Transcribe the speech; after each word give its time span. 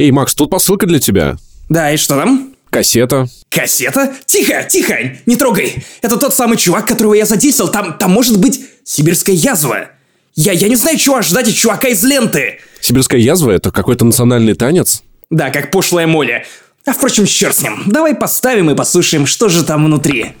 Эй, 0.00 0.12
Макс, 0.12 0.34
тут 0.34 0.48
посылка 0.48 0.86
для 0.86 0.98
тебя. 0.98 1.36
Да, 1.68 1.92
и 1.92 1.98
что 1.98 2.16
там? 2.16 2.54
Кассета. 2.70 3.28
Кассета? 3.50 4.14
Тихо, 4.24 4.64
тихо, 4.66 4.96
не 5.26 5.36
трогай. 5.36 5.84
Это 6.00 6.16
тот 6.16 6.32
самый 6.32 6.56
чувак, 6.56 6.88
которого 6.88 7.12
я 7.12 7.26
задействовал. 7.26 7.70
Там, 7.70 7.98
там 7.98 8.10
может 8.10 8.38
быть 8.38 8.62
сибирская 8.82 9.36
язва. 9.36 9.90
Я, 10.34 10.52
я 10.52 10.68
не 10.68 10.76
знаю, 10.76 10.96
чего 10.96 11.16
ожидать 11.16 11.48
от 11.48 11.54
чувака 11.54 11.88
из 11.88 12.02
ленты. 12.02 12.60
Сибирская 12.80 13.20
язва— 13.20 13.50
это 13.52 13.70
какой-то 13.70 14.06
национальный 14.06 14.54
танец? 14.54 15.02
Да, 15.28 15.50
как 15.50 15.70
пошлая 15.70 16.06
моля. 16.06 16.46
А 16.86 16.92
впрочем, 16.92 17.26
черт 17.26 17.54
с 17.54 17.60
ним. 17.60 17.82
Давай 17.84 18.14
поставим 18.14 18.70
и 18.70 18.74
послушаем, 18.74 19.26
что 19.26 19.50
же 19.50 19.64
там 19.64 19.84
внутри. 19.84 20.32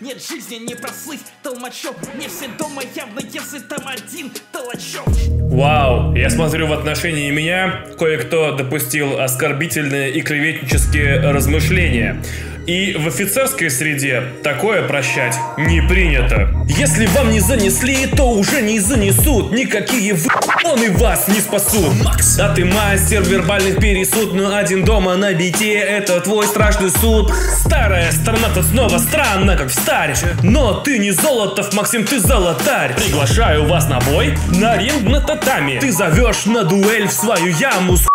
Нет 0.00 0.22
жизни 0.24 0.64
не 0.64 0.76
прослыть 0.76 1.20
толмачом 1.42 1.94
Не 2.18 2.28
все 2.28 2.48
дома 2.58 2.82
явно, 2.94 3.20
если 3.20 3.58
там 3.58 3.86
один 3.86 4.30
толочок 4.52 5.08
Вау, 5.50 6.14
я 6.14 6.30
смотрю 6.30 6.68
в 6.68 6.72
отношении 6.72 7.30
меня 7.30 7.84
кое-кто 7.98 8.52
допустил 8.52 9.20
оскорбительные 9.20 10.12
и 10.12 10.20
клеветнические 10.22 11.18
размышления. 11.32 12.22
И 12.66 12.94
в 12.96 13.08
офицерской 13.08 13.68
среде 13.68 14.22
такое 14.44 14.86
прощать 14.86 15.34
не 15.58 15.80
принято. 15.80 16.48
Если 16.68 17.06
вам 17.06 17.32
не 17.32 17.40
занесли, 17.40 18.06
то 18.06 18.30
уже 18.30 18.62
не 18.62 18.78
занесут. 18.78 19.50
Никакие 19.50 20.14
вы... 20.14 20.28
Он 20.64 20.80
и 20.80 20.88
вас 20.88 21.26
не 21.26 21.40
спасут. 21.40 21.92
Макс. 22.04 22.36
Да 22.36 22.54
ты 22.54 22.64
мастер 22.64 23.22
вербальных 23.22 23.78
пересуд, 23.80 24.34
но 24.34 24.54
один 24.54 24.84
дома 24.84 25.16
на 25.16 25.32
бите 25.32 25.74
это 25.74 26.20
твой 26.20 26.46
страшный 26.46 26.90
суд. 26.90 27.32
Старая 27.58 28.12
страна 28.12 28.50
тут 28.54 28.66
снова 28.66 28.98
странно, 28.98 29.56
как 29.56 29.68
в 29.68 29.74
старе. 29.74 30.14
Но 30.44 30.74
ты 30.74 30.98
не 30.98 31.12
золотов, 31.30 31.72
Максим, 31.74 32.04
ты 32.04 32.18
золотарь. 32.18 32.94
Приглашаю 32.96 33.64
вас 33.64 33.88
на 33.88 34.00
бой, 34.00 34.36
на 34.48 34.76
ринг 34.76 35.08
на 35.08 35.20
татами. 35.20 35.78
Ты 35.80 35.92
зовешь 35.92 36.44
на 36.46 36.64
дуэль 36.64 37.06
в 37.06 37.12
свою 37.12 37.54
яму 37.56 37.96
с 37.96 38.09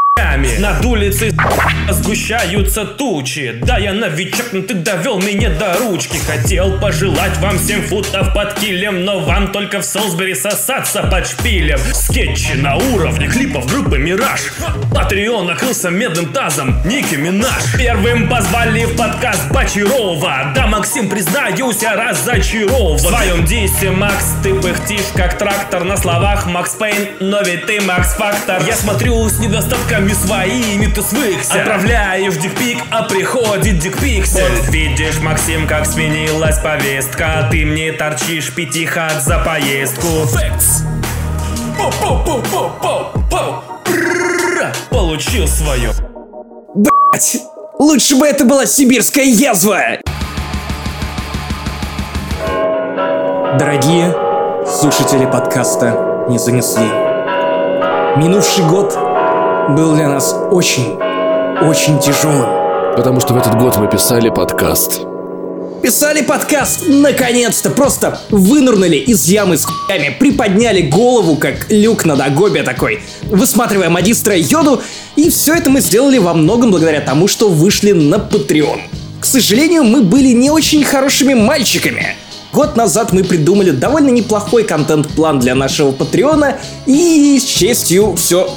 над 0.60 0.86
улицей 0.86 1.34
сгущаются 1.90 2.86
тучи. 2.86 3.60
Да, 3.64 3.78
я 3.78 3.94
новичок, 3.94 4.48
но 4.54 4.62
ты 4.62 4.74
довел 4.74 5.20
меня 5.20 5.50
до 5.50 5.78
ручки. 5.78 6.18
Хотел 6.18 6.80
пожелать 6.80 7.38
вам 7.38 7.60
7 7.60 7.82
футов 7.84 8.34
под 8.34 8.54
килем 8.56 9.06
Но 9.06 9.20
вам 9.20 9.52
только 9.52 9.82
в 9.82 9.86
Солсбери 9.86 10.34
сосаться 10.34 11.04
под 11.04 11.28
шпилем. 11.28 11.80
Скетчи 11.94 12.54
на 12.54 12.76
уровне 12.76 13.28
клипов 13.28 13.66
группы 13.68 13.98
Мираж 13.98 14.42
Патреон 14.94 15.48
накрылся 15.48 15.90
медным 15.90 16.32
тазом 16.32 16.82
Ники 16.86 17.16
Минаж. 17.16 17.74
Первым 17.78 18.30
позвали 18.30 18.86
в 18.86 18.96
подкаст 18.96 19.52
Бочарова. 19.52 20.54
Да, 20.56 20.68
Максим, 20.68 21.10
признаюсь, 21.10 21.82
я 21.82 21.96
разочарован. 21.96 22.98
В 22.98 23.02
своем 23.02 23.46
дисе, 23.46 23.92
Макс, 23.92 24.36
ты 24.44 24.54
пыхтишь 24.54 25.12
как 25.16 25.38
трактор 25.38 25.84
На 25.84 25.98
словах. 25.98 26.46
Макс 26.46 26.72
Пейн, 26.76 27.10
но 27.20 27.42
ведь 27.42 27.66
ты 27.66 27.82
Макс 27.82 28.14
Фактор. 28.16 28.64
Я 28.66 28.76
смотрю 28.76 29.28
с 29.28 29.40
недостатками 30.06 30.14
своими 30.14 30.88
ты 30.88 31.02
свыкся. 31.02 31.62
Отправляешь 31.62 32.36
дикпик, 32.36 32.84
а 32.92 33.04
приходит 33.04 33.80
дикпиксель. 33.80 34.42
Вот. 34.42 34.70
Видишь, 34.70 35.20
Максим, 35.20 35.68
как 35.68 35.86
сменилась 35.86 36.60
повестка. 36.60 37.48
Ты 37.52 37.66
мне 37.66 37.92
торчишь 37.92 38.54
пятихат 38.54 39.24
за 39.24 39.40
поездку. 39.40 40.08
Фэкс 40.28 40.84
Получил 44.90 45.48
свое 45.48 45.92
Блять, 46.74 47.38
лучше 47.78 48.16
бы 48.16 48.26
это 48.26 48.46
была 48.46 48.66
сибирская 48.66 49.26
язва 49.26 49.80
Дорогие 53.60 54.14
слушатели 54.66 55.26
подкаста 55.26 56.26
«Не 56.30 56.38
занесли». 56.40 56.88
Минувший 58.18 58.64
год 58.66 58.98
был 59.70 59.96
для 59.96 60.08
нас 60.08 60.36
очень, 60.52 60.98
очень 61.62 62.00
тяжелым. 62.00 62.96
Потому 62.96 63.20
что 63.20 63.34
в 63.34 63.38
этот 63.38 63.60
год 63.60 63.78
мы 63.78 63.90
писали 63.90 64.30
подкаст. 64.30 65.02
Писали 65.82 66.22
подкаст, 66.22 66.84
наконец-то, 66.88 67.70
просто 67.70 68.20
вынырнули 68.30 68.96
из 68.96 69.28
ямы 69.28 69.58
с 69.58 69.66
хуями, 69.66 70.16
приподняли 70.20 70.82
голову, 70.82 71.36
как 71.36 71.70
люк 71.70 72.06
на 72.06 72.16
догобе 72.16 72.64
такой, 72.64 73.02
высматривая 73.24 73.90
магистра 73.90 74.36
Йоду, 74.36 74.82
и 75.16 75.30
все 75.30 75.56
это 75.56 75.70
мы 75.70 75.82
сделали 75.82 76.18
во 76.18 76.34
многом 76.34 76.72
благодаря 76.72 77.02
тому, 77.02 77.28
что 77.28 77.50
вышли 77.50 77.92
на 77.92 78.16
Patreon. 78.16 78.80
К 79.20 79.26
сожалению, 79.26 79.84
мы 79.84 80.02
были 80.02 80.30
не 80.30 80.50
очень 80.50 80.84
хорошими 80.84 81.34
мальчиками. 81.34 82.16
Год 82.52 82.76
назад 82.76 83.12
мы 83.12 83.24
придумали 83.24 83.72
довольно 83.72 84.10
неплохой 84.10 84.64
контент-план 84.64 85.40
для 85.40 85.56
нашего 85.56 85.92
Патреона, 85.92 86.58
и 86.86 87.38
с 87.40 87.44
честью 87.44 88.16
все 88.16 88.50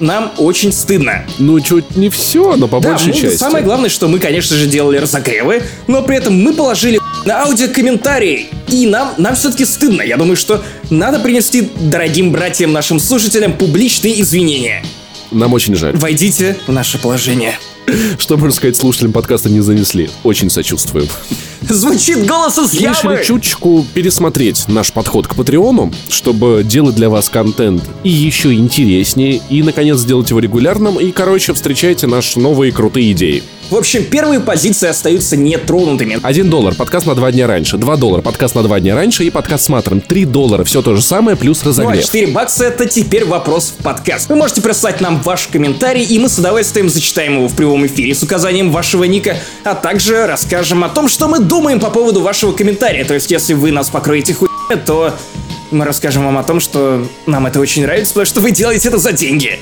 нам 0.00 0.32
очень 0.38 0.72
стыдно. 0.72 1.24
Ну, 1.38 1.60
чуть 1.60 1.96
не 1.96 2.08
все, 2.10 2.56
но 2.56 2.68
по 2.68 2.80
да, 2.80 2.90
большей 2.90 3.08
мы, 3.08 3.14
части. 3.14 3.36
Самое 3.36 3.64
главное, 3.64 3.90
что 3.90 4.08
мы, 4.08 4.18
конечно 4.18 4.56
же, 4.56 4.66
делали 4.66 4.98
разогревы, 4.98 5.62
но 5.86 6.02
при 6.02 6.16
этом 6.16 6.34
мы 6.34 6.52
положили 6.52 6.98
на 7.24 7.42
аудиокомментарии. 7.42 8.48
И 8.68 8.86
нам, 8.86 9.14
нам 9.18 9.34
все-таки 9.34 9.64
стыдно. 9.64 10.02
Я 10.02 10.16
думаю, 10.16 10.36
что 10.36 10.62
надо 10.90 11.20
принести 11.20 11.68
дорогим 11.80 12.32
братьям, 12.32 12.72
нашим 12.72 12.98
слушателям, 12.98 13.52
публичные 13.52 14.20
извинения. 14.20 14.82
Нам 15.30 15.52
очень 15.52 15.74
жаль. 15.76 15.96
Войдите 15.96 16.56
в 16.66 16.72
наше 16.72 16.98
положение. 16.98 17.58
Что 18.18 18.36
можно 18.36 18.54
сказать 18.54 18.76
слушателям 18.76 19.12
подкаста 19.12 19.48
не 19.48 19.60
занесли? 19.60 20.10
Очень 20.24 20.50
сочувствуем. 20.50 21.08
Звучит 21.70 22.26
голосом 22.26 22.66
с 22.66 22.74
Решили 22.74 23.12
ямы. 23.12 23.24
чуточку 23.24 23.86
пересмотреть 23.94 24.66
наш 24.66 24.92
подход 24.92 25.28
к 25.28 25.36
Патреону, 25.36 25.92
чтобы 26.08 26.62
делать 26.64 26.96
для 26.96 27.08
вас 27.08 27.28
контент 27.28 27.88
и 28.02 28.10
еще 28.10 28.52
интереснее, 28.54 29.40
и, 29.48 29.62
наконец, 29.62 29.98
сделать 29.98 30.30
его 30.30 30.40
регулярным, 30.40 30.98
и, 30.98 31.12
короче, 31.12 31.54
встречайте 31.54 32.08
наши 32.08 32.40
новые 32.40 32.72
крутые 32.72 33.12
идеи. 33.12 33.44
В 33.70 33.76
общем, 33.76 34.04
первые 34.04 34.40
позиции 34.40 34.88
остаются 34.88 35.36
нетронутыми. 35.36 36.18
Один 36.24 36.50
доллар, 36.50 36.74
подкаст 36.74 37.06
на 37.06 37.14
два 37.14 37.30
дня 37.30 37.46
раньше. 37.46 37.76
Два 37.76 37.96
доллара, 37.96 38.20
подкаст 38.20 38.56
на 38.56 38.64
два 38.64 38.80
дня 38.80 38.96
раньше 38.96 39.24
и 39.24 39.30
подкаст 39.30 39.66
с 39.66 39.68
матером. 39.68 40.00
Три 40.00 40.24
доллара, 40.24 40.64
все 40.64 40.82
то 40.82 40.96
же 40.96 41.02
самое, 41.02 41.36
плюс 41.36 41.62
Ну 41.62 41.66
а 41.66 41.68
разогрев. 41.68 42.04
4 42.04 42.26
бакса 42.32 42.64
это 42.64 42.86
теперь 42.86 43.24
вопрос 43.24 43.72
в 43.78 43.82
подкаст. 43.84 44.28
Вы 44.28 44.34
можете 44.34 44.60
прислать 44.60 45.00
нам 45.00 45.22
ваш 45.22 45.46
комментарий, 45.46 46.02
и 46.02 46.18
мы 46.18 46.28
с 46.28 46.36
удовольствием 46.36 46.88
зачитаем 46.88 47.34
его 47.34 47.46
в 47.46 47.54
прямом 47.54 47.86
эфире 47.86 48.12
с 48.12 48.24
указанием 48.24 48.72
вашего 48.72 49.04
ника, 49.04 49.36
а 49.62 49.76
также 49.76 50.26
расскажем 50.26 50.82
о 50.82 50.88
том, 50.88 51.06
что 51.06 51.28
мы 51.28 51.38
думаем 51.38 51.78
по 51.78 51.90
поводу 51.90 52.22
вашего 52.22 52.50
комментария. 52.50 53.04
То 53.04 53.14
есть, 53.14 53.30
если 53.30 53.54
вы 53.54 53.70
нас 53.70 53.88
покроете 53.88 54.34
хуй, 54.34 54.48
то 54.84 55.14
мы 55.70 55.84
расскажем 55.84 56.24
вам 56.24 56.38
о 56.38 56.42
том, 56.42 56.58
что 56.58 57.06
нам 57.26 57.46
это 57.46 57.60
очень 57.60 57.82
нравится, 57.82 58.14
потому 58.14 58.26
что 58.26 58.40
вы 58.40 58.50
делаете 58.50 58.88
это 58.88 58.98
за 58.98 59.12
деньги. 59.12 59.60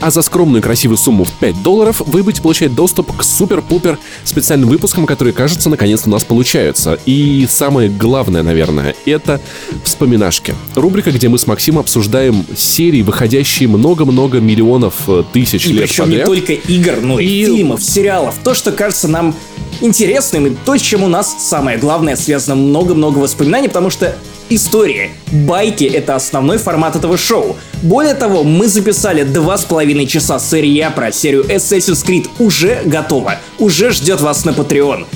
А 0.00 0.10
за 0.12 0.22
скромную 0.22 0.62
красивую 0.62 0.96
сумму 0.96 1.24
в 1.24 1.32
5 1.32 1.62
долларов 1.62 2.02
вы 2.06 2.22
будете 2.22 2.40
получать 2.40 2.72
доступ 2.74 3.16
к 3.16 3.24
супер-пупер 3.24 3.98
специальным 4.24 4.68
выпускам, 4.68 5.06
которые, 5.06 5.32
кажется, 5.34 5.68
наконец 5.68 6.02
у 6.06 6.10
нас 6.10 6.22
получаются. 6.22 6.98
И 7.04 7.46
самое 7.50 7.88
главное, 7.88 8.44
наверное, 8.44 8.94
это 9.06 9.40
вспоминашки. 9.82 10.54
Рубрика, 10.76 11.10
где 11.10 11.28
мы 11.28 11.36
с 11.38 11.48
Максимом 11.48 11.80
обсуждаем 11.80 12.44
серии, 12.56 13.02
выходящие 13.02 13.68
много-много 13.68 14.38
миллионов 14.38 14.94
э, 15.08 15.24
тысяч 15.32 15.66
И 15.66 15.72
лет 15.72 15.88
причем 15.88 16.04
подряд. 16.04 16.20
не 16.20 16.24
только 16.26 16.52
игр, 16.52 17.00
но 17.02 17.18
и, 17.18 17.26
И- 17.26 17.44
фильмов, 17.46 17.82
сериалов. 17.82 18.36
То, 18.44 18.54
что 18.54 18.70
кажется 18.70 19.08
нам 19.08 19.34
интересным, 19.80 20.46
и 20.46 20.56
то, 20.64 20.76
с 20.76 20.80
чем 20.80 21.02
у 21.02 21.08
нас 21.08 21.36
самое 21.48 21.78
главное 21.78 22.16
связано 22.16 22.56
много-много 22.56 23.18
воспоминаний, 23.18 23.68
потому 23.68 23.90
что 23.90 24.16
истории, 24.48 25.10
байки— 25.30 25.84
это 25.84 26.14
основной 26.14 26.58
формат 26.58 26.96
этого 26.96 27.16
шоу. 27.16 27.56
Более 27.82 28.14
того, 28.14 28.44
мы 28.44 28.68
записали 28.68 29.22
два 29.22 29.58
с 29.58 29.64
половиной 29.64 30.06
часа 30.06 30.38
сырья 30.38 30.90
про 30.90 31.12
серию 31.12 31.44
Assassin's 31.44 32.04
Creed 32.04 32.28
уже 32.38 32.82
готово, 32.84 33.36
уже 33.58 33.90
ждет 33.90 34.20
вас 34.20 34.44
на 34.44 34.50
Patreon. 34.50 35.06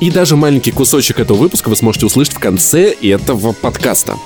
И 0.00 0.10
даже 0.10 0.36
маленький 0.36 0.70
кусочек 0.70 1.20
этого 1.20 1.38
выпуска 1.38 1.68
вы 1.68 1.76
сможете 1.76 2.06
услышать 2.06 2.34
в 2.34 2.38
конце 2.38 2.90
этого 2.90 3.52
подкаста. 3.52 4.16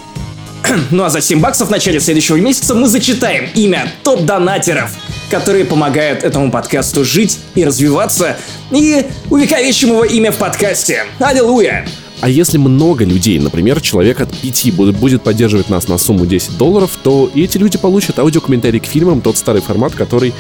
Ну 0.90 1.04
а 1.04 1.10
за 1.10 1.20
7 1.20 1.40
баксов 1.40 1.68
в 1.68 1.70
начале 1.70 2.00
следующего 2.00 2.36
месяца 2.36 2.74
мы 2.74 2.88
зачитаем 2.88 3.48
имя 3.54 3.92
топ-донатеров, 4.02 4.90
которые 5.30 5.64
помогают 5.64 6.22
этому 6.24 6.50
подкасту 6.50 7.04
жить 7.04 7.38
и 7.54 7.64
развиваться, 7.64 8.36
и 8.70 9.06
увековечим 9.30 9.90
его 9.90 10.04
имя 10.04 10.32
в 10.32 10.36
подкасте. 10.36 11.04
Аллилуйя! 11.18 11.86
А 12.20 12.28
если 12.28 12.58
много 12.58 13.04
людей, 13.04 13.38
например, 13.38 13.80
человек 13.80 14.20
от 14.20 14.36
5 14.36 14.74
будет, 14.74 14.96
будет 14.96 15.22
поддерживать 15.22 15.68
нас 15.68 15.86
на 15.86 15.98
сумму 15.98 16.26
10 16.26 16.58
долларов, 16.58 16.90
то 17.02 17.30
эти 17.32 17.58
люди 17.58 17.78
получат 17.78 18.18
аудиокомментарий 18.18 18.80
к 18.80 18.86
фильмам, 18.86 19.20
тот 19.20 19.36
старый 19.36 19.62
формат, 19.62 19.94
который 19.94 20.34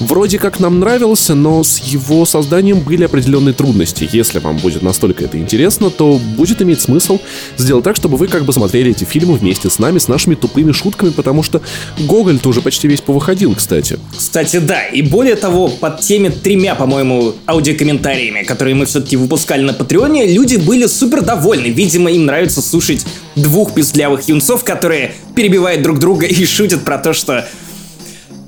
вроде 0.00 0.38
как 0.38 0.60
нам 0.60 0.80
нравился, 0.80 1.34
но 1.34 1.62
с 1.62 1.78
его 1.78 2.24
созданием 2.24 2.80
были 2.80 3.04
определенные 3.04 3.54
трудности. 3.54 4.08
Если 4.10 4.38
вам 4.38 4.58
будет 4.58 4.82
настолько 4.82 5.24
это 5.24 5.38
интересно, 5.38 5.90
то 5.90 6.20
будет 6.36 6.62
иметь 6.62 6.80
смысл 6.80 7.20
сделать 7.56 7.84
так, 7.84 7.96
чтобы 7.96 8.16
вы 8.16 8.28
как 8.28 8.44
бы 8.44 8.52
смотрели 8.52 8.90
эти 8.90 9.04
фильмы 9.04 9.34
вместе 9.34 9.70
с 9.70 9.78
нами, 9.78 9.98
с 9.98 10.08
нашими 10.08 10.34
тупыми 10.34 10.72
шутками, 10.72 11.10
потому 11.10 11.42
что 11.42 11.60
Гоголь-то 11.98 12.48
уже 12.48 12.62
почти 12.62 12.88
весь 12.88 13.00
повыходил, 13.00 13.54
кстати. 13.54 13.98
Кстати, 14.16 14.58
да, 14.58 14.84
и 14.86 15.02
более 15.02 15.36
того, 15.36 15.68
под 15.68 16.00
теми 16.00 16.28
тремя, 16.28 16.74
по-моему, 16.74 17.34
аудиокомментариями, 17.46 18.42
которые 18.42 18.74
мы 18.74 18.86
все-таки 18.86 19.16
выпускали 19.16 19.62
на 19.62 19.72
Патреоне, 19.72 20.26
люди 20.26 20.56
были 20.56 20.86
супер 20.86 21.22
довольны. 21.22 21.68
Видимо, 21.68 22.10
им 22.10 22.26
нравится 22.26 22.62
слушать 22.62 23.04
двух 23.36 23.74
пиздлявых 23.74 24.28
юнцов, 24.28 24.64
которые 24.64 25.14
перебивают 25.34 25.82
друг 25.82 25.98
друга 25.98 26.26
и 26.26 26.44
шутят 26.44 26.84
про 26.84 26.98
то, 26.98 27.12
что... 27.12 27.46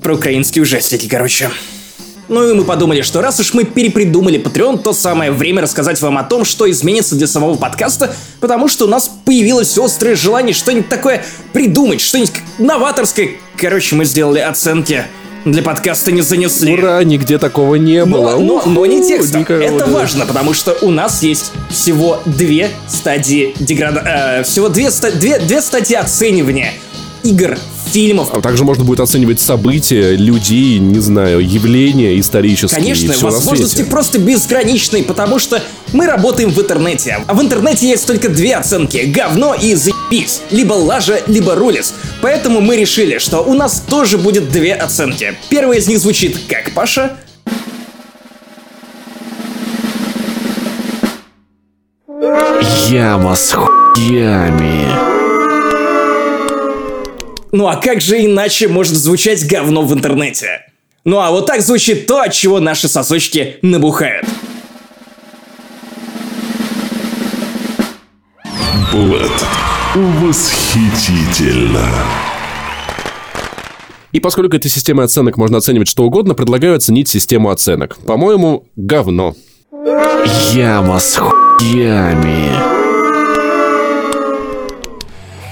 Про 0.07 0.15
украинские 0.15 0.61
ужастики, 0.61 1.05
короче. 1.09 1.49
Ну 2.29 2.49
и 2.49 2.53
мы 2.53 2.63
подумали, 2.63 3.01
что 3.01 3.19
раз 3.19 3.41
уж 3.41 3.53
мы 3.53 3.65
перепридумали 3.65 4.39
Patreon, 4.39 4.81
то 4.81 4.93
самое 4.93 5.33
время 5.33 5.63
рассказать 5.63 6.01
вам 6.01 6.17
о 6.17 6.23
том, 6.23 6.45
что 6.45 6.71
изменится 6.71 7.15
для 7.15 7.27
самого 7.27 7.55
подкаста, 7.57 8.15
потому 8.39 8.69
что 8.69 8.85
у 8.85 8.87
нас 8.87 9.11
появилось 9.25 9.77
острое 9.77 10.15
желание 10.15 10.53
что-нибудь 10.53 10.87
такое 10.87 11.25
придумать, 11.51 11.99
что-нибудь 11.99 12.31
новаторское. 12.57 13.31
Короче, 13.57 13.95
мы 13.95 14.05
сделали 14.05 14.39
оценки 14.39 15.03
для 15.43 15.61
подкаста 15.61 16.13
не 16.13 16.21
занесли. 16.21 16.75
Ура, 16.75 17.03
нигде 17.03 17.37
такого 17.37 17.75
не 17.75 18.05
было. 18.05 18.37
Но, 18.37 18.61
но, 18.63 18.63
но 18.65 18.85
не 18.85 19.05
текстом. 19.05 19.43
Это 19.43 19.87
важно, 19.87 20.25
потому 20.25 20.53
что 20.53 20.77
у 20.83 20.89
нас 20.89 21.21
есть 21.21 21.51
всего 21.69 22.21
две 22.25 22.69
стадии 22.87 23.53
деграда... 23.59 24.39
Э, 24.39 24.43
всего 24.43 24.69
две, 24.69 24.89
ста... 24.89 25.11
две, 25.11 25.37
две 25.39 25.59
стадии 25.59 25.95
оценивания 25.95 26.73
игр, 27.23 27.57
фильмов. 27.97 28.29
А 28.31 28.41
также 28.41 28.63
можно 28.63 28.83
будет 28.83 28.99
оценивать 28.99 29.39
события, 29.39 30.15
людей, 30.15 30.77
не 30.77 30.99
знаю, 30.99 31.39
явления 31.39 32.19
исторические. 32.19 32.79
Конечно, 32.79 33.15
возможности 33.17 33.81
просто 33.81 34.19
безграничные, 34.19 35.03
потому 35.03 35.39
что 35.39 35.63
мы 35.93 36.05
работаем 36.05 36.51
в 36.51 36.59
интернете. 36.61 37.17
А 37.25 37.33
в 37.33 37.41
интернете 37.41 37.89
есть 37.89 38.05
только 38.05 38.29
две 38.29 38.55
оценки— 38.55 38.97
говно 39.07 39.55
и 39.55 39.73
заебись. 39.73 40.41
Либо 40.51 40.73
лажа, 40.73 41.21
либо 41.25 41.55
рулис. 41.55 41.95
Поэтому 42.21 42.61
мы 42.61 42.75
решили, 42.77 43.17
что 43.17 43.39
у 43.39 43.55
нас 43.55 43.83
тоже 43.89 44.19
будет 44.19 44.51
две 44.51 44.75
оценки. 44.75 45.35
Первая 45.49 45.79
из 45.79 45.87
них 45.87 45.97
звучит 45.97 46.37
как 46.47 46.75
Паша, 46.75 47.17
Яма 52.89 53.35
с 53.35 53.53
хуями. 53.53 55.26
Ну 57.57 57.67
а 57.67 57.75
как 57.75 58.01
же 58.01 58.23
иначе 58.23 58.67
может 58.67 58.93
звучать 58.93 59.43
говно 59.47 59.81
в 59.81 59.91
интернете? 59.91 60.61
Ну 61.05 61.17
а 61.17 61.31
вот 61.31 61.47
так 61.47 61.61
звучит 61.61 62.05
то, 62.05 62.21
от 62.21 62.31
чего 62.31 62.59
наши 62.59 62.87
сосочки 62.87 63.55
набухают. 63.63 64.27
Блэд. 68.93 69.31
Восхитительно. 69.95 71.89
И 74.11 74.19
поскольку 74.19 74.55
этой 74.55 74.69
системой 74.69 75.05
оценок 75.05 75.37
можно 75.37 75.57
оценивать 75.57 75.87
что 75.87 76.03
угодно, 76.03 76.35
предлагаю 76.35 76.75
оценить 76.75 77.07
систему 77.07 77.49
оценок. 77.49 77.97
По-моему, 78.05 78.67
говно. 78.75 79.33
Яма 80.53 80.99
с 80.99 81.15
хуями. 81.15 82.86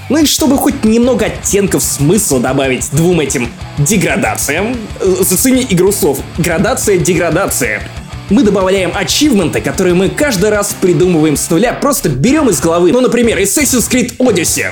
Ну 0.08 0.18
и 0.18 0.26
чтобы 0.26 0.56
хоть 0.56 0.84
немного 0.84 1.26
оттенков 1.26 1.82
смысла 1.82 2.38
добавить 2.38 2.88
двум 2.92 3.20
этим 3.20 3.50
деградациям, 3.78 4.76
э, 5.00 5.16
зацени 5.20 5.66
игру 5.68 5.90
слов. 5.90 6.20
Градация, 6.38 6.98
деградация. 6.98 7.82
Мы 8.30 8.42
добавляем 8.44 8.92
ачивменты, 8.94 9.60
которые 9.60 9.94
мы 9.94 10.08
каждый 10.08 10.50
раз 10.50 10.74
придумываем 10.80 11.36
с 11.36 11.50
нуля, 11.50 11.72
просто 11.72 12.08
берем 12.08 12.48
из 12.48 12.60
головы. 12.60 12.92
Ну, 12.92 13.00
например, 13.00 13.38
Assassin's 13.38 13.90
Creed 13.90 14.16
Odyssey. 14.18 14.66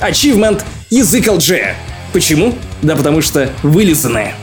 Achievement 0.00 0.62
язык 0.90 1.26
LG. 1.26 1.74
Почему? 2.12 2.54
Да 2.82 2.94
потому 2.94 3.22
что 3.22 3.50
вылизанные. 3.62 4.34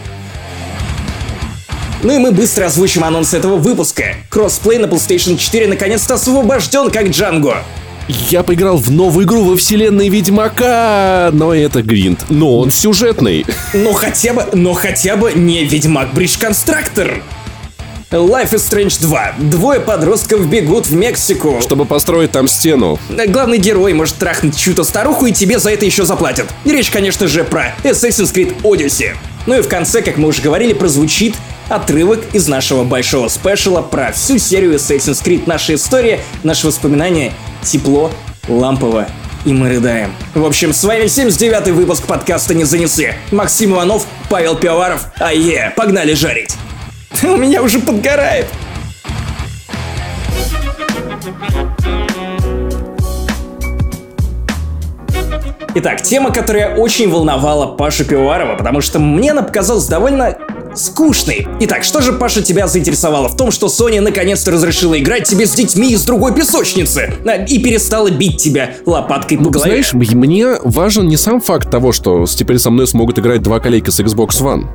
Ну 2.04 2.14
и 2.14 2.18
мы 2.18 2.34
быстро 2.34 2.66
озвучим 2.66 3.06
анонс 3.06 3.34
этого 3.34 3.56
выпуска. 3.56 4.16
Кроссплей 4.30 4.78
на 4.78 4.88
PlayStation 4.88 5.38
4 5.38 5.68
наконец-то 5.68 6.16
освобожден 6.16 6.92
как 6.92 7.08
Джанго. 7.08 7.64
Я 8.08 8.44
поиграл 8.44 8.78
в 8.78 8.92
новую 8.92 9.26
игру 9.26 9.44
во 9.44 9.56
вселенной 9.56 10.10
Ведьмака, 10.10 11.30
но 11.32 11.54
это 11.54 11.82
гринд. 11.82 12.26
Но 12.30 12.60
он 12.60 12.70
сюжетный. 12.70 13.46
Но 13.74 13.94
хотя 13.94 14.34
бы, 14.34 14.46
но 14.54 14.74
хотя 14.74 15.16
бы 15.16 15.32
не 15.34 15.64
Ведьмак 15.64 16.14
Бридж 16.14 16.38
Конструктор. 16.38 17.22
Life 18.12 18.52
is 18.52 18.58
Strange 18.58 19.02
2. 19.02 19.36
Двое 19.40 19.80
подростков 19.80 20.48
бегут 20.48 20.86
в 20.86 20.94
Мексику. 20.94 21.60
Чтобы 21.62 21.86
построить 21.86 22.32
там 22.32 22.48
стену. 22.48 23.00
Главный 23.28 23.58
герой 23.58 23.94
может 23.94 24.16
трахнуть 24.16 24.58
чью-то 24.58 24.84
старуху, 24.84 25.26
и 25.26 25.32
тебе 25.32 25.58
за 25.58 25.72
это 25.72 25.86
еще 25.86 26.06
заплатят. 26.06 26.48
И 26.66 26.72
речь, 26.72 26.92
конечно 26.92 27.28
же, 27.28 27.44
про 27.44 27.74
Assassin's 27.84 28.34
Creed 28.34 28.62
Odyssey. 28.62 29.16
Ну 29.48 29.58
и 29.58 29.62
в 29.62 29.68
конце, 29.68 30.02
как 30.02 30.18
мы 30.18 30.28
уже 30.28 30.42
говорили, 30.42 30.74
прозвучит 30.74 31.36
отрывок 31.70 32.20
из 32.34 32.48
нашего 32.48 32.84
большого 32.84 33.30
спешала 33.30 33.82
про 33.82 34.12
всю 34.12 34.38
серию 34.38 34.76
Assassin's 34.76 35.24
Creed. 35.24 35.44
Наша 35.46 35.76
история, 35.76 36.20
наши 36.44 36.68
воспоминания 36.68 37.34
тепло, 37.64 38.12
лампово 38.48 39.08
и 39.46 39.54
мы 39.54 39.70
рыдаем. 39.70 40.14
В 40.34 40.46
общем, 40.46 40.74
с 40.74 40.84
вами 40.84 41.04
79-й 41.04 41.72
выпуск 41.72 42.06
подкаста 42.06 42.54
«Не 42.54 42.64
занеси». 42.64 43.14
Максим 43.32 43.74
Иванов, 43.74 44.06
Павел 44.30 44.56
Пивоваров, 44.56 45.08
а 45.20 45.34
е, 45.34 45.74
погнали 45.76 46.14
жарить. 46.14 46.56
У 47.24 47.36
меня 47.36 47.62
уже 47.62 47.80
подгорает. 47.80 48.48
Итак, 55.76 56.04
тема, 56.04 56.32
которая 56.32 56.76
очень 56.76 57.10
волновала 57.10 57.76
Пашу 57.76 58.06
Пивоварова, 58.06 58.56
потому 58.56 58.80
что 58.80 59.00
мне 59.00 59.32
она 59.32 59.42
показалась 59.42 59.88
довольно 59.88 60.38
скучный. 60.76 61.48
Итак, 61.62 61.84
что 61.84 62.02
же, 62.02 62.14
Паша, 62.14 62.42
тебя 62.42 62.68
заинтересовало 62.68 63.30
в 63.30 63.38
том, 63.38 63.52
что 63.52 63.68
Sony 63.68 64.00
наконец-то 64.00 64.52
разрешила 64.52 65.00
играть 65.00 65.28
тебе 65.28 65.46
с 65.46 65.54
детьми 65.54 65.92
из 65.92 66.04
другой 66.04 66.34
песочницы 66.34 67.14
и 67.48 67.60
перестала 67.60 68.10
бить 68.10 68.38
тебя 68.38 68.76
лопаткой 68.86 69.38
по 69.38 69.44
ну, 69.44 69.50
голове? 69.50 69.72
Знаешь, 69.72 69.94
мне 69.94 70.58
важен 70.64 71.08
не 71.08 71.18
сам 71.18 71.42
факт 71.42 71.70
того, 71.70 71.92
что 71.92 72.26
теперь 72.26 72.58
со 72.60 72.70
мной 72.70 72.88
смогут 72.88 73.20
играть 73.20 73.42
два 73.42 73.60
коллеги 73.60 73.90
с 73.90 74.00
Xbox 74.00 74.42
One. 74.42 74.68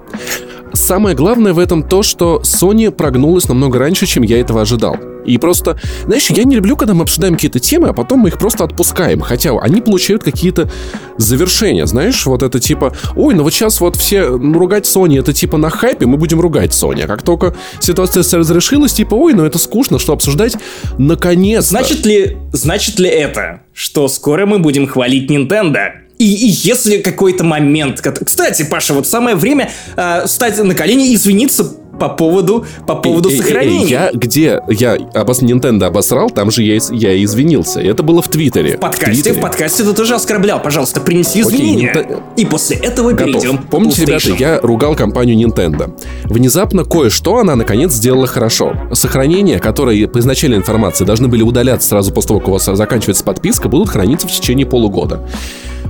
Самое 0.78 1.16
главное 1.16 1.52
в 1.52 1.58
этом 1.58 1.82
то, 1.82 2.04
что 2.04 2.40
Sony 2.44 2.90
прогнулась 2.92 3.48
намного 3.48 3.80
раньше, 3.80 4.06
чем 4.06 4.22
я 4.22 4.40
этого 4.40 4.62
ожидал. 4.62 4.96
И 5.26 5.36
просто, 5.36 5.78
знаешь, 6.06 6.30
я 6.30 6.44
не 6.44 6.54
люблю, 6.54 6.76
когда 6.76 6.94
мы 6.94 7.02
обсуждаем 7.02 7.34
какие-то 7.34 7.58
темы, 7.58 7.88
а 7.88 7.92
потом 7.92 8.20
мы 8.20 8.28
их 8.28 8.38
просто 8.38 8.62
отпускаем. 8.62 9.20
Хотя 9.20 9.58
они 9.58 9.82
получают 9.82 10.22
какие-то 10.22 10.70
завершения, 11.18 11.84
знаешь, 11.86 12.24
вот 12.24 12.44
это 12.44 12.60
типа, 12.60 12.94
ой, 13.16 13.34
ну 13.34 13.42
вот 13.42 13.52
сейчас 13.52 13.80
вот 13.80 13.96
все 13.96 14.28
ну, 14.28 14.56
ругать 14.56 14.84
Sony, 14.84 15.18
это 15.18 15.34
типа 15.34 15.58
на 15.58 15.68
хайпе, 15.68 16.06
мы 16.06 16.16
будем 16.16 16.40
ругать 16.40 16.70
Sony. 16.70 17.02
А 17.02 17.06
как 17.08 17.22
только 17.22 17.54
ситуация 17.80 18.22
разрешилась, 18.38 18.92
типа, 18.92 19.14
ой, 19.14 19.34
ну 19.34 19.44
это 19.44 19.58
скучно, 19.58 19.98
что 19.98 20.12
обсуждать, 20.12 20.56
наконец 20.96 21.64
-то. 21.64 21.70
Значит 21.70 22.06
ли, 22.06 22.36
значит 22.52 23.00
ли 23.00 23.08
это, 23.10 23.62
что 23.74 24.06
скоро 24.06 24.46
мы 24.46 24.60
будем 24.60 24.86
хвалить 24.86 25.28
Nintendo? 25.28 26.07
И, 26.18 26.24
и 26.24 26.48
если 26.48 26.98
какой-то 26.98 27.44
момент... 27.44 28.00
Кстати, 28.24 28.64
Паша, 28.64 28.92
вот 28.92 29.06
самое 29.06 29.36
время 29.36 29.70
э, 29.96 30.26
стать 30.26 30.62
на 30.62 30.74
колени 30.74 31.10
и 31.10 31.14
извиниться 31.14 31.76
по 31.98 32.08
поводу, 32.08 32.64
по 32.86 32.94
поводу 32.94 33.28
эй, 33.30 33.38
сохранения. 33.38 33.84
Эй, 33.84 33.84
эй, 33.84 33.90
я 33.90 34.10
где? 34.12 34.60
Я 34.68 34.94
обос... 35.14 35.42
Nintendo 35.42 35.84
обосрал, 35.84 36.30
там 36.30 36.50
же 36.50 36.62
я, 36.62 36.78
я 36.90 37.24
извинился. 37.24 37.80
Это 37.80 38.02
было 38.02 38.22
в 38.22 38.28
Твиттере. 38.28 38.76
В 38.76 38.80
подкасте, 38.80 39.06
в, 39.06 39.14
Твиттере. 39.14 39.38
в 39.38 39.40
подкасте 39.40 39.84
ты 39.84 39.92
тоже 39.92 40.14
оскорблял. 40.14 40.62
Пожалуйста, 40.62 41.00
принеси 41.00 41.40
извинения. 41.40 41.90
Окей, 41.90 42.02
Nintendo... 42.02 42.22
И 42.36 42.46
после 42.46 42.76
этого 42.76 43.12
Готов. 43.12 43.26
перейдем 43.26 43.58
Помните, 43.58 44.04
ребята, 44.04 44.30
я 44.38 44.60
ругал 44.60 44.94
компанию 44.94 45.36
Nintendo. 45.36 45.96
Внезапно 46.24 46.84
кое-что 46.84 47.38
она 47.38 47.56
наконец 47.56 47.92
сделала 47.92 48.26
хорошо. 48.26 48.76
Сохранения, 48.92 49.58
которые 49.58 50.08
по 50.08 50.18
изначальной 50.18 50.58
информации 50.58 51.04
должны 51.04 51.28
были 51.28 51.42
удаляться 51.42 51.88
сразу 51.88 52.12
после 52.12 52.28
того, 52.28 52.40
как 52.40 52.48
у 52.48 52.52
вас 52.52 52.64
заканчивается 52.64 53.24
подписка, 53.24 53.68
будут 53.68 53.88
храниться 53.88 54.26
в 54.26 54.32
течение 54.32 54.66
полугода. 54.66 55.28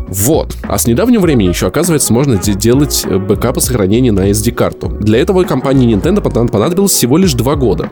Вот. 0.09 0.57
А 0.63 0.79
с 0.79 0.87
недавнего 0.87 1.23
времени 1.23 1.49
еще, 1.49 1.67
оказывается, 1.67 2.13
можно 2.13 2.37
делать 2.37 3.05
э, 3.05 3.19
бэкапы 3.19 3.61
сохранения 3.61 4.13
на 4.13 4.31
SD-карту. 4.31 4.89
Для 4.89 5.21
этого 5.21 5.45
компании 5.45 5.95
Nintendo 5.95 6.21
понадобилось 6.49 6.93
всего 6.93 7.19
лишь 7.19 7.35
два 7.35 7.57
года. 7.57 7.91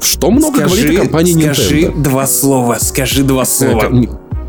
Что 0.00 0.30
много 0.30 0.56
скажи, 0.58 0.82
говорит 0.82 0.98
о 0.98 1.02
компании 1.02 1.36
Nintendo. 1.36 1.54
Скажи 1.54 1.92
два 1.96 2.26
слова, 2.26 2.78
скажи 2.80 3.22
два 3.22 3.44
слова. 3.44 3.90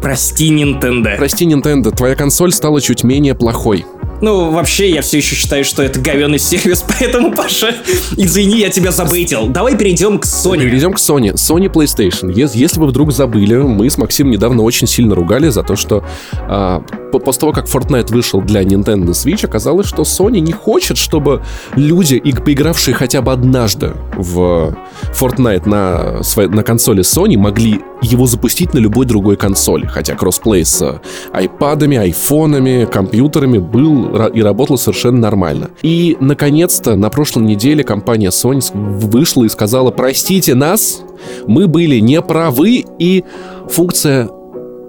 Прости, 0.02 0.52
Nintendo. 0.52 1.18
Прости, 1.18 1.46
Nintendo, 1.46 1.96
твоя 1.96 2.16
консоль 2.16 2.52
стала 2.52 2.80
чуть 2.82 3.04
менее 3.04 3.34
плохой. 3.34 3.86
Ну, 4.22 4.52
вообще, 4.52 4.90
я 4.90 5.02
все 5.02 5.18
еще 5.18 5.36
считаю, 5.36 5.64
что 5.64 5.84
это 5.84 6.00
говенный 6.00 6.40
сервис, 6.40 6.84
поэтому, 7.00 7.32
Паша, 7.32 7.76
извини, 8.16 8.60
я 8.60 8.70
тебя 8.70 8.92
забейтил. 8.92 9.48
Давай 9.48 9.78
перейдем 9.78 10.20
к 10.20 10.26
Sony. 10.26 10.64
Перейдем 10.64 10.94
к 10.94 10.98
Sony. 10.98 11.34
Sony 11.34 11.72
PlayStation. 11.72 12.32
Если, 12.34 12.80
вы 12.80 12.88
вдруг 12.88 13.12
забыли, 13.12 13.56
мы 13.56 13.90
с 13.90 13.98
Максимом 13.98 14.32
недавно 14.32 14.64
очень 14.64 14.88
сильно 14.88 15.16
ругали 15.16 15.50
за 15.50 15.64
то, 15.64 15.76
что 15.76 16.04
а, 16.50 16.84
после 17.12 17.42
того, 17.42 17.52
как 17.54 17.66
Fortnite 17.68 18.12
вышел 18.12 18.42
для 18.42 18.64
Nintendo 18.64 19.10
Switch, 19.10 19.46
оказалось, 19.46 19.88
что 19.88 20.04
Sony 20.04 20.40
не 20.40 20.52
хочет, 20.54 20.98
чтобы 20.98 21.44
люди, 21.76 22.16
и 22.16 22.34
поигравшие 22.34 22.96
хотя 22.96 23.22
бы 23.22 23.32
однажды 23.32 23.94
в 24.16 24.76
Fortnite 25.14 25.68
на, 25.68 26.22
на 26.48 26.64
консоли 26.64 27.02
Sony, 27.02 27.38
могли 27.38 27.82
его 28.02 28.28
запустить 28.28 28.74
на 28.74 28.80
любой 28.80 29.06
другой 29.06 29.38
консоли. 29.38 29.86
Хотя 29.86 30.16
кроссплей 30.16 30.66
с 30.66 31.02
айпадами, 31.32 31.98
айфонами, 31.98 32.86
компьютерами 32.86 33.58
был 33.58 34.28
и 34.28 34.42
работал 34.42 34.78
совершенно 34.78 35.20
нормально. 35.20 35.70
И, 35.82 36.18
наконец-то, 36.20 36.96
на 36.96 37.10
прошлой 37.10 37.44
неделе 37.44 37.84
компания 37.84 38.30
Sony 38.30 38.62
вышла 38.74 39.44
и 39.44 39.50
сказала, 39.50 39.92
простите 39.92 40.56
нас, 40.56 41.02
мы 41.48 41.68
были 41.68 42.00
неправы, 42.00 42.86
и 43.00 43.24
функция 43.70 44.30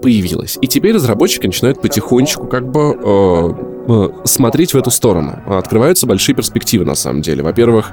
появилась. 0.02 0.58
И 0.60 0.66
теперь 0.66 0.94
разработчики 0.94 1.46
начинают 1.46 1.80
потихонечку 1.80 2.46
как 2.46 2.70
бы 2.70 2.80
э, 2.80 2.98
э, 3.04 3.77
смотреть 4.24 4.74
в 4.74 4.76
эту 4.76 4.90
сторону. 4.90 5.38
Открываются 5.46 6.06
большие 6.06 6.34
перспективы 6.34 6.84
на 6.84 6.94
самом 6.94 7.22
деле. 7.22 7.42
Во-первых, 7.42 7.92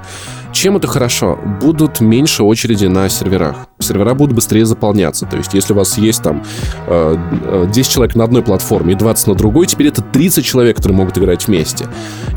чем 0.51 0.77
это 0.77 0.87
хорошо? 0.87 1.39
Будут 1.61 2.01
меньше 2.01 2.43
очереди 2.43 2.85
на 2.85 3.09
серверах. 3.09 3.67
Сервера 3.79 4.13
будут 4.13 4.35
быстрее 4.35 4.65
заполняться. 4.65 5.25
То 5.25 5.37
есть, 5.37 5.53
если 5.53 5.73
у 5.73 5.75
вас 5.75 5.97
есть 5.97 6.23
там 6.23 6.43
э, 6.87 7.67
10 7.69 7.77
э, 7.77 7.93
человек 7.93 8.15
на 8.15 8.23
одной 8.23 8.41
платформе 8.41 8.93
и 8.93 8.95
20 8.95 9.27
на 9.27 9.35
другой, 9.35 9.67
теперь 9.67 9.87
это 9.87 10.01
30 10.01 10.43
человек, 10.43 10.77
которые 10.77 10.97
могут 10.97 11.17
играть 11.17 11.47
вместе. 11.47 11.85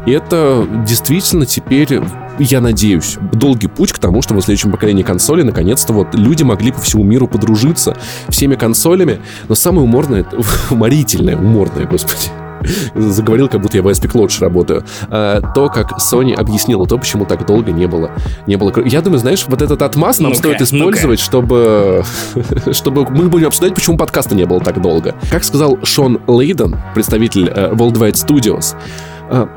И 0.07 0.13
это 0.13 0.67
действительно 0.87 1.47
теперь 1.47 2.01
я 2.39 2.61
надеюсь, 2.61 3.19
долгий 3.33 3.67
путь 3.67 3.93
к 3.93 3.99
тому, 3.99 4.23
что 4.23 4.35
в 4.35 4.41
следующем 4.41 4.71
поколении 4.71 5.03
консолей 5.03 5.43
наконец-то 5.43 5.93
вот 5.93 6.15
люди 6.15 6.45
могли 6.45 6.71
по 6.71 6.81
всему 6.81 7.03
миру 7.03 7.27
подружиться 7.27 7.97
всеми 8.29 8.55
консолями. 8.55 9.21
Но 9.49 9.55
самое 9.55 9.83
уморное, 9.83 10.25
уморительное, 10.71 11.37
уморное, 11.37 11.87
господи, 11.87 12.31
заговорил, 12.95 13.49
как 13.49 13.61
будто 13.61 13.77
я 13.77 13.83
в 13.83 13.89
Aspect 13.89 14.13
Lodge 14.13 14.41
работаю. 14.41 14.85
А, 15.09 15.41
то, 15.55 15.69
как 15.69 15.99
Sony 15.99 16.35
объяснила 16.35 16.87
то, 16.87 16.99
почему 16.99 17.25
так 17.25 17.47
долго 17.47 17.73
не 17.73 17.87
было. 17.87 18.11
Не 18.47 18.57
было. 18.57 18.73
Я 18.85 19.03
думаю, 19.03 19.19
знаешь, 19.19 19.45
вот 19.47 19.63
этот 19.63 19.83
отмаз 19.83 20.21
нам 20.21 20.31
ну 20.31 20.37
стоит 20.37 20.61
использовать, 20.61 21.21
ну 21.21 21.25
чтобы, 21.25 22.05
чтобы 22.73 23.07
мы 23.11 23.29
будем 23.29 23.49
обсуждать, 23.49 23.75
почему 23.75 23.97
подкаста 23.97 24.35
не 24.35 24.45
было 24.45 24.61
так 24.61 24.81
долго. 24.81 25.15
Как 25.31 25.45
сказал 25.45 25.79
Шон 25.83 26.21
Лейден, 26.27 26.77
представитель 26.95 27.49
uh, 27.49 27.73
Worldwide 27.73 28.15
Studios, 28.15 28.75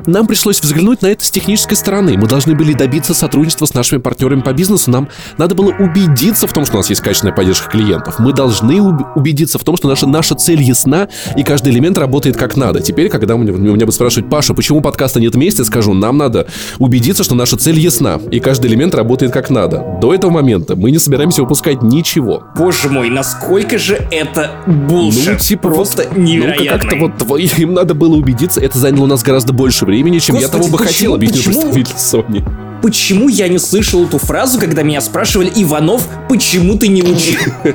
нам 0.06 0.26
пришлось 0.26 0.60
взглянуть 0.60 1.02
на 1.02 1.08
это 1.08 1.24
с 1.24 1.30
технической 1.30 1.76
стороны. 1.76 2.16
Мы 2.16 2.26
должны 2.26 2.54
были 2.54 2.72
добиться 2.72 3.14
сотрудничества 3.14 3.66
с 3.66 3.74
нашими 3.74 3.98
партнерами 3.98 4.40
по 4.40 4.52
бизнесу. 4.52 4.90
Нам 4.90 5.08
надо 5.38 5.54
было 5.54 5.72
убедиться 5.78 6.46
в 6.46 6.52
том, 6.52 6.64
что 6.64 6.74
у 6.74 6.76
нас 6.78 6.90
есть 6.90 7.00
качественная 7.00 7.34
поддержка 7.34 7.70
клиентов. 7.70 8.18
Мы 8.18 8.32
должны 8.32 8.80
убедиться 9.14 9.58
в 9.58 9.64
том, 9.64 9.76
что 9.76 9.88
наша, 9.88 10.06
наша 10.06 10.34
цель 10.34 10.62
ясна, 10.62 11.08
и 11.36 11.42
каждый 11.42 11.72
элемент 11.72 11.98
работает 11.98 12.36
как 12.36 12.56
надо. 12.56 12.80
Теперь, 12.80 13.08
когда 13.08 13.34
у 13.34 13.38
меня, 13.38 13.52
меня 13.52 13.86
будут 13.86 13.94
спрашивать, 13.94 14.28
Паша, 14.30 14.54
почему 14.54 14.80
подкаста 14.80 15.20
нет 15.20 15.34
вместе, 15.34 15.64
скажу, 15.64 15.94
нам 15.94 16.18
надо 16.18 16.46
убедиться, 16.78 17.24
что 17.24 17.34
наша 17.34 17.56
цель 17.56 17.78
ясна, 17.78 18.20
и 18.30 18.40
каждый 18.40 18.70
элемент 18.70 18.94
работает 18.94 19.32
как 19.32 19.50
надо. 19.50 19.98
До 20.00 20.14
этого 20.14 20.30
момента 20.30 20.76
мы 20.76 20.90
не 20.90 20.98
собираемся 20.98 21.42
выпускать 21.42 21.82
ничего. 21.82 22.44
Боже 22.56 22.88
мой, 22.88 23.10
насколько 23.10 23.78
же 23.78 24.06
это 24.10 24.50
булшит. 24.66 25.26
Ну, 25.26 25.36
типа, 25.36 25.68
Просто 25.70 26.08
невероятно. 26.16 26.96
Ну, 26.96 27.08
как-то 27.08 27.24
вот 27.24 27.40
им 27.58 27.74
надо 27.74 27.94
было 27.94 28.14
убедиться, 28.14 28.60
это 28.60 28.78
заняло 28.78 29.04
у 29.04 29.06
нас 29.06 29.22
гораздо 29.22 29.52
больше 29.52 29.61
времени, 29.86 30.18
чем 30.18 30.36
Господи, 30.36 30.42
я 30.42 30.48
того 30.48 30.70
бы 30.70 30.78
почему, 30.78 30.92
хотел, 30.92 31.14
объяснил 31.14 31.72
представитель 31.72 31.94
Sony. 31.96 32.80
Почему 32.82 33.28
я 33.28 33.48
не 33.48 33.58
слышал 33.58 34.04
эту 34.04 34.18
фразу, 34.18 34.58
когда 34.58 34.82
меня 34.82 35.00
спрашивали, 35.00 35.52
Иванов, 35.54 36.08
почему 36.28 36.76
ты 36.76 36.88
не 36.88 37.02
учил? 37.02 37.38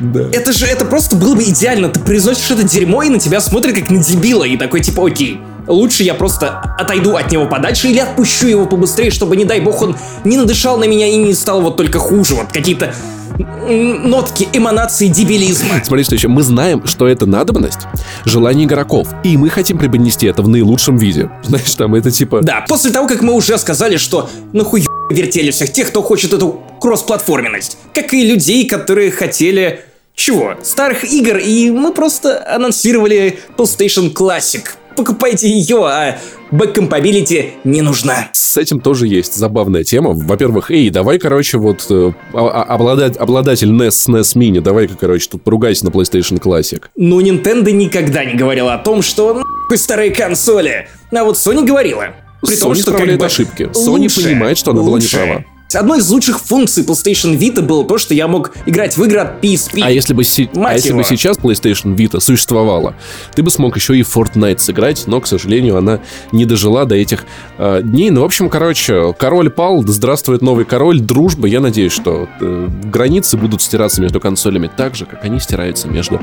Да. 0.00 0.28
Это 0.30 0.52
же, 0.52 0.66
это 0.66 0.84
просто 0.84 1.16
было 1.16 1.34
бы 1.34 1.44
идеально. 1.44 1.88
Ты 1.88 2.00
произносишь 2.00 2.50
это 2.50 2.64
дерьмо, 2.64 3.02
и 3.02 3.08
на 3.08 3.18
тебя 3.18 3.40
смотрят 3.40 3.74
как 3.74 3.88
на 3.88 4.02
дебила, 4.02 4.44
и 4.44 4.58
такой 4.58 4.80
типа, 4.80 5.06
окей, 5.06 5.40
лучше 5.66 6.02
я 6.02 6.14
просто 6.14 6.58
отойду 6.78 7.16
от 7.16 7.30
него 7.30 7.46
подальше 7.46 7.88
или 7.88 7.98
отпущу 7.98 8.46
его 8.46 8.66
побыстрее, 8.66 9.10
чтобы, 9.10 9.36
не 9.36 9.44
дай 9.44 9.60
бог, 9.60 9.80
он 9.80 9.96
не 10.24 10.36
надышал 10.36 10.76
на 10.76 10.84
меня 10.84 11.06
и 11.06 11.16
не 11.16 11.32
стал 11.34 11.62
вот 11.62 11.76
только 11.76 11.98
хуже. 11.98 12.34
Вот 12.34 12.52
какие-то 12.52 12.94
нотки 13.38 14.48
эманации 14.52 15.08
дебилизма. 15.08 15.82
Смотри, 15.84 16.04
что 16.04 16.14
еще. 16.14 16.28
Мы 16.28 16.42
знаем, 16.42 16.86
что 16.86 17.08
это 17.08 17.26
надобность, 17.26 17.80
желание 18.24 18.66
игроков, 18.66 19.08
и 19.24 19.36
мы 19.36 19.48
хотим 19.48 19.78
преподнести 19.78 20.26
это 20.26 20.42
в 20.42 20.48
наилучшем 20.48 20.96
виде. 20.96 21.30
Знаешь, 21.42 21.74
там 21.74 21.94
это 21.94 22.10
типа... 22.10 22.40
Да, 22.42 22.64
после 22.68 22.90
того, 22.90 23.06
как 23.06 23.22
мы 23.22 23.32
уже 23.32 23.58
сказали, 23.58 23.96
что 23.96 24.28
нахуй 24.52 24.84
вертели 25.10 25.50
всех 25.50 25.72
тех, 25.72 25.88
кто 25.88 26.02
хочет 26.02 26.32
эту 26.32 26.62
кроссплатформенность, 26.80 27.78
как 27.92 28.12
и 28.14 28.26
людей, 28.26 28.66
которые 28.66 29.10
хотели 29.10 29.80
чего? 30.14 30.54
Старых 30.62 31.04
игр, 31.04 31.38
и 31.38 31.70
мы 31.70 31.92
просто 31.92 32.44
анонсировали 32.48 33.40
PlayStation 33.56 34.12
Classic 34.12 34.62
покупайте 34.96 35.48
ее, 35.48 35.84
а 35.86 36.18
back 36.50 36.75
compatibility 36.75 37.54
не 37.64 37.82
нужна. 37.82 38.28
С 38.32 38.56
этим 38.56 38.80
тоже 38.80 39.06
есть 39.06 39.34
забавная 39.34 39.84
тема. 39.84 40.12
Во-первых, 40.12 40.70
эй, 40.70 40.90
давай, 40.90 41.18
короче, 41.18 41.58
вот 41.58 41.86
э, 41.90 42.12
обладать, 42.32 43.16
обладатель 43.16 43.70
NES 43.70 44.08
NES 44.08 44.36
Mini, 44.36 44.60
давай-ка, 44.60 44.94
короче, 44.96 45.28
тут 45.28 45.42
поругайся 45.42 45.84
на 45.84 45.90
PlayStation 45.90 46.40
Classic. 46.40 46.82
Ну, 46.96 47.20
Nintendo 47.20 47.72
никогда 47.72 48.24
не 48.24 48.34
говорила 48.34 48.74
о 48.74 48.78
том, 48.78 49.02
что 49.02 49.34
нахуй 49.34 49.78
старые 49.78 50.10
консоли. 50.10 50.88
А 51.12 51.24
вот 51.24 51.36
Sony 51.36 51.64
говорила. 51.64 52.08
При 52.42 52.54
Sony 52.54 52.60
том, 52.60 52.74
что 52.74 52.92
как 52.92 53.16
бы 53.16 53.24
ошибки. 53.24 53.62
Sony 53.72 54.00
лучше, 54.00 54.22
понимает, 54.22 54.58
что 54.58 54.72
она 54.72 54.80
лучше. 54.82 55.16
была 55.16 55.26
не 55.26 55.32
права. 55.32 55.44
Одной 55.72 55.98
из 55.98 56.08
лучших 56.08 56.38
функций 56.38 56.84
PlayStation 56.84 57.36
Vita 57.36 57.60
было 57.60 57.84
то, 57.84 57.98
что 57.98 58.14
я 58.14 58.28
мог 58.28 58.52
играть 58.64 58.96
в 58.96 59.02
игры 59.02 59.18
от 59.20 59.42
PSP. 59.44 59.80
А 59.82 59.90
если 59.90 60.14
бы, 60.14 60.22
си- 60.22 60.48
а 60.54 60.74
если 60.74 60.92
бы 60.92 61.02
сейчас 61.02 61.36
PlayStation 61.36 61.96
Vita 61.96 62.20
существовала, 62.20 62.94
ты 63.34 63.42
бы 63.42 63.50
смог 63.50 63.74
еще 63.74 63.96
и 63.98 64.02
Fortnite 64.02 64.58
сыграть, 64.58 65.04
но, 65.06 65.20
к 65.20 65.26
сожалению, 65.26 65.76
она 65.76 65.98
не 66.30 66.44
дожила 66.44 66.84
до 66.84 66.94
этих 66.94 67.24
э, 67.58 67.80
дней. 67.82 68.10
Ну, 68.10 68.20
в 68.20 68.24
общем, 68.24 68.50
короче, 68.50 69.14
король 69.18 69.50
пал, 69.50 69.82
здравствует 69.82 70.42
новый 70.42 70.64
король, 70.64 71.00
дружба. 71.00 71.48
Я 71.48 71.60
надеюсь, 71.60 71.92
что 71.92 72.28
э, 72.40 72.68
границы 72.84 73.36
будут 73.36 73.60
стираться 73.60 74.00
между 74.00 74.20
консолями 74.20 74.70
так 74.74 74.94
же, 74.94 75.06
как 75.06 75.24
они 75.24 75.40
стираются 75.40 75.88
между 75.88 76.20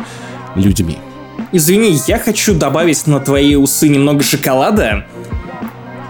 людьми. 0.56 0.98
Извини, 1.52 2.00
я 2.08 2.20
хочу 2.20 2.54
добавить 2.54 3.06
на 3.06 3.20
твои 3.20 3.56
усы 3.56 3.90
немного 3.90 4.24
шоколада 4.24 5.06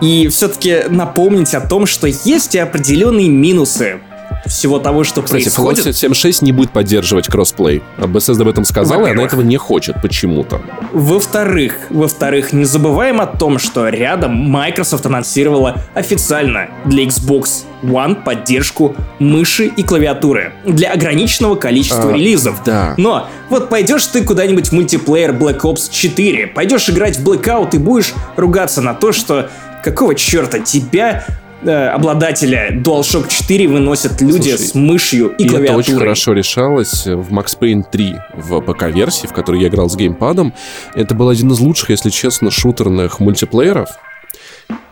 и 0.02 0.28
все-таки 0.30 0.84
напомнить 0.90 1.54
о 1.54 1.62
том, 1.62 1.86
что 1.86 2.08
есть 2.08 2.56
и 2.56 2.60
определенные 2.60 3.30
минусы 3.30 4.00
всего 4.46 4.80
того, 4.80 5.04
что 5.04 5.22
Кстати, 5.22 5.44
происходит. 5.44 5.86
Fallout 5.86 5.94
76 5.94 6.42
не 6.42 6.52
будет 6.52 6.72
поддерживать 6.72 7.28
кроссплей. 7.28 7.84
А 7.98 8.04
Bethesda 8.04 8.42
об 8.42 8.48
этом 8.48 8.66
сказала, 8.66 9.08
и 9.08 9.12
она 9.12 9.24
этого 9.24 9.42
не 9.42 9.58
хочет 9.58 10.02
почему-то. 10.02 10.62
Во-вторых, 10.94 11.76
во-вторых, 11.90 12.54
не 12.54 12.66
забываем 12.66 13.22
о 13.22 13.28
том, 13.28 13.60
что 13.60 13.88
рядом 13.90 14.34
Microsoft 14.36 15.06
анонсировала 15.06 15.82
официально 15.94 16.70
для 16.86 17.06
Xbox 17.06 17.64
One 17.84 18.24
поддержку 18.24 18.96
мыши 19.20 19.66
и 19.66 19.84
клавиатуры 19.84 20.54
для 20.66 20.92
ограниченного 20.92 21.56
количества 21.56 22.12
а, 22.12 22.14
релизов. 22.14 22.64
Да. 22.64 22.94
Но 22.98 23.28
вот 23.50 23.70
пойдешь 23.70 24.06
ты 24.08 24.24
куда-нибудь 24.24 24.70
в 24.70 24.72
мультиплеер 24.72 25.32
Black 25.32 25.62
Ops 25.62 25.90
4, 25.92 26.48
пойдешь 26.48 26.90
играть 26.90 27.18
в 27.18 27.28
Blackout 27.28 27.76
и 27.76 27.78
будешь 27.80 28.14
ругаться 28.36 28.82
на 28.82 28.94
то, 28.94 29.12
что 29.12 29.50
какого 29.84 30.16
черта 30.16 30.60
тебя 30.60 31.26
э, 31.64 31.88
обладателя 31.88 32.72
DualShock 32.72 33.30
4 33.30 33.68
выносят 33.68 34.22
люди 34.22 34.50
Слушай, 34.50 34.68
с 34.68 34.76
мышью 34.76 35.36
и, 35.38 35.44
и 35.44 35.48
клавиатурой. 35.48 35.66
это 35.66 35.76
очень 35.76 35.98
хорошо 36.00 36.34
решалось 36.34 37.06
в 37.06 37.34
Max 37.34 37.58
Payne 37.60 37.84
3 37.92 38.16
в 38.36 38.62
ПК-версии, 38.62 39.28
в 39.28 39.34
которой 39.34 39.62
я 39.62 39.68
играл 39.68 39.90
с 39.90 39.96
геймпадом. 39.96 40.54
Это 40.96 41.16
был 41.16 41.30
один 41.30 41.52
из 41.52 41.60
лучших, 41.60 41.90
если 41.90 42.10
честно, 42.10 42.52
шутерных 42.52 43.20
мультиплееров. 43.20 43.90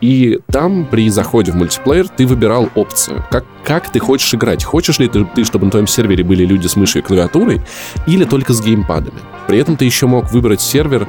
И 0.00 0.38
там 0.50 0.86
при 0.86 1.08
заходе 1.10 1.52
в 1.52 1.56
мультиплеер 1.56 2.08
ты 2.08 2.26
выбирал 2.26 2.68
опцию, 2.74 3.24
как, 3.30 3.44
как 3.64 3.90
ты 3.90 3.98
хочешь 3.98 4.32
играть. 4.34 4.64
Хочешь 4.64 4.98
ли 4.98 5.08
ты, 5.08 5.24
ты, 5.24 5.44
чтобы 5.44 5.66
на 5.66 5.70
твоем 5.70 5.86
сервере 5.86 6.24
были 6.24 6.44
люди 6.44 6.66
с 6.66 6.76
мышью 6.76 7.02
и 7.02 7.04
клавиатурой, 7.04 7.60
или 8.06 8.24
только 8.24 8.52
с 8.52 8.62
геймпадами. 8.62 9.18
При 9.46 9.58
этом 9.58 9.76
ты 9.76 9.84
еще 9.84 10.06
мог 10.06 10.30
выбрать 10.32 10.60
сервер 10.60 11.06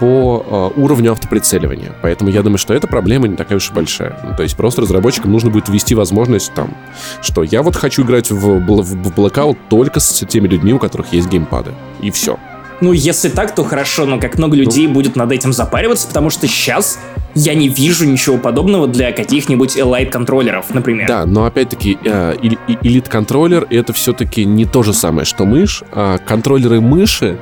по 0.00 0.72
э, 0.76 0.80
уровню 0.80 1.12
автоприцеливания. 1.12 1.92
Поэтому 2.02 2.30
я 2.30 2.42
думаю, 2.42 2.58
что 2.58 2.74
эта 2.74 2.86
проблема 2.86 3.28
не 3.28 3.36
такая 3.36 3.58
уж 3.58 3.70
и 3.70 3.74
большая. 3.74 4.18
Ну, 4.22 4.36
то 4.36 4.42
есть 4.42 4.56
просто 4.56 4.82
разработчикам 4.82 5.32
нужно 5.32 5.50
будет 5.50 5.68
ввести 5.68 5.94
возможность 5.94 6.52
там, 6.54 6.76
что 7.22 7.42
я 7.42 7.62
вот 7.62 7.76
хочу 7.76 8.02
играть 8.02 8.30
в, 8.30 8.36
в, 8.36 8.82
в 8.82 9.12
Blackout 9.12 9.56
только 9.68 10.00
с 10.00 10.26
теми 10.26 10.48
людьми, 10.48 10.72
у 10.72 10.78
которых 10.78 11.12
есть 11.12 11.28
геймпады. 11.28 11.72
И 12.00 12.10
все. 12.10 12.38
Ну, 12.80 12.92
если 12.92 13.28
так, 13.28 13.54
то 13.54 13.64
хорошо, 13.64 14.04
но 14.04 14.18
как 14.18 14.36
много 14.36 14.56
людей 14.56 14.86
ну. 14.88 14.94
будет 14.94 15.16
над 15.16 15.30
этим 15.32 15.52
запариваться, 15.52 16.08
потому 16.08 16.30
что 16.30 16.46
сейчас 16.46 16.98
я 17.34 17.54
не 17.54 17.68
вижу 17.68 18.04
ничего 18.04 18.38
подобного 18.38 18.86
для 18.86 19.12
каких-нибудь 19.12 19.76
Elite 19.76 20.10
контроллеров, 20.10 20.72
например. 20.72 21.08
Да, 21.08 21.26
но 21.26 21.44
опять-таки 21.46 21.98
э, 22.04 22.34
Elite 22.36 23.08
контроллер 23.08 23.66
это 23.70 23.92
все-таки 23.92 24.44
не 24.44 24.64
то 24.64 24.82
же 24.82 24.92
самое, 24.92 25.24
что 25.24 25.44
мышь. 25.44 25.82
А 25.92 26.18
контроллеры 26.18 26.80
мыши 26.80 27.38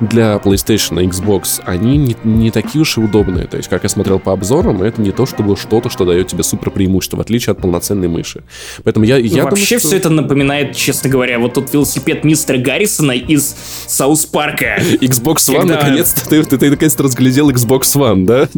для 0.00 0.36
PlayStation 0.36 1.02
и 1.02 1.06
Xbox, 1.06 1.60
они 1.64 1.96
не, 1.98 2.16
не 2.24 2.50
такие 2.50 2.82
уж 2.82 2.96
и 2.96 3.00
удобные. 3.00 3.46
То 3.46 3.56
есть, 3.56 3.68
как 3.68 3.82
я 3.82 3.88
смотрел 3.88 4.18
по 4.18 4.32
обзорам, 4.32 4.82
это 4.82 5.00
не 5.00 5.10
то, 5.10 5.26
чтобы 5.26 5.56
что-то, 5.56 5.90
что 5.90 6.04
дает 6.04 6.28
тебе 6.28 6.42
супер 6.42 6.70
преимущество, 6.70 7.18
в 7.18 7.20
отличие 7.20 7.52
от 7.52 7.60
полноценной 7.60 8.08
мыши. 8.08 8.42
Поэтому 8.82 9.04
я, 9.04 9.16
я 9.16 9.44
Вообще 9.44 9.64
думаю, 9.66 9.80
что... 9.80 9.88
все 9.88 9.96
это 9.96 10.10
напоминает, 10.10 10.74
честно 10.74 11.10
говоря, 11.10 11.38
вот 11.38 11.54
тот 11.54 11.72
велосипед 11.72 12.24
мистера 12.24 12.58
Гаррисона 12.58 13.12
из 13.12 13.54
Саус 13.86 14.24
Парка. 14.26 14.78
Xbox 15.00 15.36
One, 15.48 15.60
Когда- 15.60 15.74
наконец-то, 15.76 16.28
ты, 16.28 16.42
ты, 16.44 16.56
ты 16.56 16.70
наконец-то 16.70 17.02
разглядел 17.02 17.50
Xbox 17.50 17.82
One, 17.94 18.24
да? 18.24 18.48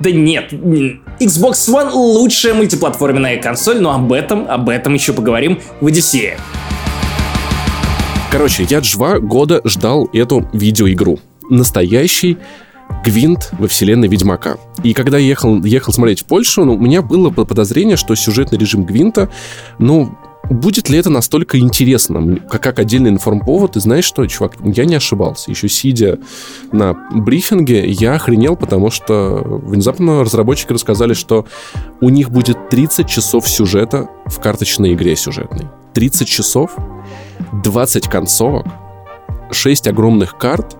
Да 0.00 0.10
нет, 0.10 0.52
Xbox 0.52 1.68
One 1.68 1.90
лучшая 1.90 2.54
мультиплатформенная 2.54 3.40
консоль, 3.42 3.80
но 3.80 3.92
об 3.92 4.12
этом, 4.12 4.46
об 4.48 4.68
этом 4.68 4.94
еще 4.94 5.12
поговорим 5.12 5.58
в 5.80 5.86
Одиссее. 5.86 6.38
Короче, 8.30 8.66
я 8.68 8.80
два 8.80 9.18
года 9.18 9.60
ждал 9.64 10.08
эту 10.12 10.48
видеоигру. 10.52 11.18
Настоящий 11.50 12.36
Гвинт 13.04 13.50
во 13.58 13.68
вселенной 13.68 14.08
Ведьмака. 14.08 14.58
И 14.82 14.92
когда 14.92 15.18
я 15.18 15.26
ехал, 15.26 15.62
ехал 15.64 15.92
смотреть 15.92 16.20
в 16.20 16.24
Польшу, 16.26 16.64
ну, 16.64 16.74
у 16.74 16.78
меня 16.78 17.02
было 17.02 17.30
подозрение, 17.30 17.96
что 17.96 18.14
сюжетный 18.14 18.58
режим 18.58 18.84
Гвинта, 18.84 19.30
ну, 19.78 20.16
будет 20.50 20.88
ли 20.88 20.98
это 20.98 21.10
настолько 21.10 21.58
интересно, 21.58 22.38
как, 22.48 22.62
как 22.62 22.78
отдельный 22.78 23.10
информповод? 23.10 23.76
И 23.76 23.80
знаешь 23.80 24.04
что, 24.04 24.26
чувак, 24.26 24.54
я 24.62 24.84
не 24.84 24.94
ошибался. 24.94 25.50
Еще 25.50 25.68
сидя 25.68 26.18
на 26.72 26.94
брифинге, 27.14 27.88
я 27.88 28.14
охренел, 28.14 28.56
потому 28.56 28.90
что 28.90 29.42
внезапно 29.44 30.22
разработчики 30.22 30.72
рассказали, 30.72 31.14
что 31.14 31.46
у 32.00 32.08
них 32.08 32.30
будет 32.30 32.68
30 32.70 33.06
часов 33.08 33.48
сюжета 33.48 34.08
в 34.26 34.40
карточной 34.40 34.94
игре 34.94 35.16
сюжетной. 35.16 35.68
30 35.94 36.28
часов, 36.28 36.76
20 37.64 38.08
концовок, 38.08 38.66
6 39.50 39.88
огромных 39.88 40.36
карт, 40.36 40.76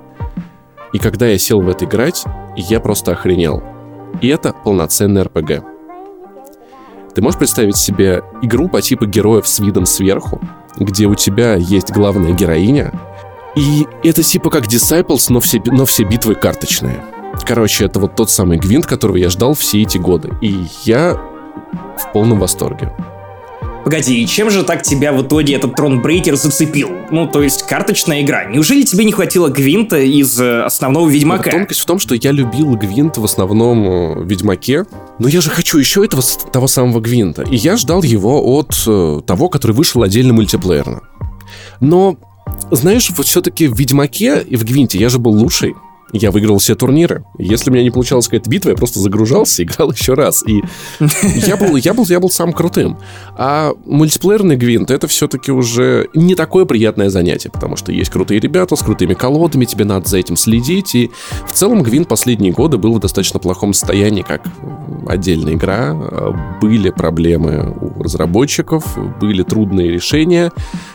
и 0.92 0.98
когда 0.98 1.26
я 1.26 1.38
сел 1.38 1.60
в 1.60 1.68
это 1.68 1.84
играть, 1.84 2.24
я 2.56 2.80
просто 2.80 3.12
охренел. 3.12 3.62
И 4.20 4.28
это 4.28 4.54
полноценный 4.64 5.22
РПГ. 5.22 5.77
Ты 7.14 7.22
можешь 7.22 7.38
представить 7.38 7.76
себе 7.76 8.22
игру 8.42 8.68
по 8.68 8.80
типу 8.82 9.06
героев 9.06 9.46
с 9.46 9.58
видом 9.58 9.86
сверху, 9.86 10.40
где 10.76 11.06
у 11.06 11.14
тебя 11.14 11.54
есть 11.54 11.90
главная 11.90 12.32
героиня, 12.32 12.92
и 13.58 13.88
это 14.04 14.22
типа 14.22 14.50
как 14.50 14.66
Disciples, 14.66 15.26
но 15.30 15.40
все, 15.40 15.60
но 15.66 15.84
все 15.84 16.04
битвы 16.04 16.36
карточные. 16.36 17.04
Короче, 17.44 17.86
это 17.86 17.98
вот 17.98 18.14
тот 18.14 18.30
самый 18.30 18.56
Гвинт, 18.56 18.86
которого 18.86 19.16
я 19.16 19.30
ждал 19.30 19.54
все 19.54 19.82
эти 19.82 19.98
годы. 19.98 20.30
И 20.40 20.66
я 20.84 21.20
в 21.98 22.12
полном 22.12 22.38
восторге. 22.38 22.94
Погоди, 23.88 24.22
и 24.22 24.26
чем 24.26 24.50
же 24.50 24.64
так 24.64 24.82
тебя 24.82 25.14
в 25.14 25.22
итоге 25.22 25.54
этот 25.54 25.74
Тронбрейкер 25.74 26.36
зацепил? 26.36 26.90
Ну, 27.10 27.26
то 27.26 27.42
есть 27.42 27.62
карточная 27.62 28.20
игра. 28.20 28.44
Неужели 28.44 28.82
тебе 28.82 29.06
не 29.06 29.12
хватило 29.12 29.48
Гвинта 29.48 29.96
из 29.96 30.38
э, 30.38 30.60
основного 30.60 31.08
Ведьмака? 31.08 31.50
Тонкость 31.50 31.80
в 31.80 31.86
том, 31.86 31.98
что 31.98 32.14
я 32.14 32.30
любил 32.32 32.74
Гвинт 32.76 33.16
в 33.16 33.24
основном 33.24 33.88
э, 33.88 34.24
Ведьмаке, 34.26 34.84
но 35.18 35.26
я 35.26 35.40
же 35.40 35.48
хочу 35.48 35.78
еще 35.78 36.04
этого 36.04 36.22
того 36.52 36.66
самого 36.66 37.00
Гвинта. 37.00 37.44
И 37.44 37.56
я 37.56 37.78
ждал 37.78 38.02
его 38.02 38.58
от 38.58 38.74
э, 38.86 39.22
того, 39.26 39.48
который 39.48 39.72
вышел 39.72 40.02
отдельно 40.02 40.34
мультиплеерно. 40.34 41.00
Но, 41.80 42.18
знаешь, 42.70 43.10
вот 43.16 43.26
все-таки 43.26 43.68
в 43.68 43.78
Ведьмаке 43.78 44.44
и 44.46 44.56
в 44.56 44.64
Гвинте 44.66 44.98
я 44.98 45.08
же 45.08 45.18
был 45.18 45.32
лучший. 45.32 45.74
Я 46.12 46.30
выиграл 46.30 46.58
все 46.58 46.74
турниры. 46.74 47.24
Если 47.38 47.70
у 47.70 47.72
меня 47.72 47.82
не 47.82 47.90
получалась 47.90 48.26
какая-то 48.26 48.48
битва, 48.48 48.70
я 48.70 48.76
просто 48.76 49.00
загружался 49.00 49.62
играл 49.68 49.92
еще 49.92 50.14
раз. 50.14 50.42
И 50.46 50.62
я 51.46 51.56
был, 51.56 51.76
я 51.76 51.94
был, 51.94 52.04
я 52.06 52.20
был 52.20 52.30
самым 52.30 52.54
крутым. 52.54 52.98
А 53.36 53.72
мультиплеерный 53.84 54.56
гвинт 54.56 54.90
это 54.90 55.06
все-таки 55.06 55.52
уже 55.52 56.08
не 56.14 56.34
такое 56.34 56.64
приятное 56.64 57.10
занятие, 57.10 57.50
потому 57.50 57.76
что 57.76 57.92
есть 57.92 58.10
крутые 58.10 58.40
ребята 58.40 58.76
с 58.76 58.82
крутыми 58.82 59.14
колодами, 59.14 59.64
тебе 59.64 59.84
надо 59.84 60.08
за 60.08 60.18
этим 60.18 60.36
следить. 60.36 60.94
И 60.94 61.10
в 61.46 61.52
целом 61.52 61.82
гвинт 61.82 62.08
последние 62.08 62.52
годы 62.52 62.78
был 62.78 62.94
в 62.94 63.00
достаточно 63.00 63.38
плохом 63.38 63.74
состоянии, 63.74 64.22
как 64.22 64.42
отдельная 65.06 65.54
игра. 65.54 65.94
Были 66.60 66.90
проблемы 66.90 67.74
у 67.80 68.02
разработчиков, 68.02 68.84
были 69.20 69.42
трудные 69.42 69.90
решения, 69.90 70.52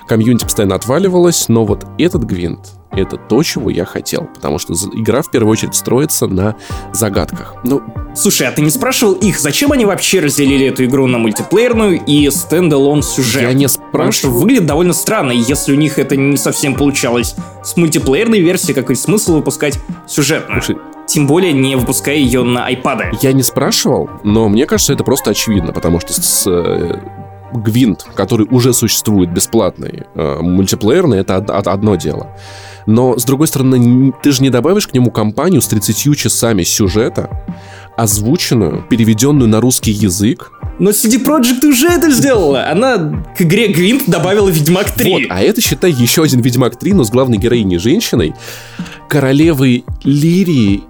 комьюнити 0.07 0.43
постоянно 0.43 0.75
отваливалось, 0.75 1.49
но 1.49 1.65
вот 1.65 1.85
этот 1.97 2.23
гвинт, 2.23 2.73
это 2.95 3.17
то, 3.17 3.41
чего 3.43 3.69
я 3.69 3.85
хотел, 3.85 4.29
потому 4.33 4.59
что 4.59 4.73
игра 4.93 5.21
в 5.21 5.29
первую 5.31 5.51
очередь 5.51 5.75
строится 5.75 6.27
на 6.27 6.55
загадках. 6.93 7.55
Ну, 7.63 7.81
Слушай, 8.15 8.47
а 8.47 8.51
ты 8.51 8.61
не 8.61 8.69
спрашивал 8.69 9.13
их, 9.13 9.39
зачем 9.39 9.71
они 9.71 9.85
вообще 9.85 10.19
разделили 10.19 10.67
эту 10.67 10.85
игру 10.85 11.07
на 11.07 11.17
мультиплеерную 11.17 11.99
и 12.05 12.29
стендалон 12.29 13.01
сюжет? 13.01 13.41
я 13.41 13.53
не 13.53 13.65
Потому 13.67 14.11
что 14.11 14.27
спрашивал. 14.27 14.39
выглядит 14.39 14.65
довольно 14.67 14.93
странно, 14.93 15.31
и 15.31 15.37
если 15.39 15.73
у 15.73 15.75
них 15.75 15.97
это 15.97 16.15
не 16.15 16.37
совсем 16.37 16.75
получалось 16.75 17.35
с 17.63 17.75
мультиплеерной 17.75 18.39
версией, 18.39 18.75
какой 18.75 18.95
смысл 18.95 19.35
выпускать 19.35 19.79
сюжетную? 20.07 20.61
Слушай, 20.61 20.79
Тем 21.07 21.25
более 21.27 21.51
не 21.53 21.75
выпуская 21.75 22.15
ее 22.15 22.43
на 22.43 22.71
iPad. 22.71 23.17
Я 23.21 23.33
не 23.33 23.43
спрашивал, 23.43 24.09
но 24.23 24.47
мне 24.47 24.65
кажется, 24.67 24.93
это 24.93 25.03
просто 25.03 25.31
очевидно, 25.31 25.73
потому 25.73 25.99
что 25.99 26.13
с 26.13 26.43
э, 26.47 26.99
Гвинт, 27.51 28.05
который 28.15 28.47
уже 28.49 28.73
существует 28.73 29.31
бесплатный, 29.31 30.03
э, 30.15 30.37
мультиплеерный, 30.41 31.19
это 31.19 31.37
од- 31.37 31.49
од- 31.49 31.67
одно 31.67 31.95
дело. 31.95 32.29
Но, 32.85 33.17
с 33.17 33.23
другой 33.23 33.47
стороны, 33.47 34.13
ты 34.21 34.31
же 34.31 34.41
не 34.43 34.49
добавишь 34.49 34.87
к 34.87 34.93
нему 34.93 35.11
кампанию 35.11 35.61
с 35.61 35.67
30 35.67 36.17
часами 36.17 36.63
сюжета, 36.63 37.29
озвученную, 37.97 38.85
переведенную 38.89 39.47
на 39.49 39.61
русский 39.61 39.91
язык. 39.91 40.51
Но 40.79 40.89
CD 40.89 41.23
Projekt 41.23 41.65
уже 41.65 41.87
это 41.87 42.09
сделала. 42.09 42.69
Она 42.69 43.23
к 43.37 43.41
игре 43.41 43.67
Гвинт 43.67 44.03
добавила 44.07 44.49
Ведьмак 44.49 44.91
3. 44.91 45.11
Вот, 45.11 45.21
а 45.29 45.41
это, 45.41 45.61
считай, 45.61 45.91
еще 45.91 46.23
один 46.23 46.41
Ведьмак 46.41 46.77
3, 46.77 46.93
но 46.93 47.03
с 47.03 47.09
главной 47.11 47.37
героиней 47.37 47.77
женщиной, 47.77 48.33
королевой 49.07 49.85
Лирии 50.03 50.83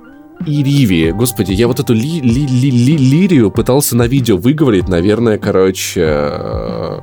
и 0.46 0.64
Ривии. 0.64 1.12
Господи, 1.12 1.54
я 1.54 1.68
вот 1.68 1.80
эту 1.80 1.94
ли, 1.94 2.20
ли, 2.22 2.48
ли, 2.48 2.72
ли- 2.72 2.98
Лирию 2.98 3.52
пытался 3.52 3.96
на 3.96 4.08
видео 4.08 4.38
выговорить, 4.38 4.88
наверное, 4.90 5.38
короче, 5.38 6.02
э, 6.06 7.00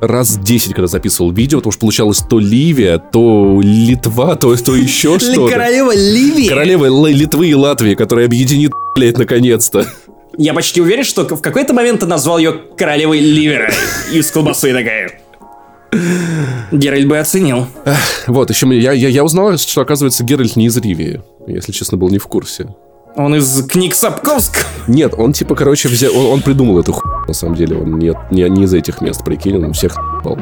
раз 0.00 0.36
10, 0.38 0.74
когда 0.74 0.86
записывал 0.86 1.32
видео, 1.32 1.58
потому 1.58 1.72
что 1.72 1.80
получалось 1.80 2.18
то 2.28 2.38
Ливия, 2.38 2.98
то 2.98 3.60
Литва, 3.62 4.36
то, 4.36 4.54
то 4.56 4.74
еще 4.76 5.18
что-то. 5.18 5.48
Королева 5.48 5.92
Ливии. 5.94 6.48
Королева 6.48 7.06
Литвы 7.08 7.48
и 7.48 7.54
Латвии, 7.54 7.94
которая 7.94 8.26
объединит, 8.26 8.72
блядь, 8.94 9.18
наконец-то. 9.18 9.86
Я 10.36 10.54
почти 10.54 10.80
уверен, 10.80 11.04
что 11.04 11.24
в 11.24 11.40
какой-то 11.42 11.72
момент 11.74 12.00
ты 12.00 12.06
назвал 12.06 12.38
ее 12.38 12.52
королевой 12.76 13.18
ливера 13.18 13.72
из 14.12 14.30
колбасы 14.30 14.72
такая. 14.72 15.20
Геральт 16.70 17.08
бы 17.08 17.18
оценил. 17.18 17.66
Вот, 18.26 18.50
еще 18.50 18.66
мне- 18.66 18.78
я, 18.78 18.92
я, 18.92 19.08
я 19.08 19.24
узнал, 19.24 19.56
что, 19.56 19.80
оказывается, 19.80 20.22
Геральт 20.22 20.54
не 20.54 20.66
из 20.66 20.76
Ривии. 20.76 21.22
Если 21.46 21.72
честно, 21.72 21.96
был 21.96 22.10
не 22.10 22.18
в 22.18 22.26
курсе. 22.26 22.68
Он 23.18 23.34
из 23.34 23.66
книг 23.66 23.96
Сапковского. 23.96 24.62
Нет, 24.86 25.12
он 25.18 25.32
типа, 25.32 25.56
короче, 25.56 25.88
взял, 25.88 26.16
он, 26.16 26.26
он 26.26 26.40
придумал 26.40 26.78
эту 26.78 26.92
хуйню, 26.92 27.26
на 27.26 27.34
самом 27.34 27.56
деле. 27.56 27.76
Он 27.76 27.98
не, 27.98 28.14
не, 28.30 28.48
не 28.48 28.62
из 28.62 28.72
этих 28.72 29.00
мест, 29.00 29.24
прикинь, 29.24 29.56
он 29.56 29.72
всех 29.72 29.96
ебал. 30.20 30.38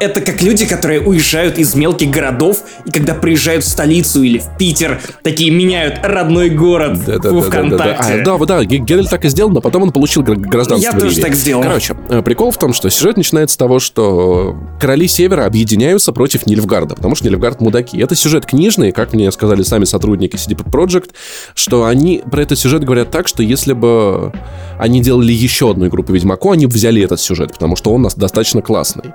Это 0.00 0.20
как 0.20 0.42
люди, 0.42 0.66
которые 0.66 1.00
уезжают 1.00 1.58
из 1.58 1.74
мелких 1.74 2.10
городов, 2.10 2.62
и 2.84 2.90
когда 2.90 3.14
приезжают 3.14 3.64
в 3.64 3.68
столицу 3.68 4.22
или 4.22 4.38
в 4.38 4.56
Питер, 4.58 5.00
такие 5.22 5.50
меняют 5.50 6.00
родной 6.02 6.50
город 6.50 6.98
во 7.06 7.40
ВКонтакте. 7.42 8.22
А, 8.22 8.24
да, 8.24 8.38
да, 8.44 8.64
Ге- 8.64 8.78
Геральт 8.78 9.10
так 9.10 9.24
и 9.24 9.28
сделал, 9.28 9.50
но 9.50 9.60
потом 9.60 9.84
он 9.84 9.92
получил 9.92 10.22
гра- 10.22 10.34
гражданство. 10.36 10.84
Я 10.90 10.92
в 10.92 11.00
тоже 11.00 11.10
Ливии. 11.16 11.22
так 11.22 11.34
сделал. 11.34 11.62
Короче, 11.62 11.96
э, 12.08 12.22
прикол 12.22 12.50
в 12.50 12.58
том, 12.58 12.72
что 12.72 12.90
сюжет 12.90 13.16
начинается 13.16 13.54
с 13.54 13.56
того, 13.56 13.78
что 13.78 14.56
короли 14.80 15.06
Севера 15.08 15.46
объединяются 15.46 16.12
против 16.12 16.46
Нильфгарда, 16.46 16.94
потому 16.96 17.14
что 17.14 17.26
Нильфгард 17.28 17.60
мудаки. 17.60 17.98
Это 17.98 18.14
сюжет 18.14 18.46
книжный, 18.46 18.92
как 18.92 19.12
мне 19.12 19.30
сказали 19.32 19.62
сами 19.62 19.84
сотрудники 19.84 20.36
CD 20.36 20.54
Projekt, 20.56 21.10
что 21.54 21.84
они 21.84 22.22
про 22.30 22.42
этот 22.42 22.58
сюжет 22.58 22.84
говорят 22.84 23.10
так, 23.10 23.28
что 23.28 23.42
если 23.42 23.72
бы 23.72 24.32
они 24.78 25.00
делали 25.00 25.32
еще 25.32 25.70
одну 25.70 25.86
игру 25.88 26.02
по 26.02 26.12
Ведьмаку, 26.12 26.50
они 26.50 26.66
бы 26.66 26.72
взяли 26.72 27.02
этот 27.02 27.20
сюжет, 27.20 27.52
потому 27.52 27.76
что 27.76 27.92
он 27.92 28.02
нас 28.02 28.14
достаточно 28.14 28.62
классный. 28.62 29.12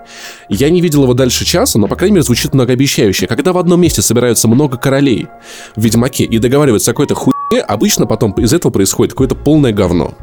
Я 0.50 0.70
не 0.70 0.82
видел 0.82 1.04
его 1.04 1.14
дальше 1.14 1.46
часа, 1.46 1.80
но, 1.80 1.88
по 1.88 1.96
крайней 1.96 2.16
мере, 2.16 2.24
звучит 2.24 2.54
многообещающе. 2.54 3.28
Когда 3.28 3.54
в 3.54 3.58
одном 3.58 3.82
месте 3.82 4.02
собираются 4.02 4.48
много 4.48 4.78
королей 4.78 5.28
в 5.76 5.84
Ведьмаке 5.84 6.24
и 6.26 6.38
договариваются 6.38 6.92
о 6.92 6.94
какой-то 6.94 7.16
хуйне, 7.16 7.62
обычно 7.62 8.06
потом 8.06 8.32
из 8.34 8.54
этого 8.54 8.72
происходит 8.72 9.14
какое-то 9.14 9.36
полное 9.36 9.74
говно. 9.74 10.14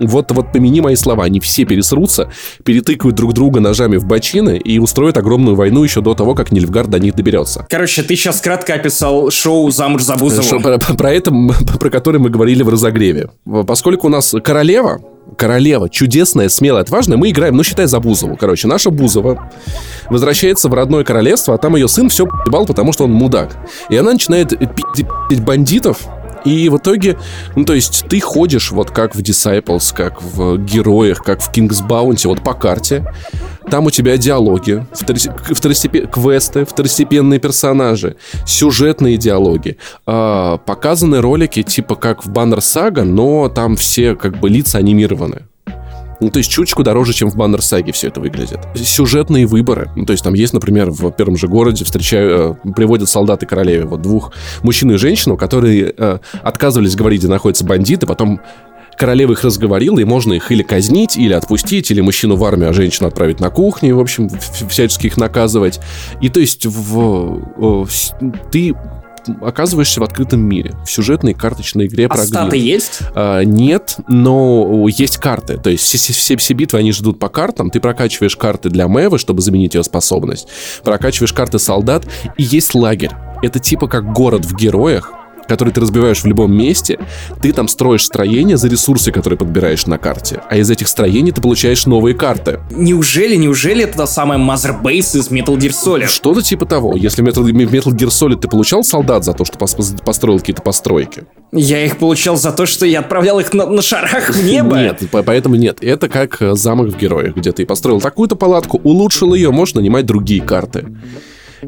Вот, 0.00 0.30
вот 0.32 0.52
помяни 0.52 0.80
мои 0.80 0.96
слова, 0.96 1.24
они 1.24 1.40
все 1.40 1.64
пересрутся, 1.64 2.30
перетыкают 2.64 3.14
друг 3.16 3.32
друга 3.34 3.60
ножами 3.60 3.96
в 3.96 4.06
бочины 4.06 4.56
и 4.58 4.78
устроят 4.78 5.16
огромную 5.18 5.54
войну 5.56 5.84
еще 5.84 6.00
до 6.00 6.14
того, 6.14 6.34
как 6.34 6.52
Нильфгард 6.52 6.88
до 6.90 6.98
них 6.98 7.14
доберется. 7.14 7.66
Короче, 7.68 8.02
ты 8.02 8.16
сейчас 8.16 8.40
кратко 8.40 8.74
описал 8.74 9.30
шоу 9.30 9.70
«Замуж 9.70 10.02
за 10.02 10.16
Бузову». 10.16 10.42
Что- 10.42 10.58
Про, 10.60 10.78
про 10.78 11.12
это, 11.12 11.30
про 11.78 11.90
которое 11.90 12.18
мы 12.18 12.30
говорили 12.30 12.62
в 12.62 12.68
разогреве. 12.68 13.30
Поскольку 13.66 14.06
у 14.06 14.10
нас 14.10 14.34
королева, 14.42 15.00
королева, 15.36 15.88
чудесная, 15.88 16.48
смелая, 16.48 16.82
отважная, 16.82 17.16
мы 17.18 17.30
играем, 17.30 17.56
ну, 17.56 17.62
считай, 17.62 17.86
за 17.86 18.00
Бузову. 18.00 18.36
Короче, 18.36 18.66
наша 18.68 18.90
Бузова 18.90 19.50
возвращается 20.08 20.68
в 20.68 20.74
родное 20.74 21.04
королевство, 21.04 21.54
а 21.54 21.58
там 21.58 21.76
ее 21.76 21.88
сын 21.88 22.08
все 22.08 22.26
ебал, 22.46 22.66
потому 22.66 22.92
что 22.92 23.04
он 23.04 23.12
мудак. 23.12 23.56
И 23.90 23.96
она 23.96 24.12
начинает 24.12 24.50
пи***ть 24.58 25.40
бандитов, 25.40 26.00
И 26.44 26.68
в 26.68 26.78
итоге, 26.78 27.18
ну, 27.56 27.64
то 27.64 27.74
есть 27.74 28.04
ты 28.08 28.20
ходишь 28.20 28.70
вот 28.70 28.90
как 28.90 29.14
в 29.14 29.20
Disciples, 29.20 29.94
как 29.94 30.22
в 30.22 30.58
Героях, 30.58 31.22
как 31.22 31.40
в 31.40 31.52
King's 31.52 31.86
Bounty, 31.86 32.26
вот 32.28 32.42
по 32.42 32.54
карте. 32.54 33.04
Там 33.70 33.86
у 33.86 33.90
тебя 33.90 34.16
диалоги, 34.16 34.84
второстепен... 34.92 36.08
квесты, 36.08 36.64
второстепенные 36.64 37.38
персонажи, 37.38 38.16
сюжетные 38.46 39.16
диалоги, 39.16 39.76
э, 40.06 40.58
показаны 40.66 41.20
ролики 41.20 41.62
типа 41.62 41.94
как 41.94 42.24
в 42.24 42.30
Banner 42.30 42.58
Saga, 42.58 43.04
но 43.04 43.48
там 43.48 43.76
все 43.76 44.16
как 44.16 44.40
бы 44.40 44.48
лица 44.48 44.78
анимированы. 44.78 45.49
Ну, 46.20 46.30
то 46.30 46.38
есть 46.38 46.50
чуточку 46.50 46.82
дороже, 46.82 47.12
чем 47.12 47.30
в 47.30 47.36
Баннер 47.36 47.62
Саге 47.62 47.92
все 47.92 48.08
это 48.08 48.20
выглядит. 48.20 48.60
Сюжетные 48.74 49.46
выборы. 49.46 49.90
Ну, 49.96 50.04
то 50.04 50.12
есть 50.12 50.22
там 50.22 50.34
есть, 50.34 50.52
например, 50.52 50.90
в 50.90 51.10
первом 51.12 51.36
же 51.36 51.48
городе 51.48 51.84
встречаю, 51.84 52.58
э, 52.64 52.72
приводят 52.72 53.08
солдаты 53.08 53.46
королеве 53.46 53.84
вот 53.84 54.02
двух 54.02 54.32
мужчин 54.62 54.90
и 54.92 54.96
женщину, 54.96 55.36
которые 55.36 55.94
э, 55.96 56.18
отказывались 56.42 56.94
говорить, 56.94 57.20
где 57.20 57.28
находятся 57.28 57.64
бандиты, 57.64 58.06
потом 58.06 58.40
королева 59.00 59.32
их 59.32 59.42
разговорила, 59.44 59.98
и 59.98 60.04
можно 60.04 60.34
их 60.34 60.52
или 60.52 60.62
казнить, 60.62 61.16
или 61.16 61.32
отпустить, 61.32 61.90
или 61.90 62.02
мужчину 62.02 62.36
в 62.36 62.44
армию, 62.44 62.68
а 62.68 62.72
женщину 62.74 63.08
отправить 63.08 63.40
на 63.40 63.48
кухню, 63.48 63.96
в 63.96 64.00
общем, 64.00 64.28
всячески 64.68 65.06
их 65.06 65.16
наказывать. 65.16 65.80
И 66.20 66.28
то 66.28 66.38
есть 66.38 66.66
в, 66.66 67.88
ты 68.52 68.74
оказываешься 69.40 70.00
в 70.00 70.04
открытом 70.04 70.40
мире, 70.40 70.74
в 70.84 70.90
сюжетной 70.90 71.34
карточной 71.34 71.86
игре 71.86 72.06
а 72.06 72.08
про 72.08 72.24
статы 72.24 72.56
есть? 72.56 73.00
А, 73.14 73.42
нет, 73.42 73.96
но 74.08 74.86
есть 74.88 75.18
карты. 75.18 75.58
То 75.58 75.70
есть 75.70 75.84
все, 75.84 75.98
все, 75.98 76.36
все 76.36 76.54
битвы, 76.54 76.78
они 76.78 76.92
ждут 76.92 77.18
по 77.18 77.28
картам. 77.28 77.70
Ты 77.70 77.80
прокачиваешь 77.80 78.36
карты 78.36 78.70
для 78.70 78.88
Мэвы, 78.88 79.18
чтобы 79.18 79.42
заменить 79.42 79.74
ее 79.74 79.82
способность. 79.82 80.48
Прокачиваешь 80.84 81.32
карты 81.32 81.58
солдат, 81.58 82.06
и 82.36 82.42
есть 82.42 82.74
лагерь. 82.74 83.12
Это 83.42 83.58
типа 83.58 83.88
как 83.88 84.12
город 84.12 84.44
в 84.44 84.54
героях, 84.54 85.12
который 85.50 85.74
ты 85.74 85.80
разбиваешь 85.80 86.22
в 86.22 86.26
любом 86.26 86.56
месте, 86.56 87.00
ты 87.42 87.52
там 87.52 87.66
строишь 87.66 88.04
строение 88.04 88.56
за 88.56 88.68
ресурсы, 88.68 89.10
которые 89.10 89.36
подбираешь 89.36 89.84
на 89.86 89.98
карте. 89.98 90.40
А 90.48 90.56
из 90.56 90.70
этих 90.70 90.86
строений 90.86 91.32
ты 91.32 91.40
получаешь 91.40 91.86
новые 91.86 92.14
карты. 92.14 92.60
Неужели, 92.70 93.34
неужели 93.34 93.82
это 93.82 93.98
та 93.98 94.06
самая 94.06 94.38
Mother 94.38 94.80
Base 94.80 95.18
из 95.18 95.28
Metal 95.28 95.56
Gear 95.56 95.72
Solid? 95.72 96.06
Что-то 96.06 96.40
типа 96.40 96.66
того. 96.66 96.96
Если 96.96 97.20
в 97.22 97.26
Metal, 97.26 97.42
Metal 97.42 97.92
Gear 97.92 98.10
Solid 98.10 98.40
ты 98.40 98.46
получал 98.46 98.84
солдат 98.84 99.24
за 99.24 99.32
то, 99.32 99.44
что 99.44 99.58
построил 99.58 100.38
какие-то 100.38 100.62
постройки? 100.62 101.24
Я 101.50 101.84
их 101.84 101.98
получал 101.98 102.36
за 102.36 102.52
то, 102.52 102.64
что 102.64 102.86
я 102.86 103.00
отправлял 103.00 103.40
их 103.40 103.52
на, 103.52 103.66
на 103.66 103.82
шарах 103.82 104.30
в 104.30 104.44
небо. 104.44 104.76
Нет, 104.76 105.02
поэтому 105.10 105.56
нет. 105.56 105.82
Это 105.82 106.08
как 106.08 106.40
э, 106.40 106.54
замок 106.54 106.94
в 106.94 106.96
героях, 106.96 107.34
где 107.34 107.50
ты 107.50 107.66
построил 107.66 108.00
такую-то 108.00 108.36
палатку, 108.36 108.80
улучшил 108.84 109.34
ее, 109.34 109.50
можешь 109.50 109.74
нанимать 109.74 110.06
другие 110.06 110.42
карты 110.42 110.86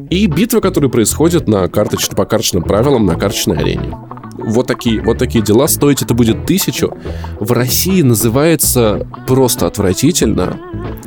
и 0.09 0.25
битвы, 0.27 0.61
которые 0.61 0.89
происходят 0.89 1.47
на 1.47 1.67
карточно, 1.67 2.15
по 2.15 2.25
карточным 2.25 2.63
правилам 2.63 3.05
на 3.05 3.15
карточной 3.15 3.57
арене. 3.57 3.95
Вот 4.37 4.67
такие, 4.67 5.01
вот 5.01 5.17
такие 5.17 5.43
дела. 5.43 5.67
Стоить 5.67 6.01
это 6.01 6.13
будет 6.13 6.45
тысячу. 6.45 6.97
В 7.39 7.51
России 7.51 8.01
называется 8.01 9.07
просто 9.27 9.67
отвратительно. 9.67 10.59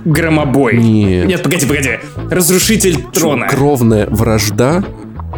Громобой. 0.05 0.77
Нет. 0.77 1.27
Нет, 1.27 1.43
погоди, 1.43 1.67
погоди. 1.67 1.91
Разрушитель 2.31 3.03
трона. 3.13 3.49
Кровная 3.49 4.07
вражда, 4.07 4.85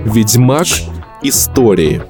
Ведьмак, 0.04 0.66
истории. 1.22 2.02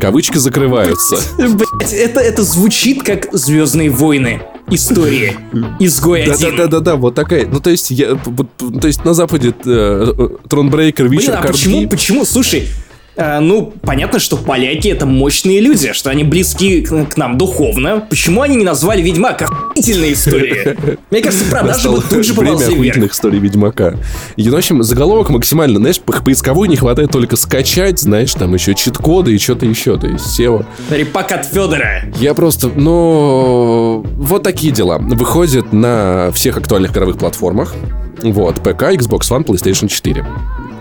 Кавычки 0.00 0.38
закрываются. 0.38 1.16
Блять, 1.38 1.92
это, 1.92 2.20
это 2.20 2.42
звучит 2.42 3.02
как 3.02 3.28
Звездные 3.32 3.90
войны 3.90 4.42
истории. 4.74 5.36
Изгой 5.78 6.26
да. 6.26 6.36
Да, 6.38 6.50
да, 6.50 6.66
да, 6.66 6.80
да, 6.80 6.96
вот 6.96 7.14
такая. 7.14 7.46
Ну, 7.46 7.60
то 7.60 7.70
есть, 7.70 7.90
я, 7.90 8.14
то 8.16 8.86
есть 8.86 9.04
на 9.04 9.14
Западе 9.14 9.54
э, 9.64 10.28
Тронбрейкер, 10.48 11.08
Вичер, 11.08 11.32
Блин, 11.32 11.38
а 11.38 11.46
почему, 11.46 11.88
почему, 11.88 12.24
слушай, 12.24 12.68
ну, 13.16 13.72
понятно, 13.82 14.18
что 14.18 14.36
поляки 14.36 14.88
это 14.88 15.06
мощные 15.06 15.60
люди, 15.60 15.92
что 15.92 16.10
они 16.10 16.24
близки 16.24 16.82
к, 16.82 17.06
к 17.06 17.16
нам 17.16 17.38
духовно. 17.38 18.06
Почему 18.08 18.42
они 18.42 18.56
не 18.56 18.64
назвали 18.64 19.02
Ведьмак 19.02 19.42
охуительной 19.42 20.12
истории? 20.14 20.76
Мне 21.10 21.20
кажется, 21.20 21.44
продажи 21.50 21.90
бы 21.90 22.00
тут 22.00 22.24
же 22.24 22.32
Время 22.32 22.56
охуительных 22.56 23.12
историй 23.12 23.38
Ведьмака. 23.38 23.94
И, 24.36 24.48
в 24.48 24.56
общем, 24.56 24.82
заголовок 24.82 25.28
максимально, 25.28 25.78
знаешь, 25.78 26.00
поисковой 26.00 26.68
не 26.68 26.76
хватает 26.76 27.10
только 27.10 27.36
скачать, 27.36 27.98
знаешь, 28.00 28.32
там 28.32 28.54
еще 28.54 28.74
чит-коды 28.74 29.34
и 29.34 29.38
что-то 29.38 29.66
еще, 29.66 29.98
то 29.98 30.06
есть 30.06 30.40
SEO. 30.40 30.64
Репак 30.90 31.32
от 31.32 31.46
Федора. 31.46 32.04
Я 32.16 32.34
просто, 32.34 32.68
ну, 32.68 34.04
вот 34.16 34.42
такие 34.42 34.72
дела. 34.72 34.98
Выходит 34.98 35.72
на 35.72 36.30
всех 36.32 36.56
актуальных 36.56 36.92
игровых 36.92 37.18
платформах. 37.18 37.74
Вот, 38.22 38.56
ПК, 38.60 38.82
Xbox 38.94 39.30
One, 39.30 39.44
PlayStation 39.44 39.88
4 39.88 40.24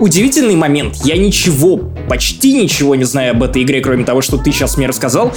удивительный 0.01 0.55
момент. 0.55 0.95
Я 1.05 1.15
ничего, 1.15 1.77
почти 2.09 2.53
ничего 2.53 2.95
не 2.95 3.03
знаю 3.03 3.31
об 3.31 3.43
этой 3.43 3.61
игре, 3.61 3.81
кроме 3.81 4.03
того, 4.03 4.21
что 4.21 4.37
ты 4.37 4.51
сейчас 4.51 4.75
мне 4.75 4.87
рассказал. 4.87 5.33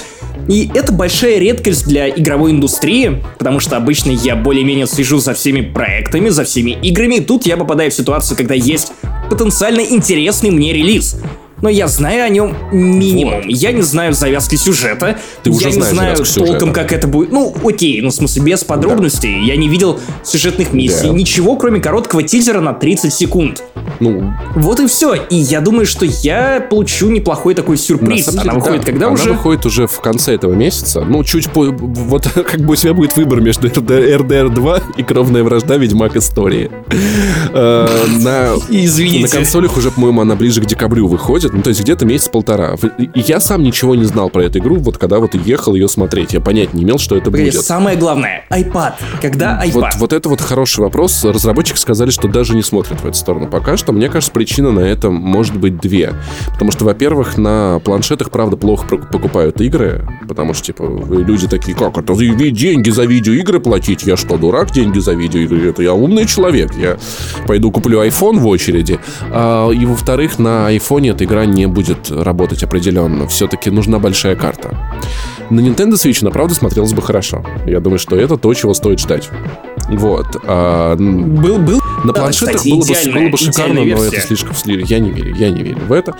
И 0.47 0.69
это 0.73 0.91
большая 0.91 1.37
редкость 1.37 1.87
для 1.87 2.09
игровой 2.09 2.51
индустрии, 2.51 3.23
потому 3.37 3.59
что 3.59 3.77
обычно 3.77 4.11
я 4.11 4.35
более-менее 4.35 4.87
слежу 4.87 5.19
за 5.19 5.33
всеми 5.33 5.61
проектами, 5.61 6.29
за 6.29 6.43
всеми 6.43 6.71
играми. 6.71 7.15
И 7.15 7.21
тут 7.21 7.45
я 7.45 7.57
попадаю 7.57 7.91
в 7.91 7.93
ситуацию, 7.93 8.35
когда 8.35 8.55
есть 8.55 8.91
потенциально 9.29 9.81
интересный 9.81 10.49
мне 10.49 10.73
релиз 10.73 11.17
но 11.65 11.69
я 11.69 11.87
знаю 11.87 12.25
о 12.25 12.29
нем 12.29 12.55
минимум. 12.71 13.37
Вот. 13.37 13.45
Я 13.47 13.71
не 13.71 13.81
знаю 13.81 14.13
завязки 14.13 14.55
сюжета. 14.55 15.17
Ты 15.41 15.49
я 15.49 15.71
не 15.71 15.81
знаю 15.81 16.15
толком, 16.15 16.71
как 16.71 16.93
это 16.93 17.07
будет. 17.07 17.31
Ну, 17.31 17.55
окей, 17.63 18.01
ну, 18.01 18.09
в 18.09 18.13
смысле, 18.13 18.43
без 18.43 18.63
подробностей. 18.63 19.39
Да. 19.39 19.47
Я 19.47 19.55
не 19.57 19.67
видел 19.67 19.99
сюжетных 20.23 20.73
миссий. 20.73 21.07
Да. 21.07 21.13
Ничего, 21.13 21.55
кроме 21.55 21.79
короткого 21.79 22.21
тизера 22.21 22.61
на 22.61 22.73
30 22.73 23.11
секунд. 23.11 23.63
Ну. 23.99 24.31
Вот 24.55 24.79
и 24.79 24.85
все. 24.85 25.15
И 25.15 25.35
я 25.35 25.59
думаю, 25.59 25.87
что 25.87 26.05
я 26.05 26.63
получу 26.69 27.09
неплохой 27.09 27.55
такой 27.55 27.77
сюрприз. 27.77 28.27
Она 28.27 28.43
деле, 28.43 28.55
выходит 28.55 28.81
да. 28.81 28.85
когда 28.85 29.05
Она 29.07 29.13
уже? 29.15 29.23
Она 29.23 29.33
выходит 29.33 29.65
уже 29.65 29.87
в 29.87 29.99
конце 30.01 30.35
этого 30.35 30.53
месяца. 30.53 31.01
Ну, 31.01 31.23
чуть 31.23 31.49
по... 31.49 31.65
Вот 31.65 32.27
как 32.33 32.61
бы 32.61 32.73
у 32.73 32.75
тебя 32.75 32.93
будет 32.93 33.15
выбор 33.15 33.41
между 33.41 33.69
RDR 33.69 34.49
2 34.49 34.81
и 34.97 35.01
Кровная 35.03 35.43
вражда 35.43 35.77
Ведьмак 35.77 36.15
Истории. 36.15 36.69
Э. 37.53 37.87
Извините. 38.69 39.23
На 39.23 39.27
консолях 39.29 39.77
уже, 39.77 39.89
по-моему, 39.89 40.21
она 40.21 40.35
ближе 40.35 40.61
к 40.61 40.65
декабрю 40.65 41.07
выходит 41.07 41.54
ну, 41.55 41.61
то 41.61 41.69
есть 41.69 41.81
где-то 41.81 42.05
месяц-полтора. 42.05 42.75
И 42.97 43.21
я 43.21 43.39
сам 43.39 43.63
ничего 43.63 43.95
не 43.95 44.03
знал 44.03 44.29
про 44.29 44.43
эту 44.43 44.59
игру, 44.59 44.75
вот 44.75 44.97
когда 44.97 45.19
вот 45.19 45.35
ехал 45.35 45.73
ее 45.73 45.87
смотреть. 45.87 46.33
Я 46.33 46.41
понять 46.41 46.73
не 46.73 46.83
имел, 46.83 46.97
что 46.97 47.15
это 47.15 47.31
Погоди, 47.31 47.51
будет. 47.51 47.63
Самое 47.63 47.97
главное, 47.97 48.43
iPad. 48.49 48.95
Когда 49.21 49.63
iPad? 49.65 49.71
Вот, 49.71 49.95
вот 49.97 50.13
это 50.13 50.27
вот 50.27 50.41
хороший 50.41 50.81
вопрос. 50.81 51.23
Разработчики 51.23 51.77
сказали, 51.77 52.09
что 52.09 52.27
даже 52.27 52.55
не 52.55 52.61
смотрят 52.61 52.99
в 52.99 53.05
эту 53.05 53.17
сторону 53.17 53.47
пока 53.47 53.77
что. 53.77 53.93
Мне 53.93 54.09
кажется, 54.09 54.33
причина 54.33 54.71
на 54.71 54.81
это 54.81 55.09
может 55.09 55.57
быть 55.57 55.79
две. 55.79 56.13
Потому 56.51 56.71
что, 56.71 56.83
во-первых, 56.83 57.37
на 57.37 57.79
планшетах, 57.83 58.31
правда, 58.31 58.57
плохо 58.57 58.97
покупают 58.97 59.61
игры, 59.61 60.05
потому 60.27 60.53
что, 60.53 60.65
типа, 60.65 60.83
люди 61.09 61.47
такие, 61.47 61.77
как 61.77 61.97
это, 61.97 62.13
деньги 62.15 62.89
за 62.89 63.05
видеоигры 63.05 63.61
платить? 63.61 64.03
Я 64.03 64.17
что, 64.17 64.37
дурак, 64.37 64.71
деньги 64.71 64.99
за 64.99 65.13
видеоигры? 65.13 65.69
Это 65.69 65.83
я 65.83 65.93
умный 65.93 66.25
человек, 66.25 66.73
я 66.77 66.97
пойду 67.47 67.71
куплю 67.71 68.03
iPhone 68.05 68.39
в 68.39 68.47
очереди. 68.47 68.99
А, 69.31 69.69
и, 69.69 69.85
во-вторых, 69.85 70.37
на 70.37 70.75
iPhone 70.75 71.11
эта 71.11 71.23
игра 71.23 71.34
не 71.43 71.65
будет 71.65 72.09
работать 72.09 72.63
определенно. 72.63 73.27
Все-таки 73.27 73.69
нужна 73.69 73.99
большая 73.99 74.37
карта. 74.37 74.77
На 75.49 75.59
Nintendo 75.59 75.93
Switch, 75.93 76.23
на 76.23 76.31
правда, 76.31 76.55
смотрелось 76.55 76.93
бы 76.93 77.01
хорошо. 77.01 77.43
Я 77.65 77.81
думаю, 77.81 77.99
что 77.99 78.15
это 78.15 78.37
то, 78.37 78.53
чего 78.53 78.73
стоит 78.73 78.99
ждать. 78.99 79.29
Вот. 79.89 80.25
А, 80.45 80.95
был, 80.95 81.57
был. 81.57 81.81
На 82.03 82.13
планшетах 82.13 82.55
кстати, 82.55 82.71
было, 82.71 82.81
бы, 82.81 83.19
было 83.19 83.29
бы 83.29 83.37
шикарно, 83.37 83.83
но 83.83 84.03
это 84.03 84.21
слишком 84.21 84.55
слишком. 84.55 84.87
Я 84.87 84.99
не 84.99 85.11
верю, 85.11 85.35
я 85.35 85.49
не 85.49 85.61
верю 85.61 85.81
в 85.87 85.91
это. 85.91 86.15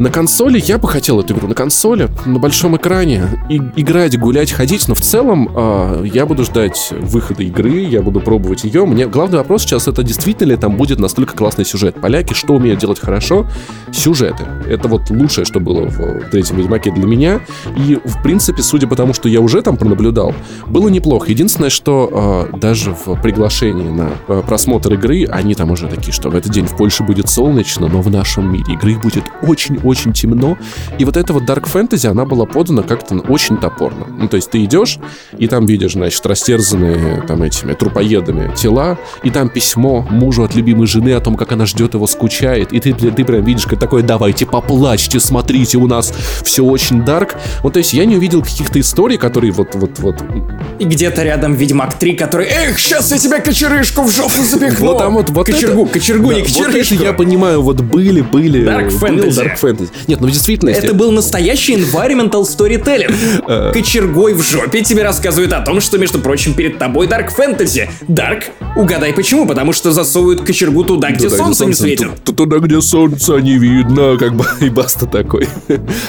На 0.00 0.10
консоли 0.10 0.58
я 0.64 0.78
бы 0.78 0.88
хотел 0.88 1.20
эту 1.20 1.34
игру. 1.34 1.46
На 1.46 1.54
консоли, 1.54 2.08
на 2.24 2.38
большом 2.38 2.74
экране. 2.74 3.24
И, 3.50 3.60
играть, 3.76 4.18
гулять, 4.18 4.50
ходить. 4.50 4.88
Но 4.88 4.94
в 4.94 5.02
целом 5.02 5.50
э, 5.54 6.06
я 6.10 6.24
буду 6.24 6.42
ждать 6.44 6.94
выхода 7.02 7.42
игры, 7.42 7.80
я 7.80 8.00
буду 8.00 8.18
пробовать 8.20 8.64
ее. 8.64 8.86
Мне 8.86 9.06
главный 9.06 9.36
вопрос 9.36 9.60
сейчас 9.60 9.88
это 9.88 10.02
действительно 10.02 10.52
ли 10.52 10.56
там 10.56 10.78
будет 10.78 11.00
настолько 11.00 11.36
классный 11.36 11.66
сюжет. 11.66 12.00
Поляки 12.00 12.32
что 12.32 12.54
умеют 12.54 12.80
делать 12.80 12.98
хорошо? 12.98 13.46
Сюжеты. 13.92 14.46
Это 14.66 14.88
вот 14.88 15.10
лучшее, 15.10 15.44
что 15.44 15.60
было 15.60 15.86
в, 15.86 16.30
третьем 16.30 16.56
Ведьмаке 16.56 16.92
для 16.92 17.04
меня. 17.04 17.42
И, 17.76 17.98
в 18.02 18.22
принципе, 18.22 18.62
судя 18.62 18.86
по 18.86 18.96
тому, 18.96 19.12
что 19.12 19.28
я 19.28 19.42
уже 19.42 19.60
там 19.60 19.76
пронаблюдал, 19.76 20.34
было 20.66 20.88
неплохо. 20.88 21.30
Единственное, 21.30 21.68
что 21.68 22.48
э, 22.50 22.56
даже 22.56 22.96
в 23.04 23.20
приглашении 23.20 23.90
на 23.90 24.08
э, 24.28 24.42
просмотр 24.46 24.94
игры, 24.94 25.26
они 25.26 25.54
там 25.54 25.70
уже 25.70 25.88
такие, 25.88 26.14
что 26.14 26.30
в 26.30 26.36
этот 26.36 26.52
день 26.52 26.64
в 26.64 26.74
Польше 26.74 27.02
будет 27.02 27.28
солнечно, 27.28 27.86
но 27.86 28.00
в 28.00 28.10
нашем 28.10 28.50
мире 28.50 28.72
игры 28.72 28.98
будет 28.98 29.24
очень 29.42 29.78
очень 29.90 30.12
темно. 30.12 30.56
И 30.98 31.04
вот 31.04 31.16
эта 31.16 31.32
вот 31.32 31.42
Dark 31.42 31.64
Fantasy, 31.72 32.08
она 32.08 32.24
была 32.24 32.46
подана 32.46 32.82
как-то 32.82 33.16
очень 33.16 33.58
топорно. 33.58 34.06
Ну, 34.06 34.28
то 34.28 34.36
есть 34.36 34.50
ты 34.50 34.64
идешь, 34.64 34.98
и 35.36 35.46
там 35.46 35.66
видишь, 35.66 35.92
значит, 35.92 36.24
растерзанные 36.24 37.22
там 37.26 37.42
этими 37.42 37.74
трупоедами 37.74 38.54
тела, 38.54 38.98
и 39.22 39.30
там 39.30 39.48
письмо 39.48 40.06
мужу 40.10 40.44
от 40.44 40.54
любимой 40.54 40.86
жены 40.86 41.12
о 41.12 41.20
том, 41.20 41.36
как 41.36 41.52
она 41.52 41.66
ждет 41.66 41.94
его, 41.94 42.06
скучает, 42.06 42.72
и 42.72 42.80
ты, 42.80 42.92
ты 42.92 43.24
прям 43.24 43.44
видишь, 43.44 43.66
как 43.66 43.78
такое, 43.78 44.02
давайте 44.02 44.46
поплачьте, 44.46 45.20
смотрите, 45.20 45.78
у 45.78 45.86
нас 45.86 46.12
все 46.42 46.64
очень 46.64 47.04
дарк. 47.04 47.36
Вот, 47.62 47.74
то 47.74 47.78
есть 47.78 47.92
я 47.92 48.04
не 48.04 48.16
увидел 48.16 48.42
каких-то 48.42 48.80
историй, 48.80 49.16
которые 49.16 49.52
вот, 49.52 49.74
вот, 49.74 49.98
вот... 49.98 50.16
И 50.78 50.84
где-то 50.84 51.22
рядом 51.22 51.54
Ведьмак 51.54 51.94
3, 51.94 52.14
который, 52.14 52.46
эх, 52.46 52.78
сейчас 52.78 53.10
я 53.10 53.18
тебя 53.18 53.40
кочерышку 53.40 54.02
в 54.02 54.10
жопу 54.10 54.42
запихну. 54.42 54.86
Вот 54.86 54.98
там 54.98 55.14
вот, 55.14 55.30
вот 55.30 55.46
кочергу, 55.46 55.84
это... 55.84 55.94
кочергу, 55.94 56.28
да, 56.28 56.34
не 56.34 56.42
кочерышку. 56.42 56.94
Вот 56.94 57.00
это 57.00 57.04
я 57.04 57.12
понимаю, 57.12 57.62
вот 57.62 57.80
были, 57.80 58.20
были... 58.20 58.64
Dark 58.64 58.90
Fantasy. 58.90 59.30
Dark 59.30 59.60
Fantasy 59.60 59.79
фэнтези. 59.86 60.08
Нет, 60.08 60.20
ну 60.20 60.26
в 60.28 60.30
действительности... 60.30 60.84
Это 60.84 60.94
был 60.94 61.12
настоящий 61.12 61.74
environmental 61.74 62.42
storytelling. 62.42 63.72
Кочергой 63.72 64.34
в 64.34 64.42
жопе 64.42 64.82
тебе 64.82 65.02
рассказывают 65.02 65.52
о 65.52 65.60
том, 65.60 65.80
что, 65.80 65.98
между 65.98 66.18
прочим, 66.18 66.54
перед 66.54 66.78
тобой 66.78 67.06
Dark 67.06 67.30
Fantasy. 67.36 67.88
Dark? 68.08 68.44
Угадай 68.76 69.12
почему? 69.12 69.46
Потому 69.46 69.72
что 69.72 69.92
засовывают 69.92 70.42
кочергу 70.42 70.84
туда, 70.84 71.10
где 71.10 71.28
солнце 71.28 71.66
не 71.66 71.74
светит. 71.74 72.08
Туда, 72.24 72.58
где 72.58 72.80
солнце 72.80 73.36
не 73.36 73.58
видно, 73.58 74.16
как 74.18 74.34
бы, 74.34 74.44
и 74.60 74.68
баста 74.70 75.06
такой. 75.06 75.48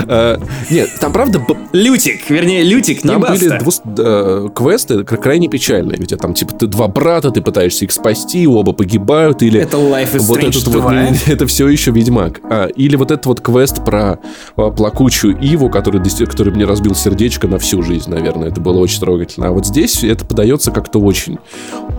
А, 0.02 0.40
нет, 0.70 0.90
там 1.00 1.12
правда... 1.12 1.46
Лютик, 1.74 2.30
вернее, 2.30 2.64
Лютик, 2.64 3.04
не 3.04 3.12
Там 3.12 3.22
баста. 3.22 3.46
были 3.46 3.60
двус- 3.60 3.82
э, 3.98 4.50
квесты 4.54 5.04
кра- 5.04 5.18
крайне 5.18 5.48
печальные. 5.48 5.98
Ведь 5.98 6.18
там, 6.20 6.34
типа, 6.34 6.54
ты 6.54 6.68
два 6.68 6.88
брата, 6.88 7.32
ты 7.32 7.42
пытаешься 7.42 7.86
их 7.86 7.92
спасти, 7.92 8.46
оба 8.46 8.74
погибают, 8.74 9.42
или... 9.42 9.60
Это 9.60 9.78
Life 9.78 10.16
is 10.16 10.20
вот 10.20 10.40
Strange 10.40 10.50
этот 10.62 10.72
2. 10.72 10.82
вот, 10.82 11.18
это 11.28 11.48
все 11.48 11.68
еще 11.68 11.92
Ведьмак. 11.92 12.42
А, 12.44 12.68
или 12.68 12.96
вот 12.96 13.12
этот 13.12 13.26
вот 13.26 13.42
квест 13.42 13.61
про 13.70 14.20
а, 14.56 14.72
плакучую 14.72 15.38
Иву, 15.40 15.70
который, 15.70 16.02
который 16.26 16.54
мне 16.54 16.66
разбил 16.66 16.96
сердечко 16.96 17.48
на 17.48 17.60
всю 17.60 17.82
жизнь, 17.84 18.10
наверное. 18.10 18.50
Это 18.50 18.62
было 18.62 18.80
очень 18.80 19.00
трогательно. 19.00 19.48
А 19.48 19.52
вот 19.52 19.66
здесь 19.66 20.04
это 20.04 20.26
подается 20.26 20.72
как-то 20.72 21.00
очень, 21.00 21.38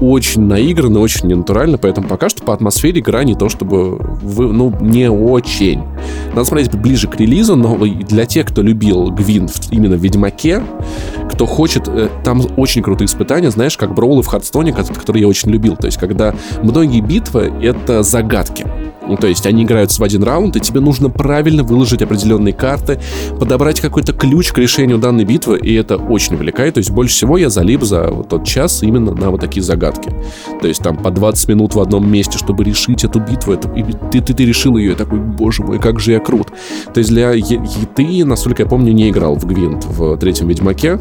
очень 0.00 0.42
наигранно, 0.42 1.00
очень 1.00 1.28
ненатурально, 1.28 1.78
поэтому 1.78 2.08
пока 2.08 2.28
что 2.28 2.42
по 2.42 2.52
атмосфере 2.52 3.00
игра 3.00 3.24
не 3.24 3.34
то 3.34 3.48
чтобы, 3.48 3.96
вы, 3.96 4.52
ну, 4.52 4.74
не 4.80 5.10
очень. 5.10 5.82
Надо 6.30 6.44
смотреть 6.44 6.74
ближе 6.74 7.08
к 7.08 7.16
релизу, 7.16 7.56
но 7.56 7.76
для 7.76 8.26
тех, 8.26 8.46
кто 8.46 8.62
любил 8.62 9.10
Гвин 9.10 9.48
именно 9.70 9.96
в 9.96 10.00
Ведьмаке, 10.00 10.62
кто 11.30 11.46
хочет, 11.46 11.88
э, 11.88 12.08
там 12.24 12.42
очень 12.56 12.82
крутые 12.82 13.06
испытания, 13.06 13.50
знаешь, 13.50 13.76
как 13.76 13.94
броулы 13.94 14.22
в 14.22 14.26
Хардстоне, 14.26 14.72
ко- 14.72 14.84
которые 14.84 15.22
я 15.22 15.28
очень 15.28 15.50
любил. 15.50 15.76
То 15.76 15.86
есть, 15.86 15.98
когда 15.98 16.34
многие 16.62 17.00
битвы— 17.00 17.52
это 17.62 18.02
загадки. 18.02 18.66
Ну, 19.06 19.16
то 19.16 19.26
есть 19.26 19.46
они 19.46 19.64
играются 19.64 20.00
в 20.00 20.04
один 20.04 20.22
раунд, 20.22 20.56
и 20.56 20.60
тебе 20.60 20.80
нужно 20.80 21.10
правильно 21.10 21.62
выложить 21.62 22.02
определенные 22.02 22.52
карты, 22.52 23.00
подобрать 23.38 23.80
какой-то 23.80 24.12
ключ 24.12 24.52
к 24.52 24.58
решению 24.58 24.98
данной 24.98 25.24
битвы, 25.24 25.58
и 25.58 25.74
это 25.74 25.96
очень 25.96 26.34
увлекает. 26.34 26.74
То 26.74 26.78
есть 26.78 26.90
больше 26.90 27.14
всего 27.14 27.38
я 27.38 27.50
залип 27.50 27.82
за 27.82 28.08
вот 28.10 28.28
тот 28.28 28.44
час 28.44 28.82
именно 28.82 29.12
на 29.12 29.30
вот 29.30 29.40
такие 29.40 29.62
загадки. 29.62 30.10
То 30.60 30.68
есть 30.68 30.82
там 30.82 30.96
по 30.96 31.10
20 31.10 31.48
минут 31.48 31.74
в 31.74 31.80
одном 31.80 32.10
месте, 32.10 32.38
чтобы 32.38 32.64
решить 32.64 33.04
эту 33.04 33.20
битву, 33.20 33.52
это, 33.52 33.68
и 33.74 33.84
ты, 34.10 34.20
ты, 34.20 34.34
ты 34.34 34.44
решил 34.44 34.76
ее, 34.76 34.92
и 34.92 34.94
такой, 34.94 35.18
боже 35.18 35.62
мой, 35.62 35.78
как 35.78 36.00
же 36.00 36.12
я 36.12 36.20
крут. 36.20 36.48
То 36.92 36.98
есть 36.98 37.10
для 37.10 37.32
е- 37.32 37.60
ты, 37.94 38.24
насколько 38.24 38.62
я 38.62 38.68
помню, 38.68 38.92
не 38.92 39.10
играл 39.10 39.34
в 39.34 39.44
Гвинт 39.46 39.84
в 39.84 40.16
третьем 40.18 40.48
Ведьмаке. 40.48 40.98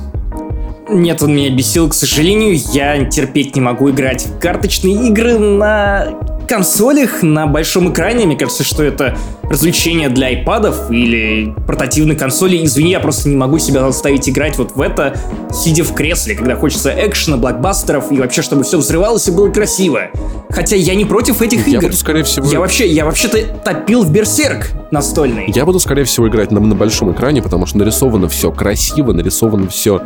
Нет, 0.90 1.22
он 1.22 1.34
меня 1.36 1.50
бесил, 1.50 1.88
к 1.88 1.94
сожалению. 1.94 2.60
Я 2.74 3.06
терпеть 3.06 3.56
не 3.56 3.62
могу 3.62 3.92
играть 3.92 4.26
в 4.26 4.40
карточные 4.40 5.08
игры 5.08 5.38
на 5.38 6.18
консолях, 6.48 7.24
на 7.24 7.48
большом 7.48 7.92
экране. 7.92 8.26
Мне 8.26 8.36
кажется, 8.36 8.64
что 8.64 8.84
это 8.84 9.18
развлечение 9.44 10.10
для 10.10 10.28
айпадов 10.28 10.90
или 10.90 11.54
портативной 11.68 12.16
консоли. 12.16 12.64
Извини, 12.66 12.92
я 12.92 13.00
просто 13.00 13.30
не 13.30 13.36
могу 13.36 13.60
себя 13.60 13.82
заставить 13.82 14.30
играть 14.30 14.58
вот 14.58 14.76
в 14.76 14.82
это, 14.82 15.18
сидя 15.52 15.84
в 15.84 15.94
кресле, 15.94 16.36
когда 16.36 16.56
хочется 16.56 16.94
экшена, 16.96 17.38
блокбастеров 17.38 18.12
и 18.12 18.18
вообще, 18.18 18.42
чтобы 18.42 18.64
все 18.64 18.78
взрывалось 18.78 19.28
и 19.28 19.32
было 19.32 19.50
красиво. 19.50 20.10
Хотя 20.50 20.76
я 20.76 20.96
не 20.96 21.06
против 21.06 21.42
этих 21.42 21.68
Я 21.68 21.74
игр. 21.74 21.84
буду, 21.84 21.98
скорее 21.98 22.24
всего... 22.24 22.46
Я 22.50 22.60
вообще, 22.60 22.88
я 22.88 23.06
вообще-то 23.06 23.42
топил 23.64 24.04
в 24.04 24.12
Берсерк 24.12 24.72
настольный. 24.92 25.46
Я 25.54 25.66
буду, 25.66 25.80
скорее 25.80 26.04
всего, 26.04 26.28
играть 26.28 26.52
на, 26.52 26.60
на 26.60 26.76
большом 26.76 27.12
экране, 27.14 27.42
потому 27.42 27.66
что 27.66 27.78
нарисовано 27.78 28.28
все 28.28 28.52
красиво, 28.52 29.14
нарисовано 29.14 29.70
все 29.70 30.02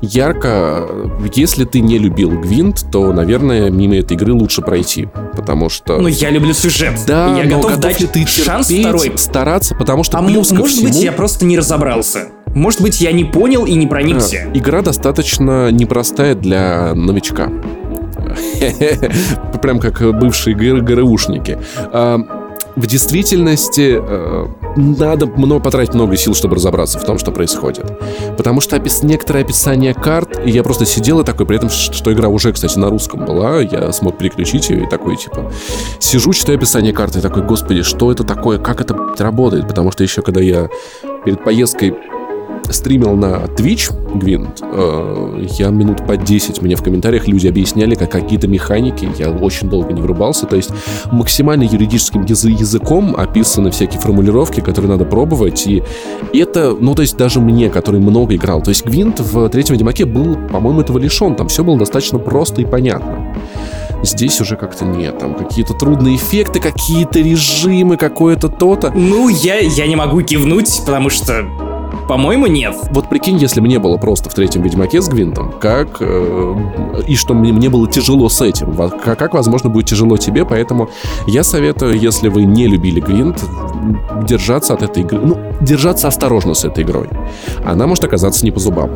ярко. 0.00 0.86
Если 1.34 1.64
ты 1.64 1.80
не 1.80 1.98
любил 1.98 2.30
Гвинт, 2.30 2.86
то, 2.92 3.12
наверное, 3.12 3.70
мимо 3.70 3.96
этой 3.96 4.16
игры 4.16 4.32
лучше 4.32 4.62
пройти, 4.62 5.08
потому 5.34 5.68
что... 5.68 5.87
Но 5.96 6.08
я 6.08 6.30
люблю 6.30 6.52
сюжет. 6.52 6.94
да, 7.06 7.34
я 7.38 7.44
но 7.44 7.56
готов 7.56 7.78
дать 7.78 8.00
ли 8.00 8.06
ты 8.06 8.26
шанс 8.26 8.70
второй. 8.70 9.12
стараться, 9.16 9.74
потому 9.74 10.04
что 10.04 10.18
А 10.18 10.22
плюс 10.22 10.50
может 10.50 10.82
быть, 10.82 10.92
всему, 10.94 11.04
я 11.04 11.12
просто 11.12 11.44
не 11.46 11.56
разобрался. 11.56 12.28
Может 12.54 12.80
быть, 12.80 13.00
я 13.00 13.12
не 13.12 13.24
понял 13.24 13.64
и 13.64 13.74
не 13.74 13.86
проникся. 13.86 14.44
а, 14.46 14.56
игра 14.56 14.82
достаточно 14.82 15.70
непростая 15.70 16.34
для 16.34 16.94
новичка. 16.94 17.50
Прям 19.62 19.78
как 19.80 20.00
бывшие 20.18 20.54
ГР 20.54 20.82
ГРУшники. 20.82 21.58
В 22.76 22.86
действительности 22.86 23.98
э, 24.00 24.46
надо 24.76 25.26
много, 25.26 25.62
потратить 25.62 25.94
много 25.94 26.16
сил, 26.16 26.34
чтобы 26.34 26.56
разобраться 26.56 26.98
в 26.98 27.04
том, 27.04 27.18
что 27.18 27.30
происходит. 27.30 27.86
Потому 28.36 28.60
что 28.60 28.76
опис... 28.76 29.02
некоторые 29.02 29.44
описания 29.44 29.94
карт, 29.94 30.40
и 30.44 30.50
я 30.50 30.62
просто 30.62 30.86
сидел 30.86 31.20
и 31.20 31.24
такой, 31.24 31.46
при 31.46 31.56
этом, 31.56 31.70
что 31.70 32.12
игра 32.12 32.28
уже, 32.28 32.52
кстати, 32.52 32.78
на 32.78 32.90
русском 32.90 33.24
была, 33.24 33.60
я 33.60 33.92
смог 33.92 34.18
переключить 34.18 34.70
ее 34.70 34.84
и 34.84 34.88
такой, 34.88 35.16
типа, 35.16 35.50
сижу, 35.98 36.32
читаю 36.32 36.58
описание 36.58 36.92
карты 36.92 37.18
и 37.18 37.22
такой, 37.22 37.42
господи, 37.42 37.82
что 37.82 38.12
это 38.12 38.24
такое, 38.24 38.58
как 38.58 38.80
это 38.80 38.96
работает? 39.18 39.66
Потому 39.66 39.90
что 39.92 40.02
еще 40.02 40.22
когда 40.22 40.40
я 40.40 40.68
перед 41.24 41.42
поездкой 41.42 41.94
стримил 42.70 43.14
на 43.16 43.44
Twitch 43.56 43.92
Гвинт, 44.18 44.60
э, 44.62 45.46
я 45.58 45.68
минут 45.68 46.06
по 46.06 46.16
10 46.16 46.62
мне 46.62 46.76
в 46.76 46.82
комментариях 46.82 47.26
люди 47.28 47.46
объясняли, 47.46 47.94
как 47.94 48.10
какие-то 48.10 48.48
механики, 48.48 49.08
я 49.18 49.30
очень 49.30 49.68
долго 49.68 49.92
не 49.92 50.00
врубался, 50.00 50.46
то 50.46 50.56
есть 50.56 50.70
максимально 51.10 51.64
юридическим 51.64 52.22
язы- 52.24 52.50
языком 52.50 53.14
описаны 53.16 53.70
всякие 53.70 54.00
формулировки, 54.00 54.60
которые 54.60 54.90
надо 54.90 55.04
пробовать, 55.04 55.66
и 55.66 55.82
это, 56.32 56.76
ну, 56.78 56.94
то 56.94 57.02
есть 57.02 57.16
даже 57.16 57.40
мне, 57.40 57.70
который 57.70 58.00
много 58.00 58.34
играл, 58.34 58.62
то 58.62 58.70
есть 58.70 58.84
Гвинт 58.84 59.20
в 59.20 59.48
третьем 59.48 59.74
Ведьмаке 59.74 60.04
был, 60.04 60.36
по-моему, 60.50 60.80
этого 60.80 60.98
лишен, 60.98 61.34
там 61.34 61.48
все 61.48 61.64
было 61.64 61.78
достаточно 61.78 62.18
просто 62.18 62.62
и 62.62 62.64
понятно. 62.64 63.34
Здесь 64.02 64.40
уже 64.40 64.56
как-то 64.56 64.84
нет, 64.84 65.18
там 65.18 65.34
какие-то 65.34 65.74
трудные 65.74 66.16
эффекты, 66.16 66.60
какие-то 66.60 67.18
режимы, 67.18 67.96
какое-то 67.96 68.48
то-то. 68.48 68.92
Ну, 68.94 69.28
я, 69.28 69.58
я 69.58 69.86
не 69.88 69.96
могу 69.96 70.22
кивнуть, 70.22 70.82
потому 70.86 71.10
что, 71.10 71.44
по-моему, 72.08 72.46
нет. 72.46 72.74
Вот 72.90 73.08
прикинь, 73.10 73.36
если 73.36 73.60
мне 73.60 73.78
было 73.78 73.98
просто 73.98 74.30
в 74.30 74.34
третьем 74.34 74.62
Ведьмаке 74.62 75.02
с 75.02 75.08
Гвинтом, 75.08 75.52
как... 75.60 75.98
э, 76.00 76.54
и 77.06 77.14
что 77.14 77.34
мне, 77.34 77.52
мне 77.52 77.68
было 77.68 77.86
тяжело 77.86 78.28
с 78.30 78.40
этим. 78.40 78.74
Как, 78.74 79.18
как, 79.18 79.34
возможно, 79.34 79.68
будет 79.68 79.86
тяжело 79.86 80.16
тебе, 80.16 80.44
поэтому 80.46 80.88
я 81.26 81.44
советую, 81.44 81.98
если 82.00 82.28
вы 82.28 82.44
не 82.44 82.66
любили 82.66 83.00
Гвинт, 83.00 83.44
держаться 84.24 84.74
от 84.74 84.82
этой 84.82 85.02
игры... 85.02 85.20
Ну, 85.20 85.38
держаться 85.60 86.08
осторожно 86.08 86.54
с 86.54 86.64
этой 86.64 86.82
игрой. 86.82 87.08
Она 87.64 87.86
может 87.86 88.04
оказаться 88.04 88.44
не 88.44 88.50
по 88.50 88.58
зубам. 88.58 88.90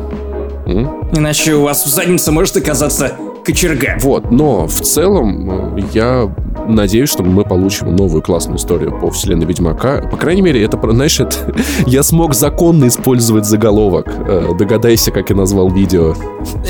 М? 0.65 1.09
Иначе 1.13 1.53
у 1.53 1.61
вас 1.61 1.85
в 1.85 1.89
заднице 1.89 2.31
может 2.31 2.57
оказаться 2.57 3.15
кочерга. 3.43 3.97
Вот, 3.99 4.31
но 4.31 4.67
в 4.67 4.81
целом 4.81 5.77
э, 5.77 5.81
я 5.93 6.33
надеюсь, 6.67 7.09
что 7.09 7.23
мы 7.23 7.43
получим 7.43 7.95
новую 7.95 8.21
классную 8.21 8.57
историю 8.57 8.97
по 8.99 9.09
вселенной 9.11 9.45
Ведьмака. 9.45 10.01
По 10.09 10.17
крайней 10.17 10.41
мере, 10.41 10.63
это, 10.63 10.79
знаешь, 10.91 11.19
это, 11.19 11.35
я 11.85 12.03
смог 12.03 12.33
законно 12.33 12.87
использовать 12.87 13.45
заголовок. 13.45 14.07
Э, 14.27 14.49
Догадайся, 14.57 15.11
как 15.11 15.29
я 15.29 15.35
назвал 15.35 15.69
видео. 15.69 16.13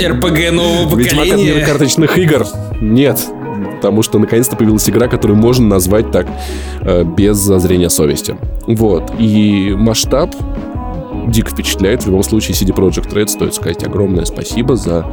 РПГ 0.02 0.52
нового 0.52 0.96
Ведьмак 0.98 1.22
от 1.24 1.28
мира 1.28 1.38
поколения. 1.38 1.66
карточных 1.66 2.18
игр. 2.18 2.46
Нет. 2.82 3.20
Потому 3.76 4.02
что 4.02 4.18
наконец-то 4.18 4.56
появилась 4.56 4.90
игра, 4.90 5.08
которую 5.08 5.38
можно 5.38 5.68
назвать 5.68 6.12
так 6.12 6.26
э, 6.82 7.04
без 7.04 7.38
зазрения 7.38 7.90
совести. 7.90 8.36
Вот. 8.68 9.12
И 9.20 9.74
масштаб 9.78 10.34
дико 11.28 11.52
впечатляет. 11.52 12.04
В 12.04 12.08
любом 12.08 12.24
случае, 12.24 12.56
CD 12.56 12.74
Projekt 12.76 13.14
Red 13.14 13.28
стоит 13.28 13.54
сказать 13.54 13.84
огромное 13.84 14.26
спасибо 14.26 14.76
за 14.76 15.06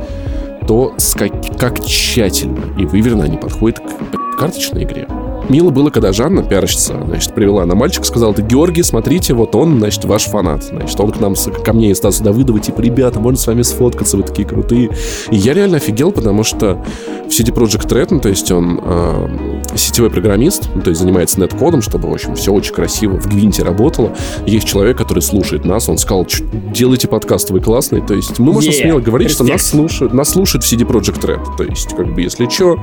то, 0.70 0.94
как, 1.16 1.32
как 1.58 1.84
тщательно 1.84 2.60
и 2.78 2.84
выверенно 2.86 3.24
они 3.24 3.36
подходят 3.36 3.80
к 3.80 4.38
карточной 4.38 4.84
игре. 4.84 5.08
Мило 5.50 5.70
было, 5.70 5.90
когда 5.90 6.12
Жанна, 6.12 6.44
пиарщица, 6.44 6.94
значит, 7.04 7.34
привела 7.34 7.66
на 7.66 7.74
мальчика, 7.74 8.04
сказала, 8.04 8.32
ты, 8.32 8.42
Георгий, 8.42 8.84
смотрите, 8.84 9.34
вот 9.34 9.56
он, 9.56 9.78
значит, 9.78 10.04
ваш 10.04 10.26
фанат. 10.26 10.62
Значит, 10.62 10.98
он 11.00 11.10
к 11.10 11.18
нам, 11.18 11.34
ко 11.34 11.72
мне 11.72 11.90
и 11.90 11.94
Стасу 11.94 12.22
Давыдову, 12.22 12.60
типа, 12.60 12.80
ребята, 12.80 13.18
можно 13.18 13.36
с 13.36 13.48
вами 13.48 13.62
сфоткаться, 13.62 14.16
вы 14.16 14.22
такие 14.22 14.46
крутые. 14.46 14.90
И 15.32 15.36
я 15.36 15.52
реально 15.52 15.78
офигел, 15.78 16.12
потому 16.12 16.44
что 16.44 16.84
в 17.24 17.30
CD 17.30 17.52
Projekt 17.52 17.88
Red, 17.88 18.08
ну, 18.10 18.20
то 18.20 18.28
есть 18.28 18.50
он 18.52 18.80
э, 18.80 19.28
сетевой 19.74 20.10
программист, 20.10 20.68
ну, 20.72 20.82
то 20.82 20.90
есть 20.90 21.00
занимается 21.00 21.40
нет-кодом, 21.40 21.82
чтобы, 21.82 22.08
в 22.08 22.12
общем, 22.12 22.36
все 22.36 22.52
очень 22.52 22.72
красиво 22.72 23.18
в 23.18 23.26
Гвинте 23.26 23.64
работало. 23.64 24.16
Есть 24.46 24.68
человек, 24.68 24.98
который 24.98 25.20
слушает 25.20 25.64
нас, 25.64 25.88
он 25.88 25.98
сказал, 25.98 26.26
«Чё, 26.26 26.44
делайте 26.72 27.08
подкаст, 27.08 27.50
вы 27.50 27.60
классные. 27.60 28.06
То 28.06 28.14
есть 28.14 28.38
мы 28.38 28.52
можем 28.52 28.70
Yeah, 28.70 28.82
смело 28.82 29.00
говорить, 29.00 29.30
что 29.30 29.42
нас 29.44 29.66
слушают, 29.66 30.12
нас 30.12 30.30
слушают 30.30 30.64
в 30.64 30.72
CD 30.72 30.86
Projekt 30.86 31.22
Red. 31.22 31.56
То 31.56 31.64
есть, 31.64 31.94
как 31.96 32.14
бы, 32.14 32.20
если 32.22 32.48
что, 32.48 32.76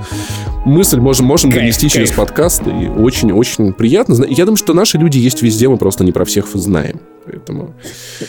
мысль 0.65 0.99
можем, 0.99 1.25
можем 1.25 1.49
Кайф, 1.49 1.61
донести 1.61 1.89
через 1.89 2.11
подкаст, 2.11 2.56
и 2.65 2.87
очень-очень 2.87 3.73
приятно. 3.73 4.25
Я 4.25 4.45
думаю, 4.45 4.57
что 4.57 4.73
наши 4.73 4.97
люди 4.97 5.17
есть 5.17 5.41
везде, 5.41 5.67
мы 5.67 5.77
просто 5.77 6.03
не 6.03 6.11
про 6.11 6.25
всех 6.25 6.47
знаем. 6.53 6.99
Поэтому... 7.25 7.73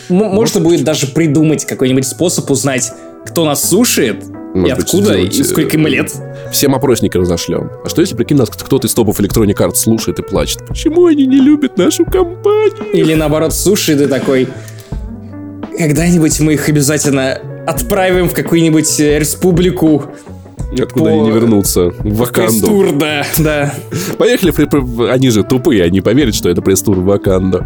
Можно 0.09 0.59
будет 0.59 0.83
даже 0.83 1.07
придумать 1.07 1.65
какой-нибудь 1.65 2.05
способ 2.05 2.49
узнать, 2.51 2.91
кто 3.25 3.45
нас 3.45 3.67
слушает, 3.67 4.23
и 4.53 4.57
Может 4.57 4.77
быть, 4.77 4.85
откуда, 4.85 5.13
и 5.13 5.29
сделать, 5.29 5.49
сколько 5.49 5.75
э, 5.75 5.79
ему 5.79 5.87
лет. 5.87 6.11
Всем 6.51 6.73
опросники 6.73 7.15
разошлем. 7.15 7.69
А 7.85 7.89
что 7.89 8.01
если, 8.01 8.15
прикинь, 8.15 8.37
нас 8.37 8.49
кто-то 8.49 8.87
из 8.87 8.93
топов 8.93 9.19
Electronic 9.19 9.55
Arts 9.55 9.75
слушает 9.75 10.19
и 10.19 10.23
плачет? 10.23 10.65
Почему 10.67 11.05
они 11.05 11.27
не 11.27 11.39
любят 11.39 11.77
нашу 11.77 12.03
компанию? 12.05 12.91
Или 12.93 13.13
наоборот, 13.13 13.53
слушает 13.53 14.01
и 14.01 14.07
такой... 14.07 14.47
Когда-нибудь 15.77 16.39
мы 16.41 16.55
их 16.55 16.67
обязательно 16.67 17.39
отправим 17.65 18.27
в 18.27 18.33
какую-нибудь 18.33 18.99
э, 18.99 19.19
республику 19.19 20.05
Откуда 20.79 21.09
они 21.09 21.21
не 21.21 21.31
вернутся? 21.31 21.89
В 21.89 22.17
Ваканду. 22.17 22.51
Пресс-тур, 22.51 22.91
да, 22.93 23.25
да. 23.37 23.73
Поехали, 24.17 25.11
они 25.11 25.29
же 25.29 25.43
тупые, 25.43 25.83
они 25.83 26.01
поверят, 26.01 26.35
что 26.35 26.49
это 26.49 26.61
пресс-тур 26.61 26.97
в 26.97 27.05
Ваканду. 27.05 27.65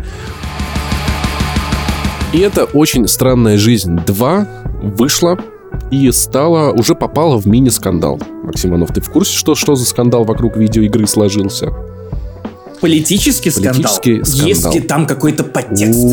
И 2.34 2.40
это 2.40 2.66
«Очень 2.66 3.08
странная 3.08 3.58
жизнь 3.58 3.96
2» 3.96 4.48
вышла 4.96 5.38
и 5.92 6.12
стала, 6.12 6.72
уже 6.72 6.96
попала 6.96 7.38
в 7.38 7.46
мини-скандал. 7.46 8.20
Максиманов, 8.44 8.92
ты 8.94 9.02
в 9.02 9.10
курсе, 9.12 9.38
что, 9.38 9.54
что 9.54 9.76
за 9.76 9.86
скандал 9.86 10.24
вокруг 10.24 10.58
видеоигры 10.58 11.06
сложился? 11.06 11.72
Политический 12.84 13.50
скандал. 13.50 13.74
Политический 13.76 14.24
скандал. 14.26 14.48
Есть 14.48 14.74
ли 14.74 14.82
там 14.82 15.06
какой-то 15.06 15.46
подтекст? 15.46 16.04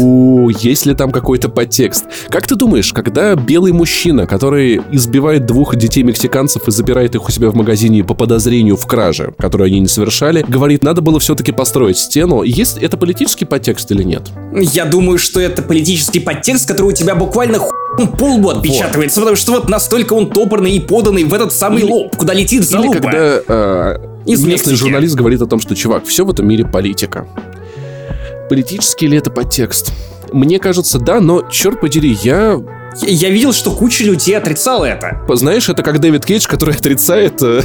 Есть 0.62 0.86
ли 0.86 0.94
там 0.94 1.10
какой-то 1.10 1.48
подтекст? 1.48 2.04
Как 2.28 2.46
ты 2.46 2.54
думаешь, 2.54 2.92
когда 2.92 3.34
белый 3.34 3.72
мужчина, 3.72 4.28
который 4.28 4.80
избивает 4.92 5.46
двух 5.46 5.74
детей 5.74 6.04
мексиканцев 6.04 6.68
и 6.68 6.70
забирает 6.70 7.16
их 7.16 7.26
у 7.26 7.32
себя 7.32 7.50
в 7.50 7.56
магазине 7.56 8.04
по 8.04 8.14
подозрению 8.14 8.76
в 8.76 8.86
краже, 8.86 9.34
которую 9.36 9.66
они 9.66 9.80
не 9.80 9.88
совершали, 9.88 10.44
говорит, 10.46 10.84
надо 10.84 11.00
было 11.00 11.18
все-таки 11.18 11.50
построить 11.50 11.98
стену, 11.98 12.44
есть 12.44 12.78
это 12.78 12.96
политический 12.96 13.46
подтекст 13.46 13.90
или 13.90 14.04
нет? 14.04 14.30
Я 14.54 14.84
думаю, 14.84 15.18
что 15.18 15.40
это 15.40 15.62
политический 15.62 16.20
подтекст, 16.20 16.68
который 16.68 16.86
у 16.86 16.92
тебя 16.92 17.16
буквально 17.16 17.58
хуй 17.58 17.72
по 18.16 18.34
лбу 18.34 18.50
отпечатывается, 18.50 19.18
потому 19.18 19.36
что 19.36 19.52
вот 19.52 19.68
настолько 19.68 20.12
он 20.12 20.30
топорный 20.30 20.76
и 20.76 20.78
поданный 20.78 21.24
в 21.24 21.34
этот 21.34 21.52
самый 21.52 21.82
лоб, 21.82 22.14
куда 22.16 22.32
летит 22.32 22.60
Или 22.60 22.68
залупа. 22.68 22.94
когда 22.94 23.42
э, 23.48 24.09
Из 24.26 24.44
местный 24.44 24.72
Мексики. 24.72 24.74
журналист 24.74 25.14
говорит 25.14 25.40
о 25.42 25.46
том, 25.46 25.60
что, 25.60 25.74
чувак, 25.74 26.04
все 26.04 26.24
в 26.24 26.30
этом 26.30 26.46
мире 26.46 26.64
политика. 26.64 27.26
Политический 28.48 29.06
ли 29.06 29.16
это 29.16 29.30
подтекст? 29.30 29.92
Мне 30.32 30.58
кажется, 30.58 30.98
да, 30.98 31.20
но, 31.20 31.42
черт 31.48 31.80
подери, 31.80 32.16
я 32.22 32.60
Я, 32.96 33.08
я 33.08 33.30
видел, 33.30 33.52
что 33.52 33.70
куча 33.70 34.04
людей 34.04 34.36
отрицала 34.36 34.84
это. 34.84 35.20
Знаешь, 35.28 35.68
это 35.68 35.82
как 35.82 36.00
Дэвид 36.00 36.24
Кейдж, 36.24 36.46
который 36.46 36.74
отрицает 36.74 37.40
э, 37.42 37.62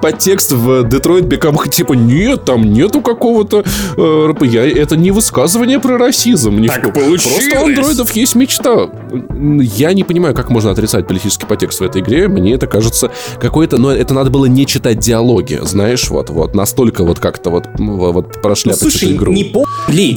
подтекст 0.00 0.52
в 0.52 0.84
Детройт 0.88 1.24
Бекам, 1.24 1.56
типа, 1.56 1.94
нет, 1.94 2.44
там 2.44 2.62
нету 2.72 3.00
какого-то... 3.00 3.64
э, 3.96 4.26
РП. 4.30 4.42
я, 4.44 4.66
это 4.66 4.96
не 4.96 5.10
высказывание 5.10 5.80
про 5.80 5.98
расизм. 5.98 6.58
ни 6.58 6.68
Так 6.68 6.92
получилось. 6.92 7.44
Просто 7.48 7.60
у 7.60 7.66
андроидов 7.66 8.10
есть 8.12 8.34
мечта. 8.34 8.90
Я 9.32 9.92
не 9.92 10.04
понимаю, 10.04 10.34
как 10.34 10.50
можно 10.50 10.70
отрицать 10.70 11.06
политический 11.06 11.46
подтекст 11.46 11.80
в 11.80 11.82
этой 11.82 12.02
игре. 12.02 12.28
Мне 12.28 12.54
это 12.54 12.66
кажется 12.66 13.10
какой-то... 13.40 13.78
Но 13.78 13.90
это 13.92 14.14
надо 14.14 14.30
было 14.30 14.46
не 14.46 14.66
читать 14.66 14.98
диалоги, 14.98 15.60
знаешь, 15.62 16.08
вот, 16.10 16.30
вот. 16.30 16.54
Настолько 16.54 17.04
вот 17.04 17.18
как-то 17.18 17.50
вот, 17.50 17.66
вот 17.78 18.36
Ну, 18.36 18.42
прошляпать 18.42 18.80
слушай, 18.80 19.08
эту 19.08 19.16
игру. 19.16 19.32
не 19.32 19.44
по... 19.44 19.64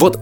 Вот, 0.00 0.18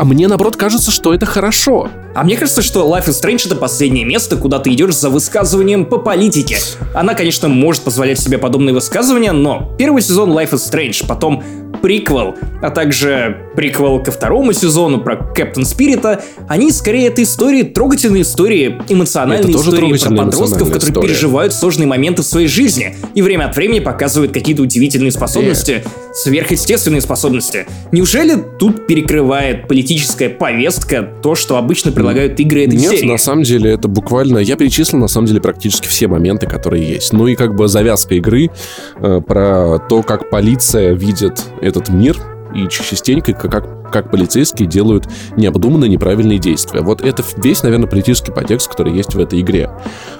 а 0.00 0.04
мне, 0.04 0.28
наоборот, 0.28 0.56
кажется, 0.56 0.90
что 0.90 1.12
это 1.12 1.26
хорошо. 1.26 1.90
А 2.14 2.24
мне 2.24 2.38
кажется, 2.38 2.62
что 2.62 2.88
Life 2.88 3.08
is 3.08 3.22
Strange 3.22 3.48
это 3.48 3.54
последнее 3.54 4.06
место, 4.06 4.38
куда 4.38 4.58
ты 4.58 4.72
идешь 4.72 4.96
за 4.96 5.10
высказыванием 5.10 5.84
по 5.84 5.98
политике. 5.98 6.56
Она, 6.94 7.12
конечно, 7.12 7.48
может 7.48 7.82
позволять 7.82 8.18
себе 8.18 8.38
подобные 8.38 8.72
высказывания, 8.72 9.32
но 9.32 9.74
первый 9.78 10.00
сезон 10.00 10.30
Life 10.30 10.52
is 10.52 10.72
Strange, 10.72 11.06
потом 11.06 11.44
приквел, 11.80 12.34
а 12.62 12.70
также 12.70 13.36
приквел 13.56 14.02
ко 14.02 14.10
второму 14.10 14.52
сезону 14.52 15.00
про 15.00 15.16
Кэптон 15.16 15.64
Спирита, 15.64 16.22
они 16.48 16.72
скорее 16.72 17.08
это 17.08 17.22
истории, 17.22 17.62
трогательные 17.62 18.22
истории, 18.22 18.80
эмоциональные 18.88 19.50
Это 19.50 19.58
истории 19.58 19.98
про 19.98 20.24
подростков, 20.24 20.70
которые 20.70 20.90
история. 20.90 21.08
переживают 21.08 21.52
сложные 21.52 21.86
моменты 21.86 22.22
в 22.22 22.26
своей 22.26 22.48
жизни 22.48 22.96
и 23.14 23.22
время 23.22 23.46
от 23.46 23.56
времени 23.56 23.80
показывают 23.80 24.32
какие-то 24.32 24.62
удивительные 24.62 25.12
способности, 25.12 25.82
сверхъестественные 26.14 27.00
способности. 27.00 27.66
Неужели 27.92 28.36
тут 28.58 28.86
перекрывает 28.86 29.68
политическая 29.68 30.28
повестка 30.28 31.08
то, 31.22 31.34
что 31.34 31.56
обычно 31.56 31.92
предлагают 31.92 32.38
игры 32.40 32.64
этой 32.64 32.78
Нет, 32.78 32.90
серии? 32.90 33.10
на 33.10 33.18
самом 33.18 33.42
деле 33.42 33.72
это 33.72 33.88
буквально... 33.88 34.38
Я 34.38 34.56
перечислил, 34.56 34.98
на 34.98 35.08
самом 35.08 35.26
деле, 35.26 35.40
практически 35.40 35.86
все 35.88 36.08
моменты, 36.08 36.46
которые 36.46 36.86
есть. 36.86 37.12
Ну 37.12 37.26
и 37.26 37.34
как 37.34 37.54
бы 37.54 37.68
завязка 37.68 38.14
игры 38.14 38.50
э, 38.96 39.20
про 39.26 39.78
то, 39.88 40.02
как 40.02 40.30
полиция 40.30 40.92
видит 40.92 41.42
этот 41.70 41.88
мир, 41.88 42.16
и 42.54 42.68
частенько 42.68 43.32
как, 43.32 43.79
как, 43.90 44.10
полицейские 44.10 44.68
делают 44.68 45.08
необдуманные 45.36 45.88
неправильные 45.88 46.38
действия. 46.38 46.80
Вот 46.80 47.02
это 47.02 47.22
весь, 47.36 47.62
наверное, 47.62 47.88
политический 47.88 48.32
подтекст, 48.32 48.68
который 48.68 48.92
есть 48.94 49.14
в 49.14 49.18
этой 49.20 49.40
игре. 49.40 49.70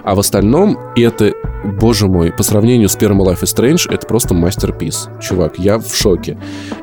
А 0.04 0.14
в 0.14 0.18
остальном 0.20 0.78
это, 0.96 1.32
боже 1.80 2.06
мой, 2.06 2.32
по 2.32 2.42
сравнению 2.42 2.88
с 2.88 2.96
первым 2.96 3.22
Life 3.22 3.42
is 3.42 3.54
Strange, 3.56 3.92
это 3.92 4.06
просто 4.06 4.34
мастерпис. 4.34 5.08
Чувак, 5.20 5.58
я 5.58 5.78
в 5.78 5.94
шоке. 5.94 6.38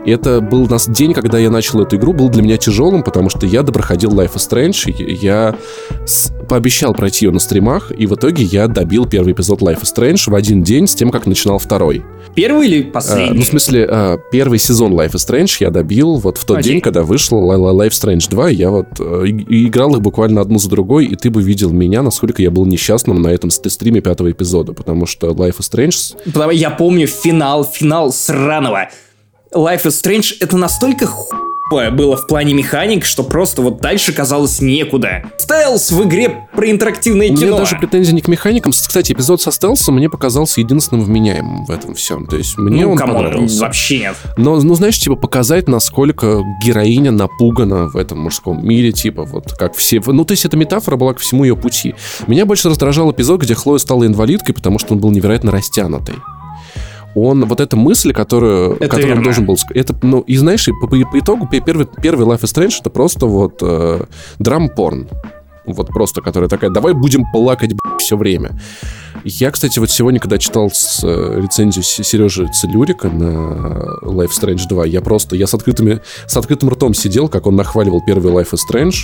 Это 0.05 0.41
был 0.41 0.67
нас 0.67 0.87
день, 0.87 1.13
когда 1.13 1.37
я 1.37 1.49
начал 1.49 1.81
эту 1.81 1.95
игру, 1.97 2.13
был 2.13 2.29
для 2.29 2.41
меня 2.43 2.57
тяжелым, 2.57 3.03
потому 3.03 3.29
что 3.29 3.45
я 3.45 3.63
допроходил 3.63 4.11
Life 4.11 4.35
is 4.35 4.49
Strange, 4.49 4.91
я 5.21 5.55
с- 6.05 6.31
пообещал 6.47 6.93
пройти 6.93 7.25
ее 7.25 7.31
на 7.31 7.39
стримах, 7.39 7.91
и 7.97 8.05
в 8.05 8.13
итоге 8.15 8.43
я 8.43 8.67
добил 8.67 9.05
первый 9.05 9.33
эпизод 9.33 9.61
Life 9.61 9.81
is 9.83 9.93
Strange 9.95 10.29
в 10.31 10.35
один 10.35 10.63
день 10.63 10.87
с 10.87 10.95
тем, 10.95 11.09
как 11.09 11.25
начинал 11.25 11.57
второй. 11.59 12.05
Первый 12.35 12.67
или 12.67 12.87
А, 12.89 12.91
последний? 12.91 13.37
ну, 13.37 13.41
в 13.43 13.45
смысле, 13.47 13.87
а, 13.89 14.17
первый 14.31 14.59
сезон 14.59 14.93
Life 14.93 15.11
is 15.13 15.27
Strange 15.27 15.57
я 15.59 15.69
добил 15.71 16.15
вот 16.15 16.37
в 16.37 16.45
тот 16.45 16.57
Окей. 16.59 16.73
день, 16.73 16.76
когда 16.81 17.03
вышел 17.03 17.39
Li- 17.51 17.57
Li- 17.57 17.87
Life 17.87 17.91
Strange 17.91 18.29
2, 18.29 18.49
и 18.51 18.55
я 18.55 18.69
вот 18.69 18.85
э, 18.99 19.25
играл 19.27 19.95
их 19.95 20.01
буквально 20.01 20.41
одну 20.41 20.59
за 20.59 20.69
другой, 20.69 21.05
и 21.05 21.15
ты 21.15 21.29
бы 21.29 21.41
видел 21.41 21.71
меня, 21.71 22.01
насколько 22.01 22.41
я 22.41 22.51
был 22.51 22.65
несчастным 22.65 23.21
на 23.21 23.27
этом 23.29 23.49
ст- 23.49 23.69
стриме 23.71 24.01
пятого 24.01 24.31
эпизода, 24.31 24.73
потому 24.73 25.05
что 25.05 25.27
Life 25.29 25.57
is 25.59 25.71
Strange... 25.71 26.17
Потому 26.31 26.51
я 26.51 26.69
помню 26.69 27.07
финал, 27.07 27.63
финал 27.65 28.11
сраного. 28.11 28.89
Life 29.53 29.83
is 29.85 30.03
Strange 30.03 30.35
это 30.39 30.57
настолько 30.57 31.05
хуй 31.07 31.37
было 31.69 32.17
в 32.17 32.27
плане 32.27 32.53
механик, 32.53 33.05
что 33.05 33.23
просто 33.23 33.61
вот 33.61 33.79
дальше 33.81 34.13
казалось 34.13 34.61
некуда. 34.61 35.23
Стелс 35.37 35.91
в 35.91 36.03
игре 36.03 36.47
про 36.53 36.69
интерактивное 36.69 37.29
У 37.29 37.31
меня 37.31 37.47
кино. 37.47 37.57
даже 37.57 37.77
претензий 37.77 38.13
не 38.13 38.21
к 38.21 38.27
механикам. 38.27 38.71
Кстати, 38.71 39.13
эпизод 39.13 39.41
со 39.41 39.51
стелсом 39.51 39.95
мне 39.95 40.09
показался 40.09 40.61
единственным 40.61 41.03
вменяемым 41.03 41.65
в 41.65 41.71
этом 41.71 41.93
всем. 41.95 42.25
То 42.27 42.37
есть 42.37 42.57
мне 42.57 42.85
ну, 42.85 42.91
он 42.91 42.97
come 42.97 43.07
on, 43.07 43.15
понравился. 43.17 43.61
вообще 43.61 43.99
нет. 43.99 44.15
Но, 44.37 44.59
ну, 44.59 44.75
знаешь, 44.75 44.99
типа, 44.99 45.15
показать, 45.15 45.67
насколько 45.67 46.43
героиня 46.63 47.11
напугана 47.11 47.87
в 47.87 47.95
этом 47.95 48.19
мужском 48.19 48.65
мире, 48.65 48.91
типа, 48.91 49.23
вот 49.23 49.53
как 49.53 49.75
все... 49.75 50.01
Ну, 50.05 50.25
то 50.25 50.31
есть, 50.31 50.45
эта 50.45 50.57
метафора 50.57 50.95
была 50.95 51.13
ко 51.13 51.19
всему 51.19 51.43
ее 51.43 51.55
пути. 51.55 51.95
Меня 52.27 52.45
больше 52.45 52.69
раздражал 52.69 53.11
эпизод, 53.11 53.41
где 53.41 53.55
Хлоя 53.55 53.79
стала 53.79 54.05
инвалидкой, 54.05 54.55
потому 54.55 54.79
что 54.79 54.93
он 54.93 54.99
был 54.99 55.11
невероятно 55.11 55.51
растянутый. 55.51 56.15
Он, 57.15 57.45
вот 57.45 57.59
эта 57.61 57.75
мысль, 57.75 58.13
которую, 58.13 58.75
Это 58.75 58.87
которую 58.89 59.17
он 59.17 59.23
должен 59.23 59.45
был... 59.45 59.57
Это, 59.73 59.95
ну, 60.03 60.19
и 60.21 60.37
знаешь, 60.37 60.67
и 60.67 60.71
по, 60.71 60.87
по- 60.87 61.11
по 61.11 61.19
итогу 61.19 61.47
пе- 61.47 61.61
первый, 61.61 61.87
первый 62.01 62.25
Life 62.27 62.41
is 62.41 62.53
Strange 62.53 62.75
это 62.79 62.89
просто 62.89 63.25
вот 63.25 63.59
э, 63.61 64.03
драм-порн. 64.39 65.07
Вот 65.65 65.87
просто, 65.87 66.21
которая 66.21 66.49
такая, 66.49 66.69
давай 66.69 66.93
будем 66.93 67.25
плакать 67.31 67.71
все 67.99 68.15
время. 68.15 68.57
Я, 69.25 69.51
кстати, 69.51 69.79
вот 69.79 69.89
сегодня, 69.89 70.19
когда 70.19 70.37
читал 70.37 70.69
с, 70.71 71.01
э, 71.03 71.39
рецензию 71.41 71.83
Сережи 71.83 72.47
Целюрика 72.53 73.09
на 73.09 73.97
Life 74.03 74.29
is 74.29 74.41
Strange 74.41 74.67
2, 74.69 74.85
я 74.85 75.01
просто, 75.01 75.35
я 75.35 75.47
с, 75.47 75.53
открытыми, 75.53 76.01
с 76.27 76.37
открытым 76.37 76.69
ртом 76.69 76.93
сидел, 76.93 77.27
как 77.27 77.47
он 77.47 77.55
нахваливал 77.55 78.01
первый 78.05 78.31
Life 78.31 78.51
is 78.51 78.59
Strange. 78.69 78.95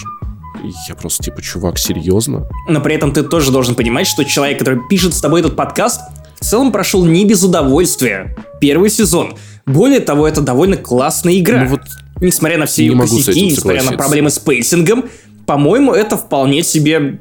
Я 0.87 0.95
просто 0.95 1.23
типа, 1.23 1.41
чувак, 1.41 1.77
серьезно? 1.77 2.47
Но 2.69 2.79
при 2.79 2.95
этом 2.95 3.11
ты 3.11 3.23
тоже 3.23 3.51
должен 3.51 3.75
понимать, 3.75 4.07
что 4.07 4.23
человек, 4.23 4.59
который 4.59 4.79
пишет 4.87 5.13
с 5.13 5.19
тобой 5.19 5.41
этот 5.41 5.55
подкаст, 5.57 5.99
в 6.43 6.45
целом 6.45 6.73
прошел 6.73 7.05
не 7.05 7.25
без 7.25 7.41
удовольствия 7.41 8.35
первый 8.59 8.89
сезон. 8.89 9.35
Более 9.65 10.01
того, 10.01 10.27
это 10.27 10.41
довольно 10.41 10.75
классная 10.75 11.39
игра. 11.39 11.63
Ну 11.63 11.69
вот 11.69 11.81
Несмотря 12.19 12.57
на 12.57 12.65
все 12.65 12.85
ее 12.85 12.97
косяки, 12.97 13.45
несмотря 13.45 13.83
на 13.83 13.93
проблемы 13.93 14.29
с 14.29 14.39
pacing 14.39 14.83
ом, 14.83 15.05
по-моему, 15.45 15.93
это 15.93 16.17
вполне 16.17 16.63
себе 16.63 17.19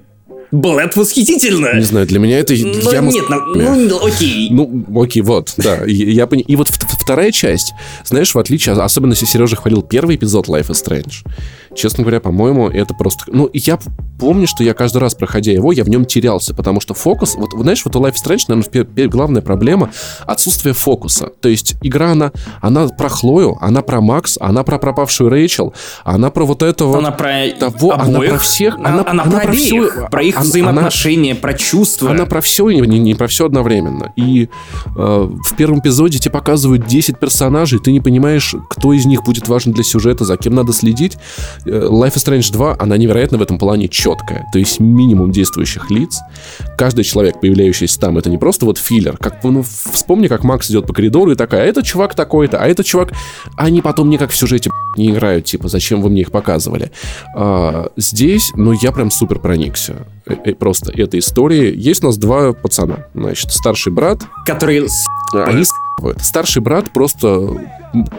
блядь 0.53 0.97
восхитительно. 0.97 1.75
Не 1.77 1.85
знаю, 1.85 2.07
для 2.07 2.19
меня 2.19 2.39
это... 2.39 2.53
Ну, 2.53 2.93
я 2.93 3.01
нет, 3.01 3.25
ну, 3.31 3.75
ну, 3.75 4.07
окей. 4.07 4.51
Ну, 4.51 4.85
окей, 5.03 5.23
вот, 5.23 5.55
да. 5.57 5.79
Я 5.87 6.27
пони- 6.27 6.43
и 6.43 6.57
вот 6.57 6.69
вторая 6.69 7.33
часть, 7.33 7.73
знаешь, 8.05 8.35
в 8.35 8.39
отличие, 8.39 8.75
особенно 8.75 9.13
если 9.13 9.25
Сережа 9.25 9.57
хвалил 9.57 9.81
первый 9.81 10.17
эпизод 10.17 10.49
Life 10.49 10.69
is 10.69 10.85
Strange, 10.85 11.25
честно 11.75 12.03
говоря, 12.05 12.21
по-моему, 12.21 12.69
это 12.69 12.95
просто... 12.95 13.25
Ну, 13.29 13.49
я 13.53 13.79
помню, 14.19 14.47
что 14.47 14.63
я 14.65 14.75
каждый 14.75 14.99
раз, 14.99 15.15
проходя 15.15 15.53
его, 15.53 15.73
я 15.73 15.85
в 15.85 15.89
нем 15.89 16.05
терялся, 16.05 16.55
потому 16.55 16.81
что 16.81 16.95
фокус... 16.95 17.35
Вот, 17.37 17.51
знаешь, 17.53 17.85
вот 17.85 17.97
у 17.97 18.01
Life 18.01 18.15
is 18.15 18.27
Strange, 18.27 18.41
наверное, 18.49 19.09
главная 19.09 19.43
проблема— 19.43 19.91
отсутствие 20.27 20.75
фокуса. 20.75 21.31
То 21.41 21.49
есть 21.49 21.75
игра, 21.83 22.13
она, 22.13 22.33
она 22.61 22.89
про 22.89 23.09
Хлою, 23.09 23.57
она 23.61 23.83
про 23.83 24.01
Макс, 24.01 24.37
она 24.41 24.63
про 24.63 24.79
пропавшую 24.79 25.31
Рэйчел, 25.31 25.75
она 26.05 26.31
про 26.31 26.45
вот 26.45 26.63
это 26.63 26.85
вот... 26.85 26.99
Она 26.99 27.11
про 27.11 27.33
того, 27.59 27.93
она 27.93 28.05
обоих. 28.05 28.31
про 28.31 28.39
всех, 28.39 28.77
Она, 28.77 28.89
она- 28.89 29.05
она 29.07 29.23
она 29.25 29.39
про 29.39 29.47
про 29.49 29.53
всю- 29.53 29.89
про 30.11 30.23
их 30.23 30.37
она- 30.37 30.45
взаимоотношения, 30.45 31.35
про 31.35 31.55
чувства. 31.55 32.11
Она 32.11 32.27
про 32.27 32.41
все 32.41 32.69
и 32.69 32.81
не, 32.87 32.99
не 32.99 33.15
про 33.15 33.27
все 33.27 33.47
одновременно. 33.47 34.13
И 34.17 34.45
э, 34.45 34.49
в 34.97 35.57
первом 35.57 35.81
эпизоде 35.81 36.19
тебе 36.19 36.31
показывают 36.33 36.87
10 36.87 37.19
персонажей, 37.19 37.79
ты 37.79 37.93
не 37.93 38.01
понимаешь, 38.01 38.55
кто 38.71 38.93
из 38.93 39.05
них 39.07 39.23
будет 39.25 39.49
важен 39.49 39.73
для 39.73 39.85
сюжета, 39.85 40.25
за 40.25 40.37
кем 40.37 40.55
надо 40.55 40.73
следить. 40.73 41.17
Э, 41.65 41.89
Life 41.91 42.15
is 42.15 42.27
Strange 42.27 42.53
2, 42.53 42.77
она 42.79 42.97
невероятно 42.97 43.39
в 43.39 43.43
этом 43.43 43.59
плане 43.59 43.89
четкая. 43.89 44.47
То 44.53 44.59
есть 44.59 44.81
минимум 44.81 45.31
действующих 45.33 45.91
лиц. 45.91 46.19
Каждый 46.77 47.05
человек, 47.05 47.41
появляющийся 47.41 47.99
там, 48.01 48.19
это 48.19 48.31
не 48.31 48.39
просто 48.39 48.67
вот 48.67 48.79
филлер. 48.79 49.17
Как, 49.17 49.43
ну, 49.45 49.63
вспомни, 49.63 50.29
как 50.29 50.45
Макс 50.45 50.71
идет 50.71 50.87
по 50.87 50.93
коридору 50.93 51.33
и 51.33 51.35
такая, 51.35 51.63
а 51.63 51.65
этот 51.65 51.85
чувак 51.85 52.15
такой-то, 52.15 52.59
а 52.59 52.67
этот 52.67 52.87
чувак... 52.87 53.13
Они 53.57 53.83
потом 53.83 54.11
никак 54.11 54.31
в 54.31 54.37
сюжете 54.37 54.71
не 54.97 55.11
играют, 55.11 55.45
типа, 55.45 55.69
зачем 55.69 56.03
вы 56.03 56.11
мне 56.11 56.23
их 56.23 56.31
показывали. 56.31 56.91
А, 57.35 57.89
здесь, 57.97 58.53
ну, 58.57 58.73
я 58.73 58.93
прям 58.93 59.11
супер 59.11 59.39
проникся. 59.39 60.07
Э, 60.27 60.35
э, 60.45 60.55
просто 60.55 60.93
этой 60.93 61.21
истории. 61.21 61.73
Есть 61.77 62.03
у 62.03 62.07
нас 62.07 62.17
два 62.17 62.53
пацана. 62.53 63.07
Значит, 63.15 63.53
старший 63.53 63.93
брат... 63.93 64.23
Который... 64.47 64.87
Они 65.33 65.65
Старший 66.21 66.63
брат 66.63 66.91
просто 66.91 67.29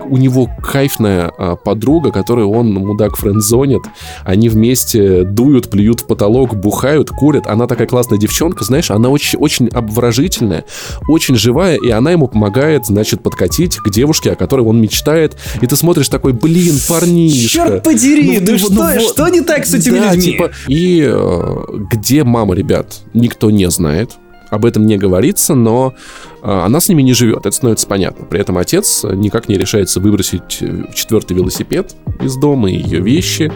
у 0.05 0.17
него 0.17 0.49
кайфная 0.61 1.31
а, 1.37 1.55
подруга, 1.55 2.11
которую 2.11 2.49
он, 2.51 2.71
мудак, 2.71 3.17
френдзонит. 3.17 3.81
Они 4.23 4.47
вместе 4.47 5.23
дуют, 5.23 5.69
плюют 5.69 6.01
в 6.01 6.05
потолок, 6.05 6.55
бухают, 6.55 7.09
курят. 7.09 7.47
Она 7.47 7.65
такая 7.65 7.87
классная 7.87 8.19
девчонка, 8.19 8.63
знаешь, 8.63 8.91
она 8.91 9.09
очень, 9.09 9.39
очень 9.39 9.67
обворожительная, 9.69 10.65
очень 11.09 11.35
живая, 11.35 11.77
и 11.77 11.89
она 11.89 12.11
ему 12.11 12.27
помогает, 12.27 12.85
значит, 12.85 13.23
подкатить 13.23 13.77
к 13.77 13.89
девушке, 13.89 14.31
о 14.31 14.35
которой 14.35 14.61
он 14.61 14.79
мечтает. 14.79 15.35
И 15.59 15.67
ты 15.67 15.75
смотришь 15.75 16.07
такой, 16.07 16.33
блин, 16.33 16.75
парнишка. 16.87 17.49
Черт 17.49 17.83
подери, 17.83 18.39
ну, 18.39 18.51
ну, 18.51 18.57
что, 18.59 18.71
ну, 18.71 18.99
что 18.99 19.27
не 19.29 19.41
так 19.41 19.65
с 19.65 19.73
этими 19.73 19.97
да, 19.97 20.13
людьми? 20.13 20.33
Типа, 20.33 20.51
и 20.67 21.03
э, 21.05 21.55
где 21.91 22.23
мама, 22.23 22.53
ребят, 22.53 22.99
никто 23.13 23.49
не 23.49 23.69
знает 23.71 24.11
об 24.53 24.65
этом 24.65 24.85
не 24.85 24.97
говорится, 24.97 25.55
но 25.55 25.93
а, 26.41 26.65
она 26.65 26.79
с 26.79 26.89
ними 26.89 27.01
не 27.01 27.13
живет, 27.13 27.39
это 27.39 27.51
становится 27.51 27.87
понятно. 27.87 28.25
При 28.25 28.39
этом 28.39 28.57
отец 28.57 29.03
никак 29.03 29.49
не 29.49 29.55
решается 29.55 29.99
выбросить 29.99 30.59
э, 30.61 30.85
четвертый 30.93 31.35
велосипед 31.35 31.95
из 32.21 32.35
дома, 32.35 32.69
ее 32.69 32.99
вещи, 32.99 33.51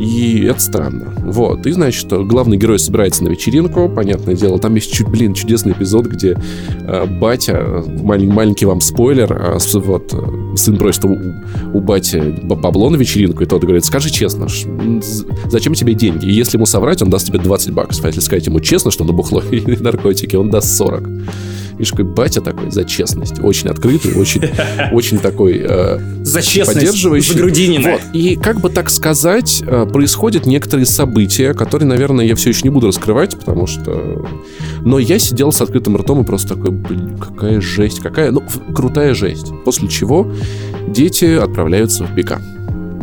и 0.00 0.44
это 0.44 0.60
странно. 0.60 1.12
Вот, 1.18 1.66
и, 1.66 1.72
значит, 1.72 2.08
главный 2.08 2.56
герой 2.56 2.78
собирается 2.78 3.24
на 3.24 3.28
вечеринку, 3.28 3.88
понятное 3.88 4.34
дело, 4.34 4.58
там 4.58 4.74
есть, 4.74 4.92
чуть, 4.92 5.08
блин, 5.08 5.34
чудесный 5.34 5.72
эпизод, 5.72 6.06
где 6.06 6.38
э, 6.80 7.06
батя, 7.06 7.84
малень, 8.02 8.32
маленький 8.32 8.66
вам 8.66 8.80
спойлер, 8.80 9.32
э, 9.32 9.58
вот, 9.74 10.12
э, 10.12 10.56
сын 10.56 10.76
просит 10.76 11.04
у, 11.04 11.16
у 11.74 11.80
бати 11.80 12.18
бабло 12.42 12.90
на 12.90 12.96
вечеринку, 12.96 13.42
и 13.42 13.46
тот 13.46 13.62
говорит, 13.62 13.84
скажи 13.84 14.10
честно, 14.10 14.48
зачем 15.48 15.74
тебе 15.74 15.94
деньги? 15.94 16.26
И 16.26 16.32
если 16.32 16.56
ему 16.56 16.66
соврать, 16.66 17.02
он 17.02 17.10
даст 17.10 17.26
тебе 17.26 17.38
20 17.38 17.72
баксов, 17.72 18.04
а 18.04 18.08
если 18.08 18.20
сказать 18.20 18.46
ему 18.46 18.60
честно, 18.60 18.90
что 18.90 19.04
на 19.04 19.12
бухло 19.12 19.42
и 19.50 19.60
наркотики, 19.80 20.36
он 20.36 20.50
даст 20.50 20.76
40. 20.76 21.08
Видишь, 21.78 21.90
какой 21.90 22.04
батя 22.04 22.40
такой 22.40 22.70
за 22.70 22.84
честность. 22.84 23.38
Очень 23.42 23.68
открытый, 23.68 24.14
очень, 24.14 24.42
очень 24.92 25.18
такой 25.18 25.58
э, 25.62 25.98
за 26.22 26.40
честность, 26.40 26.78
поддерживающий. 26.78 27.34
За 27.34 27.38
Вот. 27.92 28.00
И 28.14 28.36
как 28.36 28.60
бы 28.60 28.70
так 28.70 28.88
сказать, 28.88 29.62
э, 29.66 29.86
происходят 29.86 30.46
некоторые 30.46 30.86
события, 30.86 31.52
которые, 31.52 31.86
наверное, 31.86 32.24
я 32.24 32.34
все 32.34 32.50
еще 32.50 32.62
не 32.64 32.70
буду 32.70 32.86
раскрывать, 32.86 33.38
потому 33.38 33.66
что... 33.66 34.26
Но 34.80 34.98
я 34.98 35.18
сидел 35.18 35.52
с 35.52 35.60
открытым 35.60 35.96
ртом 35.96 36.22
и 36.22 36.24
просто 36.24 36.54
такой, 36.54 36.70
блин, 36.70 37.18
какая 37.18 37.60
жесть, 37.60 38.00
какая... 38.00 38.30
Ну, 38.30 38.42
крутая 38.74 39.14
жесть. 39.14 39.52
После 39.64 39.88
чего 39.88 40.32
дети 40.88 41.26
отправляются 41.26 42.04
в 42.04 42.14
БК. 42.14 42.40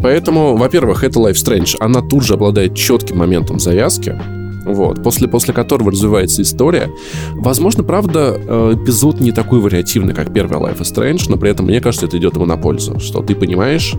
Поэтому, 0.01 0.57
во-первых, 0.57 1.03
это 1.03 1.19
Life 1.19 1.33
Strange. 1.33 1.77
Она 1.79 2.01
тут 2.01 2.23
же 2.23 2.33
обладает 2.33 2.75
четким 2.75 3.19
моментом 3.19 3.59
завязки 3.59 4.19
вот, 4.63 5.03
после, 5.03 5.27
после 5.27 5.53
которого 5.53 5.91
развивается 5.91 6.41
история. 6.41 6.89
Возможно, 7.33 7.83
правда, 7.83 8.35
э, 8.37 8.75
эпизод 8.75 9.19
не 9.19 9.31
такой 9.31 9.59
вариативный, 9.59 10.13
как 10.13 10.33
первый 10.33 10.57
Life 10.57 10.79
is 10.79 10.93
Strange, 10.93 11.25
но 11.29 11.37
при 11.37 11.49
этом, 11.49 11.65
мне 11.65 11.81
кажется, 11.81 12.05
это 12.05 12.17
идет 12.17 12.35
ему 12.35 12.45
на 12.45 12.57
пользу, 12.57 12.99
что 12.99 13.21
ты 13.21 13.35
понимаешь, 13.35 13.93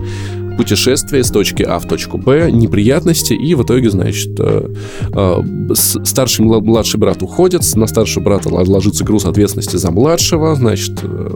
путешествие 0.57 1.23
с 1.23 1.29
точки 1.29 1.63
А 1.63 1.79
в 1.79 1.87
точку 1.87 2.17
Б, 2.17 2.49
неприятности, 2.51 3.33
и 3.33 3.55
в 3.55 3.63
итоге, 3.63 3.89
значит, 3.89 4.31
э, 4.39 4.69
э, 5.13 5.73
старший 5.73 6.45
младший 6.45 6.99
брат 6.99 7.21
уходит, 7.21 7.63
на 7.75 7.87
старшего 7.87 8.23
брата 8.23 8.49
ложится 8.49 9.03
груз 9.03 9.25
ответственности 9.25 9.77
за 9.77 9.91
младшего, 9.91 10.55
значит, 10.55 10.99
э, 11.03 11.35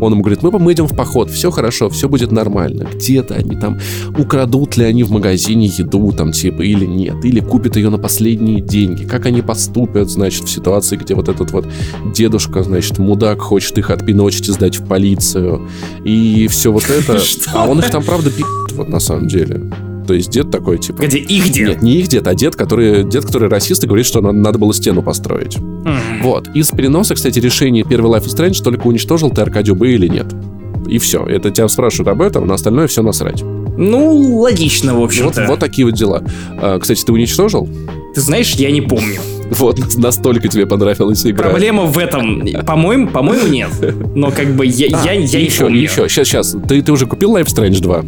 он 0.00 0.12
ему 0.12 0.22
говорит, 0.22 0.42
мы, 0.42 0.50
мы 0.58 0.72
идем 0.72 0.86
в 0.86 0.96
поход, 0.96 1.30
все 1.30 1.50
хорошо, 1.50 1.88
все 1.88 2.08
будет 2.08 2.32
нормально, 2.32 2.88
где-то 2.94 3.34
они 3.34 3.56
там, 3.56 3.78
украдут 4.18 4.76
ли 4.76 4.84
они 4.84 5.02
в 5.02 5.10
магазине 5.10 5.66
еду, 5.66 6.12
там, 6.12 6.32
типа, 6.32 6.62
или 6.62 6.84
нет, 6.84 7.24
или 7.24 7.40
купят 7.40 7.76
ее 7.76 7.90
на 7.90 7.98
последние 7.98 8.60
деньги, 8.60 9.04
как 9.04 9.26
они 9.26 9.42
поступят, 9.42 10.10
значит, 10.10 10.44
в 10.44 10.50
ситуации, 10.50 10.96
где 10.96 11.14
вот 11.14 11.28
этот 11.28 11.50
вот 11.50 11.66
дедушка, 12.14 12.62
значит, 12.62 12.98
мудак 12.98 13.40
хочет 13.40 13.78
их 13.78 13.90
отпиночить 13.90 14.48
и 14.48 14.52
сдать 14.52 14.76
в 14.76 14.86
полицию, 14.86 15.68
и 16.04 16.46
все 16.48 16.72
вот 16.72 16.88
это, 16.88 17.20
а 17.54 17.68
он 17.68 17.80
их 17.80 17.90
там, 17.90 18.02
правда, 18.02 18.30
вот 18.72 18.88
на 18.88 19.00
самом 19.00 19.28
деле. 19.28 19.70
То 20.06 20.12
есть 20.14 20.30
дед 20.30 20.50
такой, 20.50 20.78
типа... 20.78 21.02
Где 21.02 21.18
их 21.18 21.50
дед? 21.50 21.68
Нет, 21.68 21.82
не 21.82 21.96
их 21.96 22.08
дед, 22.08 22.26
а 22.26 22.34
дед, 22.34 22.56
который, 22.56 23.04
дед, 23.04 23.24
который 23.24 23.48
расист 23.48 23.84
и 23.84 23.86
говорит, 23.86 24.04
что 24.04 24.20
надо, 24.20 24.58
было 24.58 24.74
стену 24.74 25.02
построить. 25.02 25.56
Mm. 25.56 26.22
Вот. 26.22 26.48
Из 26.54 26.68
переноса, 26.68 27.14
кстати, 27.14 27.38
решение 27.38 27.84
первый 27.84 28.12
Life 28.12 28.26
is 28.26 28.36
Strange 28.36 28.62
только 28.62 28.86
уничтожил 28.86 29.30
ты 29.30 29.40
Аркадию 29.40 29.76
Б 29.76 29.92
или 29.92 30.08
нет. 30.08 30.26
И 30.86 30.98
все. 30.98 31.24
Это 31.24 31.50
тебя 31.50 31.68
спрашивают 31.68 32.08
об 32.08 32.20
этом, 32.20 32.46
на 32.46 32.54
остальное 32.54 32.86
все 32.86 33.02
насрать. 33.02 33.42
Ну, 33.42 34.38
логично, 34.40 34.94
в 34.94 35.02
общем-то. 35.02 35.40
Вот, 35.40 35.48
вот 35.48 35.58
такие 35.58 35.86
вот 35.86 35.94
дела. 35.94 36.22
А, 36.58 36.78
кстати, 36.78 37.02
ты 37.02 37.10
уничтожил? 37.12 37.68
Ты 38.14 38.20
знаешь, 38.20 38.52
я 38.54 38.70
не 38.70 38.82
помню. 38.82 39.20
Вот, 39.54 39.96
настолько 39.96 40.48
тебе 40.48 40.66
понравилась 40.66 41.24
игра. 41.26 41.50
Проблема 41.50 41.84
в 41.84 41.98
этом. 41.98 42.42
По-моему, 42.66 43.08
по-моему, 43.08 43.46
нет. 43.48 43.70
Но 44.14 44.30
как 44.30 44.48
бы 44.54 44.66
я, 44.66 44.88
а, 44.96 45.04
я, 45.04 45.12
я 45.12 45.38
еще, 45.38 45.64
помню. 45.64 45.80
Еще, 45.80 46.08
сейчас, 46.08 46.28
сейчас. 46.28 46.56
Ты, 46.68 46.82
ты 46.82 46.92
уже 46.92 47.06
купил 47.06 47.36
Life 47.36 47.46
Strange 47.46 47.80
2? 47.80 48.04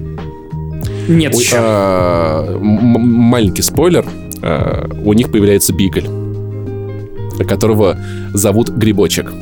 Нет, 1.09 1.35
Ой, 1.35 1.43
еще. 1.43 1.57
А, 1.59 2.59
маленький 2.61 3.63
спойлер. 3.63 4.05
А, 4.43 4.89
у 5.05 5.13
них 5.13 5.31
появляется 5.31 5.73
Бигль, 5.73 6.07
которого 7.47 7.97
зовут 8.33 8.71
Грибочек. 8.71 9.33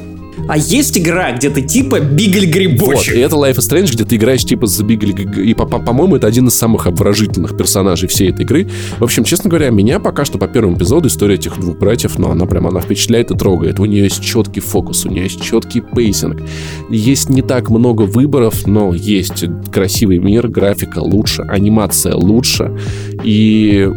А 0.48 0.56
есть 0.56 0.98
игра, 0.98 1.32
где 1.32 1.50
ты 1.50 1.62
типа 1.62 2.00
Бигль-грибочек. 2.00 3.12
Вот, 3.12 3.16
и 3.16 3.20
это 3.20 3.36
Life 3.36 3.56
is 3.56 3.70
Strange, 3.70 3.92
где 3.92 4.04
ты 4.04 4.16
играешь 4.16 4.44
типа 4.44 4.66
за 4.66 4.84
Бигль... 4.84 5.14
И, 5.40 5.54
по-моему, 5.54 6.16
это 6.16 6.26
один 6.26 6.48
из 6.48 6.54
самых 6.54 6.86
обворожительных 6.86 7.56
персонажей 7.56 8.08
всей 8.08 8.30
этой 8.30 8.42
игры. 8.42 8.68
В 8.98 9.04
общем, 9.04 9.24
честно 9.24 9.48
говоря, 9.48 9.70
меня 9.70 10.00
пока 10.00 10.24
что 10.24 10.38
по 10.38 10.46
первому 10.46 10.76
эпизоду 10.76 11.08
история 11.08 11.36
этих 11.36 11.58
двух 11.58 11.78
братьев, 11.78 12.18
ну, 12.18 12.30
она 12.30 12.46
прям, 12.46 12.66
она 12.66 12.80
впечатляет 12.80 13.30
и 13.30 13.36
трогает. 13.36 13.80
У 13.80 13.84
нее 13.84 14.04
есть 14.04 14.22
четкий 14.22 14.60
фокус, 14.60 15.04
у 15.06 15.10
нее 15.10 15.24
есть 15.24 15.40
четкий 15.42 15.80
pacing. 15.80 16.42
Есть 16.90 17.30
не 17.30 17.42
так 17.42 17.70
много 17.70 18.02
выборов, 18.02 18.66
но 18.66 18.94
есть 18.94 19.44
красивый 19.72 20.18
мир, 20.18 20.48
графика 20.48 20.98
лучше, 20.98 21.42
анимация 21.42 22.14
лучше. 22.14 22.76
И 23.22 23.90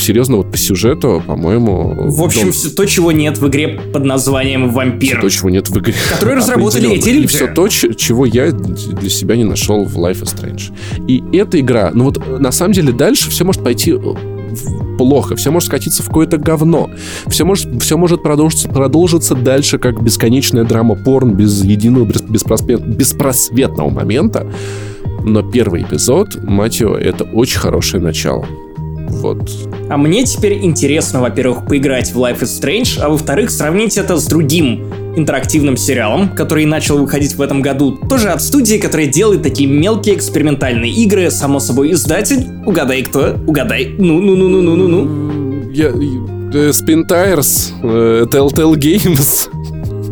серьезно, 0.00 0.36
вот 0.38 0.50
по 0.50 0.58
сюжету, 0.58 1.22
по-моему... 1.26 2.10
В 2.10 2.22
общем, 2.22 2.52
все 2.52 2.70
то, 2.70 2.86
чего 2.86 3.12
нет 3.12 3.38
в 3.38 3.48
игре 3.48 3.68
под 3.68 4.04
названием 4.04 4.70
«Вампир». 4.70 5.18
Все 5.18 5.20
то, 5.20 5.28
чего 5.30 5.50
нет 5.50 5.68
в 5.68 5.78
игре. 5.78 5.94
Которую 6.10 6.36
разработали 6.38 6.92
эти 6.92 7.08
люди. 7.08 7.24
И 7.24 7.26
все 7.26 7.46
то, 7.48 7.68
чего 7.68 8.26
я 8.26 8.50
для 8.52 9.10
себя 9.10 9.36
не 9.36 9.44
нашел 9.44 9.84
в 9.84 9.96
Life 9.98 10.22
is 10.22 10.34
Strange. 10.34 10.72
И 11.08 11.22
эта 11.36 11.60
игра, 11.60 11.90
ну 11.92 12.04
вот 12.04 12.40
на 12.40 12.52
самом 12.52 12.72
деле 12.72 12.92
дальше 12.92 13.30
все 13.30 13.44
может 13.44 13.62
пойти 13.62 13.92
э, 13.92 13.98
плохо, 14.98 15.36
все 15.36 15.50
может 15.50 15.68
скатиться 15.68 16.02
в 16.02 16.06
какое-то 16.06 16.38
говно, 16.38 16.90
все 17.26 17.44
может, 17.44 17.82
все 17.82 17.96
может 17.96 18.22
продолжиться, 18.22 18.68
продолжиться 18.68 19.34
дальше 19.34 19.78
как 19.78 20.02
бесконечная 20.02 20.64
драма 20.64 20.94
порн 20.94 21.34
без 21.34 21.62
единого 21.62 22.04
беспросвет, 22.04 22.86
беспросветного 22.86 23.90
момента, 23.90 24.50
но 25.24 25.42
первый 25.42 25.82
эпизод, 25.82 26.42
мать 26.42 26.80
его, 26.80 26.96
это 26.96 27.24
очень 27.24 27.58
хорошее 27.58 28.02
начало. 28.02 28.46
Вот. 29.08 29.50
А 29.88 29.96
мне 29.96 30.24
теперь 30.24 30.64
интересно, 30.64 31.20
во-первых, 31.20 31.66
поиграть 31.66 32.12
в 32.12 32.18
Life 32.18 32.40
is 32.40 32.60
Strange, 32.60 33.00
а 33.00 33.08
во-вторых, 33.08 33.50
сравнить 33.50 33.96
это 33.96 34.16
с 34.16 34.26
другим 34.26 34.92
интерактивным 35.16 35.76
сериалом, 35.76 36.34
который 36.34 36.64
начал 36.64 36.98
выходить 36.98 37.34
в 37.34 37.42
этом 37.42 37.62
году, 37.62 37.96
тоже 38.08 38.30
от 38.30 38.42
студии, 38.42 38.76
которая 38.76 39.06
делает 39.06 39.42
такие 39.42 39.68
мелкие 39.68 40.16
экспериментальные 40.16 40.92
игры, 40.92 41.30
само 41.30 41.60
собой, 41.60 41.92
издатель. 41.92 42.46
Угадай 42.66 43.02
кто? 43.02 43.36
Угадай. 43.46 43.94
Ну-ну-ну-ну-ну-ну-ну. 43.98 45.70
Я... 45.70 45.88
Э, 45.88 46.70
Spin 46.70 47.06
Tires, 47.08 47.72
э, 47.82 48.26
Telltale 48.30 48.74
Games. 48.74 49.48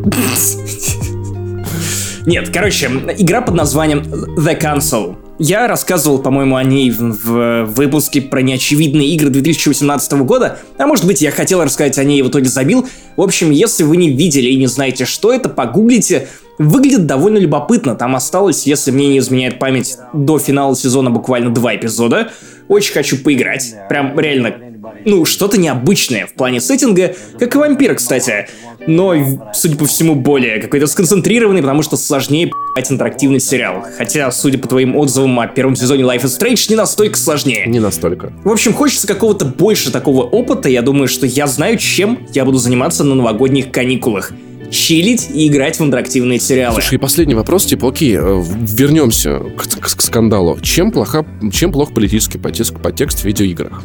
Нет, 2.26 2.50
короче, 2.52 2.86
игра 3.18 3.42
под 3.42 3.54
названием 3.54 4.00
The 4.36 4.60
Console. 4.60 5.16
Я 5.38 5.66
рассказывал, 5.66 6.18
по-моему, 6.20 6.56
о 6.56 6.62
ней 6.62 6.90
в, 6.90 7.00
в 7.00 7.64
выпуске 7.64 8.20
про 8.20 8.42
неочевидные 8.42 9.08
игры 9.08 9.30
2018 9.30 10.12
года, 10.12 10.58
а 10.78 10.86
может 10.86 11.06
быть 11.06 11.22
я 11.22 11.30
хотел 11.30 11.62
рассказать 11.62 11.98
о 11.98 12.04
ней 12.04 12.20
и 12.20 12.22
в 12.22 12.28
итоге 12.28 12.48
забил. 12.48 12.86
В 13.16 13.22
общем, 13.22 13.50
если 13.50 13.82
вы 13.82 13.96
не 13.96 14.10
видели 14.10 14.48
и 14.48 14.56
не 14.56 14.66
знаете, 14.66 15.04
что 15.04 15.32
это, 15.32 15.48
погуглите. 15.48 16.28
Выглядит 16.58 17.06
довольно 17.06 17.38
любопытно, 17.38 17.96
там 17.96 18.14
осталось, 18.14 18.66
если 18.66 18.90
мне 18.90 19.08
не 19.08 19.18
изменяет 19.18 19.58
память, 19.58 19.96
до 20.12 20.38
финала 20.38 20.76
сезона 20.76 21.10
буквально 21.10 21.52
два 21.52 21.74
эпизода. 21.74 22.30
Очень 22.68 22.92
хочу 22.92 23.18
поиграть, 23.18 23.74
прям 23.88 24.18
реально 24.20 24.71
ну, 25.04 25.24
что-то 25.24 25.58
необычное 25.58 26.26
в 26.26 26.34
плане 26.34 26.60
сеттинга, 26.60 27.14
как 27.38 27.54
и 27.54 27.58
вампир, 27.58 27.94
кстати. 27.94 28.48
Но, 28.86 29.14
судя 29.54 29.76
по 29.76 29.86
всему, 29.86 30.14
более 30.14 30.60
какой-то 30.60 30.86
сконцентрированный, 30.86 31.60
потому 31.60 31.82
что 31.82 31.96
сложнее 31.96 32.48
п***ть 32.48 32.90
интерактивный 32.90 33.40
сериал. 33.40 33.84
Хотя, 33.96 34.30
судя 34.32 34.58
по 34.58 34.68
твоим 34.68 34.96
отзывам 34.96 35.38
о 35.38 35.46
первом 35.46 35.76
сезоне 35.76 36.02
Life 36.02 36.22
is 36.22 36.38
Strange, 36.38 36.66
не 36.68 36.76
настолько 36.76 37.16
сложнее. 37.16 37.64
Не 37.66 37.80
настолько. 37.80 38.32
В 38.44 38.50
общем, 38.50 38.72
хочется 38.72 39.06
какого-то 39.06 39.44
больше 39.44 39.92
такого 39.92 40.24
опыта. 40.24 40.68
Я 40.68 40.82
думаю, 40.82 41.08
что 41.08 41.26
я 41.26 41.46
знаю, 41.46 41.78
чем 41.78 42.26
я 42.32 42.44
буду 42.44 42.58
заниматься 42.58 43.04
на 43.04 43.14
новогодних 43.14 43.70
каникулах 43.70 44.32
чилить 44.72 45.28
и 45.32 45.46
играть 45.48 45.78
в 45.78 45.84
интерактивные 45.84 46.40
сериалы. 46.40 46.80
Слушай, 46.80 46.94
и 46.94 46.98
последний 46.98 47.34
вопрос, 47.34 47.66
типа, 47.66 47.88
окей, 47.88 48.16
э, 48.16 48.20
вернемся 48.20 49.38
к, 49.38 49.68
к, 49.68 49.96
к 49.96 50.00
скандалу. 50.00 50.58
Чем, 50.60 50.90
плохо, 50.90 51.26
чем 51.52 51.72
плох 51.72 51.92
политический 51.92 52.38
подтекст, 52.38 52.80
подтекст 52.82 53.20
в 53.20 53.24
видеоиграх? 53.24 53.82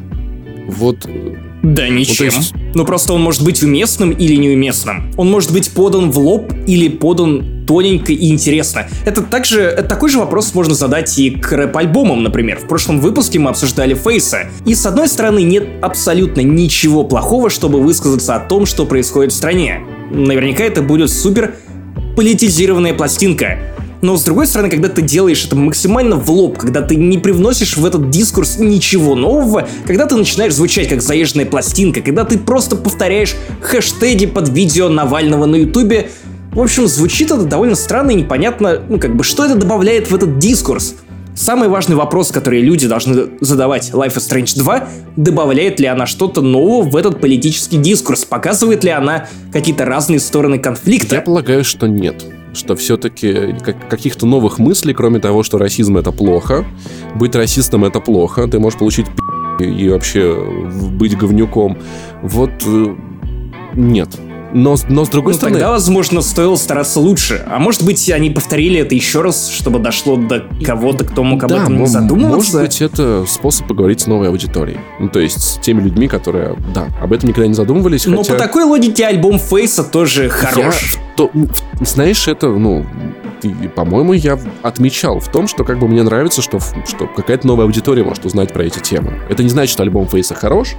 Вот 0.68 1.06
э, 1.06 1.36
да 1.64 1.88
ничем. 1.90 2.28
Ну, 2.28 2.38
есть... 2.38 2.54
ну 2.76 2.86
просто 2.86 3.14
он 3.14 3.22
может 3.22 3.44
быть 3.44 3.64
уместным 3.64 4.12
или 4.12 4.36
неуместным. 4.36 5.12
Он 5.18 5.30
может 5.30 5.52
быть 5.52 5.72
подан 5.72 6.12
в 6.12 6.20
лоб 6.20 6.52
или 6.68 6.88
подан 6.88 7.66
тоненько 7.66 8.14
и 8.14 8.30
интересно. 8.30 8.88
Это 9.06 9.22
также, 9.22 9.86
такой 9.88 10.10
же 10.10 10.20
вопрос 10.20 10.54
можно 10.54 10.74
задать 10.74 11.18
и 11.20 11.32
к 11.32 11.52
рэп-альбомам, 11.52 12.24
например. 12.24 12.60
В 12.60 12.68
прошлом 12.68 13.00
выпуске 13.00 13.40
мы 13.40 13.50
обсуждали 13.50 13.94
Фейса. 13.94 14.48
И 14.66 14.74
с 14.74 14.86
одной 14.86 15.10
стороны 15.10 15.44
нет 15.44 15.68
абсолютно 15.82 16.42
ничего 16.42 17.04
плохого, 17.04 17.50
чтобы 17.50 17.82
высказаться 17.82 18.36
о 18.36 18.40
том, 18.40 18.66
что 18.66 18.86
происходит 18.86 19.34
в 19.34 19.36
стране. 19.36 19.82
Наверняка 20.12 20.64
это 20.64 20.82
будет 20.82 21.10
супер 21.12 21.56
политизированная 22.16 22.94
пластинка. 22.94 23.60
Но 24.02 24.16
с 24.16 24.24
другой 24.24 24.48
стороны, 24.48 24.70
когда 24.70 24.90
ты 24.90 25.02
делаешь 25.02 25.46
это 25.46 25.56
максимально 25.56 26.16
в 26.16 26.30
лоб, 26.30 26.58
когда 26.58 26.82
ты 26.82 26.96
не 26.96 27.18
привносишь 27.18 27.78
в 27.78 27.86
этот 27.86 28.10
дискурс 28.10 28.58
ничего 28.60 29.16
нового, 29.16 29.68
когда 29.86 30.06
ты 30.06 30.16
начинаешь 30.16 30.54
звучать 30.54 30.88
как 30.88 31.02
заезженная 31.02 31.46
пластинка, 31.46 32.02
когда 32.02 32.24
ты 32.24 32.38
просто 32.38 32.76
повторяешь 32.76 33.36
хэштеги 33.62 34.28
под 34.28 34.50
видео 34.50 34.90
Навального 34.90 35.46
на 35.46 35.56
ютубе, 35.56 36.12
в 36.52 36.62
общем, 36.62 36.88
звучит 36.88 37.32
это 37.32 37.44
довольно 37.44 37.76
странно 37.76 38.12
и 38.12 38.16
непонятно, 38.16 38.82
ну 38.88 39.00
как 39.00 39.16
бы, 39.16 39.24
что 39.24 39.46
это 39.46 39.56
добавляет 39.56 40.10
в 40.10 40.16
этот 40.16 40.40
дискурс. 40.40 40.96
Самый 41.36 41.70
важный 41.70 41.96
вопрос, 41.96 42.32
который 42.32 42.62
люди 42.62 42.88
должны 42.88 43.28
задавать 43.42 43.92
Life 43.92 44.16
is 44.16 44.28
Strange 44.28 44.58
2, 44.58 44.88
добавляет 45.18 45.80
ли 45.80 45.86
она 45.86 46.08
что-то 46.08 46.42
нового 46.42 46.90
в 46.90 46.96
этот 46.96 47.22
политический 47.22 47.78
дискурс, 47.78 48.26
показывает 48.26 48.84
ли 48.84 48.90
она 48.90 49.28
какие-то 49.54 49.86
разные 49.86 50.20
стороны 50.20 50.58
конфликта. 50.58 51.16
Я 51.16 51.22
полагаю, 51.22 51.64
что 51.64 51.88
нет 51.88 52.26
что 52.58 52.76
все-таки 52.76 53.56
каких-то 53.90 54.26
новых 54.26 54.60
мыслей, 54.60 54.94
кроме 54.94 55.20
того, 55.20 55.44
что 55.44 55.58
расизм 55.58 55.98
это 55.98 56.12
плохо, 56.12 56.66
быть 57.16 57.36
расистом 57.36 57.86
это 57.86 58.00
плохо, 58.00 58.48
ты 58.48 58.60
можешь 58.60 58.80
получить 58.80 59.08
и 59.60 59.90
вообще 59.90 60.36
быть 60.92 61.18
говнюком. 61.18 61.78
Вот 62.22 62.52
э, 62.66 62.96
нет. 63.76 64.10
Но, 64.54 64.76
но 64.88 65.06
с 65.06 65.10
другой 65.10 65.34
ну, 65.34 65.38
стороны... 65.38 65.60
тогда, 65.60 65.72
возможно, 65.72 66.22
стоило 66.22 66.56
стараться 66.56 67.00
лучше. 67.00 67.44
А 67.48 67.60
может 67.60 67.84
быть, 67.84 68.10
они 68.10 68.30
повторили 68.30 68.80
это 68.80 68.96
еще 68.96 69.22
раз, 69.22 69.50
чтобы 69.50 69.80
дошло 69.80 70.16
до 70.16 70.46
кого-то, 70.64 71.06
кто 71.06 71.24
мог 71.24 71.44
об 71.44 71.50
да, 71.50 71.64
этом 71.64 71.78
не 71.80 71.86
задумываться? 71.86 72.36
может 72.36 72.62
быть, 72.62 72.82
это 72.82 73.26
способ 73.28 73.68
поговорить 73.68 74.02
с 74.02 74.08
новой 74.08 74.30
аудиторией. 74.30 74.80
Ну, 75.00 75.10
то 75.10 75.20
есть, 75.20 75.42
с 75.42 75.60
теми 75.60 75.82
людьми, 75.82 76.08
которые, 76.08 76.56
да, 76.74 76.88
об 77.02 77.14
этом 77.14 77.30
никогда 77.30 77.48
не 77.48 77.54
задумывались, 77.54 78.06
Но 78.06 78.18
хотя... 78.18 78.34
по 78.34 78.40
такой 78.40 78.64
логике 78.64 79.06
альбом 79.06 79.40
Фейса 79.40 79.84
тоже 79.84 80.30
хорош. 80.30 80.98
Я, 80.98 81.02
то, 81.18 81.32
знаешь, 81.82 82.28
это, 82.28 82.48
ну, 82.48 82.86
по-моему, 83.76 84.14
я 84.14 84.40
отмечал 84.64 85.20
в 85.20 85.28
том, 85.30 85.48
что 85.48 85.64
как 85.64 85.80
бы 85.80 85.88
мне 85.88 86.04
нравится, 86.04 86.42
что, 86.42 86.60
что 86.88 87.08
какая-то 87.08 87.46
новая 87.46 87.66
аудитория 87.66 88.04
может 88.04 88.26
узнать 88.26 88.54
про 88.54 88.64
эти 88.64 88.80
темы. 88.80 89.20
Это 89.30 89.44
не 89.44 89.50
значит, 89.50 89.74
что 89.74 89.84
альбом 89.84 90.08
Фейса 90.08 90.36
хорош, 90.36 90.76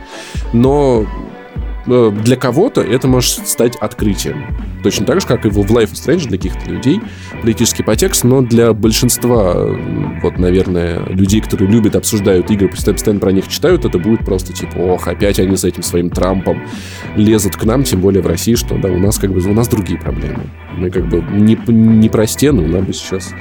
но 0.52 1.06
для 1.88 2.36
кого-то 2.36 2.80
это 2.80 3.08
может 3.08 3.46
стать 3.48 3.76
открытием. 3.76 4.56
Точно 4.82 5.06
так 5.06 5.20
же, 5.20 5.26
как 5.26 5.44
и 5.46 5.48
в 5.48 5.58
Life 5.58 5.92
is 5.92 6.06
Strange 6.06 6.28
для 6.28 6.38
каких-то 6.38 6.70
людей, 6.70 7.00
политический 7.40 7.82
подтекст, 7.82 8.24
но 8.24 8.42
для 8.42 8.72
большинства, 8.72 9.54
вот, 10.22 10.38
наверное, 10.38 11.04
людей, 11.06 11.40
которые 11.40 11.70
любят, 11.70 11.96
обсуждают 11.96 12.50
игры, 12.50 12.68
постоянно 12.68 13.20
про 13.20 13.32
них 13.32 13.48
читают, 13.48 13.84
это 13.84 13.98
будет 13.98 14.24
просто 14.24 14.52
типа, 14.52 14.76
ох, 14.78 15.08
опять 15.08 15.40
они 15.40 15.56
с 15.56 15.64
этим 15.64 15.82
своим 15.82 16.10
Трампом 16.10 16.62
лезут 17.16 17.56
к 17.56 17.64
нам, 17.64 17.82
тем 17.82 18.00
более 18.00 18.22
в 18.22 18.26
России, 18.26 18.54
что, 18.54 18.76
да, 18.76 18.88
у 18.88 18.98
нас 18.98 19.18
как 19.18 19.32
бы, 19.32 19.40
у 19.40 19.54
нас 19.54 19.68
другие 19.68 19.98
проблемы. 19.98 20.44
Мы 20.76 20.90
как 20.90 21.08
бы 21.08 21.24
не, 21.32 21.58
не 21.66 22.08
про 22.08 22.26
стену, 22.26 22.66
нам 22.66 22.84
бы 22.84 22.92
сейчас 22.92 23.32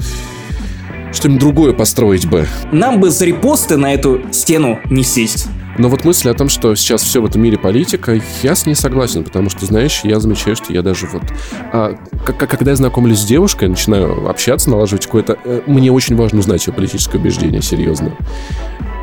что-нибудь 1.14 1.40
другое 1.40 1.74
построить 1.74 2.28
бы. 2.28 2.46
Нам 2.72 3.00
бы 3.00 3.10
за 3.10 3.26
репосты 3.26 3.78
на 3.78 3.94
эту 3.94 4.22
стену 4.32 4.80
не 4.90 5.04
сесть. 5.04 5.48
Но 5.78 5.90
вот 5.90 6.04
мысль 6.06 6.30
о 6.30 6.34
том, 6.34 6.50
что 6.50 6.74
сейчас 6.76 7.04
все 7.04 7.22
в 7.22 7.26
этом 7.26 7.42
мире 7.42 7.58
политика, 7.58 8.20
я 8.42 8.56
с 8.56 8.66
ней 8.66 8.74
согласен, 8.76 9.24
потому 9.24 9.50
что, 9.50 9.66
знаешь, 9.66 10.02
я 10.04 10.20
замечаю, 10.20 10.56
что 10.56 10.74
я 10.74 10.82
даже 10.82 11.08
вот... 11.08 11.24
А, 11.72 11.96
как, 12.26 12.50
когда 12.50 12.72
я 12.72 12.78
знакомлюсь 12.78 13.20
с 13.20 13.26
девушкой, 13.26 13.70
начинаю 13.70 14.28
общаться, 14.28 14.70
налаживать 14.70 15.06
какое-то... 15.06 15.38
Э, 15.44 15.62
мне 15.68 15.92
очень 15.92 16.16
важно 16.16 16.40
узнать 16.40 16.66
ее 16.66 16.74
политическое 16.74 17.20
убеждение, 17.20 17.62
серьезно. 17.62 18.16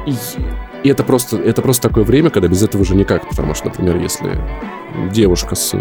И, 0.07 0.15
и 0.83 0.89
это 0.89 1.05
просто, 1.05 1.37
это 1.37 1.63
просто 1.63 1.89
такое 1.89 2.05
время, 2.05 2.31
когда 2.31 2.49
без 2.49 2.63
этого 2.63 2.83
уже 2.83 2.97
никак, 2.97 3.29
потому 3.29 3.55
что, 3.55 3.67
например, 3.67 3.97
если 3.97 4.41
девушка 5.13 5.55
с 5.55 5.75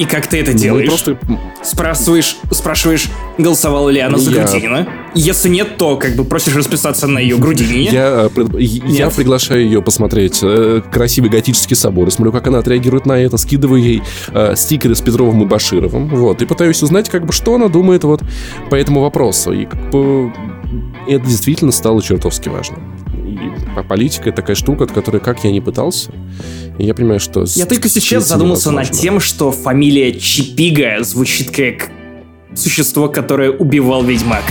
и 0.00 0.06
как 0.06 0.26
ты 0.26 0.40
это 0.40 0.52
ну, 0.52 0.58
делаешь? 0.58 0.88
просто... 0.88 1.18
Спрашиваешь, 1.62 2.38
спрашиваешь, 2.50 3.10
голосовала 3.36 3.90
ли 3.90 4.00
она 4.00 4.16
за 4.16 4.30
я... 4.30 4.44
Грудинина? 4.44 4.88
Если 5.14 5.50
нет, 5.50 5.76
то 5.76 5.96
как 5.98 6.16
бы 6.16 6.24
просишь 6.24 6.56
расписаться 6.56 7.06
на 7.06 7.18
ее 7.18 7.36
Грудинине. 7.36 7.90
Я, 7.90 8.30
э, 8.34 8.58
я 8.58 9.10
приглашаю 9.10 9.62
ее 9.62 9.82
посмотреть 9.82 10.40
э, 10.42 10.80
красивый 10.90 11.28
готический 11.28 11.76
собор, 11.76 12.08
и 12.08 12.10
смотрю, 12.10 12.32
как 12.32 12.46
она 12.46 12.60
отреагирует 12.60 13.04
на 13.04 13.20
это, 13.20 13.36
скидываю 13.36 13.82
ей 13.82 14.02
э, 14.28 14.54
стикеры 14.56 14.94
с 14.94 15.02
Петровым 15.02 15.42
и 15.42 15.44
Башировым, 15.44 16.08
вот, 16.08 16.40
и 16.40 16.46
пытаюсь 16.46 16.82
узнать, 16.82 17.10
как 17.10 17.26
бы, 17.26 17.34
что 17.34 17.54
она 17.54 17.68
думает 17.68 18.02
вот 18.04 18.22
по 18.70 18.76
этому 18.76 19.02
вопросу. 19.02 19.52
И 19.52 19.66
как 19.66 19.90
бы 19.90 20.32
это 21.06 21.26
действительно 21.26 21.72
стало 21.72 22.00
чертовски 22.02 22.48
важно. 22.48 22.78
Политика— 23.88 24.32
такая 24.32 24.56
штука, 24.56 24.84
от 24.84 24.92
которой, 24.92 25.20
как 25.20 25.44
я 25.44 25.50
не 25.50 25.60
пытался, 25.60 26.10
я 26.78 26.94
понимаю, 26.94 27.20
что... 27.20 27.44
Я 27.54 27.66
только 27.66 27.88
сейчас 27.88 28.28
задумался 28.28 28.70
над 28.70 28.90
тем, 28.90 29.20
что 29.20 29.52
фамилия 29.52 30.12
Чипига 30.18 31.02
звучит 31.02 31.50
как 31.50 31.90
существо, 32.54 33.08
которое 33.08 33.50
убивал 33.50 34.02
Ведьмак. 34.02 34.44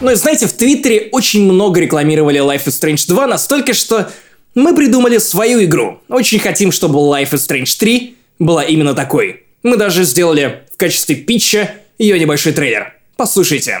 Ну 0.00 0.10
и 0.10 0.14
знаете, 0.14 0.46
в 0.46 0.52
Твиттере 0.52 1.08
очень 1.12 1.44
много 1.44 1.80
рекламировали 1.80 2.40
Life 2.40 2.66
is 2.66 2.80
Strange 2.80 3.08
2, 3.08 3.26
настолько, 3.26 3.72
что 3.74 4.10
мы 4.54 4.74
придумали 4.74 5.18
свою 5.18 5.64
игру. 5.64 6.00
Очень 6.08 6.38
хотим, 6.38 6.72
чтобы 6.72 6.98
Life 6.98 7.30
is 7.32 7.48
Strange 7.48 7.78
3 7.78 8.16
была 8.38 8.64
именно 8.64 8.94
такой. 8.94 9.44
Мы 9.62 9.76
даже 9.76 10.04
сделали 10.04 10.64
в 10.72 10.76
качестве 10.76 11.16
питча 11.16 11.70
ее 11.98 12.18
небольшой 12.18 12.52
трейлер. 12.52 12.94
Послушайте. 13.16 13.80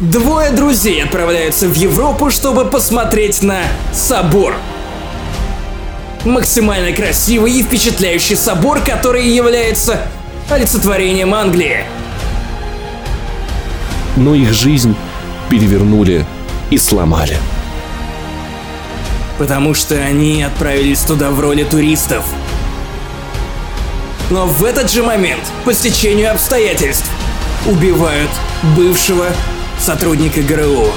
Двое 0.00 0.50
друзей 0.50 1.02
отправляются 1.04 1.68
в 1.68 1.74
Европу, 1.74 2.28
чтобы 2.30 2.64
посмотреть 2.64 3.42
на 3.42 3.62
собор 3.92 4.56
максимально 6.24 6.92
красивый 6.92 7.52
и 7.52 7.62
впечатляющий 7.62 8.36
собор, 8.36 8.80
который 8.80 9.28
является 9.28 10.00
олицетворением 10.50 11.34
Англии. 11.34 11.84
Но 14.16 14.34
их 14.34 14.52
жизнь 14.52 14.96
перевернули 15.48 16.24
и 16.70 16.78
сломали. 16.78 17.36
Потому 19.38 19.74
что 19.74 19.96
они 19.96 20.42
отправились 20.42 21.00
туда 21.00 21.30
в 21.30 21.40
роли 21.40 21.64
туристов. 21.64 22.24
Но 24.30 24.46
в 24.46 24.64
этот 24.64 24.90
же 24.90 25.02
момент, 25.02 25.42
по 25.64 25.74
стечению 25.74 26.32
обстоятельств, 26.32 27.08
убивают 27.66 28.30
бывшего 28.76 29.26
сотрудника 29.78 30.42
ГРУ. 30.42 30.92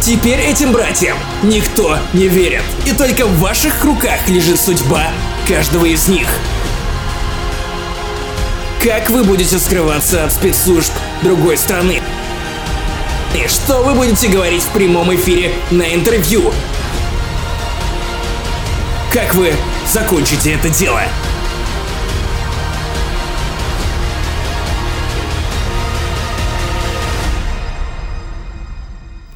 Теперь 0.00 0.38
этим 0.40 0.72
братьям 0.72 1.18
никто 1.42 1.98
не 2.12 2.28
верит. 2.28 2.62
И 2.84 2.92
только 2.92 3.26
в 3.26 3.40
ваших 3.40 3.82
руках 3.84 4.28
лежит 4.28 4.60
судьба 4.60 5.08
каждого 5.48 5.84
из 5.84 6.06
них. 6.06 6.28
Как 8.82 9.10
вы 9.10 9.24
будете 9.24 9.58
скрываться 9.58 10.24
от 10.24 10.32
спецслужб 10.32 10.92
другой 11.22 11.56
страны? 11.56 12.00
И 13.34 13.48
что 13.48 13.82
вы 13.82 13.94
будете 13.94 14.28
говорить 14.28 14.62
в 14.62 14.68
прямом 14.68 15.12
эфире 15.16 15.52
на 15.72 15.92
интервью? 15.92 16.52
Как 19.12 19.34
вы 19.34 19.52
закончите 19.92 20.52
это 20.52 20.68
дело? 20.68 21.02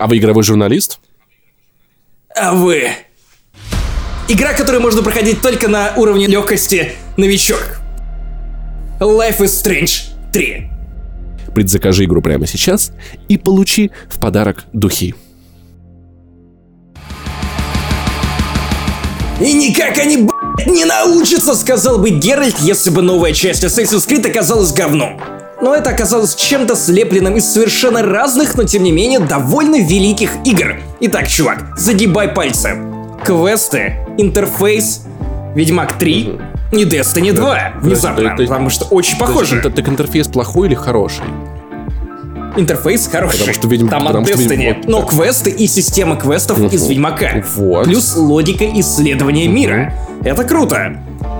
А 0.00 0.06
вы 0.06 0.16
игровой 0.16 0.42
журналист? 0.42 0.98
А 2.34 2.54
вы... 2.54 2.88
Игра, 4.28 4.54
которую 4.54 4.80
можно 4.80 5.02
проходить 5.02 5.42
только 5.42 5.68
на 5.68 5.92
уровне 5.94 6.26
легкости 6.26 6.92
новичок. 7.18 7.80
Life 8.98 9.40
is 9.40 9.62
Strange 9.62 10.04
3. 10.32 10.70
Предзакажи 11.54 12.04
игру 12.04 12.22
прямо 12.22 12.46
сейчас 12.46 12.92
и 13.28 13.36
получи 13.36 13.90
в 14.08 14.18
подарок 14.18 14.64
духи. 14.72 15.14
И 19.38 19.52
никак 19.52 19.98
они, 19.98 20.16
б***ь, 20.16 20.66
не 20.66 20.86
научатся, 20.86 21.54
сказал 21.54 21.98
бы 21.98 22.08
Геральт, 22.08 22.58
если 22.60 22.88
бы 22.88 23.02
новая 23.02 23.34
часть 23.34 23.64
Assassin's 23.64 24.08
Creed 24.08 24.30
оказалась 24.30 24.72
говном. 24.72 25.20
Но 25.62 25.74
это 25.74 25.90
оказалось 25.90 26.34
чем-то 26.34 26.74
слепленным 26.74 27.36
из 27.36 27.44
совершенно 27.52 28.02
разных, 28.02 28.56
но 28.56 28.64
тем 28.64 28.82
не 28.82 28.92
менее 28.92 29.20
довольно 29.20 29.76
великих 29.80 30.30
игр. 30.44 30.76
Итак, 31.00 31.28
чувак, 31.28 31.74
загибай 31.76 32.28
пальцы. 32.28 32.76
Квесты, 33.24 33.96
интерфейс, 34.16 35.02
Ведьмак 35.54 35.92
3 35.98 36.38
и 36.72 36.84
Destiny 36.84 37.32
2 37.32 37.72
внезапно, 37.80 38.28
это- 38.28 38.36
потому 38.44 38.70
что 38.70 38.86
очень 38.86 39.18
похоже. 39.18 39.58
Это 39.58 39.68
так 39.70 39.86
интерфейс 39.88 40.28
плохой 40.28 40.68
или 40.68 40.74
хороший? 40.74 41.24
Интерфейс 42.56 43.06
хороший. 43.06 43.38
Потому 43.38 43.54
что 43.54 43.68
Ведьм- 43.68 43.88
Там 43.90 44.04
потому 44.06 44.24
от 44.24 44.28
что 44.30 44.38
Destiny. 44.38 44.56
Ведьм- 44.74 44.84
Но 44.86 45.02
квесты 45.02 45.50
и 45.50 45.66
система 45.66 46.16
квестов 46.16 46.58
из 46.72 46.86
Ведьмака. 46.88 47.44
Вот. 47.56 47.84
Плюс 47.84 48.16
логика 48.16 48.64
исследования 48.80 49.46
мира. 49.46 49.92
Это 50.24 50.42
круто. 50.44 50.96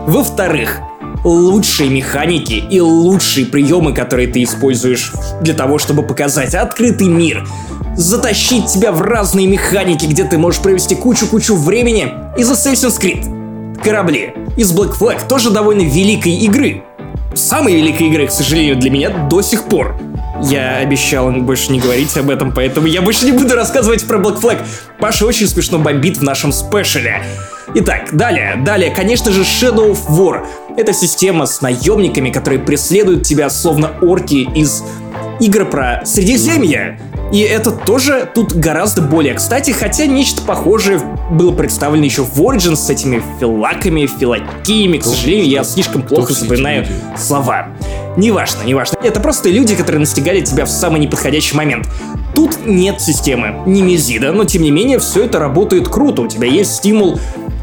Во-вторых, 0.07 0.79
лучшие 1.25 1.91
механики 1.91 2.55
и 2.55 2.81
лучшие 2.81 3.47
приемы, 3.47 3.93
которые 3.93 4.29
ты 4.29 4.43
используешь 4.43 5.13
для 5.41 5.55
того, 5.55 5.79
чтобы 5.79 6.03
показать 6.03 6.55
открытый 6.55 7.09
мир. 7.09 7.47
Затащить 7.97 8.67
тебя 8.67 8.93
в 8.93 9.03
разные 9.03 9.47
механики, 9.47 10.07
где 10.07 10.25
ты 10.25 10.39
можешь 10.39 10.61
провести 10.61 10.95
кучу-кучу 10.95 11.57
времени 11.57 12.13
из 12.37 12.51
Assassin's 12.51 13.01
Creed. 13.01 13.81
Корабли 13.83 14.35
из 14.57 14.73
Black 14.73 14.99
Flag 14.99 15.27
тоже 15.29 15.51
довольно 15.51 15.83
великой 15.83 16.37
игры. 16.37 16.83
Самой 17.35 17.75
великой 17.75 18.09
игры, 18.09 18.27
к 18.27 18.31
сожалению, 18.31 18.77
для 18.77 18.91
меня 18.91 19.11
до 19.29 19.43
сих 19.43 19.65
пор. 19.65 19.97
Я 20.43 20.77
обещал 20.79 21.31
больше 21.31 21.71
не 21.71 21.81
говорить 21.81 22.17
об 22.17 22.31
этом, 22.31 22.53
поэтому 22.53 22.87
я 22.87 23.03
больше 23.03 23.27
не 23.27 23.33
буду 23.33 23.55
рассказывать 23.55 24.07
про 24.07 24.19
Black 24.19 24.41
Flag. 24.41 24.59
Паша 24.99 25.27
очень 25.27 25.47
смешно 25.47 25.79
бомбит 25.79 26.17
в 26.17 26.23
нашем 26.23 26.53
спешле. 26.53 27.23
Итак, 27.75 28.09
далее, 28.13 28.57
далее, 28.65 28.91
конечно 28.91 29.31
же, 29.31 29.43
Shadow 29.43 29.93
of 29.93 30.09
War. 30.09 30.45
Это 30.81 30.95
система 30.95 31.45
с 31.45 31.61
наемниками, 31.61 32.31
которые 32.31 32.59
преследуют 32.59 33.23
тебя 33.23 33.51
словно 33.51 33.91
орки 34.01 34.49
из 34.55 34.83
игр 35.39 35.67
про 35.67 36.01
Средиземье. 36.07 36.99
И 37.35 37.41
это 37.41 37.71
тоже 37.71 38.27
тут 38.35 38.55
гораздо 38.55 39.03
более 39.03 39.35
кстати, 39.35 39.73
хотя 39.73 40.07
нечто 40.07 40.41
похожее 40.41 40.99
было 41.33 41.53
представлено 41.53 42.07
еще 42.07 42.23
в 42.23 42.35
Origins 42.41 42.77
с 42.77 42.89
этими 42.89 43.23
филаками, 43.39 44.07
филакиями. 44.07 44.97
К 44.97 45.05
сожалению, 45.05 45.49
я 45.49 45.65
слишком 45.65 46.01
плохо 46.01 46.33
запоминаю 46.33 46.87
слова. 47.15 47.69
Неважно, 48.17 48.63
неважно. 48.65 48.97
Это 49.03 49.21
просто 49.21 49.51
люди, 49.51 49.77
которые 49.77 50.01
настигали 50.01 50.41
тебя 50.41 50.65
в 50.65 50.71
самый 50.71 50.99
неподходящий 50.99 51.59
момент. 51.59 51.87
Тут 52.35 52.65
нет 52.65 53.03
системы 53.03 53.55
немезида, 53.67 54.33
но 54.33 54.47
тем 54.47 54.63
не 54.63 54.71
менее 54.71 54.99
все 54.99 55.27
это 55.27 55.41
работает 55.41 55.91
круто. 55.91 56.23
У 56.23 56.27
тебя 56.27 56.49
есть 56.49 56.77
стимул 56.77 57.21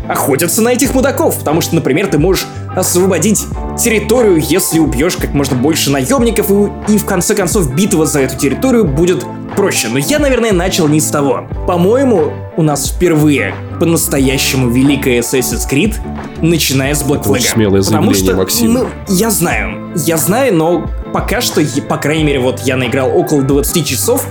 охотиться 0.08 0.62
на 0.62 0.70
этих 0.70 0.94
мудаков, 0.94 1.40
потому 1.40 1.62
что, 1.62 1.74
например, 1.74 2.08
ты 2.08 2.20
можешь 2.20 2.46
освободить 2.78 3.46
территорию, 3.78 4.38
если 4.38 4.80
убьешь 4.80 5.16
как 5.16 5.34
можно 5.34 5.56
больше 5.56 5.92
наемников, 5.92 6.52
и, 6.52 6.94
и 6.94 6.98
в 6.98 7.06
конце 7.06 7.36
концов 7.36 7.74
битва 7.74 8.06
за 8.06 8.22
эту 8.22 8.38
территорию 8.38 8.86
будет 8.86 9.26
проще. 9.56 9.88
Но 9.90 9.98
я, 9.98 10.20
наверное, 10.20 10.54
начал 10.54 10.88
не 10.88 11.02
с 11.02 11.08
того. 11.08 11.48
По-моему, 11.66 12.32
у 12.56 12.62
нас 12.62 12.90
впервые 12.90 13.56
по-настоящему 13.80 14.70
великая 14.70 15.20
Assassin's 15.20 15.70
Creed, 15.70 15.96
начиная 16.42 16.94
с 16.94 17.04
Black 17.04 17.24
Flag. 17.24 17.40
Смелое 17.40 17.82
Потому 17.82 18.14
что, 18.14 18.36
Максим. 18.36 18.74
ну, 18.74 18.88
я 19.08 19.32
знаю, 19.32 19.92
я 19.96 20.18
знаю, 20.18 20.56
но 20.56 20.88
пока 21.14 21.42
что, 21.42 21.62
по 21.88 21.98
крайней 21.98 22.24
мере, 22.24 22.40
вот 22.40 22.62
я 22.62 22.78
наиграл 22.78 23.10
около 23.16 23.42
20 23.42 23.86
часов, 23.86 24.28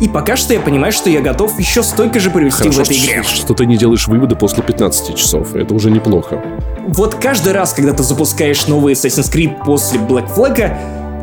и 0.00 0.08
пока 0.08 0.36
что 0.36 0.54
я 0.54 0.60
понимаю, 0.60 0.92
что 0.92 1.08
я 1.10 1.20
готов 1.20 1.58
еще 1.58 1.82
столько 1.82 2.20
же 2.20 2.30
провести 2.30 2.68
в 2.68 2.74
Хорошо, 2.74 2.82
этой 2.82 2.98
игре. 2.98 3.22
что 3.22 3.54
ты 3.54 3.66
не 3.66 3.76
делаешь 3.76 4.06
выводы 4.08 4.36
после 4.36 4.62
15 4.62 5.16
часов. 5.16 5.54
Это 5.54 5.74
уже 5.74 5.90
неплохо. 5.90 6.42
Вот 6.88 7.14
каждый 7.14 7.52
раз, 7.52 7.72
когда 7.72 7.92
ты 7.92 8.02
запускаешь 8.02 8.66
новый 8.66 8.94
Assassin's 8.94 9.32
Creed 9.32 9.64
после 9.64 10.00
Black 10.00 10.34
Flag, 10.34 10.76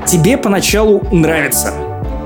тебе 0.08 0.38
поначалу 0.38 1.04
нравится. 1.12 1.74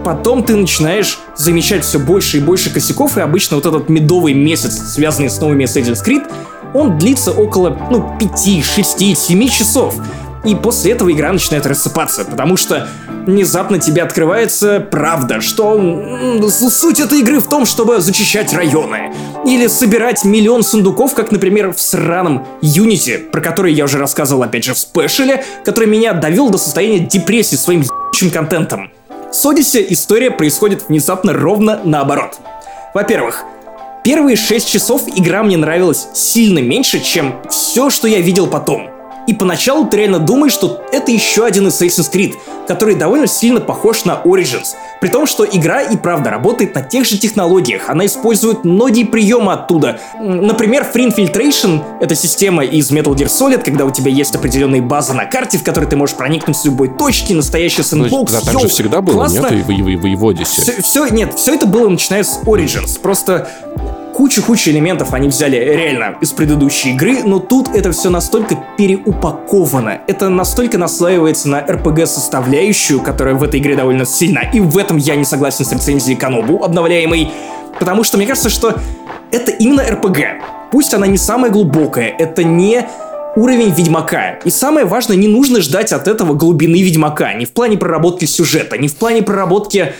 Потом 0.03 0.43
ты 0.43 0.55
начинаешь 0.55 1.19
замечать 1.35 1.83
все 1.83 1.97
больше 1.97 2.37
и 2.37 2.39
больше 2.39 2.69
косяков, 2.69 3.17
и 3.17 3.21
обычно 3.21 3.55
вот 3.55 3.65
этот 3.65 3.89
медовый 3.89 4.33
месяц, 4.33 4.93
связанный 4.93 5.29
с 5.29 5.41
новыми 5.41 5.63
Assassin's 5.63 6.05
Creed, 6.05 6.31
он 6.75 6.97
длится 6.99 7.31
около, 7.31 7.75
ну, 7.89 8.15
5, 8.19 8.63
6, 8.63 9.17
7 9.17 9.47
часов. 9.47 9.95
И 10.45 10.53
после 10.55 10.91
этого 10.91 11.11
игра 11.11 11.31
начинает 11.31 11.65
рассыпаться, 11.65 12.23
потому 12.23 12.55
что 12.55 12.87
внезапно 13.25 13.79
тебе 13.79 14.03
открывается 14.03 14.79
правда, 14.79 15.41
что 15.41 15.79
суть 16.49 16.99
этой 16.99 17.19
игры 17.19 17.39
в 17.39 17.49
том, 17.49 17.65
чтобы 17.65 17.99
зачищать 17.99 18.53
районы. 18.53 19.13
Или 19.45 19.67
собирать 19.67 20.23
миллион 20.23 20.63
сундуков, 20.63 21.15
как, 21.15 21.31
например, 21.31 21.73
в 21.73 21.81
сраном 21.81 22.45
Unity, 22.61 23.17
про 23.17 23.41
который 23.41 23.73
я 23.73 23.85
уже 23.85 23.97
рассказывал, 23.97 24.43
опять 24.43 24.63
же, 24.63 24.73
в 24.73 24.77
спешле, 24.77 25.43
который 25.63 25.87
меня 25.87 26.13
довел 26.13 26.49
до 26.49 26.57
состояния 26.57 26.99
депрессии 26.99 27.55
своим 27.55 27.81
ебучим 27.81 28.29
контентом. 28.29 28.91
С 29.31 29.45
Odyssey 29.45 29.85
история 29.89 30.31
происходит 30.31 30.87
внезапно 30.87 31.33
ровно 31.33 31.81
наоборот. 31.83 32.37
Во-первых, 32.93 33.43
Первые 34.03 34.35
6 34.35 34.69
часов 34.69 35.01
игра 35.15 35.41
мне 35.41 35.57
нравилась 35.57 36.07
сильно 36.13 36.59
меньше, 36.59 36.99
чем 36.99 37.41
все, 37.49 37.89
что 37.89 38.07
я 38.07 38.21
видел 38.21 38.45
потом. 38.45 38.94
И 39.27 39.33
поначалу 39.33 39.85
ты 39.87 39.97
реально 39.97 40.19
думаешь, 40.19 40.53
что 40.53 40.81
это 40.91 41.11
еще 41.11 41.45
один 41.45 41.67
Assassin's 41.67 42.11
Creed, 42.11 42.35
который 42.67 42.95
довольно 42.95 43.27
сильно 43.27 43.59
похож 43.59 44.05
на 44.05 44.21
Origins. 44.23 44.75
При 45.01 45.09
том, 45.09 45.25
что 45.25 45.45
игра 45.45 45.81
и 45.81 45.97
правда 45.97 46.29
работает 46.29 46.73
на 46.75 46.81
тех 46.81 47.05
же 47.05 47.17
технологиях. 47.17 47.89
Она 47.89 48.05
использует 48.05 48.63
многие 48.65 49.03
приемы 49.03 49.53
оттуда. 49.53 49.99
Например, 50.19 50.85
Free 50.93 51.13
Infiltration— 51.13 51.81
это 52.01 52.15
система 52.15 52.63
из 52.63 52.91
Metal 52.91 53.13
Gear 53.15 53.27
Solid, 53.27 53.63
когда 53.63 53.85
у 53.85 53.91
тебя 53.91 54.11
есть 54.11 54.35
определенные 54.35 54.81
базы 54.81 55.13
на 55.13 55.25
карте, 55.25 55.57
в 55.57 55.63
которые 55.63 55.89
ты 55.89 55.95
можешь 55.95 56.15
проникнуть 56.15 56.57
с 56.57 56.65
любой 56.65 56.89
точки, 56.89 57.33
настоящий 57.33 57.79
Ну, 57.79 57.83
сэндбокс. 57.83 58.31
да, 58.43 58.51
Йоу, 58.51 58.61
же 58.61 58.67
всегда 58.69 59.01
было, 59.01 59.15
классно. 59.15 59.39
нет? 59.41 59.51
И 59.51 59.55
в, 59.63 59.69
и 59.71 59.81
в, 59.81 59.89
и 59.89 59.95
в- 59.95 60.05
и 60.07 60.15
в 60.15 60.27
Одиссе. 60.27 60.61
Все, 60.61 60.81
все, 60.81 61.05
нет, 61.07 61.33
все 61.35 61.53
это 61.55 61.65
было 61.67 61.89
начиная 61.89 62.23
с 62.23 62.39
Origins. 62.45 62.99
Просто 62.99 63.47
кучу-кучу 64.15 64.71
элементов 64.71 65.13
они 65.13 65.27
взяли 65.27 65.57
реально 65.57 66.15
из 66.21 66.31
предыдущей 66.31 66.91
игры, 66.91 67.23
но 67.23 67.39
тут 67.39 67.75
это 67.75 67.91
все 67.91 68.09
настолько 68.09 68.57
переупаковано. 68.77 69.99
Это 70.07 70.29
настолько 70.29 70.77
наслаивается 70.77 71.49
на 71.49 71.59
RPG-составляющую, 71.59 73.01
которая 73.01 73.35
в 73.35 73.43
этой 73.43 73.59
игре 73.59 73.75
довольно 73.75 74.05
сильна. 74.05 74.41
И 74.41 74.61
в 74.61 74.77
этом 74.77 74.97
я 74.97 75.15
не 75.17 75.25
согласен 75.25 75.65
с 75.65 75.71
рецензией 75.73 76.17
Канобу, 76.17 76.63
обновляемой. 76.63 77.29
Потому 77.77 78.05
что 78.05 78.15
мне 78.15 78.25
кажется, 78.25 78.49
что 78.49 78.75
это 79.31 79.51
именно 79.51 79.81
RPG. 79.81 80.25
Пусть 80.71 80.93
она 80.93 81.07
не 81.07 81.17
самая 81.17 81.51
глубокая, 81.51 82.07
это 82.17 82.45
не 82.45 82.87
уровень 83.35 83.73
Ведьмака. 83.73 84.39
И 84.45 84.49
самое 84.49 84.85
важное, 84.85 85.17
не 85.17 85.27
нужно 85.27 85.61
ждать 85.61 85.91
от 85.91 86.07
этого 86.07 86.33
глубины 86.35 86.81
Ведьмака. 86.81 87.33
Не 87.33 87.45
в 87.45 87.51
плане 87.51 87.77
проработки 87.77 88.23
сюжета, 88.23 88.77
не 88.77 88.87
в 88.87 88.95
плане 88.95 89.23
проработки 89.23 89.93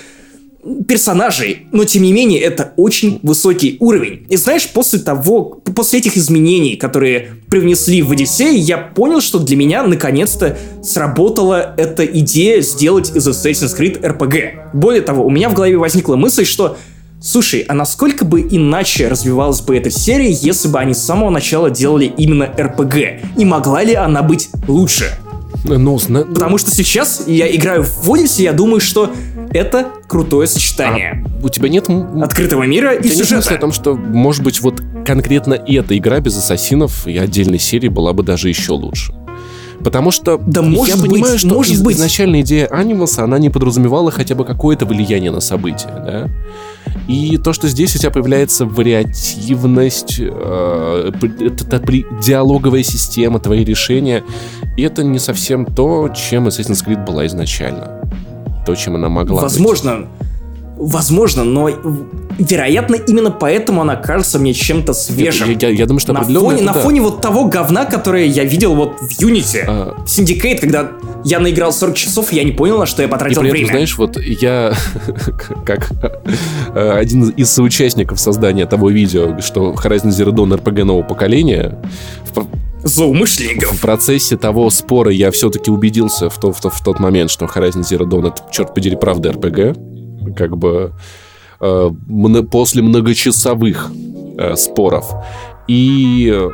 персонажей, 0.88 1.68
но 1.72 1.86
тем 1.86 2.03
не 2.03 2.11
менее 2.11 2.39
это 2.41 2.74
очень 2.76 3.20
высокий 3.24 3.78
уровень. 3.80 4.26
И 4.30 4.36
знаешь, 4.36 4.68
после 4.68 4.99
того, 4.99 5.61
после 5.76 5.99
этих 5.99 6.18
изменений, 6.18 6.76
которые 6.76 7.32
привнесли 7.49 8.01
в 8.01 8.11
Одиссей, 8.11 8.57
я 8.57 8.78
понял, 8.78 9.22
что 9.22 9.39
для 9.39 9.55
меня 9.55 9.84
наконец-то 9.84 10.57
сработала 10.84 11.74
эта 11.78 12.05
идея 12.05 12.61
сделать 12.61 13.16
из 13.16 13.28
Assassin's 13.28 13.78
Creed 13.78 14.01
RPG. 14.01 14.72
Более 14.74 15.01
того, 15.01 15.26
у 15.26 15.30
меня 15.30 15.49
в 15.49 15.53
голове 15.53 15.78
возникла 15.78 16.16
мысль, 16.16 16.45
что 16.45 16.78
Слушай, 17.22 17.61
а 17.61 17.74
насколько 17.74 18.24
бы 18.24 18.41
иначе 18.41 19.07
развивалась 19.07 19.61
бы 19.61 19.76
эта 19.76 19.89
серия, 19.89 20.30
если 20.30 20.68
бы 20.68 20.78
они 20.78 20.93
с 20.93 20.99
самого 20.99 21.32
начала 21.32 21.72
делали 21.72 22.05
именно 22.18 22.43
RPG? 22.43 23.38
И 23.38 23.45
могла 23.45 23.84
ли 23.84 23.95
она 23.95 24.22
быть 24.22 24.49
лучше? 24.68 25.05
Ну, 25.63 25.97
зна- 25.97 26.24
Потому 26.26 26.59
что 26.59 26.70
сейчас 26.70 27.24
я 27.26 27.53
играю 27.55 27.84
в 27.84 28.07
Odyssey, 28.11 28.43
я 28.43 28.53
думаю, 28.53 28.80
что 28.80 29.11
это 29.56 29.88
крутое 30.08 30.47
сочетание 30.47 31.26
у 31.41 31.49
тебя 31.49 31.70
нет... 31.70 31.89
открытого 32.22 32.64
мира 32.64 32.93
и 32.93 33.03
тебя 33.03 33.16
нет 33.16 33.22
о 33.22 33.26
сюжета. 33.26 33.58
том, 33.58 33.72
что, 33.72 33.95
может 33.95 34.43
быть, 34.43 34.62
вот 34.62 34.82
конкретно 35.06 35.53
эта 35.53 35.97
игра 35.97 36.20
без 36.20 36.38
ассасинов 36.38 37.08
и 37.08 37.18
отдельной 37.18 37.60
серии 37.60 37.88
была 37.89 38.14
бы 38.14 38.24
даже 38.24 38.49
еще 38.49 38.74
лучше. 38.74 39.14
Потому 39.84 40.10
что 40.10 40.38
Да 40.38 40.62
может 40.62 40.95
я 40.95 41.01
понимаю, 41.01 41.34
быть, 41.34 41.39
что 41.41 41.47
может 41.49 41.74
из- 41.74 41.82
быть. 41.82 41.95
изначальная 41.97 42.41
идея 42.41 42.66
анимуса, 42.68 43.24
она 43.24 43.38
не 43.38 43.49
подразумевала 43.49 44.10
хотя 44.10 44.34
бы 44.34 44.43
какое-то 44.45 44.86
влияние 44.86 45.32
на 45.32 45.41
события, 45.41 45.88
да? 45.89 46.30
И 47.08 47.38
то, 47.38 47.53
что 47.53 47.68
здесь 47.68 47.95
у 47.95 47.99
тебя 47.99 48.10
появляется 48.10 48.66
вариативность, 48.66 50.16
э, 50.20 51.12
это, 51.14 51.28
это 51.43 51.80
диалоговая 52.24 52.84
система, 52.84 53.39
твои 53.39 53.64
решения, 53.64 54.24
это 54.78 55.03
не 55.03 55.20
совсем 55.20 55.66
то, 55.66 56.10
чем 56.10 56.47
Assassin's 56.47 56.84
Creed 56.86 57.06
была 57.06 57.26
изначально. 57.28 58.01
То, 58.66 58.76
чем 58.76 58.95
она 58.95 59.09
могла 59.09 59.36
быть. 59.36 59.43
Возможно, 59.43 60.07
возможно, 60.78 61.43
но 61.43 61.70
вероятно 62.38 62.95
именно 62.95 63.32
поэтому 63.32 63.82
она 63.82 63.95
кажется 63.95 64.39
мне 64.39 64.53
чем-то 64.53 64.93
свежим. 64.93 65.49
Я, 65.49 65.70
я, 65.70 65.76
я 65.76 65.86
думаю, 65.86 65.99
что 65.99 66.13
на 66.13 66.24
фоне, 66.24 66.57
это 66.57 66.63
на 66.66 66.74
да. 66.74 66.80
фоне 66.82 67.01
вот 67.01 67.22
того 67.22 67.45
говна, 67.45 67.86
которое 67.86 68.26
я 68.26 68.43
видел 68.43 68.76
вот 68.76 68.99
в 68.99 69.22
Unity. 69.22 69.63
А. 69.68 69.95
Syndicate, 70.05 70.59
когда 70.59 70.91
я 71.24 71.39
наиграл 71.39 71.72
40 71.72 71.95
часов, 71.95 72.32
я 72.32 72.43
не 72.43 72.51
понял, 72.51 72.78
на 72.78 72.86
что 72.86 73.01
я 73.01 73.07
И 73.07 73.11
потратил 73.11 73.41
при 73.41 73.49
этом, 73.49 73.57
время. 73.57 73.72
знаешь, 73.72 73.97
вот 73.97 74.18
я, 74.20 74.74
как 75.66 75.91
э, 76.74 76.91
один 76.91 77.30
из 77.30 77.49
соучастников 77.49 78.20
создания 78.20 78.66
того 78.66 78.89
видео, 78.89 79.39
что 79.39 79.74
Horizon 79.74 80.09
Zero 80.09 80.32
Dawn 80.32 80.59
RPG 80.61 80.84
нового 80.84 81.03
поколения, 81.03 81.78
Злоумышленников. 82.86 83.71
в 83.77 83.81
процессе 83.81 84.38
того 84.38 84.69
спора 84.69 85.11
я 85.11 85.31
все-таки 85.31 85.71
убедился 85.71 86.29
в, 86.29 86.38
то, 86.39 86.51
в, 86.53 86.61
то- 86.61 86.69
в 86.69 86.83
тот 86.83 86.99
момент, 86.99 87.31
что 87.31 87.45
Horizon 87.45 87.81
Zero 87.81 88.05
Dawn 88.07 88.27
это, 88.27 88.43
черт 88.51 88.73
подери, 88.73 88.95
правда 88.95 89.29
RPG. 89.31 90.33
Как 90.36 90.55
бы 90.57 90.93
э, 91.59 91.89
после 92.51 92.81
многочасовых 92.81 93.91
э, 94.38 94.55
споров. 94.55 95.11
И 95.67 96.31
э, 96.31 96.49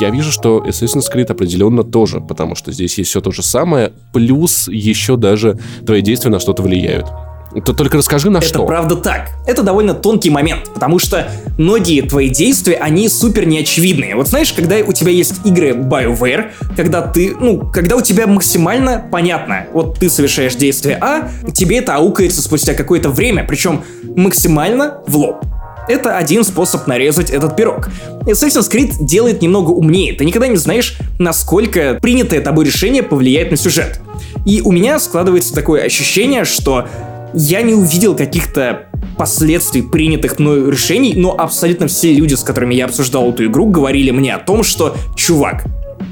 я 0.00 0.10
вижу, 0.10 0.32
что 0.32 0.64
Assassin's 0.66 1.04
Creed 1.12 1.30
определенно 1.30 1.84
тоже, 1.84 2.20
потому 2.20 2.56
что 2.56 2.72
здесь 2.72 2.98
есть 2.98 3.10
все 3.10 3.20
то 3.20 3.30
же 3.30 3.42
самое, 3.42 3.92
плюс 4.12 4.66
еще 4.68 5.16
даже 5.16 5.58
твои 5.86 6.02
действия 6.02 6.30
на 6.30 6.40
что-то 6.40 6.62
влияют. 6.62 7.06
Ты 7.54 7.72
только 7.74 7.98
расскажи 7.98 8.30
на 8.30 8.38
Это 8.38 8.46
что. 8.46 8.66
правда 8.66 8.96
так. 8.96 9.30
Это 9.46 9.62
довольно 9.62 9.94
тонкий 9.94 10.30
момент, 10.30 10.70
потому 10.72 10.98
что 10.98 11.28
многие 11.58 12.00
твои 12.02 12.28
действия, 12.30 12.76
они 12.76 13.08
супер 13.08 13.46
неочевидные. 13.46 14.16
Вот 14.16 14.28
знаешь, 14.28 14.52
когда 14.52 14.76
у 14.76 14.92
тебя 14.92 15.10
есть 15.10 15.34
игры 15.44 15.72
BioWare, 15.72 16.50
когда 16.76 17.02
ты, 17.02 17.34
ну, 17.38 17.70
когда 17.70 17.96
у 17.96 18.00
тебя 18.00 18.26
максимально 18.26 19.04
понятно, 19.10 19.66
вот 19.72 19.98
ты 19.98 20.08
совершаешь 20.08 20.54
действие 20.54 20.98
А, 21.00 21.28
тебе 21.52 21.78
это 21.78 21.96
аукается 21.96 22.40
спустя 22.42 22.74
какое-то 22.74 23.10
время, 23.10 23.44
причем 23.44 23.84
максимально 24.16 25.00
в 25.06 25.16
лоб. 25.16 25.44
Это 25.88 26.16
один 26.16 26.44
способ 26.44 26.86
нарезать 26.86 27.30
этот 27.30 27.56
пирог. 27.56 27.88
Assassin's 28.22 28.70
Creed 28.70 28.92
делает 29.00 29.42
немного 29.42 29.70
умнее. 29.70 30.12
Ты 30.14 30.24
никогда 30.24 30.46
не 30.46 30.56
знаешь, 30.56 30.96
насколько 31.18 31.98
принятое 32.00 32.40
тобой 32.40 32.66
решение 32.66 33.02
повлияет 33.02 33.50
на 33.50 33.56
сюжет. 33.56 34.00
И 34.46 34.62
у 34.62 34.70
меня 34.70 35.00
складывается 35.00 35.52
такое 35.52 35.82
ощущение, 35.82 36.44
что 36.44 36.86
я 37.34 37.62
не 37.62 37.74
увидел 37.74 38.14
каких-то 38.14 38.86
последствий 39.16 39.82
принятых 39.82 40.38
мною 40.38 40.70
решений, 40.70 41.14
но 41.16 41.34
абсолютно 41.38 41.86
все 41.86 42.12
люди, 42.12 42.34
с 42.34 42.42
которыми 42.42 42.74
я 42.74 42.86
обсуждал 42.86 43.30
эту 43.30 43.46
игру, 43.46 43.66
говорили 43.66 44.10
мне 44.10 44.34
о 44.34 44.38
том, 44.38 44.62
что 44.62 44.96
«Чувак, 45.16 45.64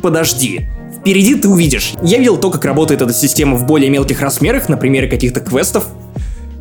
подожди, 0.03 0.69
впереди 1.01 1.35
ты 1.35 1.49
увидишь». 1.49 1.93
Я 2.03 2.19
видел 2.19 2.37
то, 2.37 2.51
как 2.51 2.65
работает 2.65 3.03
эта 3.03 3.13
система 3.13 3.57
в 3.57 3.67
более 3.67 3.91
мелких 3.91 4.21
размерах, 4.21 4.69
на 4.69 4.77
примере 4.77 5.09
каких-то 5.09 5.41
квестов, 5.41 5.87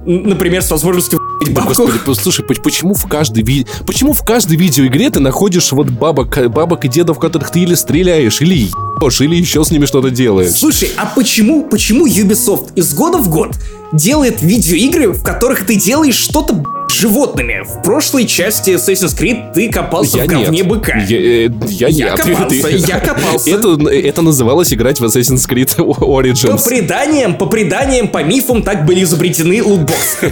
например, 0.05 0.61
с 0.61 0.71
возможностью 0.71 1.19
бабку. 1.51 1.69
господи, 1.69 1.99
послушай, 2.05 2.45
поч- 2.45 2.61
почему 2.61 2.93
в 2.93 3.07
каждой 3.07 3.43
ви... 3.43 3.65
почему 3.85 4.13
в 4.13 4.23
каждой 4.23 4.57
видеоигре 4.57 5.09
ты 5.09 5.19
находишь 5.19 5.71
вот 5.71 5.89
бабок, 5.89 6.37
э, 6.37 6.47
бабок 6.47 6.85
и 6.85 6.87
дедов, 6.87 7.19
которых 7.19 7.51
ты 7.51 7.61
или 7.61 7.75
стреляешь, 7.75 8.41
или 8.41 8.55
ебешь, 8.55 9.21
или 9.21 9.35
еще 9.35 9.63
с 9.63 9.71
ними 9.71 9.85
что-то 9.85 10.09
делаешь? 10.09 10.51
Слушай, 10.51 10.91
а 10.97 11.05
почему, 11.05 11.63
почему 11.63 12.07
Ubisoft 12.07 12.73
из 12.75 12.93
года 12.93 13.17
в 13.17 13.29
год 13.29 13.55
делает 13.91 14.41
видеоигры, 14.41 15.11
в 15.11 15.23
которых 15.23 15.65
ты 15.65 15.75
делаешь 15.75 16.15
что-то 16.15 16.63
животными? 16.91 17.61
В 17.63 17.81
прошлой 17.83 18.25
части 18.25 18.71
Assassin's 18.71 19.17
Creed 19.17 19.53
ты 19.53 19.69
копался 19.71 20.17
Я 20.17 20.23
в 20.23 20.27
говне 20.27 20.49
нет. 20.59 20.67
быка. 20.67 20.97
Я, 20.97 21.17
э, 21.47 21.49
я 21.67 21.87
Я 21.87 22.11
нет. 22.11 22.19
копался, 22.19 22.67
Ты- 22.67 22.77
я 22.77 22.99
копался. 22.99 23.49
Это, 23.51 23.89
это 23.89 24.21
называлось 24.21 24.73
играть 24.73 24.99
в 24.99 25.05
Assassin's 25.05 25.47
Creed 25.49 25.75
По 25.77 26.21
Origins. 26.21 26.63
преданиям, 26.67 27.35
по 27.35 27.45
преданиям, 27.45 28.07
по 28.07 28.23
мифам 28.23 28.63
так 28.63 28.85
были 28.85 29.03
изобретены 29.03 29.61
лутбоксы. 29.63 30.31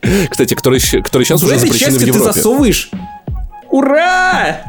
Кстати, 0.30 0.54
который, 0.54 0.80
щ- 0.80 1.02
который 1.02 1.24
сейчас 1.24 1.40
В 1.40 1.44
уже 1.44 1.54
этой 1.56 1.66
запрещены 1.66 1.90
в 1.90 1.94
части 1.94 2.04
ты 2.04 2.10
Европе. 2.16 2.32
засовываешь. 2.32 2.90
Ура! 3.70 4.60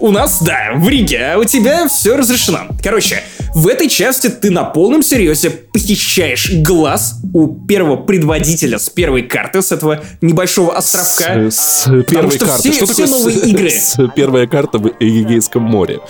У 0.00 0.10
нас, 0.10 0.42
да, 0.42 0.72
в 0.74 0.88
Риге, 0.88 1.32
а 1.34 1.38
у 1.38 1.44
тебя 1.44 1.86
все 1.86 2.16
разрешено. 2.16 2.62
Короче, 2.82 3.22
в 3.54 3.68
этой 3.68 3.88
части 3.88 4.28
ты 4.28 4.50
на 4.50 4.64
полном 4.64 5.02
серьезе 5.02 5.50
похищаешь 5.50 6.50
глаз 6.62 7.16
у 7.34 7.48
первого 7.66 7.96
предводителя 7.96 8.78
с 8.78 8.88
первой 8.88 9.22
карты, 9.22 9.60
с 9.62 9.72
этого 9.72 10.02
небольшого 10.20 10.76
островка. 10.76 11.50
С, 11.50 11.84
с 11.84 12.02
первой 12.04 12.30
что 12.36 12.46
карты. 12.46 12.70
все- 12.70 12.72
что 12.72 12.86
все 12.86 12.94
такое 12.94 13.06
с- 13.06 13.10
новые 13.10 13.38
игры. 13.40 13.70
С 13.78 13.96
первая 14.16 14.46
карта 14.46 14.78
в 14.78 14.88
Эгейском 15.00 15.62
море. 15.62 16.00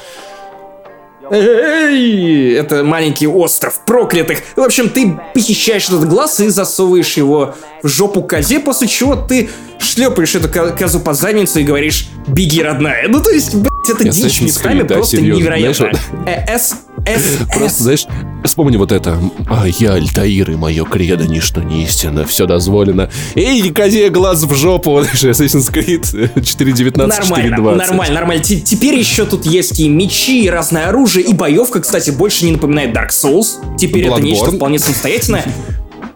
Эй, 1.30 2.52
это 2.54 2.84
маленький 2.84 3.26
остров 3.26 3.80
проклятых. 3.86 4.38
В 4.56 4.60
общем, 4.60 4.90
ты 4.90 5.18
похищаешь 5.34 5.88
этот 5.88 6.06
глаз 6.08 6.40
и 6.40 6.48
засовываешь 6.48 7.16
его 7.16 7.54
в 7.82 7.88
жопу 7.88 8.22
козе, 8.22 8.60
после 8.60 8.86
чего 8.88 9.16
ты 9.16 9.48
шлепаешь 9.78 10.34
эту 10.34 10.48
ко- 10.48 10.70
козу 10.76 11.00
по 11.00 11.14
заднице 11.14 11.62
и 11.62 11.64
говоришь 11.64 12.08
«Беги, 12.26 12.62
родная». 12.62 13.06
Ну, 13.08 13.22
то 13.22 13.30
есть, 13.30 13.54
это 13.90 14.04
дичь 14.08 14.40
местами 14.40 14.82
просто 14.82 15.20
невероятно. 15.20 15.74
знаешь, 15.74 15.96
Э, 16.26 16.58
С, 16.58 16.74
С, 17.04 17.46
Просто, 17.52 17.68
С. 17.68 17.78
знаешь, 17.82 18.06
вспомни 18.44 18.76
вот 18.76 18.92
это. 18.92 19.18
А 19.50 19.66
я 19.66 19.94
Альтаир, 19.94 20.50
и 20.52 20.54
мое 20.56 20.84
кредо, 20.84 21.24
ничто 21.26 21.60
не 21.60 21.82
истина, 21.84 22.24
все 22.24 22.46
дозволено. 22.46 23.10
Эй, 23.34 23.70
козе 23.70 24.08
глаз 24.10 24.42
в 24.44 24.54
жопу, 24.54 25.02
знаешь, 25.02 25.24
Assassin's 25.24 25.72
Creed 25.72 26.32
4.19, 26.36 27.06
Нормально, 27.06 27.56
4.20. 27.56 27.76
нормально, 27.76 28.14
нормально. 28.14 28.44
Те- 28.44 28.60
Теперь 28.60 28.94
еще 28.96 29.26
тут 29.26 29.46
есть 29.46 29.80
и 29.80 29.88
мечи, 29.88 30.44
и 30.44 30.48
разное 30.50 30.88
оружие, 30.88 31.24
и 31.24 31.32
боевка, 31.34 31.80
кстати, 31.80 32.10
больше 32.10 32.44
не 32.44 32.52
напоминает 32.52 32.94
Dark 32.96 33.08
Souls. 33.10 33.76
Теперь 33.76 34.04
это 34.04 34.16
Bloodborne. 34.16 34.22
нечто 34.22 34.50
вполне 34.52 34.78
самостоятельное. 34.78 35.44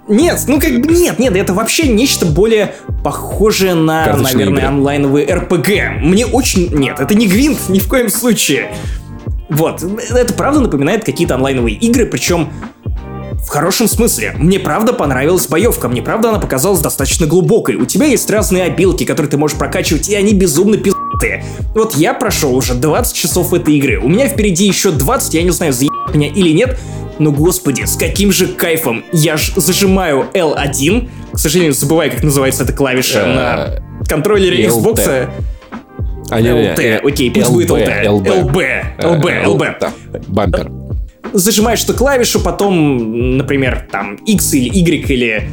Нет, 0.09 0.41
ну 0.47 0.61
как 0.61 0.81
бы 0.81 0.93
нет, 0.93 1.19
нет, 1.19 1.35
это 1.35 1.53
вообще 1.53 1.89
нечто 1.89 2.27
более 2.27 2.75
похожее 3.03 3.75
на, 3.75 4.05
Карточные 4.05 4.35
наверное, 4.35 4.59
игры. 4.59 4.69
онлайновый 4.69 5.25
РПГ. 5.27 5.69
Мне 6.01 6.27
очень... 6.27 6.73
Нет, 6.73 7.01
это 7.01 7.15
не 7.15 7.27
Гвинт, 7.27 7.69
ни 7.69 7.81
в 7.81 7.89
коем 7.89 8.09
случае. 8.09 8.73
Вот, 9.49 9.83
это 9.83 10.33
правда 10.35 10.61
напоминает 10.61 11.05
какие-то 11.05 11.35
онлайновые 11.35 11.77
игры, 11.77 12.07
причем 12.07 12.51
в 13.45 13.49
хорошем 13.49 13.87
смысле. 13.87 14.35
Мне 14.39 14.59
правда 14.59 14.93
понравилась 14.93 15.47
боевка, 15.47 15.89
мне 15.89 16.03
правда 16.03 16.31
она 16.31 16.39
показалась 16.39 16.81
достаточно 16.81 17.27
глубокой. 17.27 17.77
У 17.77 17.85
тебя 17.85 18.07
есть 18.07 18.29
разные 18.31 18.65
обилки, 18.65 19.05
которые 19.05 19.31
ты 19.31 19.39
можешь 19.39 19.57
прокачивать, 19.57 20.09
и 20.09 20.15
они 20.15 20.35
безумно 20.35 20.77
пиздатые. 20.77 21.45
Вот 21.75 21.97
я 21.97 22.13
прошел 22.15 22.55
уже 22.57 22.75
20 22.75 23.15
часов 23.15 23.53
этой 23.53 23.75
игры. 23.75 23.99
У 23.99 24.09
меня 24.09 24.27
впереди 24.29 24.67
еще 24.67 24.91
20, 24.91 25.35
я 25.35 25.43
не 25.43 25.51
знаю, 25.51 25.73
заебать 25.73 26.15
меня 26.15 26.29
или 26.29 26.51
нет. 26.51 26.79
Но 27.19 27.33
господи, 27.33 27.85
с 27.85 27.97
каким 27.97 28.33
же 28.33 28.49
кайфом 28.49 29.05
я 29.13 29.37
ж 29.37 29.53
зажимаю 29.57 30.27
L1, 30.35 31.09
к 31.33 31.39
сожалению, 31.39 31.73
забываю, 31.73 32.11
как 32.11 32.23
называется 32.23 32.65
эта 32.65 32.73
клавиша 32.73 33.21
Э, 33.21 33.35
на 33.35 34.07
контроллере. 34.09 34.67
Xbox. 34.67 35.29
А, 36.29 36.41
не, 36.41 36.49
не, 36.51 36.55
LT, 36.75 36.81
э, 36.81 36.97
окей, 37.05 37.31
пусть 37.31 37.51
будет 37.51 37.71
LT. 37.71 38.05
LB. 38.05 38.85
LB, 38.99 39.45
LB, 39.45 39.91
Бампер. 40.27 40.73
зажимаешь 41.33 41.85
эту 41.85 41.95
клавишу, 41.95 42.41
потом, 42.41 43.37
например, 43.39 43.87
там 43.91 44.17
X 44.17 44.55
или 44.55 44.69
Y 44.69 45.11
или 45.11 45.49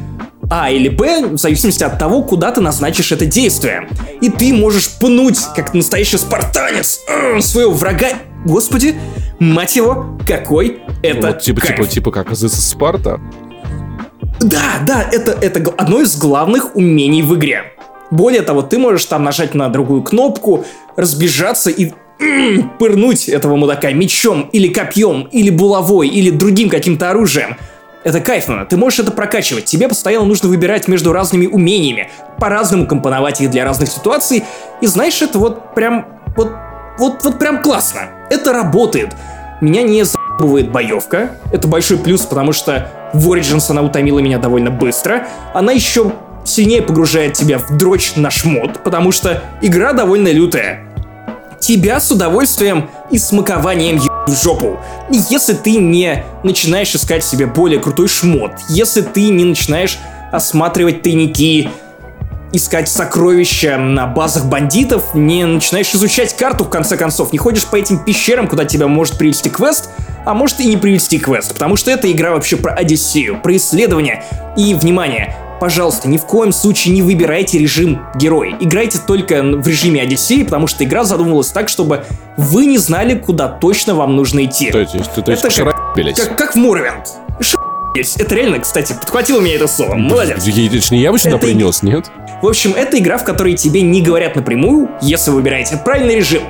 А 0.50 0.70
или 0.72 0.90
Б, 0.90 1.28
в 1.28 1.38
зависимости 1.38 1.84
от 1.84 1.98
того, 2.00 2.24
куда 2.24 2.52
ты 2.52 2.60
назначишь 2.62 3.12
это 3.12 3.26
действие. 3.26 3.88
И 4.22 4.30
ты 4.30 4.54
можешь 4.54 4.90
пнуть, 5.00 5.40
как 5.56 5.74
настоящий 5.74 6.18
спартанец, 6.18 7.00
э, 7.08 7.40
своего 7.42 7.72
врага. 7.72 8.10
Господи, 8.46 8.96
мать 9.40 9.76
его, 9.76 10.18
какой 10.28 10.82
это 11.02 11.28
Вот 11.28 11.42
типа, 11.42 11.62
кайф. 11.62 11.76
типа, 11.76 11.88
типа 11.88 12.12
как 12.12 12.32
из 12.32 12.42
Спарта. 12.54 13.20
Да, 14.40 14.80
да, 14.86 15.08
это, 15.12 15.32
это 15.32 15.74
одно 15.78 16.02
из 16.02 16.18
главных 16.18 16.76
умений 16.76 17.22
в 17.22 17.36
игре. 17.36 17.64
Более 18.12 18.42
того, 18.42 18.62
ты 18.62 18.78
можешь 18.78 19.06
там 19.06 19.24
нажать 19.24 19.54
на 19.54 19.70
другую 19.70 20.04
кнопку, 20.04 20.66
разбежаться 20.96 21.70
и 21.70 21.94
м, 22.20 22.72
пырнуть 22.78 23.30
этого 23.30 23.56
мудака 23.56 23.92
мечом, 23.92 24.50
или 24.52 24.68
копьем, 24.68 25.28
или 25.32 25.50
булавой, 25.50 26.08
или 26.10 26.30
другим 26.30 26.70
каким-то 26.70 27.10
оружием. 27.10 27.58
Это 28.04 28.20
кайфно, 28.20 28.66
ты 28.66 28.76
можешь 28.76 29.00
это 29.00 29.12
прокачивать. 29.12 29.66
Тебе 29.66 29.88
постоянно 29.88 30.26
нужно 30.26 30.50
выбирать 30.50 30.90
между 30.90 31.14
разными 31.14 31.48
умениями, 31.48 32.10
по-разному 32.38 32.86
компоновать 32.86 33.40
их 33.40 33.50
для 33.50 33.64
разных 33.64 33.90
ситуаций. 33.90 34.44
И 34.82 34.88
знаешь, 34.88 35.22
это 35.22 35.40
вот 35.40 35.74
прям, 35.74 36.06
вот, 36.36 36.52
вот, 37.00 37.24
вот 37.24 37.40
прям 37.40 37.62
классно. 37.62 38.10
Это 38.34 38.52
работает. 38.52 39.16
Меня 39.62 39.84
не 39.84 40.04
заебывает 40.04 40.72
боевка. 40.72 41.36
Это 41.52 41.68
большой 41.68 42.00
плюс, 42.00 42.22
потому 42.22 42.52
что 42.52 42.90
в 43.14 43.32
Origins 43.32 43.70
она 43.70 43.84
утомила 43.84 44.18
меня 44.18 44.40
довольно 44.40 44.72
быстро. 44.72 45.28
Она 45.54 45.72
еще 45.72 46.14
сильнее 46.44 46.82
погружает 46.82 47.34
тебя 47.34 47.60
в 47.60 47.78
дрочь 47.78 48.14
на 48.16 48.32
шмот, 48.32 48.84
потому 48.84 49.12
что 49.12 49.44
игра 49.62 49.94
довольно 49.94 50.30
лютая. 50.30 50.80
Тебя 51.60 52.00
с 52.00 52.10
удовольствием 52.10 52.90
и 53.12 53.20
смакованием 53.20 53.98
ебут 53.98 54.10
в 54.28 54.44
жопу. 54.44 54.80
Если 55.12 55.54
ты 55.54 55.76
не 55.76 56.24
начинаешь 56.42 56.96
искать 56.96 57.24
себе 57.24 57.46
более 57.46 57.80
крутой 57.80 58.08
шмот, 58.08 58.54
если 58.68 59.02
ты 59.02 59.30
не 59.30 59.46
начинаешь 59.46 60.00
осматривать 60.32 61.04
тайники, 61.04 61.70
искать 62.54 62.88
сокровища 62.88 63.78
на 63.78 64.06
базах 64.08 64.46
бандитов, 64.46 65.14
не 65.16 65.44
начинаешь 65.46 65.94
изучать 65.94 66.38
карту 66.38 66.64
в 66.64 66.70
конце 66.70 66.96
концов, 66.96 67.34
не 67.34 67.40
ходишь 67.40 67.66
по 67.66 67.76
этим 67.76 67.98
пещерам, 67.98 68.48
куда 68.48 68.64
тебя 68.64 68.88
может 68.88 69.18
привести 69.18 69.50
квест, 69.50 69.90
а 70.26 70.34
может 70.34 70.60
и 70.60 70.68
не 70.68 70.78
привести 70.78 71.20
квест, 71.20 71.52
потому 71.54 71.76
что 71.76 71.92
эта 71.92 72.10
игра 72.12 72.32
вообще 72.32 72.56
про 72.56 72.74
Одиссею, 72.74 73.42
про 73.42 73.56
исследование 73.58 74.24
и, 74.56 74.76
внимание, 74.76 75.36
пожалуйста, 75.60 76.08
ни 76.08 76.18
в 76.18 76.26
коем 76.26 76.54
случае 76.54 76.94
не 76.94 77.02
выбирайте 77.02 77.58
режим 77.58 78.06
герой. 78.16 78.56
Играйте 78.60 79.00
только 79.06 79.42
в 79.42 79.68
режиме 79.68 80.02
Одиссеи, 80.02 80.44
потому 80.44 80.68
что 80.68 80.84
игра 80.84 81.04
задумывалась 81.04 81.48
так, 81.50 81.70
чтобы 81.70 82.06
вы 82.38 82.68
не 82.68 82.78
знали, 82.78 83.18
куда 83.18 83.48
точно 83.48 83.96
вам 83.96 84.16
нужно 84.16 84.46
идти. 84.46 84.72
То 84.72 84.80
есть, 84.80 84.94
то 84.94 85.32
есть 85.32 85.44
Это 85.44 85.64
как, 85.64 86.16
как, 86.16 86.38
как 86.38 86.54
в 86.54 86.58
Муравент. 86.58 87.14
Это 88.18 88.36
реально, 88.36 88.60
кстати, 88.60 88.94
подхватило 88.94 89.40
меня 89.40 89.56
это 89.56 89.68
слово. 89.68 89.96
Молодец. 89.96 90.38
Это 90.48 90.82
ж 90.82 90.92
не 90.92 91.02
я 91.02 91.12
бы 91.12 91.20
сюда 91.20 91.36
Это- 91.38 91.46
принес, 91.46 91.84
нет? 91.84 92.06
В 92.44 92.48
общем, 92.48 92.74
это 92.76 93.00
игра, 93.00 93.18
в 93.18 93.24
которой 93.24 93.54
тебе 93.54 93.82
не 93.82 94.02
говорят 94.02 94.36
напрямую, 94.36 94.90
если 95.02 95.30
вы 95.30 95.38
выбираете 95.38 95.78
правильный 95.78 96.18
режим, 96.18 96.44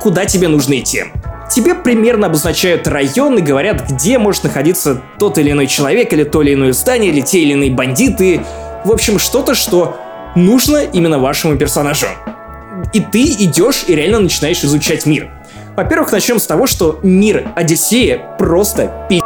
куда 0.00 0.24
тебе 0.24 0.48
нужно 0.48 0.78
идти. 0.78 1.04
Тебе 1.50 1.74
примерно 1.74 2.28
обозначают 2.28 2.88
район 2.88 3.36
и 3.36 3.42
говорят, 3.42 3.86
где 3.86 4.16
может 4.16 4.44
находиться 4.44 5.02
тот 5.18 5.36
или 5.36 5.50
иной 5.50 5.66
человек, 5.66 6.10
или 6.14 6.24
то 6.24 6.40
или 6.40 6.54
иное 6.54 6.72
здание, 6.72 7.10
или 7.10 7.20
те 7.20 7.40
или 7.40 7.52
иные 7.52 7.70
бандиты. 7.70 8.40
В 8.86 8.90
общем, 8.90 9.18
что-то, 9.18 9.54
что 9.54 9.98
нужно 10.36 10.78
именно 10.78 11.18
вашему 11.18 11.58
персонажу. 11.58 12.06
И 12.94 13.00
ты 13.00 13.24
идешь 13.24 13.84
и 13.86 13.94
реально 13.94 14.20
начинаешь 14.20 14.64
изучать 14.64 15.04
мир. 15.04 15.28
Во-первых, 15.76 16.12
начнем 16.12 16.38
с 16.38 16.46
того, 16.46 16.66
что 16.66 16.98
мир 17.02 17.46
Одиссея 17.54 18.36
просто 18.38 19.06
пи*** 19.10 19.20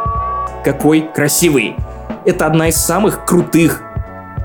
какой 0.65 1.07
красивый. 1.15 1.77
Это 2.25 2.47
одна 2.47 2.67
из 2.67 2.75
самых 2.75 3.23
крутых, 3.25 3.81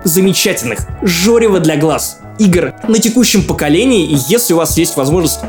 замечательных, 0.04 0.80
жорево 1.02 1.60
для 1.60 1.76
глаз 1.76 2.18
игр 2.38 2.74
на 2.88 2.98
текущем 2.98 3.42
поколении, 3.42 4.06
и 4.06 4.16
если 4.28 4.54
у 4.54 4.58
вас 4.58 4.76
есть 4.76 4.96
возможность, 4.96 5.40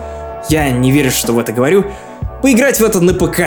я 0.49 0.69
не 0.69 0.91
верю, 0.91 1.11
что 1.11 1.33
в 1.33 1.39
это 1.39 1.51
говорю, 1.51 1.85
поиграть 2.41 2.79
в 2.79 2.83
это 2.83 3.01
на 3.01 3.13
ПК 3.13 3.41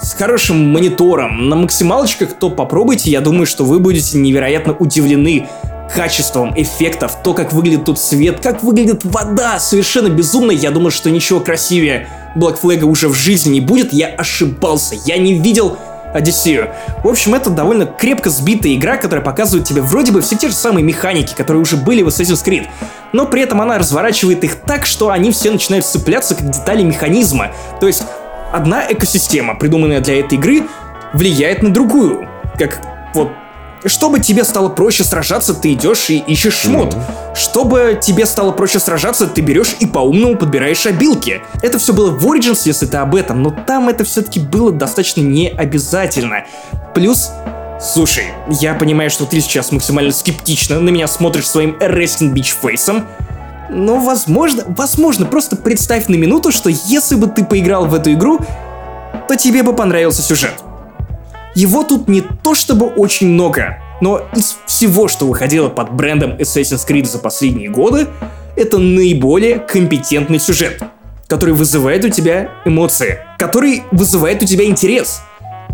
с 0.00 0.14
хорошим 0.14 0.72
монитором, 0.72 1.48
на 1.48 1.56
максималочках, 1.56 2.34
то 2.34 2.50
попробуйте, 2.50 3.10
я 3.10 3.20
думаю, 3.20 3.46
что 3.46 3.64
вы 3.64 3.80
будете 3.80 4.18
невероятно 4.18 4.72
удивлены 4.72 5.48
качеством 5.94 6.52
эффектов, 6.56 7.22
то, 7.22 7.34
как 7.34 7.52
выглядит 7.52 7.84
тут 7.84 7.98
свет, 7.98 8.40
как 8.40 8.62
выглядит 8.62 9.04
вода, 9.04 9.58
совершенно 9.58 10.08
безумно. 10.08 10.50
Я 10.50 10.70
думаю, 10.70 10.90
что 10.90 11.10
ничего 11.10 11.40
красивее 11.40 12.08
Black 12.36 12.60
Flag 12.60 12.82
уже 12.82 13.08
в 13.08 13.14
жизни 13.14 13.54
не 13.54 13.60
будет. 13.60 13.92
Я 13.92 14.08
ошибался, 14.08 14.94
я 15.06 15.16
не 15.16 15.34
видел 15.34 15.78
Одиссею. 16.14 16.70
В 17.04 17.08
общем, 17.08 17.34
это 17.34 17.50
довольно 17.50 17.86
крепко 17.86 18.30
сбитая 18.30 18.74
игра, 18.74 18.96
которая 18.96 19.24
показывает 19.24 19.66
тебе 19.66 19.82
вроде 19.82 20.12
бы 20.12 20.20
все 20.20 20.36
те 20.36 20.48
же 20.48 20.54
самые 20.54 20.84
механики, 20.84 21.34
которые 21.34 21.62
уже 21.62 21.76
были 21.76 22.02
в 22.02 22.08
Assassin's 22.08 22.44
Creed, 22.44 22.66
но 23.12 23.26
при 23.26 23.42
этом 23.42 23.60
она 23.60 23.78
разворачивает 23.78 24.44
их 24.44 24.56
так, 24.56 24.86
что 24.86 25.10
они 25.10 25.32
все 25.32 25.50
начинают 25.50 25.84
цепляться 25.84 26.34
как 26.34 26.48
детали 26.50 26.82
механизма. 26.82 27.52
То 27.80 27.86
есть 27.86 28.02
одна 28.52 28.84
экосистема, 28.90 29.54
придуманная 29.54 30.00
для 30.00 30.20
этой 30.20 30.38
игры, 30.38 30.62
влияет 31.12 31.62
на 31.62 31.70
другую. 31.72 32.28
Как 32.58 32.80
вот 33.14 33.30
чтобы 33.88 34.20
тебе 34.20 34.44
стало 34.44 34.68
проще 34.68 35.04
сражаться, 35.04 35.54
ты 35.54 35.72
идешь 35.72 36.10
и 36.10 36.18
ищешь 36.18 36.54
шмот. 36.54 36.96
Чтобы 37.34 37.98
тебе 38.00 38.26
стало 38.26 38.52
проще 38.52 38.80
сражаться, 38.80 39.26
ты 39.26 39.40
берешь 39.40 39.76
и 39.80 39.86
по-умному 39.86 40.36
подбираешь 40.36 40.86
обилки. 40.86 41.42
Это 41.62 41.78
все 41.78 41.92
было 41.92 42.10
в 42.10 42.26
Origins, 42.26 42.62
если 42.64 42.86
ты 42.86 42.96
об 42.96 43.14
этом, 43.14 43.42
но 43.42 43.50
там 43.50 43.88
это 43.88 44.04
все-таки 44.04 44.40
было 44.40 44.72
достаточно 44.72 45.20
не 45.20 45.48
обязательно. 45.48 46.44
Плюс 46.94 47.30
Слушай, 47.80 48.24
я 48.48 48.74
понимаю, 48.74 49.08
что 49.08 49.24
ты 49.24 49.40
сейчас 49.40 49.70
максимально 49.70 50.10
скептично 50.10 50.80
на 50.80 50.88
меня 50.88 51.06
смотришь 51.06 51.48
своим 51.48 51.76
resting 51.78 52.32
bitch 52.32 52.56
фейсом, 52.60 53.06
но 53.70 54.00
возможно, 54.00 54.64
возможно, 54.66 55.26
просто 55.26 55.54
представь 55.54 56.08
на 56.08 56.16
минуту, 56.16 56.50
что 56.50 56.70
если 56.70 57.14
бы 57.14 57.28
ты 57.28 57.44
поиграл 57.44 57.86
в 57.86 57.94
эту 57.94 58.12
игру, 58.14 58.40
то 59.28 59.36
тебе 59.36 59.62
бы 59.62 59.74
понравился 59.74 60.22
сюжет. 60.22 60.54
Его 61.58 61.82
тут 61.82 62.06
не 62.06 62.20
то 62.20 62.54
чтобы 62.54 62.86
очень 62.86 63.30
много, 63.30 63.82
но 64.00 64.28
из 64.32 64.58
всего, 64.66 65.08
что 65.08 65.26
выходило 65.26 65.68
под 65.68 65.92
брендом 65.92 66.36
Assassin's 66.36 66.86
Creed 66.86 67.04
за 67.04 67.18
последние 67.18 67.68
годы, 67.68 68.06
это 68.54 68.78
наиболее 68.78 69.58
компетентный 69.58 70.38
сюжет, 70.38 70.80
который 71.26 71.54
вызывает 71.54 72.04
у 72.04 72.10
тебя 72.10 72.50
эмоции, 72.64 73.18
который 73.40 73.82
вызывает 73.90 74.40
у 74.40 74.46
тебя 74.46 74.66
интерес. 74.66 75.20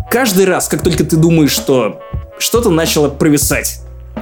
Каждый 0.09 0.45
раз, 0.45 0.69
как 0.69 0.81
только 0.81 1.03
ты 1.03 1.17
думаешь, 1.17 1.51
что 1.51 2.01
что-то 2.39 2.71
начало 2.71 3.09
провисать, 3.09 3.81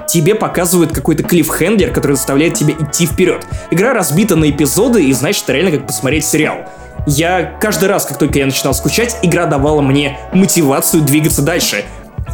тебе 0.10 0.36
показывают 0.36 0.92
какой-то 0.92 1.24
клиффхендлер, 1.24 1.94
который 1.94 2.18
заставляет 2.18 2.56
тебя 2.56 2.74
идти 2.74 3.06
вперед. 3.06 3.48
Игра 3.72 3.94
разбита 3.94 4.36
на 4.36 4.50
эпизоды, 4.50 5.06
и 5.06 5.14
значит, 5.14 5.50
реально 5.50 5.72
как 5.72 5.88
посмотреть 5.88 6.26
сериал. 6.26 6.66
Я 7.06 7.58
каждый 7.60 7.90
раз, 7.90 8.06
как 8.06 8.18
только 8.18 8.40
я 8.40 8.46
начинал 8.46 8.74
скучать, 8.74 9.18
игра 9.22 9.46
давала 9.46 9.82
мне 9.82 10.18
мотивацию 10.32 11.04
двигаться 11.04 11.42
дальше. 11.42 11.84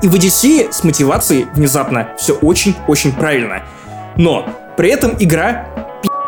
И 0.03 0.07
в 0.07 0.13
Одиссее 0.13 0.71
с 0.71 0.83
мотивацией 0.83 1.47
внезапно 1.53 2.09
все 2.17 2.33
очень-очень 2.33 3.13
правильно. 3.13 3.63
Но 4.15 4.45
при 4.77 4.91
этом 4.91 5.15
игра 5.19 5.65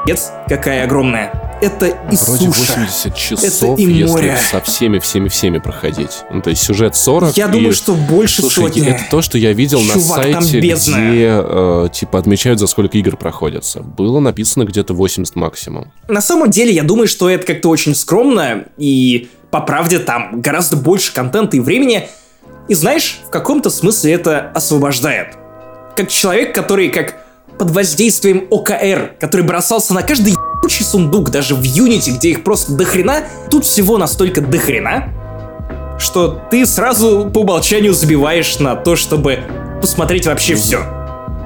пи***ц 0.05 0.31
какая 0.47 0.83
огромная. 0.85 1.51
Это 1.62 1.86
и 1.88 1.93
Вроде 2.16 2.18
суша. 2.51 2.74
80 2.74 3.16
часов, 3.16 3.78
и 3.80 3.84
если 3.84 4.03
море. 4.12 4.38
со 4.49 4.59
всеми-всеми-всеми 4.62 5.59
проходить. 5.59 6.24
Ну, 6.32 6.41
то 6.41 6.49
есть 6.49 6.64
сюжет 6.64 6.95
40. 6.95 7.38
Я 7.38 7.47
и- 7.47 7.51
думаю, 7.51 7.74
что 7.74 7.93
больше 7.93 8.41
Слушай, 8.41 8.64
сотни. 8.64 8.88
это 8.88 9.03
то, 9.12 9.22
что 9.22 9.38
я 9.38 9.53
видел 9.53 9.80
Чувак, 9.82 9.95
на 9.95 10.01
сайте, 10.01 10.59
где, 10.59 10.76
э, 11.43 11.88
типа, 11.93 12.18
отмечают, 12.20 12.59
за 12.59 12.66
сколько 12.68 12.97
игр 12.97 13.16
проходятся. 13.16 13.82
Было 13.82 14.20
написано 14.20 14.64
где-то 14.64 14.93
80 14.95 15.36
максимум. 15.36 15.91
На 16.07 16.22
самом 16.22 16.49
деле, 16.49 16.72
я 16.74 16.84
думаю, 16.84 17.07
что 17.07 17.30
это 17.30 17.45
как-то 17.45 17.70
очень 17.70 17.93
скромно, 17.93 18.66
и 18.78 19.30
по 19.51 19.62
правде 19.62 19.99
там 19.99 20.41
гораздо 20.41 20.78
больше 20.78 21.14
контента 21.14 21.57
и 21.57 21.59
времени. 21.59 22.07
И 22.70 22.74
знаешь, 22.74 23.20
в 23.28 23.30
каком-то 23.30 23.70
смысле 23.70 24.14
это 24.14 24.39
освобождает. 24.55 25.36
Как 25.95 26.09
человек, 26.09 26.55
который 26.55 26.89
как 26.89 27.16
под 27.59 27.70
воздействием 27.70 28.47
ОКР, 28.49 29.16
который 29.20 29.45
бросался 29.45 29.93
на 29.93 30.01
каждый 30.01 30.34
ебучий 30.62 30.86
сундук, 30.86 31.32
даже 31.32 31.55
в 31.55 31.62
Unity, 31.62 32.12
где 32.12 32.30
их 32.30 32.43
просто 32.43 32.74
дохрена, 32.74 33.24
тут 33.49 33.66
всего 33.66 33.97
настолько 33.97 34.41
дохрена, 34.41 35.09
что 35.97 36.39
ты 36.51 36.66
сразу 36.66 37.30
по 37.34 37.39
умолчанию 37.39 37.93
забиваешь 37.93 38.59
на 38.59 38.76
то, 38.76 38.95
чтобы 38.95 39.39
посмотреть 39.82 40.28
вообще 40.28 40.55
все. 40.55 40.82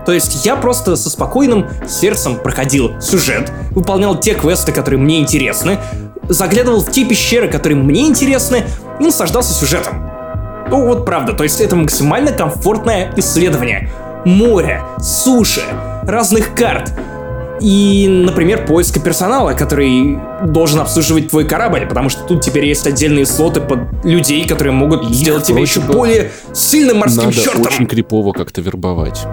То 0.06 0.12
есть 0.12 0.46
я 0.46 0.56
просто 0.56 0.98
со 0.98 1.10
спокойным 1.10 1.66
сердцем 1.88 2.36
проходил 2.36 2.92
сюжет, 3.02 3.52
выполнял 3.72 4.20
те 4.20 4.34
квесты, 4.34 4.72
которые 4.72 5.00
мне 5.00 5.20
интересны, 5.20 5.80
заглядывал 6.28 6.82
в 6.82 6.92
те 6.92 7.06
пещеры, 7.06 7.48
которые 7.48 7.78
мне 7.82 8.08
интересны, 8.08 8.66
и 9.00 9.04
наслаждался 9.04 9.54
сюжетом. 9.54 10.12
Ну 10.70 10.86
вот 10.88 11.06
правда, 11.06 11.34
то 11.34 11.44
есть 11.44 11.62
это 11.62 11.76
максимально 11.76 12.32
комфортное 12.34 13.14
исследование. 13.16 13.90
Море, 14.26 14.84
суши, 15.00 15.62
разных 16.04 16.54
карт. 16.54 16.92
И, 17.62 18.08
например, 18.08 18.66
поиска 18.66 19.00
персонала, 19.00 19.54
который 19.54 20.20
должен 20.46 20.80
обслуживать 20.80 21.30
твой 21.30 21.46
корабль, 21.46 21.86
потому 21.88 22.10
что 22.10 22.24
тут 22.24 22.42
теперь 22.42 22.66
есть 22.66 22.86
отдельные 22.86 23.26
слоты 23.26 23.62
под 23.62 23.80
людей, 24.04 24.46
которые 24.48 24.74
могут 24.74 25.10
сделать 25.14 25.46
тебя 25.46 25.62
еще 25.62 25.80
более 25.80 26.32
сильным 26.54 26.98
морским 26.98 27.26
Надо 27.26 27.36
чертом. 27.36 27.62
очень 27.62 27.88
крипово 27.88 28.34
как-то 28.34 28.62
вербовать. 28.62 29.26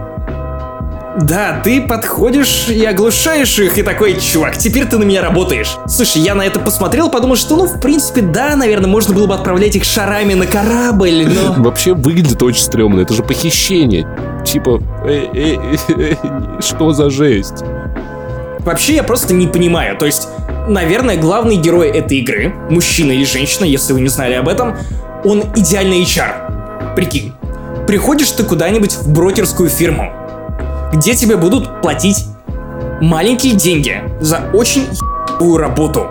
Да, 1.20 1.61
ты 1.62 1.83
подходишь 1.83 2.68
и 2.68 2.83
оглушаешь 2.85 3.59
их, 3.59 3.77
и 3.77 3.83
такой, 3.83 4.18
чувак, 4.18 4.57
теперь 4.57 4.87
ты 4.87 4.97
на 4.97 5.05
меня 5.05 5.20
работаешь. 5.20 5.77
Слушай, 5.87 6.23
я 6.23 6.35
на 6.35 6.43
это 6.43 6.59
посмотрел, 6.59 7.11
подумал, 7.11 7.37
что, 7.37 7.57
ну, 7.57 7.66
в 7.66 7.81
принципе, 7.81 8.23
да, 8.23 8.57
наверное, 8.57 8.89
можно 8.89 9.14
было 9.14 9.27
бы 9.27 9.35
отправлять 9.35 9.77
их 9.77 9.85
шарами 9.85 10.33
на 10.35 10.47
корабль, 10.47 11.27
но... 11.29 11.53
Вообще 11.62 11.93
выглядит 11.93 12.43
очень 12.43 12.62
стрёмно. 12.62 13.01
Это 13.01 13.12
же 13.12 13.23
похищение. 13.23 14.09
Типа, 14.47 14.81
что 16.62 16.93
за 16.93 17.11
жесть? 17.11 17.62
Вообще, 18.64 18.94
я 18.96 19.02
просто 19.02 19.34
не 19.34 19.46
понимаю. 19.46 19.96
То 19.96 20.06
есть, 20.06 20.28
наверное, 20.68 21.16
главный 21.16 21.56
герой 21.56 21.88
этой 21.88 22.18
игры, 22.18 22.54
мужчина 22.70 23.12
или 23.12 23.24
женщина, 23.24 23.64
если 23.64 23.92
вы 23.92 24.00
не 24.00 24.08
знали 24.08 24.34
об 24.34 24.48
этом, 24.48 24.76
он 25.24 25.44
идеальный 25.56 26.02
HR. 26.02 26.94
Прикинь, 26.94 27.32
приходишь 27.86 28.30
ты 28.30 28.44
куда-нибудь 28.44 28.94
в 28.94 29.12
брокерскую 29.12 29.68
фирму, 29.68 30.12
где 30.92 31.14
тебе 31.14 31.36
будут 31.36 31.80
платить 31.82 32.24
маленькие 33.00 33.54
деньги 33.54 34.02
за 34.20 34.50
очень 34.52 34.86
ебучую 35.42 35.58
работу. 35.58 36.08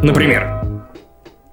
Например. 0.00 0.62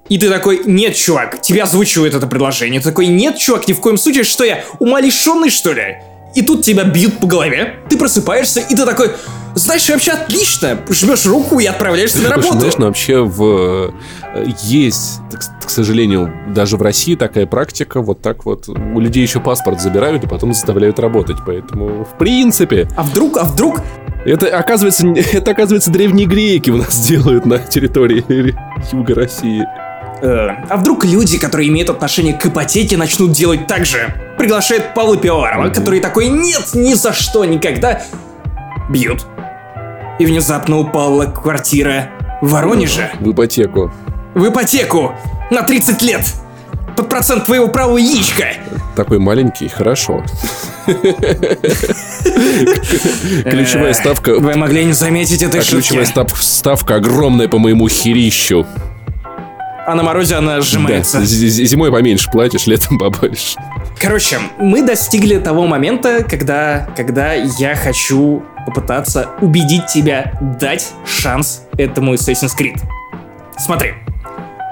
И 0.08 0.18
ты 0.18 0.28
такой, 0.28 0.62
нет, 0.64 0.96
чувак, 0.96 1.40
тебе 1.40 1.62
озвучивают 1.62 2.14
это 2.14 2.26
предложение. 2.26 2.80
Ты 2.80 2.88
такой, 2.88 3.06
нет, 3.06 3.38
чувак, 3.38 3.68
ни 3.68 3.72
в 3.72 3.80
коем 3.80 3.96
случае, 3.96 4.24
что 4.24 4.42
я, 4.42 4.64
умалишенный, 4.80 5.50
что 5.50 5.72
ли? 5.72 5.98
И 6.34 6.42
тут 6.42 6.64
тебя 6.64 6.84
бьют 6.84 7.18
по 7.18 7.26
голове, 7.26 7.76
ты 7.88 7.96
просыпаешься, 7.96 8.60
и 8.60 8.74
ты 8.74 8.84
такой, 8.84 9.10
знаешь, 9.54 9.88
вообще 9.88 10.12
отлично, 10.12 10.78
жмешь 10.88 11.26
руку 11.26 11.58
и 11.58 11.66
отправляешься 11.66 12.18
на 12.18 12.24
Слушай, 12.24 12.36
работу. 12.36 12.58
знаешь, 12.60 12.74
ну 12.78 12.86
вообще 12.86 13.24
в... 13.24 13.92
э, 14.34 14.46
есть, 14.62 15.20
к 15.64 15.70
сожалению, 15.70 16.32
даже 16.54 16.76
в 16.76 16.82
России 16.82 17.16
такая 17.16 17.46
практика, 17.46 18.00
вот 18.00 18.20
так 18.22 18.44
вот. 18.44 18.68
У 18.68 19.00
людей 19.00 19.22
еще 19.22 19.40
паспорт 19.40 19.80
забирают 19.80 20.22
и 20.24 20.28
потом 20.28 20.54
заставляют 20.54 20.98
работать. 21.00 21.38
Поэтому, 21.44 22.04
в 22.04 22.16
принципе, 22.18 22.88
А 22.96 23.02
вдруг, 23.02 23.36
а 23.38 23.44
вдруг, 23.44 23.80
это 24.24 24.56
оказывается, 24.56 25.06
это 25.32 25.50
оказывается 25.50 25.90
древние 25.90 26.26
греки 26.26 26.70
у 26.70 26.76
нас 26.76 26.96
делают 27.08 27.44
на 27.46 27.58
территории 27.58 28.24
юга 28.92 29.14
России. 29.14 29.66
Э, 30.22 30.48
а 30.68 30.76
вдруг 30.76 31.04
люди, 31.04 31.38
которые 31.38 31.68
имеют 31.68 31.88
отношение 31.90 32.34
к 32.34 32.44
ипотеке, 32.46 32.96
начнут 32.96 33.32
делать 33.32 33.66
так 33.66 33.86
же? 33.86 34.14
Приглашает 34.36 34.94
Павла 34.94 35.16
Пивоварова, 35.16 35.70
который 35.70 36.00
такой 36.00 36.28
«нет, 36.28 36.70
ни 36.74 36.94
за 36.94 37.12
что, 37.12 37.44
никогда». 37.44 38.02
Бьют. 38.90 39.26
И 40.18 40.26
внезапно 40.26 40.76
у 40.78 40.84
Павла 40.84 41.24
квартира 41.26 42.08
в 42.42 42.50
Воронеже. 42.50 43.10
В 43.20 43.32
ипотеку. 43.32 43.92
В 44.34 44.48
ипотеку! 44.48 45.14
На 45.50 45.62
30 45.62 46.02
лет! 46.02 46.22
Под 46.96 47.08
процент 47.08 47.46
твоего 47.46 47.68
правого 47.68 47.98
яичка! 47.98 48.48
Такой 48.96 49.18
маленький, 49.18 49.68
хорошо. 49.68 50.22
Ключевая 53.44 53.92
ставка... 53.94 54.34
Вы 54.38 54.54
могли 54.56 54.84
не 54.84 54.92
заметить 54.92 55.42
этой 55.42 55.60
А 55.60 55.64
ключевая 55.64 56.04
шутки. 56.04 56.10
став- 56.10 56.42
ставка 56.42 56.96
огромная 56.96 57.48
по 57.48 57.58
моему 57.58 57.88
херищу. 57.88 58.66
А 59.90 59.94
на 59.96 60.04
морозе 60.04 60.36
она 60.36 60.56
Да, 60.56 60.60
сжимается. 60.60 61.20
з- 61.20 61.64
зимой 61.64 61.90
поменьше 61.90 62.30
платишь, 62.30 62.66
летом 62.68 62.96
побольше. 62.98 63.56
Короче, 63.98 64.38
мы 64.60 64.82
достигли 64.86 65.38
того 65.38 65.66
момента, 65.66 66.22
когда, 66.22 66.86
когда 66.96 67.32
я 67.34 67.74
хочу 67.74 68.44
попытаться 68.66 69.30
убедить 69.40 69.86
тебя 69.86 70.32
дать 70.60 70.92
шанс 71.04 71.62
этому 71.76 72.14
Assassin's 72.14 72.52
Creed. 72.56 72.76
Смотри, 73.58 73.94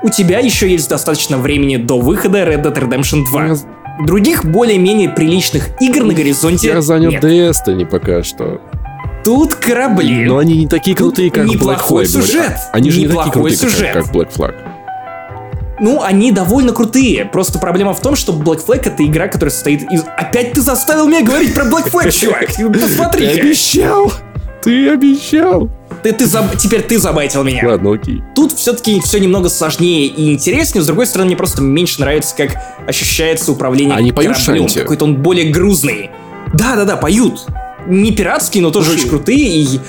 у 0.04 0.08
тебя 0.08 0.38
еще 0.38 0.70
есть 0.70 0.88
достаточно 0.88 1.36
времени 1.36 1.76
до 1.78 1.98
выхода 1.98 2.38
Red 2.44 2.62
Dead 2.62 2.74
Redemption 2.74 3.24
2. 3.24 3.46
Я- 3.46 3.56
Других 4.06 4.44
более-менее 4.44 5.08
приличных 5.08 5.70
игр 5.80 6.04
на 6.04 6.14
горизонте 6.14 6.68
Я 6.68 6.80
занят 6.80 7.10
нет. 7.20 7.24
Destiny 7.24 7.84
пока 7.84 8.22
что. 8.22 8.60
Тут 9.24 9.56
корабли. 9.56 10.24
Но 10.26 10.38
они 10.38 10.56
не 10.56 10.68
такие 10.68 10.96
крутые, 10.96 11.32
как 11.32 11.46
Black 11.46 11.54
неплохой 11.54 12.04
Flag. 12.04 12.06
сюжет. 12.06 12.56
Они 12.72 12.90
же 12.92 13.00
не 13.00 13.08
такие 13.08 13.32
крутые, 13.32 13.56
сюжет. 13.56 13.92
как 13.92 14.06
Black 14.14 14.30
Flag. 14.32 14.54
Ну, 15.80 16.02
они 16.02 16.32
довольно 16.32 16.72
крутые. 16.72 17.24
Просто 17.24 17.58
проблема 17.58 17.94
в 17.94 18.00
том, 18.00 18.16
что 18.16 18.32
Black 18.32 18.64
Flag 18.66 18.82
это 18.84 19.04
игра, 19.04 19.28
которая 19.28 19.50
состоит 19.50 19.82
из... 19.92 20.02
Опять 20.16 20.52
ты 20.52 20.60
заставил 20.60 21.06
меня 21.06 21.22
говорить 21.22 21.54
про 21.54 21.64
Black 21.64 21.90
Flag, 21.90 22.10
чувак! 22.10 22.48
Посмотри! 22.80 23.26
обещал! 23.26 24.12
Ты 24.62 24.90
обещал! 24.90 25.70
Ты, 26.02 26.12
ты 26.12 26.24
заб- 26.24 26.56
Теперь 26.56 26.82
ты 26.82 26.98
забайтил 26.98 27.42
меня. 27.44 27.62
Ладно, 27.66 27.94
окей. 27.94 28.22
Тут 28.34 28.52
все-таки 28.52 29.00
все 29.00 29.18
немного 29.20 29.48
сложнее 29.48 30.06
и 30.06 30.32
интереснее. 30.32 30.82
С 30.82 30.86
другой 30.86 31.06
стороны, 31.06 31.28
мне 31.28 31.36
просто 31.36 31.62
меньше 31.62 32.00
нравится, 32.00 32.34
как 32.36 32.50
ощущается 32.86 33.50
управление 33.52 33.96
Они 33.96 34.12
поют 34.12 34.36
кораблем. 34.36 34.68
шанти? 34.68 34.80
Какой-то 34.80 35.04
он 35.04 35.16
более 35.16 35.50
грузный. 35.50 36.10
Да-да-да, 36.54 36.96
поют. 36.96 37.46
Не 37.86 38.12
пиратские, 38.12 38.62
но 38.62 38.70
тоже 38.70 38.86
Слушай. 38.90 38.98
очень 39.00 39.08
крутые. 39.10 39.48
И... 39.62 39.80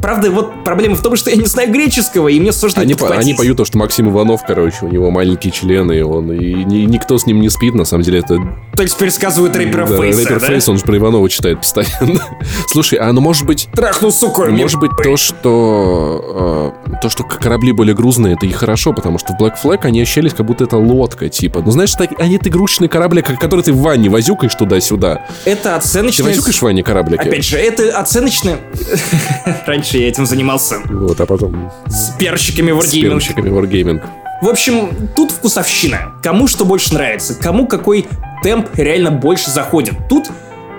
Правда, 0.00 0.30
вот 0.30 0.64
проблема 0.64 0.94
в 0.96 1.02
том, 1.02 1.16
что 1.16 1.30
я 1.30 1.36
не 1.36 1.46
знаю 1.46 1.72
греческого, 1.72 2.28
и 2.28 2.38
мне 2.38 2.52
сложно 2.52 2.82
Они, 2.82 2.94
по- 2.94 3.10
они 3.10 3.34
поют 3.34 3.56
то, 3.56 3.64
что 3.64 3.78
Максим 3.78 4.10
Иванов, 4.10 4.42
короче, 4.46 4.78
у 4.82 4.88
него 4.88 5.10
маленькие 5.10 5.52
члены, 5.52 5.98
и 5.98 6.02
он 6.02 6.30
и 6.32 6.64
ни- 6.64 6.84
никто 6.86 7.18
с 7.18 7.26
ним 7.26 7.40
не 7.40 7.48
спит, 7.48 7.74
на 7.74 7.84
самом 7.84 8.04
деле 8.04 8.20
это 8.20 8.38
То 8.76 8.82
есть 8.82 8.96
пересказывают 8.96 9.56
рэпера 9.56 9.86
да, 9.86 9.96
Фейса, 9.96 10.20
рэпер 10.20 10.40
да? 10.40 10.46
Фейс, 10.46 10.68
он 10.68 10.78
же 10.78 10.84
про 10.84 10.96
Иванова 10.96 11.28
читает 11.28 11.58
постоянно. 11.60 12.20
Слушай, 12.68 12.98
а 12.98 13.12
ну 13.12 13.20
может 13.20 13.46
быть, 13.46 13.68
Трахнул, 13.74 14.12
сука, 14.12 14.46
может 14.46 14.78
быть 14.78 14.90
то, 15.02 15.16
что 15.16 16.72
э, 16.86 16.96
то, 17.00 17.08
что 17.08 17.24
корабли 17.24 17.72
более 17.72 17.94
грузные, 17.94 18.34
это 18.34 18.46
и 18.46 18.52
хорошо, 18.52 18.92
потому 18.92 19.18
что 19.18 19.32
в 19.32 19.40
Black 19.40 19.54
Flag 19.62 19.80
они 19.82 20.00
ощущались, 20.02 20.34
как 20.34 20.46
будто 20.46 20.64
это 20.64 20.76
лодка, 20.76 21.28
типа. 21.28 21.62
Ну 21.64 21.70
знаешь, 21.70 21.92
так, 21.92 22.10
они 22.18 22.36
это 22.36 22.48
игрушечные 22.48 22.88
корабли, 22.88 23.22
которые 23.22 23.64
ты 23.64 23.72
в 23.72 23.80
ванне 23.80 24.08
возюкаешь 24.08 24.54
туда-сюда. 24.54 25.26
Это 25.44 25.62
Ты 25.62 25.68
оценочное... 25.70 26.26
возюкаешь 26.26 26.58
в 26.58 26.62
ванне 26.62 26.82
кораблики? 26.82 27.22
Опять 27.22 27.44
же, 27.44 27.56
это 27.56 27.98
оценочное... 27.98 28.58
Раньше 29.66 29.85
я 29.94 30.08
этим 30.08 30.26
занимался. 30.26 30.76
Вот, 30.86 31.20
а 31.20 31.26
потом 31.26 31.70
С 31.86 32.10
перщиками 32.18 32.72
с 32.72 32.74
Wargaming. 32.92 33.10
перчиками 33.10 33.50
Wargaming. 33.50 34.02
В 34.42 34.48
общем, 34.48 34.90
тут 35.14 35.30
вкусовщина. 35.30 36.12
Кому 36.22 36.46
что 36.46 36.64
больше 36.64 36.94
нравится, 36.94 37.34
кому 37.34 37.66
какой 37.66 38.06
темп 38.42 38.68
реально 38.74 39.10
больше 39.10 39.50
заходит. 39.50 39.94
Тут 40.08 40.28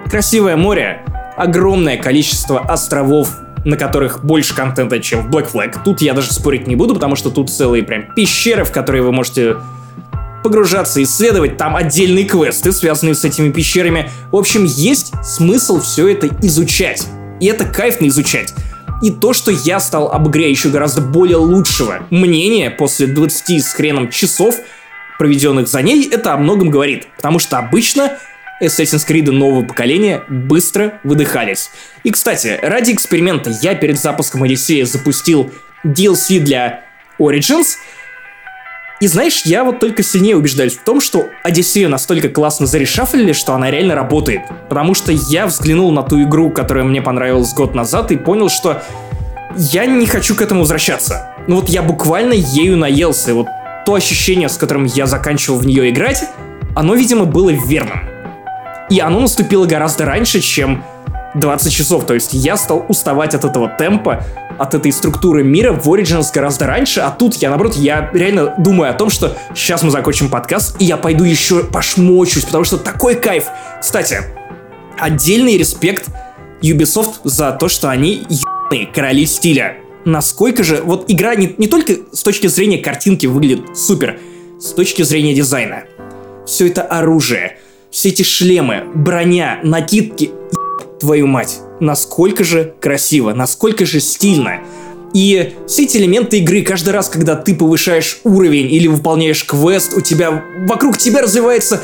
красивое 0.10 0.56
море, 0.56 1.04
огромное 1.36 1.98
количество 1.98 2.60
островов, 2.60 3.30
на 3.66 3.76
которых 3.76 4.24
больше 4.24 4.56
контента, 4.56 5.00
чем 5.00 5.24
в 5.24 5.30
Black 5.30 5.52
Flag. 5.52 5.78
Тут 5.84 6.02
я 6.02 6.14
даже 6.14 6.32
спорить 6.32 6.68
не 6.68 6.76
буду, 6.76 6.94
потому 6.94 7.16
что 7.16 7.30
тут 7.32 7.50
целые 7.50 7.84
прям 7.84 8.14
пещеры, 8.16 8.64
в 8.64 8.72
которые 8.72 9.02
вы 9.02 9.12
можете 9.12 9.58
погружаться, 10.44 11.02
исследовать. 11.04 11.58
Там 11.58 11.76
отдельные 11.76 12.26
квесты, 12.26 12.72
связанные 12.72 13.16
с 13.16 13.26
этими 13.26 13.52
пещерами. 13.52 14.10
В 14.32 14.36
общем, 14.38 14.66
есть 14.66 15.12
смысл 15.24 15.82
все 15.82 16.08
это 16.08 16.28
изучать. 16.44 17.06
И 17.40 17.48
это 17.48 17.66
кайфно 17.66 18.08
изучать. 18.08 18.54
И 19.02 19.12
то, 19.12 19.34
что 19.34 19.52
я 19.52 19.80
стал 19.80 20.12
об 20.12 20.28
гораздо 20.28 21.02
более 21.02 21.38
лучшего 21.38 22.08
мнения 22.10 22.72
после 22.72 23.08
20 23.08 23.64
с 23.64 23.74
хреном 23.74 24.10
часов, 24.10 24.56
проведенных 25.20 25.68
за 25.68 25.82
ней, 25.82 26.08
это 26.10 26.34
о 26.34 26.38
многом 26.38 26.70
говорит. 26.70 27.08
Потому 27.16 27.40
что 27.40 27.60
обычно 27.60 28.18
Assassin's 28.62 29.08
Creed 29.08 29.30
нового 29.30 29.64
поколения 29.64 30.24
быстро 30.28 31.00
выдыхались. 31.04 31.70
И, 32.04 32.10
кстати, 32.12 32.60
ради 32.62 32.92
эксперимента 32.92 33.52
я 33.62 33.76
перед 33.76 34.00
запуском 34.00 34.44
Одиссея 34.44 34.86
запустил 34.86 35.52
DLC 35.86 36.40
для 36.40 36.84
Origins, 37.20 37.76
и 39.00 39.08
знаешь, 39.08 39.44
я 39.46 39.64
вот 39.64 39.80
только 39.80 40.02
сильнее 40.02 40.36
убеждаюсь 40.36 40.76
в 40.76 40.84
том, 40.84 41.02
что 41.02 41.28
Одиссею 41.44 41.90
настолько 41.90 42.30
классно 42.30 42.66
зарешафлили, 42.66 43.32
что 43.32 43.54
она 43.54 43.70
реально 43.70 43.94
работает. 43.94 44.42
Потому 44.70 44.96
что 44.96 45.12
я 45.12 45.46
взглянул 45.46 45.92
на 45.92 46.02
ту 46.02 46.24
игру, 46.24 46.50
которая 46.50 46.84
мне 46.84 47.02
понравилась 47.02 47.54
год 47.54 47.76
назад, 47.76 48.12
и 48.12 48.18
понял, 48.18 48.50
что 48.50 48.82
я 49.56 49.86
не 49.86 50.08
хочу 50.08 50.36
к 50.36 50.42
этому 50.42 50.62
возвращаться. 50.62 51.30
Ну 51.48 51.58
вот 51.58 51.70
я 51.70 51.84
буквально 51.84 52.34
ею 52.34 52.76
наелся, 52.76 53.32
и 53.32 53.34
вот 53.34 53.48
то 53.86 53.94
ощущение, 53.94 54.50
с 54.50 54.58
которым 54.58 54.86
я 54.86 55.06
заканчивал 55.06 55.60
в 55.60 55.68
нее 55.68 55.90
играть, 55.92 56.24
оно, 56.76 56.96
видимо, 56.96 57.26
было 57.26 57.52
верным. 57.52 58.02
И 58.90 59.00
оно 59.00 59.20
наступило 59.20 59.66
гораздо 59.66 60.06
раньше, 60.06 60.42
чем 60.42 60.84
20 61.36 61.72
часов. 61.72 62.06
То 62.06 62.16
есть 62.16 62.34
я 62.34 62.58
стал 62.58 62.84
уставать 62.88 63.36
от 63.36 63.46
этого 63.46 63.70
темпа, 63.70 64.24
от 64.58 64.74
этой 64.74 64.92
структуры 64.92 65.44
мира 65.44 65.72
в 65.72 65.88
Origins 65.88 66.28
гораздо 66.34 66.68
раньше, 66.68 67.02
а 67.02 67.12
тут 67.12 67.36
я, 67.36 67.50
наоборот, 67.50 67.76
я 67.76 68.10
реально 68.14 68.56
думаю 68.58 68.92
о 68.92 68.94
том, 68.94 69.10
что 69.10 69.38
сейчас 69.56 69.84
мы 69.84 69.92
закончим 69.92 70.30
подкаст, 70.30 70.76
и 70.80 70.86
я 70.86 70.98
пойду 70.98 71.24
еще 71.24 71.64
пошмочусь, 71.64 72.46
потому 72.46 72.64
что 72.64 72.78
такой 72.78 73.16
кайф. 73.16 73.46
Кстати, 73.80 74.20
отдельный 74.98 75.58
респект 75.58 76.10
Ubisoft 76.62 77.20
за 77.24 77.52
то, 77.52 77.68
что 77.68 77.90
они 77.90 78.26
ебаные 78.30 78.88
короли 78.88 79.26
стиля. 79.26 79.78
Насколько 80.06 80.64
же... 80.64 80.82
Вот 80.84 81.06
игра 81.10 81.36
не, 81.36 81.54
не 81.58 81.68
только 81.68 81.94
с 82.12 82.24
точки 82.24 82.48
зрения 82.48 82.80
картинки 82.80 83.26
выглядит 83.26 83.78
супер, 83.78 84.20
с 84.60 84.72
точки 84.72 85.04
зрения 85.04 85.34
дизайна. 85.34 85.84
Все 86.46 86.68
это 86.68 86.82
оружие, 86.82 87.58
все 87.92 88.10
эти 88.10 88.24
шлемы, 88.24 88.84
броня, 88.96 89.60
накидки, 89.64 90.32
твою 91.00 91.28
мать. 91.28 91.60
Насколько 91.80 92.44
же 92.44 92.74
красиво, 92.80 93.34
насколько 93.34 93.86
же 93.86 94.00
стильно. 94.00 94.60
И 95.14 95.54
все 95.68 95.84
эти 95.84 95.98
элементы 95.98 96.40
игры, 96.40 96.62
каждый 96.64 96.90
раз, 96.90 97.10
когда 97.10 97.36
ты 97.36 97.56
повышаешь 97.56 98.20
уровень 98.24 98.72
или 98.72 98.88
выполняешь 98.88 99.46
квест, 99.46 99.94
у 99.96 100.02
тебя 100.02 100.44
вокруг 100.68 100.98
тебя 100.98 101.22
развивается 101.22 101.82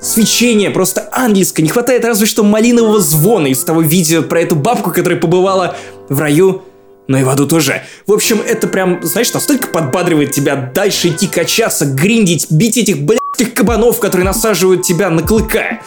свечение, 0.00 0.70
просто 0.70 1.08
ангельское. 1.12 1.62
Не 1.62 1.70
хватает 1.70 2.04
разве 2.04 2.26
что 2.26 2.42
малинового 2.42 3.00
звона 3.00 3.46
из 3.46 3.62
того 3.64 3.80
видео 3.80 4.22
про 4.22 4.40
эту 4.40 4.56
бабку, 4.56 4.90
которая 4.90 5.18
побывала 5.18 5.76
в 6.08 6.18
раю, 6.20 6.62
но 7.06 7.18
и 7.18 7.22
в 7.22 7.28
аду 7.28 7.46
тоже. 7.46 7.82
В 8.06 8.12
общем, 8.12 8.40
это 8.46 8.66
прям, 8.66 9.02
знаешь, 9.02 9.32
настолько 9.32 9.68
подбадривает 9.68 10.32
тебя 10.32 10.56
дальше 10.56 11.08
идти 11.08 11.26
качаться, 11.26 11.86
гриндить, 11.86 12.50
бить 12.50 12.76
этих 12.76 13.02
блядских 13.02 13.54
кабанов, 13.54 14.00
которые 14.00 14.24
насаживают 14.24 14.82
тебя 14.82 15.10
на 15.10 15.22
клыка. 15.22 15.80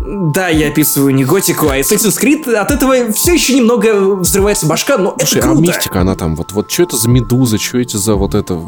Да, 0.00 0.48
я 0.48 0.68
описываю 0.68 1.14
не 1.14 1.24
готику, 1.24 1.68
а 1.68 1.78
Assassin's 1.78 2.18
Creed. 2.20 2.52
От 2.54 2.70
этого 2.70 3.12
все 3.12 3.34
еще 3.34 3.54
немного 3.54 4.14
взрывается 4.16 4.66
башка, 4.66 4.96
но 4.96 5.14
Слушай, 5.18 5.38
это 5.38 5.48
а 5.48 5.52
круто. 5.52 5.62
мистика 5.62 6.00
она 6.00 6.14
там, 6.14 6.36
вот, 6.36 6.52
вот 6.52 6.70
что 6.70 6.84
это 6.84 6.96
за 6.96 7.08
медуза, 7.08 7.58
что 7.58 7.78
эти 7.78 7.96
за 7.96 8.14
вот 8.14 8.34
это... 8.34 8.60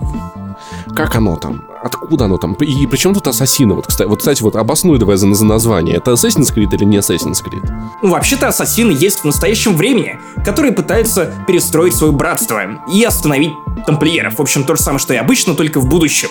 Как 0.94 1.16
оно 1.16 1.36
там? 1.36 1.64
Откуда 1.82 2.26
оно 2.26 2.36
там? 2.36 2.52
И 2.54 2.86
причем 2.86 3.14
тут 3.14 3.26
ассасины? 3.26 3.74
Вот, 3.74 3.86
кстати, 3.86 4.08
вот, 4.08 4.18
кстати, 4.18 4.42
вот 4.42 4.56
обоснуй 4.56 4.98
давай 4.98 5.16
за, 5.16 5.32
за 5.32 5.44
название. 5.44 5.96
Это 5.96 6.12
Assassin's 6.12 6.54
Creed 6.54 6.68
или 6.74 6.84
не 6.84 6.98
Assassin's 6.98 7.42
Creed? 7.42 7.68
Ну, 8.02 8.10
вообще-то 8.10 8.48
ассасины 8.48 8.90
есть 8.92 9.20
в 9.20 9.24
настоящем 9.24 9.74
времени, 9.74 10.20
которые 10.44 10.72
пытаются 10.72 11.32
перестроить 11.46 11.94
свое 11.94 12.12
братство 12.12 12.60
и 12.92 13.02
остановить 13.02 13.52
тамплиеров. 13.86 14.38
В 14.38 14.42
общем, 14.42 14.64
то 14.64 14.76
же 14.76 14.82
самое, 14.82 15.00
что 15.00 15.14
и 15.14 15.16
обычно, 15.16 15.54
только 15.54 15.80
в 15.80 15.88
будущем. 15.88 16.28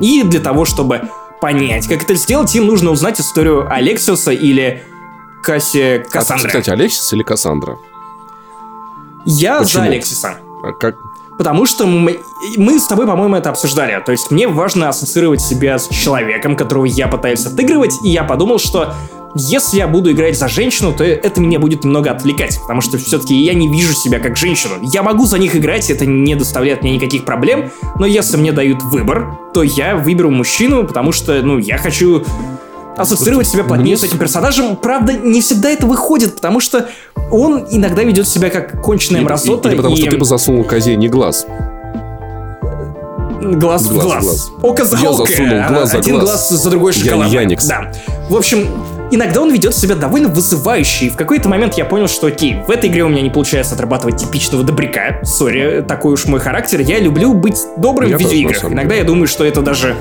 И 0.00 0.22
для 0.22 0.40
того, 0.40 0.64
чтобы 0.64 1.02
понять, 1.40 1.86
как 1.86 2.02
это 2.02 2.14
сделать, 2.14 2.54
им 2.54 2.66
нужно 2.66 2.90
узнать 2.90 3.20
историю 3.20 3.66
Алексиуса 3.72 4.32
или 4.32 4.82
Касси 5.42 6.02
А, 6.04 6.10
Кассандры. 6.10 6.48
кстати, 6.48 6.70
Алексис 6.70 7.12
или 7.12 7.22
Кассандра? 7.22 7.78
Я 9.24 9.58
почему? 9.60 9.82
за 9.82 9.88
Алексиса. 9.88 10.38
А 10.64 10.72
как? 10.72 10.96
Потому 11.36 11.66
что 11.66 11.86
мы, 11.86 12.18
мы 12.56 12.80
с 12.80 12.86
тобой, 12.86 13.06
по-моему, 13.06 13.36
это 13.36 13.50
обсуждали. 13.50 14.02
То 14.04 14.10
есть 14.10 14.30
мне 14.32 14.48
важно 14.48 14.88
ассоциировать 14.88 15.40
себя 15.40 15.78
с 15.78 15.86
человеком, 15.88 16.56
которого 16.56 16.84
я 16.84 17.06
пытаюсь 17.06 17.46
отыгрывать, 17.46 17.94
и 18.02 18.08
я 18.08 18.24
подумал, 18.24 18.58
что 18.58 18.92
если 19.38 19.78
я 19.78 19.88
буду 19.88 20.10
играть 20.12 20.38
за 20.38 20.48
женщину, 20.48 20.92
то 20.92 21.04
это 21.04 21.40
меня 21.40 21.58
будет 21.58 21.84
немного 21.84 22.10
отвлекать, 22.10 22.58
потому 22.60 22.80
что 22.80 22.98
все-таки 22.98 23.34
я 23.34 23.54
не 23.54 23.68
вижу 23.68 23.94
себя 23.94 24.18
как 24.18 24.36
женщину. 24.36 24.74
Я 24.82 25.02
могу 25.02 25.24
за 25.26 25.38
них 25.38 25.56
играть, 25.56 25.90
это 25.90 26.06
не 26.06 26.34
доставляет 26.34 26.82
мне 26.82 26.94
никаких 26.96 27.24
проблем, 27.24 27.70
но 27.98 28.06
если 28.06 28.36
мне 28.36 28.52
дают 28.52 28.82
выбор, 28.82 29.38
то 29.54 29.62
я 29.62 29.96
выберу 29.96 30.30
мужчину, 30.30 30.86
потому 30.86 31.12
что, 31.12 31.40
ну, 31.42 31.58
я 31.58 31.78
хочу 31.78 32.24
ассоциировать 32.96 33.46
себя 33.46 33.64
плотнее 33.64 33.96
с 33.96 34.02
этим 34.02 34.18
персонажем. 34.18 34.76
Правда, 34.76 35.12
не 35.12 35.40
всегда 35.40 35.70
это 35.70 35.86
выходит, 35.86 36.34
потому 36.34 36.60
что 36.60 36.88
он 37.30 37.66
иногда 37.70 38.02
ведет 38.02 38.26
себя 38.26 38.50
как 38.50 38.82
конченая 38.82 39.22
мразота. 39.22 39.68
Или 39.68 39.76
потому 39.76 39.94
и... 39.94 40.00
что 40.00 40.10
ты 40.10 40.16
бы 40.16 40.24
засунул 40.24 40.64
козе 40.64 40.96
не 40.96 41.08
глаз. 41.08 41.46
Глаз, 43.40 43.82
в 43.82 43.92
глаз. 43.92 44.24
глаз. 44.24 44.50
Око 44.62 44.84
за 44.84 44.96
Я 44.96 45.10
око. 45.10 45.26
засунул 45.26 45.68
глаз 45.68 45.90
за 45.92 45.98
Один 45.98 46.14
глаз. 46.14 46.24
глаз 46.24 46.48
за 46.50 46.70
другой 46.70 46.92
Я 46.92 47.04
шоколад. 47.04 47.28
Яникс. 47.30 47.66
Да. 47.66 47.92
В 48.28 48.36
общем, 48.36 48.66
иногда 49.10 49.40
он 49.40 49.50
ведет 49.50 49.74
себя 49.74 49.94
довольно 49.94 50.28
вызывающе. 50.28 51.06
И 51.06 51.10
в 51.10 51.16
какой-то 51.16 51.48
момент 51.48 51.74
я 51.74 51.84
понял, 51.84 52.08
что 52.08 52.26
окей, 52.26 52.56
в 52.66 52.70
этой 52.70 52.90
игре 52.90 53.04
у 53.04 53.08
меня 53.08 53.22
не 53.22 53.30
получается 53.30 53.74
отрабатывать 53.74 54.16
типичного 54.16 54.64
добряка. 54.64 55.20
Sorry, 55.24 55.84
такой 55.86 56.14
уж 56.14 56.26
мой 56.26 56.40
характер. 56.40 56.80
Я 56.80 56.98
люблю 57.00 57.34
быть 57.34 57.58
добрым 57.76 58.10
Я 58.10 58.16
в 58.16 58.20
тоже, 58.20 58.34
видеоиграх. 58.34 58.60
самом 58.60 58.74
Иногда 58.74 58.94
я 58.94 59.04
думаю, 59.04 59.26
что 59.26 59.44
это 59.44 59.62
даже... 59.62 59.94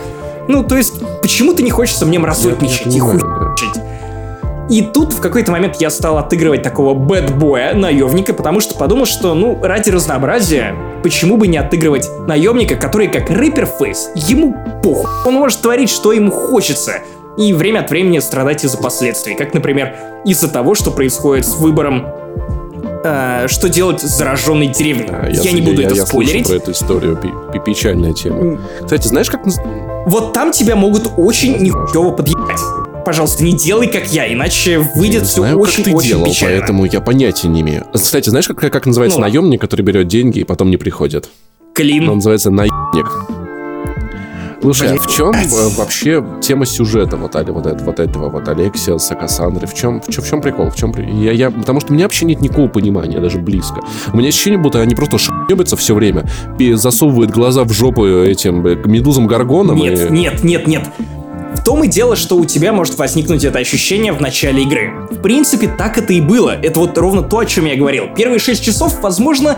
Ну, 0.47 0.63
то 0.63 0.77
есть, 0.77 0.93
почему-то 1.21 1.61
не 1.61 1.71
хочется 1.71 2.05
мне 2.05 2.19
мразотничать 2.19 2.95
и 2.95 2.99
хуйничать. 2.99 3.81
И 4.69 4.81
тут 4.81 5.13
в 5.13 5.21
какой-то 5.21 5.51
момент 5.51 5.77
я 5.79 5.89
стал 5.89 6.17
отыгрывать 6.17 6.61
такого 6.61 6.93
bad 6.93 7.20
boy 7.20 7.46
я, 7.46 7.73
наемника, 7.73 8.33
потому 8.33 8.59
что 8.59 8.75
подумал, 8.75 9.05
что, 9.05 9.33
ну, 9.33 9.57
ради 9.63 9.89
разнообразия, 9.89 10.75
почему 11.03 11.37
бы 11.37 11.47
не 11.47 11.57
отыгрывать 11.57 12.09
наемника, 12.27 12.75
который 12.75 13.07
как 13.07 13.29
рэпер 13.29 13.69
Face, 13.69 14.09
ему 14.15 14.53
похуй. 14.83 15.09
Он 15.25 15.35
может 15.35 15.61
творить, 15.61 15.89
что 15.89 16.11
ему 16.11 16.31
хочется, 16.31 16.99
и 17.37 17.53
время 17.53 17.79
от 17.79 17.89
времени 17.89 18.19
страдать 18.19 18.63
из-за 18.63 18.77
последствий, 18.77 19.35
как, 19.35 19.53
например, 19.53 19.95
из-за 20.25 20.47
того, 20.47 20.75
что 20.75 20.91
происходит 20.91 21.45
с 21.45 21.55
выбором 21.55 22.07
э, 23.03 23.47
что 23.47 23.69
делать 23.69 24.01
с 24.01 24.17
зараженной 24.17 24.67
деревней. 24.67 25.07
А, 25.09 25.29
я, 25.29 25.51
не 25.51 25.61
буду 25.61 25.81
я, 25.81 25.87
это 25.87 25.95
я 25.95 26.05
спойлерить. 26.05 26.47
про 26.47 26.55
эту 26.55 26.71
историю, 26.71 27.17
печальная 27.65 28.13
тема. 28.13 28.59
Кстати, 28.83 29.07
знаешь, 29.07 29.29
как... 29.29 29.41
Вот 30.07 30.33
там 30.33 30.51
тебя 30.51 30.75
могут 30.75 31.11
очень 31.17 31.57
нихуево 31.57 32.11
подъебать. 32.11 32.59
Пожалуйста, 33.05 33.43
не 33.43 33.53
делай 33.53 33.87
как 33.87 34.07
я, 34.11 34.31
иначе 34.31 34.79
выйдет 34.79 35.21
Не 35.21 35.27
все 35.27 35.41
знаю, 35.41 35.59
как 35.59 35.67
очень-очень 35.69 36.01
ты 36.01 36.07
делал, 36.07 36.25
печально. 36.25 36.57
поэтому 36.57 36.85
я 36.85 36.99
понятия 36.99 37.47
не 37.47 37.61
имею. 37.61 37.85
Кстати, 37.93 38.29
знаешь, 38.29 38.47
как, 38.47 38.59
как 38.59 38.85
называется 38.85 39.19
Ну. 39.19 39.25
наемник, 39.25 39.61
который 39.61 39.83
берет 39.83 40.07
деньги 40.07 40.39
и 40.39 40.43
потом 40.43 40.69
не 40.69 40.75
приходит? 40.77 41.29
Клин. 41.73 42.09
Он 42.09 42.15
называется 42.15 42.51
наемник. 42.51 43.07
Слушай, 44.61 44.89
а 44.89 44.97
в 44.97 45.07
чем 45.07 45.31
э, 45.33 45.69
вообще 45.77 46.23
тема 46.41 46.65
сюжета 46.65 47.15
вот, 47.17 47.35
вот, 47.35 47.65
это- 47.65 47.83
вот 47.83 47.99
этого 47.99 48.29
вот 48.29 48.47
Алексиаса, 48.47 49.15
Кассандры? 49.15 49.67
В 49.67 49.73
чем, 49.73 50.01
в 50.01 50.09
чем, 50.09 50.23
в 50.23 50.27
чем 50.27 50.41
прикол? 50.41 50.69
В 50.69 50.75
чем, 50.75 50.93
я, 51.21 51.31
я, 51.31 51.51
потому 51.51 51.79
что 51.79 51.91
у 51.91 51.95
меня 51.95 52.05
вообще 52.05 52.25
нет 52.25 52.41
никакого 52.41 52.67
понимания, 52.67 53.19
даже 53.19 53.37
близко. 53.37 53.81
У 54.13 54.17
меня 54.17 54.29
ощущение, 54.29 54.59
будто 54.59 54.81
они 54.81 54.95
просто 54.95 55.17
шебятся 55.19 55.77
все 55.77 55.93
время, 55.93 56.25
пи- 56.57 56.73
засовывают 56.73 57.31
глаза 57.31 57.63
в 57.63 57.71
жопу 57.71 58.05
этим 58.07 58.65
э, 58.65 58.75
медузам 58.85 59.27
Гаргоном. 59.27 59.77
Нет, 59.77 60.09
и... 60.09 60.13
нет, 60.13 60.43
нет, 60.43 60.67
нет. 60.67 60.83
В 61.55 61.63
том 61.63 61.83
и 61.83 61.87
дело, 61.87 62.15
что 62.15 62.35
у 62.37 62.45
тебя 62.45 62.73
может 62.73 62.97
возникнуть 62.97 63.43
это 63.43 63.59
ощущение 63.59 64.11
в 64.13 64.21
начале 64.21 64.63
игры. 64.63 64.91
В 65.11 65.21
принципе, 65.21 65.67
так 65.67 65.97
это 65.97 66.13
и 66.13 66.21
было. 66.21 66.51
Это 66.51 66.79
вот 66.79 66.97
ровно 66.97 67.23
то, 67.23 67.39
о 67.39 67.45
чем 67.45 67.65
я 67.65 67.75
говорил. 67.75 68.05
Первые 68.15 68.39
6 68.39 68.63
часов, 68.63 69.01
возможно, 69.01 69.57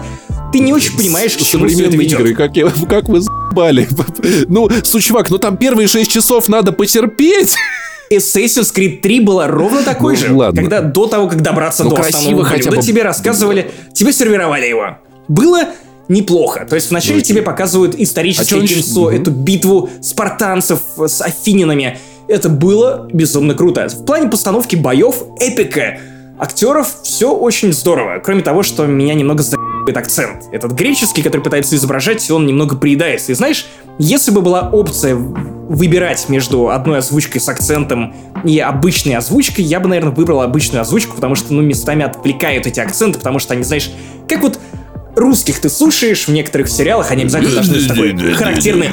ты 0.52 0.60
не 0.60 0.74
очень 0.74 0.98
понимаешь, 0.98 1.36
к 1.36 1.40
чему 1.42 1.68
все 1.68 1.86
это 1.88 1.98
ведет. 1.98 2.20
игры, 2.20 2.34
как, 2.36 2.56
я, 2.56 2.68
как 2.90 3.08
вы 3.10 3.22
заебали. 3.50 3.88
Ну, 4.48 4.70
слушай, 4.84 5.08
чувак, 5.08 5.30
ну 5.30 5.38
там 5.38 5.58
первые 5.58 5.88
6 5.88 6.10
часов 6.12 6.50
надо 6.50 6.72
потерпеть. 6.72 7.56
Assassin's 8.14 8.74
Creed 8.76 9.02
3 9.02 9.20
была 9.22 9.48
ровно 9.48 9.84
такой 9.84 10.14
Ну, 10.16 10.20
же. 10.20 10.34
ладно. 10.34 10.62
Когда 10.62 10.82
до 10.82 11.06
того, 11.06 11.28
как 11.28 11.42
добраться 11.42 11.84
Ну, 11.84 11.92
до 11.92 12.02
основного 12.02 12.44
хотя 12.44 12.72
бы. 12.72 12.78
тебе 12.78 13.04
рассказывали, 13.04 13.72
тебе 13.94 14.12
сервировали 14.14 14.66
его. 14.66 14.98
Было 15.28 15.62
неплохо. 16.08 16.66
То 16.68 16.76
есть 16.76 16.90
вначале 16.90 17.18
Ну, 17.18 17.22
тебе 17.22 17.44
показывают 17.44 17.94
историческое 17.96 18.46
а 18.46 18.48
чё 18.48 18.60
он 18.62 18.68
кинцо, 18.68 19.02
Мгм. 19.12 19.22
эту 19.22 19.32
битву 19.32 19.90
спартанцев 20.02 20.80
с 20.98 21.22
афининами. 21.22 22.00
Это 22.28 22.50
было 22.50 23.08
безумно 23.14 23.54
круто. 23.54 23.88
В 23.90 24.06
плане 24.06 24.28
постановки 24.30 24.76
боев 24.76 25.16
эпика. 25.40 26.00
Актеров 26.40 27.02
все 27.04 27.34
очень 27.34 27.74
здорово. 27.74 28.20
Кроме 28.24 28.42
того, 28.42 28.64
что 28.64 28.86
меня 28.86 29.14
немного 29.14 29.44
заебывает 29.44 29.98
акцент. 29.98 30.46
Этот 30.54 30.72
греческий, 30.72 31.22
который 31.22 31.42
пытается 31.42 31.76
изображать, 31.76 32.32
он 32.32 32.46
немного 32.46 32.78
приедается. 32.78 33.34
И 33.34 33.36
знаешь, 33.36 33.68
если 33.98 34.32
бы 34.32 34.42
была 34.42 34.70
опция 34.70 35.16
выбирать 35.16 36.30
между 36.30 36.70
одной 36.70 37.00
озвучкой 37.00 37.42
с 37.42 37.50
акцентом 37.50 38.16
и 38.46 38.58
обычной 38.58 39.16
озвучкой, 39.16 39.66
я 39.66 39.82
бы, 39.82 39.90
наверное, 39.90 40.14
выбрал 40.14 40.42
обычную 40.42 40.82
озвучку, 40.82 41.16
потому 41.16 41.36
что, 41.36 41.54
ну, 41.54 41.62
местами 41.62 42.06
отвлекают 42.06 42.66
эти 42.66 42.80
акценты, 42.80 43.20
потому 43.20 43.40
что 43.40 43.54
они, 43.54 43.64
знаешь, 43.64 43.92
как 44.28 44.42
вот 44.42 44.60
русских 45.18 45.60
ты 45.60 45.70
слушаешь 45.70 46.28
в 46.28 46.32
некоторых 46.32 46.70
сериалах, 46.70 47.12
они 47.12 47.24
обязательно 47.24 47.56
должны 47.56 47.76
быть 47.76 47.88
такой 47.88 48.18
характерный 48.34 48.90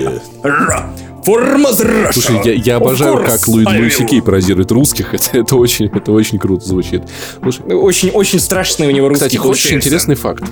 «Ра». 1.26 1.34
Форма 1.34 1.72
Слушай, 2.12 2.40
я, 2.44 2.52
я 2.52 2.76
обожаю, 2.76 3.18
как 3.24 3.46
Луи, 3.48 3.64
Луи 3.64 3.90
Кей 3.90 4.22
пародирует 4.22 4.70
русских. 4.72 5.14
Это, 5.14 5.38
это, 5.38 5.56
очень, 5.56 5.86
это 5.86 6.12
очень 6.12 6.38
круто 6.38 6.64
звучит. 6.66 7.02
Слушай, 7.42 7.62
Очень-очень 7.74 8.38
страшный 8.40 8.88
у 8.88 8.90
него 8.90 9.08
русский 9.08 9.26
кстати, 9.26 9.36
хочешь 9.36 9.62
получается. 9.64 9.88
интересный 9.88 10.14
факт? 10.14 10.44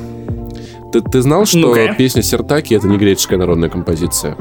Ты, 0.92 1.00
ты 1.00 1.22
знал, 1.22 1.44
что 1.46 1.58
Ну-ка. 1.58 1.94
песня 1.96 2.22
Сертаки 2.22 2.74
это 2.74 2.86
не 2.86 2.96
греческая 2.96 3.38
народная 3.38 3.68
композиция? 3.68 4.36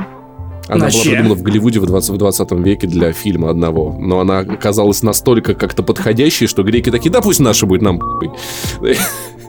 Она 0.68 0.88
А 0.88 0.90
была 0.92 1.04
придумана 1.04 1.36
в 1.36 1.42
Голливуде 1.42 1.80
в 1.80 1.86
20, 1.86 2.10
в 2.12 2.18
20 2.18 2.52
веке 2.54 2.88
для 2.88 3.12
фильма 3.12 3.50
одного. 3.50 3.96
Но 4.00 4.20
она 4.20 4.40
оказалась 4.40 5.04
настолько 5.04 5.56
как-то 5.56 5.84
подходящей, 5.84 6.48
что 6.48 6.64
греки 6.64 6.90
такие, 6.90 7.12
да 7.12 7.22
пусть 7.22 7.40
наша 7.40 7.66
будет 7.66 7.82
нам 7.82 8.00
похуй». 8.00 8.32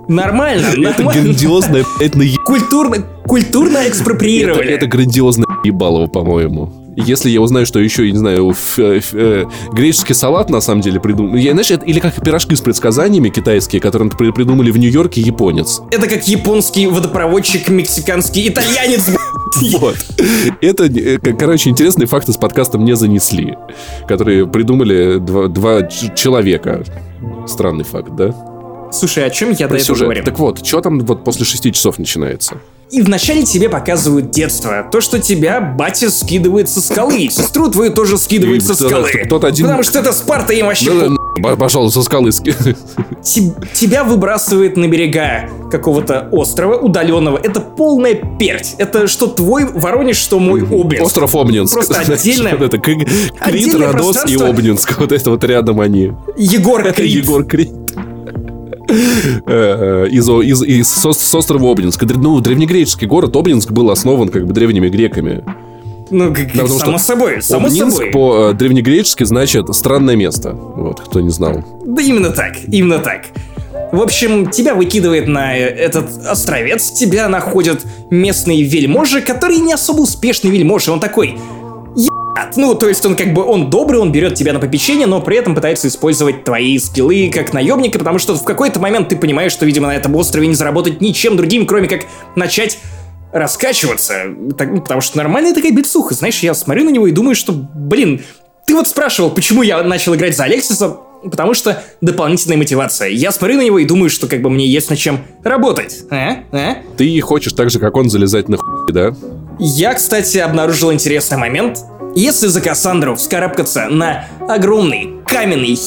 Нормально, 0.09 0.67
Это 0.67 1.03
нормально. 1.03 1.23
грандиозное, 1.23 1.85
это 1.99 2.19
на 2.19 2.25
Культурно, 2.45 2.97
культурно 3.27 3.79
Это, 3.79 3.89
экспроприировали. 3.89 4.69
это 4.69 4.87
грандиозно 4.87 5.44
ебалово, 5.65 6.07
по-моему. 6.07 6.71
Если 6.97 7.29
я 7.29 7.41
узнаю, 7.41 7.67
что 7.67 7.81
еще, 7.81 8.07
я 8.07 8.13
не 8.13 8.19
знаю, 8.19 8.51
ф- 8.51 8.79
э, 8.79 8.99
ф- 8.99 9.15
э, 9.15 9.47
греческий 9.73 10.15
салат 10.15 10.49
на 10.49 10.61
самом 10.61 10.81
деле 10.81 11.01
придумал. 11.01 11.35
Я, 11.35 11.51
знаешь, 11.51 11.73
это, 11.73 11.85
или 11.85 11.99
как 11.99 12.15
пирожки 12.23 12.55
с 12.55 12.61
предсказаниями 12.61 13.31
китайские, 13.31 13.81
которые 13.81 14.11
при- 14.13 14.31
придумали 14.31 14.71
в 14.71 14.77
Нью-Йорке 14.77 15.21
японец. 15.21 15.81
Это 15.91 16.07
как 16.07 16.29
японский 16.29 16.87
водопроводчик, 16.87 17.69
мексиканский 17.69 18.49
итальянец. 18.49 19.11
Вот. 19.81 19.97
Это, 20.61 20.85
э, 20.85 21.19
короче, 21.37 21.71
интересные 21.71 22.07
факты 22.07 22.33
с 22.33 22.37
подкастом 22.37 22.85
не 22.85 22.95
занесли, 22.95 23.57
которые 24.07 24.47
придумали 24.47 25.19
два, 25.19 25.83
человека. 25.83 26.85
Странный 27.49 27.85
факт, 27.85 28.11
да? 28.17 28.35
Слушай, 28.93 29.27
о 29.27 29.31
чем 29.31 29.51
я 29.51 29.67
до 29.67 29.71
Про 29.71 29.77
этого 29.79 29.83
сюжет. 29.83 30.03
говорю? 30.05 30.25
Так 30.25 30.39
вот, 30.39 30.65
что 30.65 30.81
там 30.81 31.01
вот 31.01 31.25
после 31.25 31.45
шести 31.45 31.73
часов 31.73 31.99
начинается? 31.99 32.59
И 32.91 33.03
вначале 33.03 33.45
тебе 33.45 33.69
показывают 33.69 34.31
детство. 34.31 34.87
То, 34.93 35.01
что 35.01 35.19
тебя 35.19 35.61
батя 35.61 36.11
скидывает 36.11 36.69
со 36.69 36.81
скалы. 36.81 37.29
Сестру 37.31 37.69
твою 37.71 37.93
тоже 37.93 38.19
скидывает 38.19 38.63
И 38.63 38.67
со 38.67 38.75
скалы. 38.75 39.11
кто-то 39.25 39.47
один- 39.49 39.67
Потому 39.67 39.83
что 39.83 39.99
это 39.99 40.13
Спарта 40.13 40.53
им 40.53 40.67
вообще... 40.67 40.91
Да, 40.93 41.11
со 41.91 42.03
скалы 42.03 42.31
Тебя 43.75 44.05
выбрасывает 44.05 44.77
на 44.77 44.87
берега 44.87 45.49
какого-то 45.71 46.29
острова 46.31 46.77
удаленного. 46.77 47.39
Это 47.43 47.61
полная 47.61 48.15
перть. 48.39 48.75
Это 48.79 49.09
что 49.09 49.27
твой 49.27 49.65
Воронеж, 49.65 50.17
что 50.17 50.39
мой 50.39 50.63
Обнинск. 50.63 51.05
Остров 51.05 51.35
Обнинск. 51.35 51.73
Просто 51.75 51.99
отдельно- 52.07 52.51
Вот 52.51 52.63
это 52.63 52.79
Крит, 52.79 53.09
отдельное 53.41 53.93
Родос 53.93 54.25
и. 54.27 54.37
Обнинск. 54.37 54.99
Вот 55.05 55.13
это 55.13 55.31
вот 55.31 55.43
рядом 55.45 55.81
они. 55.81 56.13
Егор 56.37 56.83
Крид. 56.93 57.25
Егор 57.25 57.45
Крит. 57.45 57.73
Э, 58.89 60.07
Из, 60.11 60.29
из, 60.29 60.63
из 60.63 60.89
с 60.89 61.05
ос- 61.07 61.19
с 61.19 61.35
острова 61.35 61.71
Обнинск. 61.73 62.03
Ну, 62.03 62.41
древнегреческий 62.41 63.07
город 63.07 63.37
Обнинск 63.37 63.71
был 63.71 63.91
основан 63.91 64.29
как 64.29 64.47
бы 64.47 64.53
древними 64.53 64.89
греками. 64.89 65.43
Ну, 66.11 66.35
как- 66.35 66.53
Да, 66.55 66.63
потому 66.63 66.79
само 66.79 66.99
собой, 66.99 67.43
само 67.43 67.67
Обнинск 67.67 67.97
собой. 67.97 68.11
по 68.11 68.51
э, 68.51 68.55
древнегречески 68.55 69.25
значит 69.25 69.75
странное 69.75 70.17
место. 70.17 70.53
Вот, 70.53 71.01
кто 71.01 71.21
не 71.21 71.31
знал. 71.31 71.63
Да 71.85 72.03
именно 72.03 72.31
так, 72.31 72.55
именно 72.69 72.99
так. 72.99 73.23
В 73.93 74.01
общем, 74.01 74.51
тебя 74.51 74.75
выкидывает 74.75 75.27
на 75.29 75.57
э, 75.57 75.61
этот 75.63 76.27
островец, 76.27 76.91
тебя 76.91 77.29
находят 77.29 77.85
местные 78.11 78.63
вельможи, 78.63 79.21
которые 79.23 79.61
не 79.61 79.73
особо 79.73 80.01
успешные 80.03 80.53
вельможи. 80.53 80.91
Он 80.93 81.01
такой. 81.01 81.37
Ну, 82.57 82.75
то 82.75 82.89
есть 82.89 83.05
он 83.07 83.17
как 83.17 83.33
бы, 83.33 83.45
он 83.45 83.71
добрый, 83.71 84.01
он 84.01 84.13
берет 84.13 84.35
тебя 84.35 84.53
на 84.53 84.59
попечение, 84.59 85.07
но 85.07 85.21
при 85.21 85.37
этом 85.37 85.55
пытается 85.55 85.89
использовать 85.89 86.45
твои 86.45 86.79
скиллы 86.79 87.31
как 87.33 87.53
наемника, 87.53 87.99
потому 87.99 88.19
что 88.19 88.35
в 88.35 88.45
какой-то 88.45 88.81
момент 88.81 89.09
ты 89.09 89.17
понимаешь, 89.17 89.53
что, 89.53 89.67
видимо, 89.67 89.89
на 89.89 89.97
этом 89.97 90.15
острове 90.17 90.47
не 90.47 90.55
заработать 90.55 91.01
ничем 91.01 91.37
другим, 91.37 91.67
кроме 91.67 91.89
как 91.89 92.03
начать 92.37 92.79
раскачиваться. 93.33 94.15
Так, 94.57 94.71
ну, 94.71 94.81
потому 94.81 95.01
что 95.01 95.17
нормальная 95.17 95.55
такая 95.55 95.73
бицуха. 95.73 96.15
Знаешь, 96.15 96.41
я 96.41 96.55
смотрю 96.55 96.85
на 96.85 96.91
него 96.91 97.07
и 97.07 97.11
думаю, 97.11 97.35
что, 97.35 97.53
блин, 97.53 98.23
ты 98.67 98.75
вот 98.75 98.89
спрашивал, 98.89 99.31
почему 99.31 99.63
я 99.63 99.83
начал 99.83 100.15
играть 100.15 100.37
за 100.37 100.45
Алексиса, 100.45 100.99
потому 101.31 101.55
что 101.55 101.83
дополнительная 102.01 102.57
мотивация. 102.57 103.09
Я 103.09 103.33
смотрю 103.33 103.57
на 103.57 103.63
него 103.63 103.79
и 103.79 103.85
думаю, 103.85 104.11
что 104.11 104.27
как 104.27 104.41
бы 104.43 104.51
мне 104.51 104.67
есть 104.67 104.91
над 104.91 104.99
чем 104.99 105.21
работать. 105.43 106.05
А? 106.11 106.45
А? 106.53 106.77
Ты 106.97 107.21
хочешь 107.21 107.53
так 107.53 107.71
же, 107.71 107.79
как 107.79 107.97
он, 107.97 108.09
залезать 108.09 108.49
на 108.49 108.57
хуй, 108.57 108.93
да? 108.93 109.15
Я, 109.59 109.95
кстати, 109.95 110.39
обнаружил 110.39 110.93
интересный 110.93 111.39
момент. 111.39 111.79
Если 112.17 112.47
за 112.47 112.61
Кассандру 112.61 113.17
вскарабкаться 113.17 113.89
на 113.89 114.27
огромный 114.49 115.15
каменный 115.27 115.79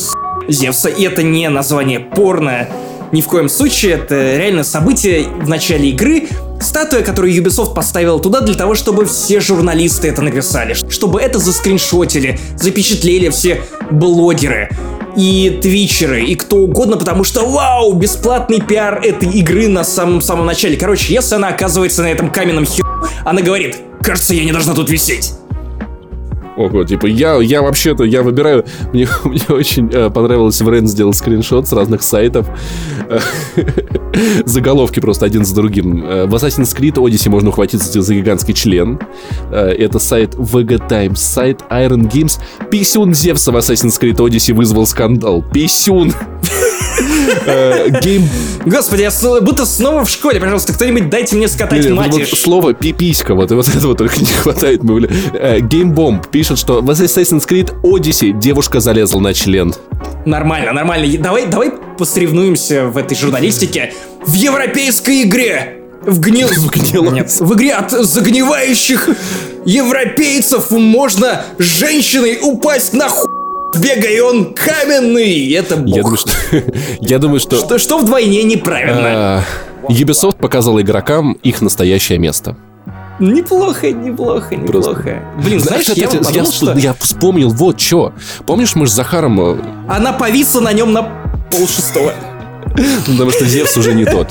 Зевса. 0.48 0.90
И 0.90 1.04
это 1.04 1.24
не 1.24 1.50
название 1.50 2.00
порно, 2.00 2.68
ни 3.12 3.22
в 3.22 3.28
коем 3.28 3.50
случае, 3.50 3.94
это 3.94 4.36
реально 4.38 4.64
событие 4.64 5.28
в 5.28 5.48
начале 5.48 5.90
игры, 5.90 6.28
статуя, 6.60 7.02
которую 7.02 7.34
Ubisoft 7.34 7.74
поставила 7.74 8.20
туда 8.20 8.42
для 8.42 8.56
того, 8.56 8.76
чтобы 8.76 9.06
все 9.06 9.40
журналисты 9.40 10.10
это 10.10 10.22
написали, 10.22 10.74
чтобы 10.74 11.22
это 11.22 11.40
заскриншотили, 11.40 12.40
запечатлели 12.58 13.30
все 13.30 13.62
блогеры 13.90 14.70
и 15.16 15.60
твичеры, 15.62 16.26
и 16.26 16.36
кто 16.36 16.58
угодно, 16.58 16.98
потому 16.98 17.24
что 17.24 17.46
вау, 17.50 17.94
бесплатный 17.94 18.62
пиар 18.62 19.00
этой 19.04 19.30
игры 19.30 19.68
на 19.68 19.84
самом-самом 19.84 20.46
начале. 20.46 20.78
Короче, 20.78 21.14
если 21.14 21.36
она 21.36 21.48
оказывается 21.48 22.04
на 22.04 22.12
этом 22.12 22.30
каменном 22.30 22.66
хер, 22.66 22.86
она 23.24 23.42
говорит, 23.42 23.78
кажется, 24.04 24.36
я 24.36 24.44
не 24.44 24.52
должна 24.52 24.74
тут 24.74 24.90
висеть. 24.90 25.34
Ого, 26.58 26.84
типа, 26.84 27.06
я, 27.06 27.36
я 27.36 27.62
вообще-то, 27.62 28.04
я 28.04 28.24
выбираю... 28.24 28.66
Мне, 28.94 29.08
мне 29.26 29.42
очень 29.50 29.90
э, 29.92 30.10
понравилось, 30.10 30.60
Врен 30.62 30.88
сделал 30.88 31.14
скриншот 31.14 31.68
с 31.68 31.74
разных 31.74 32.02
сайтов. 32.02 32.48
Заголовки 34.46 35.00
просто 35.00 35.26
один 35.26 35.46
за 35.46 35.54
другим. 35.54 36.04
Э, 36.04 36.26
в 36.26 36.34
Assassin's 36.34 36.76
Creed 36.76 36.96
Odyssey 36.96 37.30
можно 37.30 37.50
ухватиться 37.50 38.02
за 38.02 38.16
гигантский 38.16 38.54
член. 38.54 39.00
Э, 39.52 39.68
это 39.68 40.00
сайт 40.00 40.34
VG 40.36 40.88
Times, 40.88 41.18
сайт 41.18 41.62
Iron 41.70 42.10
Games. 42.12 42.40
Писюн 42.72 43.14
Зевса 43.14 43.52
в 43.52 43.58
Assassin's 43.58 44.00
Creed 44.02 44.18
Odyssey 44.18 44.54
вызвал 44.54 44.88
скандал. 44.88 45.44
Писюн! 45.54 46.12
Game... 48.02 48.28
Господи, 48.66 49.02
я 49.02 49.12
будто 49.42 49.66
снова 49.66 50.06
в 50.06 50.10
школе, 50.10 50.40
пожалуйста, 50.40 50.74
кто-нибудь 50.74 51.10
дайте 51.10 51.36
мне 51.36 51.48
скатать 51.48 51.90
матиш. 51.90 52.30
слово 52.30 52.74
пиписька, 52.74 53.36
вот, 53.36 53.52
вот 53.52 53.68
этого 53.68 53.96
только 53.96 54.20
не 54.20 54.26
хватает. 54.26 54.82
Gamebomb 54.84 56.28
пишет, 56.28 56.58
что 56.58 56.82
в 56.82 56.90
Assassin's 56.90 57.48
Creed 57.48 57.74
Odyssey 57.84 58.38
девушка 58.38 58.80
залезла 58.80 59.20
на 59.20 59.34
член. 59.34 59.74
Нормально, 60.26 60.74
нормально. 60.74 61.08
Давай, 61.18 61.46
давай 61.46 61.72
посоревнуемся 61.98 62.86
в 62.88 62.98
этой 62.98 63.18
журналистике 63.18 63.94
в 64.26 64.34
европейской 64.34 65.24
игре. 65.24 65.78
В 66.02 66.20
гнил... 66.20 66.48
В. 66.58 67.14
Нет, 67.14 67.32
в 67.40 67.54
игре 67.54 67.74
от 67.74 67.92
загнивающих 67.92 69.10
европейцев 69.66 70.72
можно 70.72 71.44
женщиной 71.58 72.40
упасть 72.42 72.94
на 72.94 73.10
хуй 73.10 73.37
Бега, 73.76 74.08
и 74.08 74.20
он 74.20 74.54
каменный! 74.54 75.52
Это 75.52 75.78
бог. 75.78 75.96
Я 75.96 76.02
думаю, 76.04 76.18
что... 76.18 76.32
я 77.00 77.20
думаю, 77.20 77.40
что... 77.40 77.58
что... 77.58 77.78
Что 77.78 77.98
вдвойне 77.98 78.44
неправильно. 78.44 79.02
А, 79.04 79.44
Ubisoft 79.90 80.38
показал 80.38 80.80
игрокам 80.80 81.34
их 81.44 81.62
настоящее 81.62 82.18
место. 82.18 82.56
Неплохо, 83.20 83.92
неплохо, 83.92 84.56
неплохо. 84.56 84.94
Просто... 84.94 85.24
Блин, 85.44 85.60
знаешь, 85.60 85.86
знаешь 85.86 86.00
я, 86.00 86.08
подумал, 86.08 86.32
я, 86.34 86.46
что... 86.46 86.74
я 86.74 86.94
вспомнил 86.94 87.50
вот 87.50 87.80
что. 87.80 88.14
Помнишь, 88.46 88.76
мы 88.76 88.88
с 88.88 88.92
Захаром... 88.92 89.40
Э, 89.42 89.58
Она 89.90 90.14
повисла 90.14 90.62
на 90.62 90.72
нем 90.72 90.94
на 90.94 91.10
полшестого. 91.52 92.14
Потому 93.08 93.32
что 93.32 93.46
Зевс 93.46 93.76
уже 93.76 93.96
не 93.96 94.06
тот. 94.06 94.28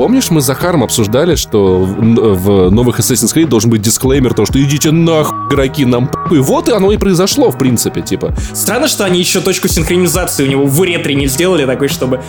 Помнишь, 0.00 0.30
мы 0.30 0.40
с 0.40 0.46
Захаром 0.46 0.82
обсуждали, 0.82 1.34
что 1.34 1.80
в 1.80 2.70
новых 2.70 3.00
Assassin's 3.00 3.36
Creed 3.36 3.48
должен 3.48 3.68
быть 3.68 3.82
дисклеймер, 3.82 4.32
то, 4.32 4.46
что 4.46 4.58
идите 4.58 4.92
нахуй, 4.92 5.36
игроки, 5.48 5.84
нам 5.84 6.10
и 6.30 6.38
Вот 6.38 6.70
и 6.70 6.72
оно 6.72 6.90
и 6.90 6.96
произошло, 6.96 7.50
в 7.50 7.58
принципе, 7.58 8.00
типа. 8.00 8.34
Странно, 8.54 8.88
что 8.88 9.04
они 9.04 9.18
еще 9.18 9.42
точку 9.42 9.68
синхронизации 9.68 10.44
у 10.44 10.46
него 10.46 10.64
в 10.64 10.82
ретре 10.82 11.14
не 11.14 11.26
сделали 11.26 11.66
такой, 11.66 11.88
чтобы 11.88 12.22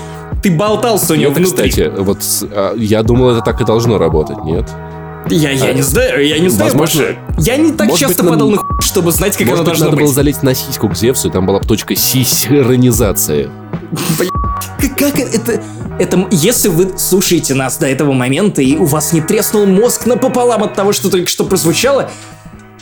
ты 0.44 0.52
болтался 0.52 1.14
у 1.14 1.16
него 1.16 1.32
это, 1.32 1.40
внутри. 1.40 1.70
кстати, 1.70 1.90
вот 1.98 2.18
а, 2.52 2.76
я 2.76 3.04
думал, 3.04 3.30
это 3.30 3.40
так 3.40 3.62
и 3.62 3.64
должно 3.64 3.98
работать, 3.98 4.44
нет? 4.44 4.70
Я, 5.30 5.52
я 5.52 5.66
а, 5.66 5.74
не 5.74 5.82
знаю, 5.82 6.28
я 6.28 6.40
не 6.40 6.50
знаю 6.50 6.72
Возможно, 6.72 7.02
больше. 7.02 7.20
Я 7.38 7.58
не 7.58 7.72
так 7.72 7.94
часто 7.96 8.24
быть, 8.24 8.32
падал 8.32 8.50
нам... 8.50 8.56
на 8.58 8.62
хуй, 8.64 8.82
чтобы 8.82 9.12
знать, 9.12 9.38
как 9.38 9.48
может 9.48 9.62
оно 9.62 9.66
должно 9.66 9.86
надо 9.86 9.98
быть. 9.98 10.06
было 10.06 10.14
залить 10.14 10.44
на 10.44 10.54
сиську 10.54 10.90
к 10.90 10.96
Зевсу, 10.96 11.30
и 11.30 11.32
там 11.32 11.46
была 11.46 11.60
бы 11.60 11.66
точка 11.66 11.96
синхронизации. 11.96 13.50
Как 14.98 15.20
это... 15.20 15.62
Это 16.00 16.28
если 16.32 16.70
вы 16.70 16.98
слушаете 16.98 17.54
нас 17.54 17.78
до 17.78 17.86
этого 17.86 18.14
момента, 18.14 18.62
и 18.62 18.76
у 18.76 18.86
вас 18.86 19.14
не 19.14 19.22
треснул 19.22 19.68
мозг 19.68 20.08
напополам 20.08 20.64
от 20.64 20.74
того, 20.74 20.94
что 20.94 21.12
только 21.12 21.30
что 21.30 21.44
прозвучало, 21.44 22.10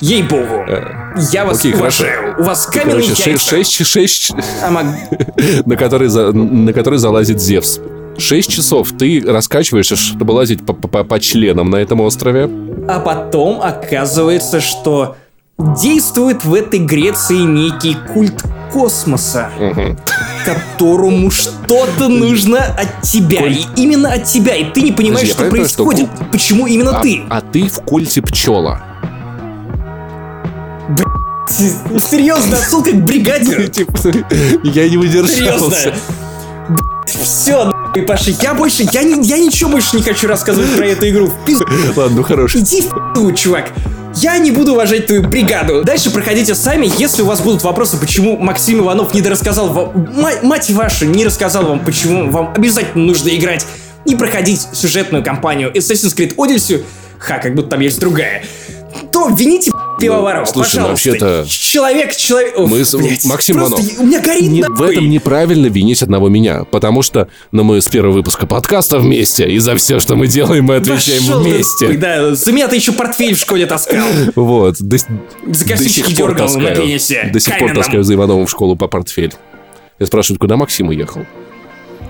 Ей-богу, 0.02 0.64
э, 0.70 0.94
я 1.34 1.44
вас 1.44 1.60
Окей, 1.60 1.74
уважаю. 1.74 2.16
Хорошо. 2.16 2.42
У 2.42 2.44
вас 2.46 2.66
каменный 2.68 3.04
Короче, 3.04 3.32
яйца. 3.32 3.50
6, 3.50 3.86
6, 3.86 4.32
на, 5.66 5.76
который 5.76 6.08
за, 6.08 6.32
на 6.32 6.72
который 6.72 7.00
залазит 7.00 7.42
Зевс. 7.42 7.82
6 8.20 8.52
часов 8.52 8.92
ты 8.98 9.24
раскачиваешься, 9.26 9.96
чтобы 9.96 10.32
лазить 10.32 10.66
по, 10.66 10.74
по, 10.74 11.04
по 11.04 11.20
членам 11.20 11.70
на 11.70 11.78
этом 11.78 12.02
острове. 12.02 12.50
А 12.88 13.00
потом 13.00 13.62
оказывается, 13.62 14.62
что 14.62 15.16
действует 15.60 16.46
в 16.46 16.54
этой 16.54 16.80
Греции 16.80 17.38
некий 17.38 17.98
культ 18.14 18.44
космоса, 18.72 19.50
угу. 19.60 19.98
которому 20.46 21.32
что-то 21.32 22.08
нужно 22.08 22.60
от 22.60 23.02
тебя. 23.02 23.40
Культ... 23.40 23.68
И 23.76 23.84
именно 23.84 24.14
от 24.14 24.24
тебя. 24.24 24.56
И 24.56 24.72
ты 24.72 24.82
не 24.82 24.92
понимаешь, 24.92 25.30
Подожди, 25.30 25.44
что 25.44 25.50
происходит. 25.50 26.10
Что... 26.16 26.26
Почему 26.32 26.68
именно 26.68 26.98
а, 26.98 27.02
ты? 27.02 27.22
А 27.30 27.42
ты 27.42 27.68
в 27.68 27.82
культе 27.82 28.22
пчела. 28.22 28.82
Блять, 30.90 32.04
серьезно, 32.04 32.58
отсылка 32.58 32.92
к 32.92 33.04
бригаде. 33.04 33.68
Типа, 33.72 33.98
я 34.64 34.90
не 34.90 34.98
выдержался. 34.98 35.94
Все, 37.22 37.66
нахуй, 37.66 38.04
Паша, 38.04 38.32
я 38.42 38.54
больше, 38.54 38.88
я, 38.92 39.04
не, 39.04 39.28
я 39.28 39.38
ничего 39.38 39.70
больше 39.70 39.96
не 39.96 40.02
хочу 40.02 40.28
рассказывать 40.28 40.76
про 40.76 40.86
эту 40.86 41.10
игру. 41.10 41.28
В 41.28 41.46
пизду. 41.46 41.66
Ладно, 41.96 42.18
ну 42.18 42.24
хорош. 42.24 42.56
Иди 42.56 42.84
в 43.16 43.34
чувак. 43.36 43.72
Я 44.16 44.38
не 44.38 44.52
буду 44.52 44.74
уважать 44.74 45.06
твою 45.06 45.22
бригаду. 45.24 45.84
Дальше 45.84 46.10
проходите 46.10 46.56
сами. 46.56 46.90
Если 46.98 47.22
у 47.22 47.26
вас 47.26 47.42
будут 47.42 47.64
вопросы, 47.64 47.98
почему 47.98 48.38
Максим 48.38 48.80
Иванов 48.80 49.14
не 49.14 49.22
рассказал 49.22 49.70
вам... 49.70 50.08
Мать, 50.44 50.70
ваша, 50.70 51.06
не 51.06 51.26
рассказал 51.26 51.66
вам, 51.66 51.80
почему 51.80 52.30
вам 52.32 52.54
обязательно 52.56 53.06
нужно 53.06 53.30
играть 53.30 53.66
и 54.06 54.16
проходить 54.16 54.68
сюжетную 54.74 55.24
кампанию 55.24 55.72
Assassin's 55.72 56.16
Creed 56.16 56.36
Odyssey. 56.36 56.84
Ха, 57.20 57.38
как 57.38 57.54
будто 57.54 57.70
там 57.70 57.82
есть 57.82 58.00
другая 58.00 58.44
то 59.12 59.30
вините 59.30 59.72
пивоваров, 60.00 60.48
ну, 60.48 60.54
слушай, 60.54 60.78
пожалуйста. 60.78 61.10
вообще-то... 61.10 61.46
Человек, 61.48 62.16
человек... 62.16 62.58
Мы 62.58 62.84
с... 62.84 62.96
Блядь, 62.96 63.26
Максим 63.26 63.58
Иванов, 63.58 63.80
у 64.00 64.04
меня 64.04 64.22
горит 64.22 64.50
не, 64.50 64.64
В 64.64 64.82
этом 64.82 65.10
неправильно 65.10 65.68
винить 65.68 66.02
одного 66.02 66.30
меня, 66.30 66.64
потому 66.64 67.02
что 67.02 67.28
ну, 67.52 67.64
мы 67.64 67.82
с 67.82 67.88
первого 67.88 68.14
выпуска 68.14 68.48
подкаста 68.48 69.00
вместе, 69.00 69.50
и 69.50 69.60
за 69.60 69.76
все, 69.76 70.00
что 70.00 70.16
мы 70.16 70.28
делаем, 70.28 70.66
мы 70.66 70.76
отвечаем 70.76 71.26
Пошел 71.26 71.42
вместе. 71.42 71.88
Ты, 71.88 71.98
да, 71.98 72.36
за 72.36 72.52
меня 72.52 72.68
ты 72.68 72.76
еще 72.76 72.92
портфель 72.92 73.36
в 73.36 73.40
школе 73.40 73.66
таскал. 73.66 74.08
Вот. 74.36 74.78
До, 74.80 74.98
за 74.98 75.66
пор 76.16 76.36
таскаю. 76.36 76.64
на 76.64 76.76
пенисе. 76.76 77.30
До 77.32 77.40
сих 77.40 77.58
пор 77.58 77.74
таскаю 77.74 78.04
за 78.04 78.14
Ивановым 78.14 78.46
в 78.46 78.52
школу 78.52 78.76
по 78.76 78.88
портфель. 78.88 79.34
Я 80.00 80.06
спрашиваю, 80.06 80.40
куда 80.40 80.56
Максим 80.56 80.90
уехал? 80.90 81.26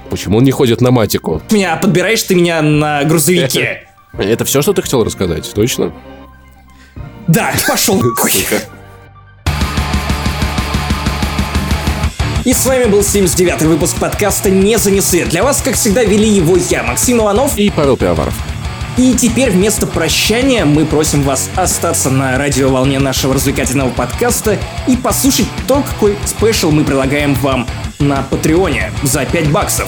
Почему 0.10 0.38
он 0.38 0.44
не 0.44 0.52
ходит 0.52 0.82
на 0.82 0.91
матику? 0.91 1.41
Меня 1.52 1.76
подбираешь 1.76 2.24
ты 2.24 2.36
меня 2.36 2.61
на 2.61 3.03
грузовике. 3.03 3.84
Это 4.18 4.45
все, 4.45 4.61
что 4.61 4.74
ты 4.74 4.82
хотел 4.82 5.03
рассказать, 5.03 5.52
точно? 5.53 5.94
Да, 7.30 7.52
пошел 7.68 8.02
И 12.44 12.54
с 12.54 12.66
вами 12.66 12.86
был 12.86 13.02
79-й 13.02 13.68
выпуск 13.68 13.98
подкаста 13.98 14.50
«Не 14.50 14.80
занесы». 14.80 15.26
Для 15.26 15.44
вас, 15.44 15.62
как 15.62 15.76
всегда, 15.76 16.04
вели 16.04 16.28
его 16.28 16.58
я, 16.58 16.82
Максим 16.82 17.20
Иванов 17.20 17.56
и 17.56 17.70
Павел 17.70 17.98
Пиаваров. 17.98 18.34
И 18.98 19.14
теперь 19.14 19.52
вместо 19.52 19.86
прощания 19.86 20.66
мы 20.66 20.88
просим 20.88 21.22
вас 21.22 21.52
остаться 21.56 22.10
на 22.10 22.36
радиоволне 22.40 22.98
нашего 22.98 23.36
развлекательного 23.36 23.92
подкаста 23.92 24.58
и 24.88 24.98
послушать 24.98 25.48
то, 25.68 25.84
какой 25.84 26.18
спешл 26.26 26.72
мы 26.72 26.84
предлагаем 26.84 27.36
вам 27.36 27.68
на 28.00 28.24
Патреоне 28.24 28.92
за 29.04 29.26
5 29.26 29.52
баксов. 29.52 29.88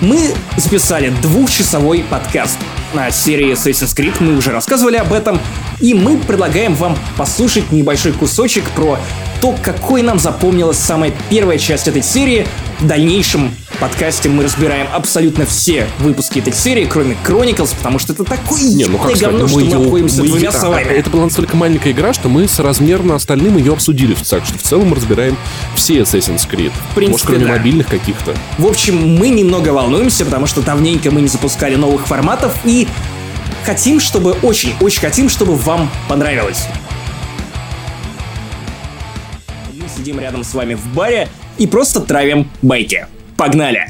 Мы 0.00 0.34
записали 0.56 1.10
двухчасовой 1.22 2.02
подкаст 2.02 2.58
на 2.94 3.10
серии 3.10 3.52
Assassin's 3.52 3.94
Creed, 3.96 4.14
мы 4.20 4.36
уже 4.36 4.52
рассказывали 4.52 4.96
об 4.96 5.12
этом, 5.12 5.40
и 5.80 5.94
мы 5.94 6.18
предлагаем 6.18 6.74
вам 6.74 6.96
послушать 7.16 7.72
небольшой 7.72 8.12
кусочек 8.12 8.64
про 8.70 8.98
то, 9.40 9.54
какой 9.62 10.02
нам 10.02 10.18
запомнилась 10.18 10.78
самая 10.78 11.12
первая 11.28 11.58
часть 11.58 11.88
этой 11.88 12.02
серии. 12.02 12.46
В 12.78 12.86
дальнейшем 12.86 13.54
подкасте 13.78 14.28
мы 14.28 14.44
разбираем 14.44 14.86
абсолютно 14.92 15.46
все 15.46 15.86
выпуски 15.98 16.38
этой 16.38 16.52
серии, 16.52 16.84
кроме 16.84 17.16
Chronicles, 17.24 17.74
потому 17.76 17.98
что 17.98 18.12
это 18.12 18.24
такое 18.24 18.62
не, 18.62 18.84
ну 18.86 18.98
как 18.98 19.16
говно, 19.16 19.48
что 19.48 19.58
мы 19.58 19.72
обходимся 19.72 20.22
двумя 20.22 20.52
словами. 20.52 20.88
Это 20.88 21.10
была 21.10 21.24
настолько 21.24 21.56
маленькая 21.56 21.92
игра, 21.92 22.12
что 22.12 22.28
мы 22.28 22.48
соразмерно 22.48 23.14
остальным 23.14 23.56
ее 23.56 23.72
обсудили. 23.72 24.14
Так 24.28 24.44
что 24.44 24.58
в 24.58 24.62
целом 24.62 24.88
мы 24.88 24.96
разбираем 24.96 25.36
все 25.74 26.00
Assassin's 26.00 26.48
Creed. 26.48 26.72
В 26.90 26.94
принципе, 26.94 27.10
Может, 27.10 27.26
кроме 27.26 27.44
да. 27.46 27.52
мобильных 27.52 27.86
каких-то. 27.86 28.34
В 28.58 28.66
общем, 28.66 29.16
мы 29.18 29.28
немного 29.28 29.70
волнуемся, 29.70 30.24
потому 30.24 30.46
что 30.46 30.62
давненько 30.62 31.10
мы 31.10 31.22
не 31.22 31.28
запускали 31.28 31.76
новых 31.76 32.06
форматов, 32.06 32.54
и 32.64 32.88
хотим, 33.64 34.00
чтобы, 34.00 34.32
очень-очень 34.42 35.00
хотим, 35.00 35.28
чтобы 35.28 35.54
вам 35.54 35.90
понравилось. 36.08 36.66
Сидим 40.00 40.18
рядом 40.18 40.44
с 40.44 40.54
вами 40.54 40.74
в 40.74 40.94
баре 40.94 41.28
и 41.58 41.66
просто 41.66 42.00
травим 42.00 42.50
байки. 42.62 43.06
Погнали! 43.36 43.86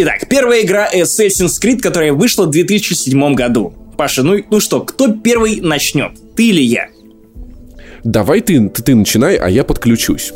Итак, 0.00 0.28
первая 0.28 0.62
игра 0.62 0.88
Assassin's 0.94 1.60
Creed, 1.60 1.80
которая 1.80 2.12
вышла 2.12 2.44
в 2.44 2.50
2007 2.50 3.34
году. 3.34 3.72
Паша, 3.96 4.22
ну, 4.22 4.36
ну 4.48 4.60
что, 4.60 4.80
кто 4.82 5.12
первый 5.12 5.60
начнет? 5.60 6.12
Ты 6.36 6.50
или 6.50 6.60
я? 6.60 6.88
Давай 8.04 8.40
ты, 8.40 8.68
ты, 8.68 8.82
ты 8.82 8.94
начинай, 8.94 9.36
а 9.36 9.48
я 9.48 9.64
подключусь. 9.64 10.32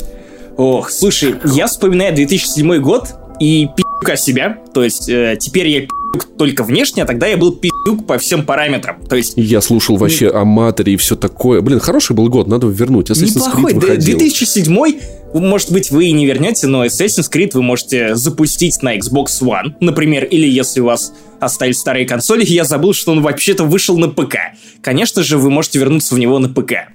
Ох, 0.57 0.89
слушай, 0.89 1.35
я 1.45 1.67
вспоминаю 1.67 2.13
2007 2.13 2.77
год 2.79 3.13
и 3.39 3.69
пи***ка 3.75 4.17
себя. 4.17 4.57
То 4.73 4.83
есть 4.83 5.07
э, 5.07 5.37
теперь 5.39 5.67
я 5.69 5.81
пи***к 5.81 6.37
только 6.37 6.63
внешне, 6.63 7.03
а 7.03 7.05
тогда 7.05 7.27
я 7.27 7.37
был 7.37 7.55
пи***к 7.85 8.05
по 8.05 8.17
всем 8.17 8.45
параметрам. 8.45 8.97
То 9.07 9.15
есть... 9.15 9.33
Я 9.35 9.61
слушал 9.61 9.97
вообще 9.97 10.29
о 10.29 10.45
Матере 10.45 10.93
и 10.93 10.97
все 10.97 11.15
такое. 11.15 11.61
Блин, 11.61 11.79
хороший 11.79 12.15
был 12.15 12.29
год, 12.29 12.47
надо 12.47 12.67
вернуть. 12.67 13.09
Assassin's 13.09 13.35
Неплохой. 13.35 13.73
Creed 13.73 13.79
выходил. 13.79 14.17
2007 14.17 14.73
может 15.33 15.71
быть, 15.71 15.89
вы 15.89 16.05
и 16.05 16.11
не 16.11 16.25
вернете, 16.25 16.67
но 16.67 16.85
Assassin's 16.85 17.31
Creed 17.31 17.51
вы 17.53 17.63
можете 17.63 18.15
запустить 18.15 18.81
на 18.83 18.97
Xbox 18.97 19.41
One, 19.41 19.73
например, 19.79 20.25
или 20.25 20.47
если 20.47 20.79
у 20.79 20.85
вас 20.85 21.13
оставили 21.39 21.73
старые 21.73 22.05
консоли, 22.05 22.45
я 22.45 22.63
забыл, 22.63 22.93
что 22.93 23.11
он 23.11 23.21
вообще-то 23.21 23.63
вышел 23.63 23.97
на 23.97 24.09
ПК. 24.09 24.35
Конечно 24.81 25.23
же, 25.23 25.37
вы 25.37 25.49
можете 25.49 25.79
вернуться 25.79 26.13
в 26.15 26.19
него 26.19 26.37
на 26.39 26.49
ПК. 26.49 26.92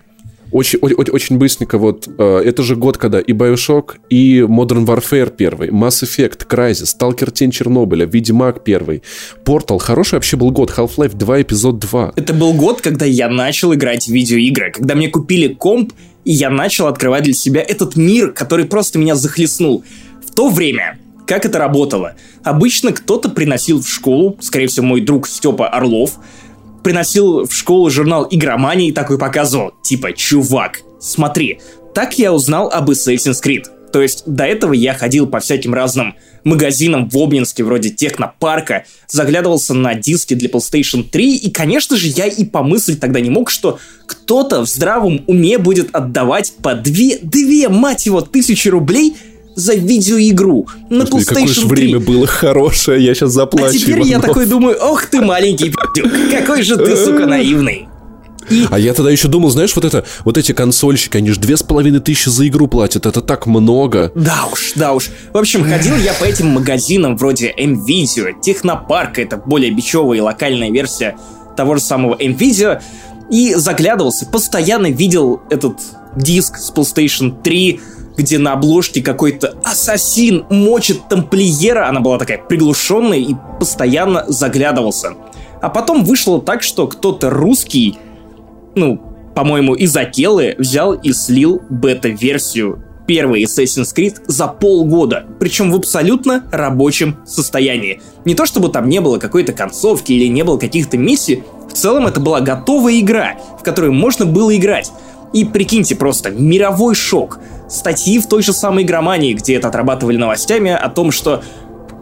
Очень, 0.50 0.78
очень, 0.80 1.12
очень 1.12 1.38
быстренько, 1.38 1.78
вот, 1.78 2.08
э, 2.18 2.42
это 2.44 2.62
же 2.62 2.74
год, 2.76 2.96
когда 2.96 3.20
и 3.20 3.32
Bioshock, 3.32 3.96
и 4.08 4.40
Modern 4.40 4.86
Warfare 4.86 5.34
первый, 5.36 5.68
Mass 5.68 6.02
Effect, 6.02 6.46
Crysis, 6.48 6.96
Stalker 6.98 7.30
Тень 7.30 7.50
Чернобыля, 7.50 8.06
Ведьмак 8.06 8.64
первый, 8.64 9.02
Portal, 9.44 9.78
хороший 9.78 10.14
вообще 10.14 10.36
был 10.36 10.50
год, 10.50 10.72
Half-Life 10.76 11.16
2, 11.16 11.42
эпизод 11.42 11.78
2. 11.78 12.12
Это 12.16 12.32
был 12.32 12.54
год, 12.54 12.80
когда 12.80 13.04
я 13.04 13.28
начал 13.28 13.74
играть 13.74 14.06
в 14.06 14.12
видеоигры, 14.12 14.72
когда 14.72 14.94
мне 14.94 15.08
купили 15.08 15.52
комп, 15.52 15.92
и 16.24 16.32
я 16.32 16.50
начал 16.50 16.86
открывать 16.86 17.24
для 17.24 17.34
себя 17.34 17.60
этот 17.60 17.96
мир, 17.96 18.32
который 18.32 18.64
просто 18.64 18.98
меня 18.98 19.14
захлестнул. 19.14 19.84
В 20.26 20.34
то 20.34 20.48
время 20.48 20.98
как 21.28 21.44
это 21.44 21.58
работало? 21.58 22.14
Обычно 22.42 22.92
кто-то 22.92 23.28
приносил 23.28 23.82
в 23.82 23.88
школу, 23.88 24.38
скорее 24.40 24.66
всего, 24.66 24.86
мой 24.86 25.02
друг 25.02 25.28
Степа 25.28 25.68
Орлов, 25.68 26.18
приносил 26.82 27.46
в 27.46 27.52
школу 27.52 27.90
журнал 27.90 28.26
«Игромания» 28.30 28.88
и 28.88 28.92
такой 28.92 29.18
показывал, 29.18 29.72
типа, 29.82 30.12
чувак, 30.12 30.80
смотри, 31.00 31.60
так 31.94 32.18
я 32.18 32.32
узнал 32.32 32.68
об 32.70 32.90
Assassin's 32.90 33.42
Creed. 33.42 33.64
То 33.92 34.02
есть 34.02 34.24
до 34.26 34.44
этого 34.44 34.72
я 34.72 34.94
ходил 34.94 35.26
по 35.26 35.40
всяким 35.40 35.74
разным 35.74 36.14
магазинам 36.44 37.08
в 37.08 37.16
Обнинске, 37.16 37.64
вроде 37.64 37.90
Технопарка, 37.90 38.84
заглядывался 39.08 39.74
на 39.74 39.94
диски 39.94 40.34
для 40.34 40.48
PlayStation 40.48 41.02
3, 41.02 41.36
и, 41.36 41.50
конечно 41.50 41.96
же, 41.96 42.08
я 42.08 42.26
и 42.26 42.44
помыслить 42.44 43.00
тогда 43.00 43.20
не 43.20 43.30
мог, 43.30 43.50
что 43.50 43.78
кто-то 44.06 44.60
в 44.60 44.68
здравом 44.68 45.24
уме 45.26 45.58
будет 45.58 45.94
отдавать 45.94 46.52
по 46.62 46.74
две, 46.74 47.18
две, 47.22 47.68
мать 47.68 48.06
его, 48.06 48.20
тысячи 48.20 48.68
рублей 48.68 49.16
за 49.58 49.74
видеоигру 49.74 50.66
на 50.88 51.04
Господи, 51.04 51.24
PlayStation 51.24 51.34
какое 51.34 51.46
же 51.48 51.68
3. 51.68 51.68
время 51.68 52.00
было 52.00 52.26
хорошее, 52.26 53.04
я 53.04 53.14
сейчас 53.14 53.32
заплачу. 53.32 53.76
А 53.76 53.78
теперь 53.78 54.02
я 54.02 54.14
Иванов. 54.14 54.26
такой 54.26 54.46
думаю, 54.46 54.76
ох 54.80 55.06
ты 55.06 55.20
маленький 55.20 55.70
пи***к, 55.70 56.30
какой 56.30 56.62
же 56.62 56.76
ты, 56.76 56.96
сука, 56.96 57.26
наивный. 57.26 57.88
И 58.50 58.66
А 58.70 58.78
я 58.78 58.94
тогда 58.94 59.10
еще 59.10 59.28
думал, 59.28 59.50
знаешь, 59.50 59.74
вот 59.76 59.84
это, 59.84 60.04
вот 60.24 60.38
эти 60.38 60.52
консольщики, 60.52 61.16
они 61.18 61.30
же 61.30 61.40
две 61.40 61.56
с 61.56 61.62
половиной 61.62 62.00
тысячи 62.00 62.28
за 62.28 62.48
игру 62.48 62.66
платят, 62.66 63.04
это 63.04 63.20
так 63.20 63.46
много. 63.46 64.10
Да 64.14 64.46
уж, 64.50 64.72
да 64.74 64.94
уж. 64.94 65.10
В 65.32 65.36
общем, 65.36 65.64
ходил 65.64 65.96
я 65.96 66.14
по 66.14 66.24
этим 66.24 66.46
магазинам 66.48 67.16
вроде 67.16 67.52
M-Video, 67.56 68.32
Технопарка, 68.40 69.20
это 69.22 69.36
более 69.36 69.70
бичевая 69.70 70.18
и 70.18 70.20
локальная 70.22 70.70
версия 70.70 71.16
того 71.56 71.74
же 71.74 71.82
самого 71.82 72.16
M-Video, 72.18 72.80
и 73.30 73.54
заглядывался, 73.54 74.24
постоянно 74.24 74.90
видел 74.90 75.42
этот 75.50 75.74
диск 76.16 76.56
с 76.56 76.72
PlayStation 76.72 77.42
3, 77.42 77.80
где 78.18 78.38
на 78.38 78.52
обложке 78.52 79.00
какой-то 79.00 79.54
ассасин 79.64 80.44
мочит 80.50 81.08
тамплиера, 81.08 81.88
она 81.88 82.00
была 82.00 82.18
такая 82.18 82.36
приглушенная, 82.36 83.18
и 83.18 83.34
постоянно 83.58 84.24
заглядывался. 84.28 85.14
А 85.62 85.70
потом 85.70 86.04
вышло 86.04 86.42
так, 86.42 86.62
что 86.62 86.86
кто-то 86.86 87.30
русский 87.30 87.98
ну, 88.74 89.00
по-моему, 89.34 89.74
из 89.74 89.96
Акелы 89.96 90.54
взял 90.58 90.94
и 90.94 91.12
слил 91.12 91.62
бета-версию 91.68 92.82
первой 93.06 93.44
Assassin's 93.44 93.94
Creed 93.94 94.16
за 94.26 94.48
полгода, 94.48 95.26
причем 95.38 95.70
в 95.70 95.76
абсолютно 95.76 96.44
рабочем 96.50 97.18
состоянии. 97.24 98.02
Не 98.24 98.34
то 98.34 98.46
чтобы 98.46 98.68
там 98.68 98.88
не 98.88 99.00
было 99.00 99.18
какой-то 99.18 99.52
концовки 99.52 100.12
или 100.12 100.26
не 100.26 100.42
было 100.42 100.58
каких-то 100.58 100.98
миссий, 100.98 101.44
в 101.68 101.72
целом 101.72 102.06
это 102.06 102.20
была 102.20 102.40
готовая 102.40 102.98
игра, 102.98 103.36
в 103.58 103.62
которую 103.62 103.92
можно 103.92 104.26
было 104.26 104.54
играть. 104.56 104.90
И 105.32 105.44
прикиньте 105.44 105.94
просто, 105.94 106.30
мировой 106.30 106.94
шок. 106.94 107.38
Статьи 107.68 108.18
в 108.18 108.26
той 108.26 108.42
же 108.42 108.52
самой 108.52 108.84
игромании, 108.84 109.34
где 109.34 109.54
это 109.56 109.68
отрабатывали 109.68 110.16
новостями 110.16 110.70
о 110.70 110.88
том, 110.88 111.12
что 111.12 111.42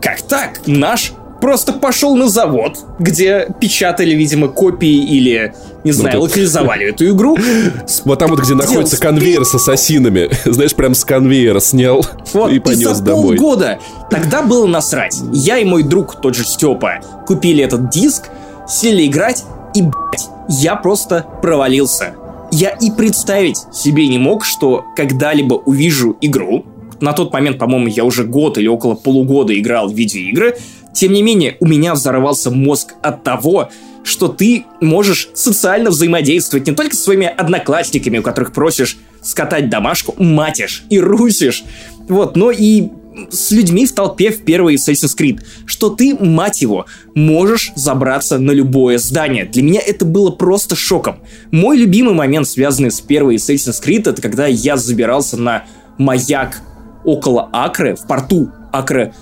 как 0.00 0.22
так, 0.22 0.60
наш 0.66 1.12
просто 1.40 1.72
пошел 1.72 2.16
на 2.16 2.28
завод, 2.28 2.78
где 2.98 3.48
печатали, 3.60 4.14
видимо, 4.14 4.48
копии 4.48 5.04
или, 5.04 5.54
не 5.84 5.92
знаю, 5.92 6.20
тут- 6.20 6.30
локализовали 6.30 6.90
эту 6.90 7.08
игру. 7.10 7.36
Вот 8.04 8.18
там 8.18 8.30
вот, 8.30 8.40
где 8.40 8.54
находится 8.54 8.98
конвейер 8.98 9.44
с 9.44 9.54
ассасинами. 9.54 10.30
Знаешь, 10.44 10.74
прям 10.74 10.94
с 10.94 11.04
конвейера 11.04 11.60
снял 11.60 12.06
Вот, 12.32 12.52
и 12.52 12.56
и, 12.56 12.58
понес 12.58 12.96
за 12.96 13.02
домой. 13.02 13.36
полгода. 13.36 13.78
Тогда 14.10 14.42
было 14.42 14.66
насрать. 14.66 15.16
Я 15.32 15.58
и 15.58 15.64
мой 15.64 15.82
друг, 15.82 16.20
тот 16.20 16.34
же 16.34 16.44
Степа, 16.44 17.00
купили 17.26 17.62
этот 17.64 17.90
диск, 17.90 18.24
сели 18.68 19.06
играть, 19.06 19.44
и, 19.74 19.82
блядь, 19.82 20.28
я 20.48 20.76
просто 20.76 21.26
провалился. 21.42 22.14
Я 22.52 22.70
и 22.70 22.90
представить 22.90 23.58
себе 23.72 24.06
не 24.08 24.18
мог, 24.18 24.44
что 24.44 24.84
когда-либо 24.96 25.54
увижу 25.54 26.16
игру. 26.20 26.64
На 27.00 27.12
тот 27.12 27.32
момент, 27.32 27.58
по-моему, 27.58 27.88
я 27.88 28.04
уже 28.04 28.24
год 28.24 28.58
или 28.58 28.68
около 28.68 28.94
полугода 28.94 29.58
играл 29.58 29.88
в 29.88 29.94
видеоигры. 29.94 30.56
Тем 30.94 31.12
не 31.12 31.22
менее, 31.22 31.56
у 31.60 31.66
меня 31.66 31.94
взорвался 31.94 32.50
мозг 32.50 32.94
от 33.02 33.22
того, 33.22 33.68
что 34.02 34.28
ты 34.28 34.64
можешь 34.80 35.28
социально 35.34 35.90
взаимодействовать 35.90 36.66
не 36.66 36.74
только 36.74 36.94
со 36.94 37.02
своими 37.02 37.26
одноклассниками, 37.26 38.18
у 38.18 38.22
которых 38.22 38.52
просишь 38.52 38.98
скатать 39.20 39.68
домашку, 39.68 40.14
матишь 40.16 40.84
и 40.88 41.00
русишь, 41.00 41.64
вот, 42.08 42.36
но 42.36 42.52
и 42.52 42.88
с 43.30 43.50
людьми 43.50 43.86
в 43.86 43.92
толпе 43.92 44.30
в 44.30 44.42
первый 44.44 44.76
Assassin's 44.76 45.16
Creed, 45.16 45.40
что 45.64 45.90
ты, 45.90 46.14
мать 46.14 46.62
его, 46.62 46.86
можешь 47.14 47.72
забраться 47.74 48.38
на 48.38 48.50
любое 48.50 48.98
здание. 48.98 49.44
Для 49.44 49.62
меня 49.62 49.80
это 49.84 50.04
было 50.04 50.30
просто 50.30 50.76
шоком. 50.76 51.20
Мой 51.50 51.76
любимый 51.76 52.14
момент, 52.14 52.48
связанный 52.48 52.90
с 52.90 53.00
первой 53.00 53.36
Assassin's 53.36 53.82
Creed, 53.82 54.08
это 54.08 54.20
когда 54.20 54.46
я 54.46 54.76
забирался 54.76 55.36
на 55.36 55.64
маяк 55.98 56.60
около 57.04 57.48
Акры, 57.52 57.94
в 57.96 58.06
порту 58.06 58.50
Акры, 58.72 59.14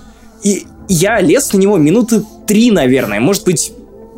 и 0.43 0.65
я 0.87 1.19
лез 1.21 1.51
на 1.53 1.57
него 1.57 1.77
минуты 1.77 2.23
три, 2.45 2.71
наверное, 2.71 3.19
может 3.19 3.45
быть, 3.45 3.71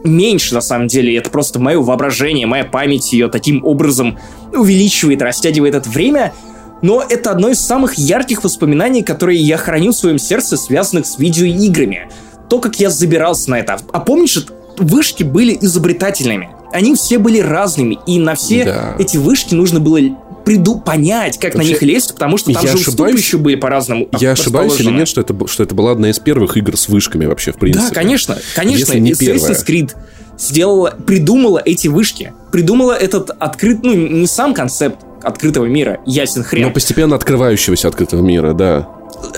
меньше, 0.04 0.54
на 0.54 0.62
самом 0.62 0.88
деле. 0.88 1.16
Это 1.16 1.30
просто 1.30 1.60
мое 1.60 1.82
воображение, 1.82 2.48
моя 2.48 2.66
память 2.66 3.14
ее 3.14 3.30
таким 3.30 3.64
образом 3.66 4.18
увеличивает, 4.54 5.22
растягивает 5.22 5.76
это 5.76 5.90
время. 5.90 6.34
Но 6.82 7.04
это 7.08 7.32
одно 7.32 7.50
из 7.50 7.60
самых 7.60 7.96
ярких 7.96 8.44
воспоминаний, 8.44 9.04
которые 9.04 9.40
я 9.40 9.58
храню 9.58 9.92
в 9.92 9.96
своем 9.96 10.20
сердце, 10.20 10.58
связанных 10.58 11.06
с 11.06 11.18
видеоиграми. 11.18 12.10
То, 12.50 12.60
как 12.60 12.80
я 12.80 12.90
забирался 12.90 13.50
на 13.50 13.60
это. 13.60 13.78
А 13.92 14.00
помнишь, 14.00 14.46
вышки 14.78 15.24
были 15.24 15.58
изобретательными. 15.60 16.50
Они 16.72 16.96
все 16.96 17.18
были 17.18 17.40
разными, 17.40 17.98
и 18.06 18.20
на 18.20 18.36
все 18.36 18.66
Да. 18.66 18.96
эти 19.00 19.18
вышки 19.18 19.54
нужно 19.54 19.80
было 19.80 20.00
приду 20.46 20.80
понять, 20.80 21.38
как 21.38 21.56
Вообще, 21.56 21.68
на 21.68 21.72
них 21.74 21.82
лезть, 21.82 22.14
потому 22.14 22.38
что 22.38 22.54
там 22.54 22.64
я 22.64 22.72
же 22.72 22.78
ошибаюсь? 22.78 23.20
еще 23.20 23.38
были 23.38 23.56
по-разному 23.56 24.08
Я 24.18 24.32
ошибаюсь 24.32 24.80
или 24.80 24.90
нет, 24.92 25.08
что 25.08 25.20
это, 25.20 25.36
что 25.48 25.64
это 25.64 25.76
была 25.76 25.92
одна 25.92 26.10
из 26.10 26.20
первых 26.20 26.56
игр 26.56 26.78
с 26.78 26.88
вышками 26.88 27.26
вообще, 27.26 27.52
в 27.52 27.58
принципе? 27.58 27.88
Да, 27.90 27.94
конечно, 27.94 28.38
конечно. 28.56 28.94
Если 28.94 29.00
не 29.00 29.12
Assassin's. 29.12 29.66
Creed 29.66 29.92
сделала, 30.38 30.96
придумала 31.06 31.62
эти 31.64 31.90
вышки, 31.90 32.34
придумала 32.52 32.94
этот 32.94 33.32
открыт, 33.32 33.80
ну 33.84 33.94
не 33.94 34.28
сам 34.28 34.54
концепт 34.54 35.00
открытого 35.24 35.66
мира, 35.66 36.00
ясен 36.06 36.44
хрен. 36.44 36.68
Но 36.68 36.72
постепенно 36.72 37.16
открывающегося 37.16 37.88
открытого 37.88 38.22
мира, 38.22 38.54
да. 38.54 38.88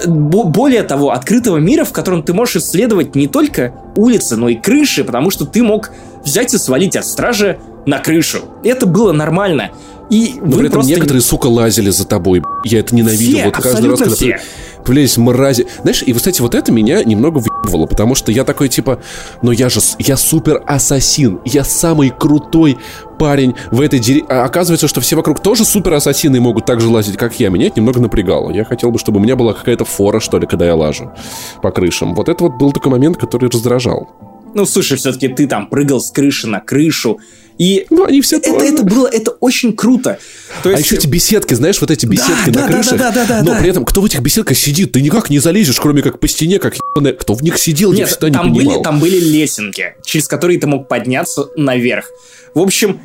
Бо- 0.06 0.46
более 0.46 0.84
того, 0.84 1.12
открытого 1.12 1.58
мира, 1.58 1.86
в 1.86 1.92
котором 1.92 2.24
ты 2.24 2.34
можешь 2.34 2.58
исследовать 2.58 3.16
не 3.16 3.28
только 3.28 3.74
улицы, 3.96 4.36
но 4.36 4.50
и 4.50 4.56
крыши, 4.56 5.04
потому 5.04 5.32
что 5.32 5.46
ты 5.46 5.64
мог 5.64 5.92
взять 6.24 6.54
и 6.54 6.58
свалить 6.58 6.96
от 6.96 7.06
стражи 7.06 7.60
на 7.86 8.00
крышу. 8.00 8.40
Это 8.64 8.86
было 8.86 9.12
нормально. 9.12 9.72
И 10.10 10.36
Но 10.42 10.58
при 10.58 10.62
этом 10.62 10.72
просто... 10.72 10.92
некоторые, 10.92 11.22
сука, 11.22 11.48
лазили 11.48 11.92
за 11.92 12.06
тобой. 12.06 12.42
Я 12.64 12.80
это 12.80 12.96
ненавидел. 12.96 13.38
Все, 13.38 13.46
вот 13.46 13.54
каждый 13.54 13.90
раз, 13.92 14.00
когда 14.00 14.16
все. 14.16 14.40
появлялись 14.84 15.18
мрази. 15.18 15.68
Знаешь, 15.84 16.02
и, 16.02 16.14
кстати, 16.14 16.42
вот 16.42 16.56
это 16.56 16.72
меня 16.72 17.04
немного 17.04 17.40
въебывало, 17.64 17.86
потому 17.86 18.16
что 18.16 18.32
я 18.32 18.44
такой, 18.44 18.70
типа, 18.70 19.00
ну 19.42 19.52
я 19.52 19.70
же, 19.70 19.80
я 20.00 20.18
супер 20.18 20.62
ассасин, 20.66 21.40
я 21.46 21.64
самый 21.64 22.10
крутой 22.10 22.78
парень 23.18 23.56
в 23.72 23.82
этой 23.82 24.00
деревне. 24.00 24.28
А 24.30 24.46
оказывается, 24.46 24.88
что 24.88 25.02
все 25.02 25.16
вокруг 25.16 25.42
тоже 25.42 25.66
супер 25.66 25.94
ассасины 25.94 26.38
и 26.38 26.40
могут 26.40 26.66
так 26.66 26.82
же 26.82 26.88
лазить, 26.88 27.18
как 27.18 27.40
я. 27.40 27.50
Меня 27.50 27.68
это 27.68 27.80
немного 27.80 28.00
напрягало. 28.00 28.52
Я 28.52 28.66
хотел 28.66 28.92
бы, 28.92 29.00
чтобы 29.00 29.20
у 29.20 29.24
меня 29.24 29.36
была 29.36 29.54
какая-то 29.54 29.86
фора, 29.86 30.20
что 30.20 30.40
ли, 30.40 30.48
когда 30.48 30.66
я 30.66 30.76
лажу 30.76 31.12
по 31.62 31.72
крышам. 31.72 32.14
Вот 32.16 32.30
это 32.30 32.44
вот 32.44 32.54
был 32.58 32.72
такой 32.72 32.92
момент, 32.92 33.18
который 33.18 33.50
раздражал. 33.50 34.10
Ну, 34.56 34.66
слушай, 34.66 34.98
все-таки 34.98 35.28
ты 35.28 35.48
там 35.48 35.68
прыгал 35.68 36.00
с 36.02 36.12
крыши 36.12 36.48
на 36.48 36.60
крышу, 36.60 37.20
и 37.60 37.86
Ну, 37.90 38.06
они 38.06 38.22
все 38.22 38.38
это, 38.38 38.50
это 38.52 38.84
было, 38.84 39.08
это 39.08 39.32
очень 39.32 39.74
круто. 39.76 40.18
То 40.64 40.70
А 40.70 40.72
есть, 40.72 40.86
еще 40.86 40.96
эти 40.96 41.08
беседки, 41.08 41.54
знаешь, 41.54 41.80
вот 41.82 41.92
эти 41.92 42.06
беседки 42.06 42.50
да, 42.50 42.62
на 42.62 42.68
да, 42.68 42.74
крышах. 42.74 42.98
да, 42.98 43.12
да, 43.12 43.26
да, 43.26 43.44
но 43.44 43.52
да. 43.52 43.60
при 43.60 43.70
этом, 43.70 43.84
кто 43.84 44.00
в 44.02 44.06
этих 44.06 44.22
беседках 44.22 44.58
сидит, 44.58 44.94
ты 44.94 45.02
никак 45.02 45.30
не 45.30 45.40
залезешь, 45.40 45.78
кроме 45.80 46.02
как 46.02 46.20
по 46.20 46.28
стене, 46.28 46.58
как 46.58 46.76
ебаная. 46.76 47.14
Кто 47.14 47.34
в 47.34 47.44
них 47.44 47.58
сидел, 47.58 47.92
я 47.92 48.00
Нет, 48.00 48.08
всегда 48.10 48.30
не 48.30 48.34
там 48.34 48.54
понимал. 48.54 48.74
были, 48.76 48.84
там 48.84 49.00
были 49.00 49.20
лесенки, 49.20 49.96
через 50.06 50.28
которые 50.30 50.58
ты 50.58 50.68
мог 50.68 50.88
подняться 50.88 51.50
наверх. 51.58 52.10
В 52.54 52.62
общем, 52.62 53.00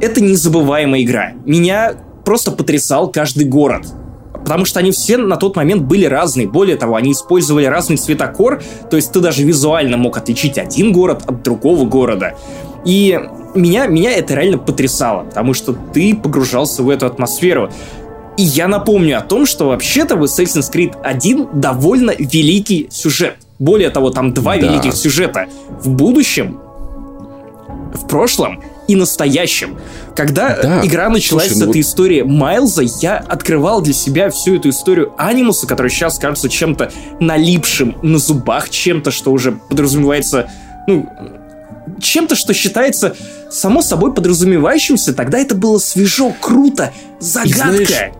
это 0.00 0.20
незабываемая 0.20 1.02
игра. 1.02 1.32
Меня 1.46 1.94
просто 2.24 2.50
потрясал 2.50 3.10
каждый 3.12 3.44
город. 3.44 3.86
Потому 4.32 4.64
что 4.64 4.80
они 4.80 4.90
все 4.90 5.18
на 5.18 5.36
тот 5.36 5.54
момент 5.54 5.82
были 5.82 6.06
разные. 6.06 6.48
Более 6.48 6.76
того, 6.76 6.96
они 6.96 7.12
использовали 7.12 7.66
разный 7.66 7.96
цветокор, 7.96 8.62
то 8.90 8.96
есть 8.96 9.12
ты 9.12 9.20
даже 9.20 9.44
визуально 9.44 9.96
мог 9.98 10.16
отличить 10.16 10.58
один 10.58 10.92
город 10.92 11.22
от 11.26 11.42
другого 11.42 11.84
города. 11.86 12.36
И 12.84 13.18
меня, 13.54 13.86
меня 13.86 14.12
это 14.12 14.34
реально 14.34 14.58
потрясало, 14.58 15.24
потому 15.24 15.54
что 15.54 15.72
ты 15.72 16.14
погружался 16.14 16.82
в 16.82 16.88
эту 16.88 17.06
атмосферу. 17.06 17.70
И 18.36 18.42
я 18.42 18.68
напомню 18.68 19.18
о 19.18 19.20
том, 19.20 19.44
что 19.44 19.68
вообще-то 19.68 20.16
в 20.16 20.24
Assassin's 20.24 20.72
Creed 20.72 21.00
1 21.02 21.60
довольно 21.60 22.12
великий 22.18 22.88
сюжет. 22.90 23.36
Более 23.58 23.90
того, 23.90 24.10
там 24.10 24.32
два 24.32 24.56
да. 24.56 24.60
великих 24.66 24.94
сюжета. 24.94 25.46
В 25.82 25.90
будущем, 25.90 26.58
в 27.92 28.06
прошлом 28.06 28.62
и 28.88 28.96
настоящем. 28.96 29.78
Когда 30.16 30.56
да. 30.60 30.86
игра 30.86 31.08
началась 31.08 31.48
Слушай, 31.48 31.58
с 31.58 31.64
ну... 31.64 31.70
этой 31.70 31.80
истории 31.82 32.22
Майлза, 32.22 32.82
я 33.00 33.18
открывал 33.18 33.82
для 33.82 33.92
себя 33.92 34.30
всю 34.30 34.56
эту 34.56 34.70
историю 34.70 35.12
Анимуса, 35.16 35.66
который 35.66 35.90
сейчас 35.90 36.18
кажется 36.18 36.48
чем-то 36.48 36.90
налипшим 37.20 37.96
на 38.02 38.18
зубах, 38.18 38.70
чем-то, 38.70 39.10
что 39.10 39.32
уже 39.32 39.52
подразумевается, 39.52 40.50
ну, 40.86 41.08
чем-то, 42.00 42.34
что 42.34 42.54
считается 42.54 43.16
само 43.50 43.82
собой 43.82 44.14
подразумевающимся, 44.14 45.14
тогда 45.14 45.38
это 45.38 45.54
было 45.54 45.78
свежо, 45.78 46.32
круто, 46.40 46.92
загадка. 47.18 47.50
И 47.50 47.52
знаешь, 47.54 48.12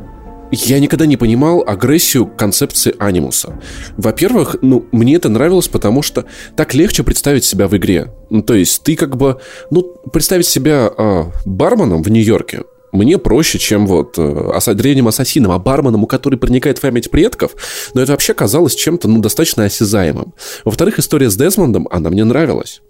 я 0.50 0.80
никогда 0.80 1.06
не 1.06 1.16
понимал 1.16 1.62
агрессию 1.66 2.26
концепции 2.26 2.94
анимуса. 2.98 3.60
Во-первых, 3.96 4.56
ну, 4.62 4.86
мне 4.90 5.16
это 5.16 5.28
нравилось, 5.28 5.68
потому 5.68 6.02
что 6.02 6.24
так 6.56 6.74
легче 6.74 7.04
представить 7.04 7.44
себя 7.44 7.68
в 7.68 7.76
игре. 7.76 8.12
Ну, 8.30 8.42
то 8.42 8.54
есть 8.54 8.82
ты 8.82 8.96
как 8.96 9.16
бы, 9.16 9.40
ну, 9.70 9.82
представить 10.12 10.46
себя 10.46 10.90
а, 10.96 11.30
барменом 11.44 12.02
в 12.02 12.10
Нью-Йорке, 12.10 12.62
мне 12.92 13.18
проще, 13.18 13.60
чем 13.60 13.86
вот 13.86 14.16
э, 14.18 14.74
древним 14.74 15.06
ассасином, 15.06 15.52
а 15.52 15.60
барменом, 15.60 16.02
у 16.02 16.06
который 16.08 16.40
проникает 16.40 16.78
в 16.78 16.80
память 16.80 17.08
предков, 17.08 17.54
но 17.94 18.02
это 18.02 18.10
вообще 18.10 18.34
казалось 18.34 18.74
чем-то, 18.74 19.06
ну, 19.06 19.20
достаточно 19.20 19.64
осязаемым. 19.64 20.34
Во-вторых, 20.64 20.98
история 20.98 21.30
с 21.30 21.36
Дезмондом, 21.36 21.86
она 21.92 22.10
мне 22.10 22.24
нравилась 22.24 22.82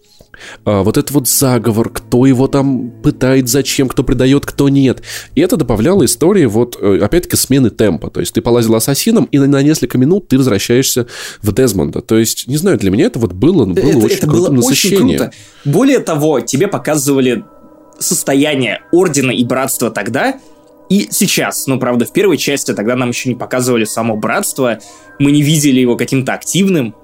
а, 0.65 0.83
вот 0.83 0.97
этот 0.97 1.11
вот 1.11 1.29
заговор, 1.29 1.91
кто 1.91 2.27
его 2.27 2.47
там 2.47 2.91
пытает, 3.03 3.49
зачем, 3.49 3.89
кто 3.89 4.05
предает, 4.05 4.47
кто 4.47 4.69
нет. 4.69 5.03
И 5.35 5.41
это 5.41 5.57
добавляло 5.57 6.05
истории 6.05 6.47
вот, 6.47 6.79
э, 6.81 6.99
опять-таки, 7.03 7.37
смены 7.37 7.71
темпа. 7.71 8.11
То 8.11 8.21
есть 8.21 8.33
ты 8.33 8.41
полазил 8.41 8.75
ассасином, 8.75 9.25
и 9.25 9.39
на 9.39 9.63
несколько 9.63 9.99
минут 9.99 10.29
ты 10.29 10.39
возвращаешься 10.39 11.07
в 11.43 11.53
Дезмонда. 11.53 12.01
То 12.01 12.19
есть, 12.19 12.47
не 12.47 12.57
знаю, 12.57 12.79
для 12.79 12.91
меня 12.91 13.07
это 13.07 13.19
вот 13.19 13.33
было, 13.33 13.65
было 13.65 13.79
это, 13.79 13.99
очень 13.99 14.17
это 14.17 14.27
было 14.27 14.59
Очень 14.59 14.97
круто. 14.97 15.33
Более 15.65 16.01
того, 16.01 16.41
тебе 16.41 16.69
показывали 16.69 17.45
состояние 17.99 18.81
Ордена 18.93 19.31
и 19.31 19.45
Братства 19.45 19.91
тогда, 19.91 20.41
и 20.89 21.07
сейчас, 21.11 21.69
ну, 21.69 21.79
правда, 21.79 22.05
в 22.05 22.13
первой 22.13 22.37
части 22.37 22.73
тогда 22.75 22.97
нам 22.97 23.11
еще 23.11 23.29
не 23.29 23.37
показывали 23.37 23.85
само 23.85 24.17
братство, 24.17 24.81
мы 25.21 25.31
не 25.31 25.43
видели 25.43 25.79
его 25.79 25.97
каким-то 25.97 26.33
активным, 26.33 26.97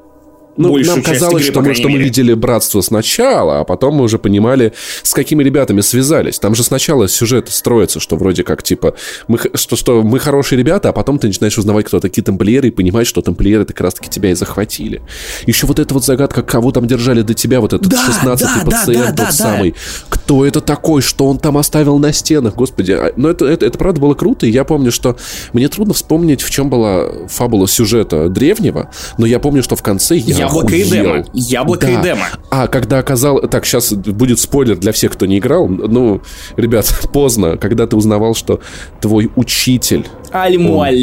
ну, 0.57 0.77
нам 0.79 1.03
казалось, 1.03 1.43
игры, 1.43 1.53
что, 1.53 1.61
мы, 1.61 1.75
что 1.75 1.89
мы 1.89 1.99
видели 1.99 2.35
братство 2.35 2.81
сначала, 2.81 3.61
а 3.61 3.65
потом 3.65 3.95
мы 3.97 4.05
уже 4.05 4.19
понимали, 4.19 4.73
с 5.03 5.13
какими 5.13 5.43
ребятами 5.43 5.81
связались. 5.81 6.39
Там 6.39 6.55
же 6.55 6.63
сначала 6.63 7.09
сюжет 7.09 7.49
строится, 7.51 8.01
что 8.01 8.17
вроде 8.17 8.43
как, 8.43 8.63
типа, 8.63 8.95
мы, 9.29 9.39
что, 9.55 9.77
что 9.77 10.03
мы 10.03 10.19
хорошие 10.19 10.59
ребята, 10.59 10.89
а 10.89 10.93
потом 10.93 11.19
ты 11.19 11.27
начинаешь 11.27 11.59
узнавать, 11.59 11.87
кто 11.87 12.01
такие 12.01 12.23
тамплиеры, 12.23 12.69
и 12.69 12.71
понимаешь, 12.71 13.09
что 13.09 13.23
тамплиеры 13.23 13.65
как 13.65 13.81
раз-таки 13.81 14.11
тебя 14.11 14.31
и 14.31 14.35
захватили. 14.35 15.03
Еще 15.47 15.67
вот 15.67 15.79
эта 15.79 15.93
вот 15.95 16.05
загадка, 16.05 16.43
кого 16.43 16.73
там 16.73 16.87
держали 16.87 17.23
до 17.23 17.35
тебя, 17.35 17.61
вот 17.61 17.73
этот 17.73 17.89
да, 17.89 18.09
16-й 18.09 18.39
да, 18.39 18.63
пациент, 18.65 18.99
да, 18.99 19.13
да, 19.13 19.27
тот 19.27 19.27
да, 19.27 19.33
самый. 19.33 19.71
Да. 19.73 19.77
Кто 20.09 20.47
это 20.47 20.61
такой, 20.61 21.03
что 21.03 21.27
он 21.27 21.39
там 21.39 21.59
оставил 21.59 21.99
на 21.99 22.13
стенах, 22.13 22.55
господи. 22.55 22.93
А, 22.93 23.13
но 23.17 23.31
это, 23.31 23.47
это, 23.47 23.67
это 23.67 23.79
правда 23.79 24.01
было 24.01 24.15
круто, 24.15 24.47
и 24.47 24.51
я 24.51 24.65
помню, 24.65 24.91
что 24.91 25.17
мне 25.53 25.69
трудно 25.69 25.95
вспомнить, 25.95 26.43
в 26.43 26.51
чем 26.51 26.71
была 26.71 27.07
фабула 27.29 27.69
сюжета 27.69 28.29
древнего, 28.29 28.91
но 29.19 29.27
я 29.27 29.39
помню, 29.39 29.63
что 29.63 29.77
в 29.77 29.83
конце 29.83 30.17
я 30.17 30.46
Яблоко 30.47 30.75
и 30.75 30.85
демо. 30.85 31.25
Яблоко 31.33 31.87
да. 31.87 31.93
и 31.93 32.03
демо. 32.03 32.25
А 32.51 32.67
когда 32.69 32.99
оказал... 32.99 33.41
Так, 33.41 33.67
сейчас 33.67 33.93
будет 33.93 34.39
спойлер 34.39 34.77
для 34.77 34.93
всех, 34.93 35.13
кто 35.13 35.27
не 35.27 35.39
играл. 35.39 35.69
Ну, 35.69 36.23
ребят, 36.57 36.87
поздно. 37.13 37.57
Когда 37.57 37.87
ты 37.87 37.97
узнавал, 37.97 38.35
что 38.35 38.61
твой 39.01 39.31
учитель... 39.37 40.07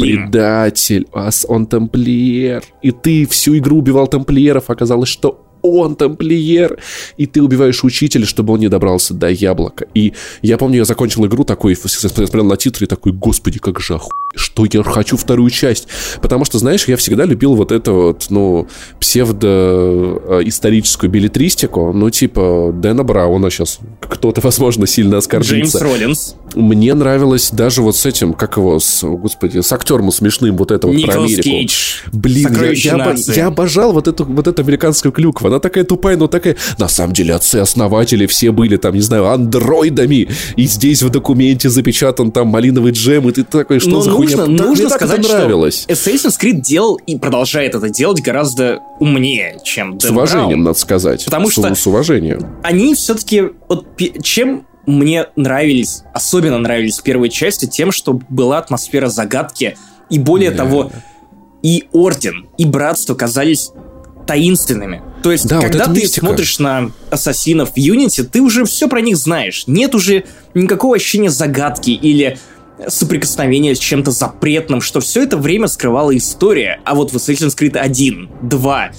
предатель, 0.00 1.06
он 1.48 1.66
тамплиер. 1.66 2.62
И 2.82 2.90
ты 2.90 3.26
всю 3.26 3.56
игру 3.58 3.78
убивал 3.78 4.06
тамплиеров. 4.06 4.70
Оказалось, 4.70 5.08
что 5.08 5.43
он 5.64 5.96
тамплиер, 5.96 6.78
и 7.16 7.26
ты 7.26 7.42
убиваешь 7.42 7.82
учителя, 7.82 8.24
чтобы 8.26 8.52
он 8.52 8.60
не 8.60 8.68
добрался 8.68 9.14
до 9.14 9.30
яблока. 9.30 9.86
И 9.94 10.12
я 10.42 10.58
помню, 10.58 10.76
я 10.76 10.84
закончил 10.84 11.26
игру 11.26 11.42
такой, 11.44 11.74
смотрел 11.74 12.44
на 12.44 12.56
титры 12.56 12.84
и 12.84 12.88
такой, 12.88 13.10
господи, 13.12 13.58
как 13.58 13.80
же 13.80 13.94
оху... 13.94 14.10
что 14.36 14.66
я 14.70 14.82
хочу 14.82 15.16
вторую 15.16 15.48
часть. 15.50 15.88
Потому 16.20 16.44
что, 16.44 16.58
знаешь, 16.58 16.86
я 16.86 16.98
всегда 16.98 17.24
любил 17.24 17.54
вот 17.54 17.72
это 17.72 17.92
вот, 17.92 18.26
ну, 18.28 18.68
псевдо-историческую 19.00 21.10
билетристику, 21.10 21.94
ну, 21.94 22.10
типа 22.10 22.70
Дэна 22.74 23.02
Брауна 23.02 23.48
сейчас 23.50 23.78
кто-то, 24.00 24.42
возможно, 24.42 24.86
сильно 24.86 25.16
оскорбится. 25.16 25.54
Джеймс 25.54 25.74
Роллинс. 25.76 26.36
Мне 26.54 26.92
нравилось 26.94 27.50
даже 27.50 27.82
вот 27.82 27.96
с 27.96 28.06
этим, 28.06 28.32
как 28.34 28.58
его, 28.58 28.78
с, 28.78 29.02
господи, 29.02 29.60
с 29.60 29.72
актером 29.72 30.12
смешным, 30.12 30.56
вот 30.56 30.70
это 30.70 30.86
вот 30.86 31.02
про 31.02 31.14
Америку. 31.14 31.42
Кейдж. 31.42 32.02
Блин, 32.12 32.54
я, 32.60 32.70
я, 32.72 33.14
я 33.34 33.46
обожал 33.46 33.92
вот 33.92 34.08
эту, 34.08 34.24
вот 34.24 34.46
эту 34.46 34.62
американскую 34.62 35.10
клюкву 35.10 35.48
она 35.54 35.60
такая 35.60 35.84
тупая, 35.84 36.16
но 36.16 36.26
такая... 36.26 36.56
На 36.78 36.88
самом 36.88 37.12
деле 37.12 37.34
отцы-основатели 37.34 38.26
все 38.26 38.50
были 38.50 38.76
там, 38.76 38.94
не 38.94 39.00
знаю, 39.00 39.26
андроидами, 39.28 40.28
и 40.56 40.66
здесь 40.66 41.02
в 41.02 41.10
документе 41.10 41.70
запечатан 41.70 42.30
там 42.32 42.48
малиновый 42.48 42.92
джем, 42.92 43.28
и 43.28 43.32
ты 43.32 43.44
такой, 43.44 43.78
что 43.78 43.90
но 43.90 44.00
за 44.00 44.10
нужно, 44.10 44.44
хуйня? 44.44 44.62
Нужно 44.64 44.88
так, 44.88 44.98
сказать, 44.98 45.24
что 45.24 45.46
Assassin's 45.46 46.38
Creed 46.40 46.60
делал 46.60 46.96
и 47.06 47.16
продолжает 47.16 47.74
это 47.74 47.88
делать 47.88 48.20
гораздо 48.20 48.80
умнее, 48.98 49.58
чем 49.64 49.98
С 50.00 50.10
уважением, 50.10 50.64
надо 50.64 50.78
сказать. 50.78 51.24
Потому 51.24 51.48
с, 51.48 51.52
что... 51.52 51.74
С 51.74 51.86
уважением. 51.86 52.56
Они 52.62 52.94
все-таки... 52.94 53.50
Вот, 53.68 53.86
чем 54.22 54.66
мне 54.86 55.26
нравились, 55.36 56.02
особенно 56.12 56.58
нравились 56.58 56.98
первые 57.00 57.30
части, 57.30 57.66
тем, 57.66 57.92
что 57.92 58.20
была 58.28 58.58
атмосфера 58.58 59.08
загадки, 59.08 59.76
и 60.10 60.18
более 60.18 60.50
да. 60.50 60.58
того, 60.58 60.92
и 61.62 61.84
Орден, 61.92 62.46
и 62.58 62.66
Братство 62.66 63.14
казались 63.14 63.70
таинственными. 64.26 65.02
То 65.24 65.32
есть, 65.32 65.48
да, 65.48 65.58
когда 65.58 65.86
вот 65.86 65.94
ты 65.94 66.02
мистика. 66.02 66.26
смотришь 66.26 66.58
на 66.58 66.90
ассасинов 67.08 67.72
в 67.72 67.76
Unity, 67.78 68.24
ты 68.24 68.42
уже 68.42 68.66
все 68.66 68.88
про 68.88 69.00
них 69.00 69.16
знаешь. 69.16 69.64
Нет 69.66 69.94
уже 69.94 70.24
никакого 70.52 70.96
ощущения 70.96 71.30
загадки 71.30 71.92
или 71.92 72.38
соприкосновения 72.88 73.74
с 73.74 73.78
чем-то 73.78 74.10
запретным, 74.10 74.82
что 74.82 75.00
все 75.00 75.22
это 75.22 75.38
время 75.38 75.66
скрывала 75.68 76.14
история. 76.14 76.82
А 76.84 76.94
вот 76.94 77.14
в 77.14 77.16
Assassin's 77.16 77.56
Creed 77.58 77.78
1, 77.78 78.28
2 78.42 78.90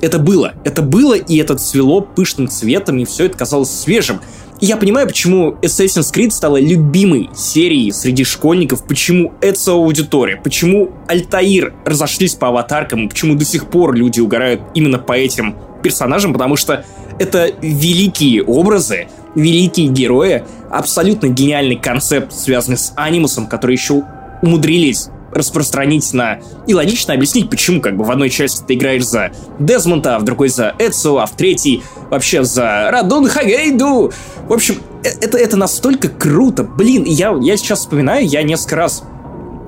это 0.00 0.18
было. 0.18 0.54
Это 0.64 0.80
было, 0.80 1.12
и 1.12 1.36
это 1.36 1.56
цвело 1.56 2.00
пышным 2.00 2.48
цветом, 2.48 2.98
и 2.98 3.04
все 3.04 3.26
это 3.26 3.36
казалось 3.36 3.68
свежим. 3.70 4.22
Я 4.60 4.76
понимаю, 4.76 5.06
почему 5.06 5.52
Assassin's 5.62 6.12
Creed 6.12 6.30
стала 6.30 6.60
любимой 6.60 7.30
серией 7.32 7.92
среди 7.92 8.24
школьников, 8.24 8.84
почему 8.84 9.32
это 9.40 9.72
аудитория, 9.72 10.36
почему 10.36 10.90
Альтаир 11.06 11.74
разошлись 11.84 12.34
по 12.34 12.48
аватаркам, 12.48 13.08
почему 13.08 13.36
до 13.36 13.44
сих 13.44 13.66
пор 13.70 13.94
люди 13.94 14.18
угорают 14.18 14.60
именно 14.74 14.98
по 14.98 15.12
этим 15.12 15.54
персонажам, 15.82 16.32
потому 16.32 16.56
что 16.56 16.84
это 17.20 17.52
великие 17.62 18.42
образы, 18.42 19.06
великие 19.36 19.88
герои, 19.88 20.42
абсолютно 20.70 21.28
гениальный 21.28 21.76
концепт, 21.76 22.32
связанный 22.32 22.78
с 22.78 22.92
анимусом, 22.96 23.46
который 23.46 23.76
еще 23.76 24.02
умудрились 24.42 25.08
распространить 25.32 26.12
на... 26.12 26.40
И 26.66 26.74
логично 26.74 27.14
объяснить, 27.14 27.50
почему 27.50 27.80
как 27.80 27.96
бы 27.96 28.04
в 28.04 28.10
одной 28.10 28.30
части 28.30 28.64
ты 28.66 28.74
играешь 28.74 29.06
за 29.06 29.30
Дезмонта, 29.58 30.16
а 30.16 30.18
в 30.18 30.24
другой 30.24 30.48
за 30.48 30.74
Эцу, 30.78 31.18
а 31.18 31.26
в 31.26 31.32
третьей 31.32 31.82
вообще 32.10 32.44
за 32.44 32.90
Радун 32.90 33.28
Хагейду. 33.28 34.12
В 34.48 34.52
общем, 34.52 34.76
э, 35.04 35.08
это, 35.20 35.38
это 35.38 35.56
настолько 35.56 36.08
круто. 36.08 36.64
Блин, 36.64 37.04
я, 37.04 37.36
я 37.40 37.56
сейчас 37.56 37.80
вспоминаю, 37.80 38.26
я 38.26 38.42
несколько 38.42 38.76
раз 38.76 39.02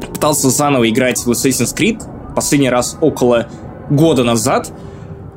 пытался 0.01 0.51
заново 0.51 0.89
играть 0.89 1.19
в 1.19 1.31
Assassin's 1.31 1.74
Creed, 1.77 2.03
последний 2.35 2.70
раз 2.70 2.97
около 3.01 3.49
года 3.91 4.24
назад, 4.24 4.73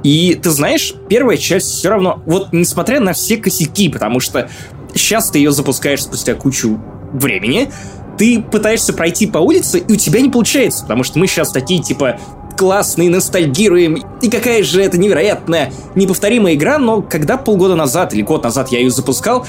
и 0.04 0.40
ты 0.42 0.50
знаешь, 0.50 0.94
первая 1.08 1.38
часть 1.38 1.68
все 1.68 1.90
равно, 1.90 2.22
вот 2.26 2.50
несмотря 2.52 3.00
на 3.00 3.14
все 3.14 3.38
косяки, 3.38 3.90
потому 3.90 4.20
что 4.20 4.50
сейчас 4.94 5.30
ты 5.30 5.40
ее 5.40 5.52
запускаешь 5.52 6.04
спустя 6.04 6.36
кучу 6.36 6.80
времени, 7.14 7.72
ты 8.18 8.42
пытаешься 8.42 8.94
пройти 8.94 9.28
по 9.28 9.40
улице, 9.40 9.80
и 9.80 9.94
у 9.94 9.96
тебя 9.96 10.22
не 10.22 10.30
получается, 10.30 10.84
потому 10.84 11.04
что 11.04 11.20
мы 11.20 11.28
сейчас 11.28 11.52
такие, 11.52 11.82
типа, 11.82 12.20
классные, 12.58 13.10
ностальгируем, 13.10 14.04
и 14.22 14.30
какая 14.30 14.64
же 14.64 14.82
это 14.82 14.98
невероятная, 14.98 15.72
неповторимая 15.96 16.54
игра, 16.54 16.78
но 16.78 17.02
когда 17.02 17.38
полгода 17.38 17.76
назад 17.76 18.14
или 18.14 18.22
год 18.22 18.44
назад 18.44 18.72
я 18.72 18.80
ее 18.80 18.90
запускал, 18.90 19.46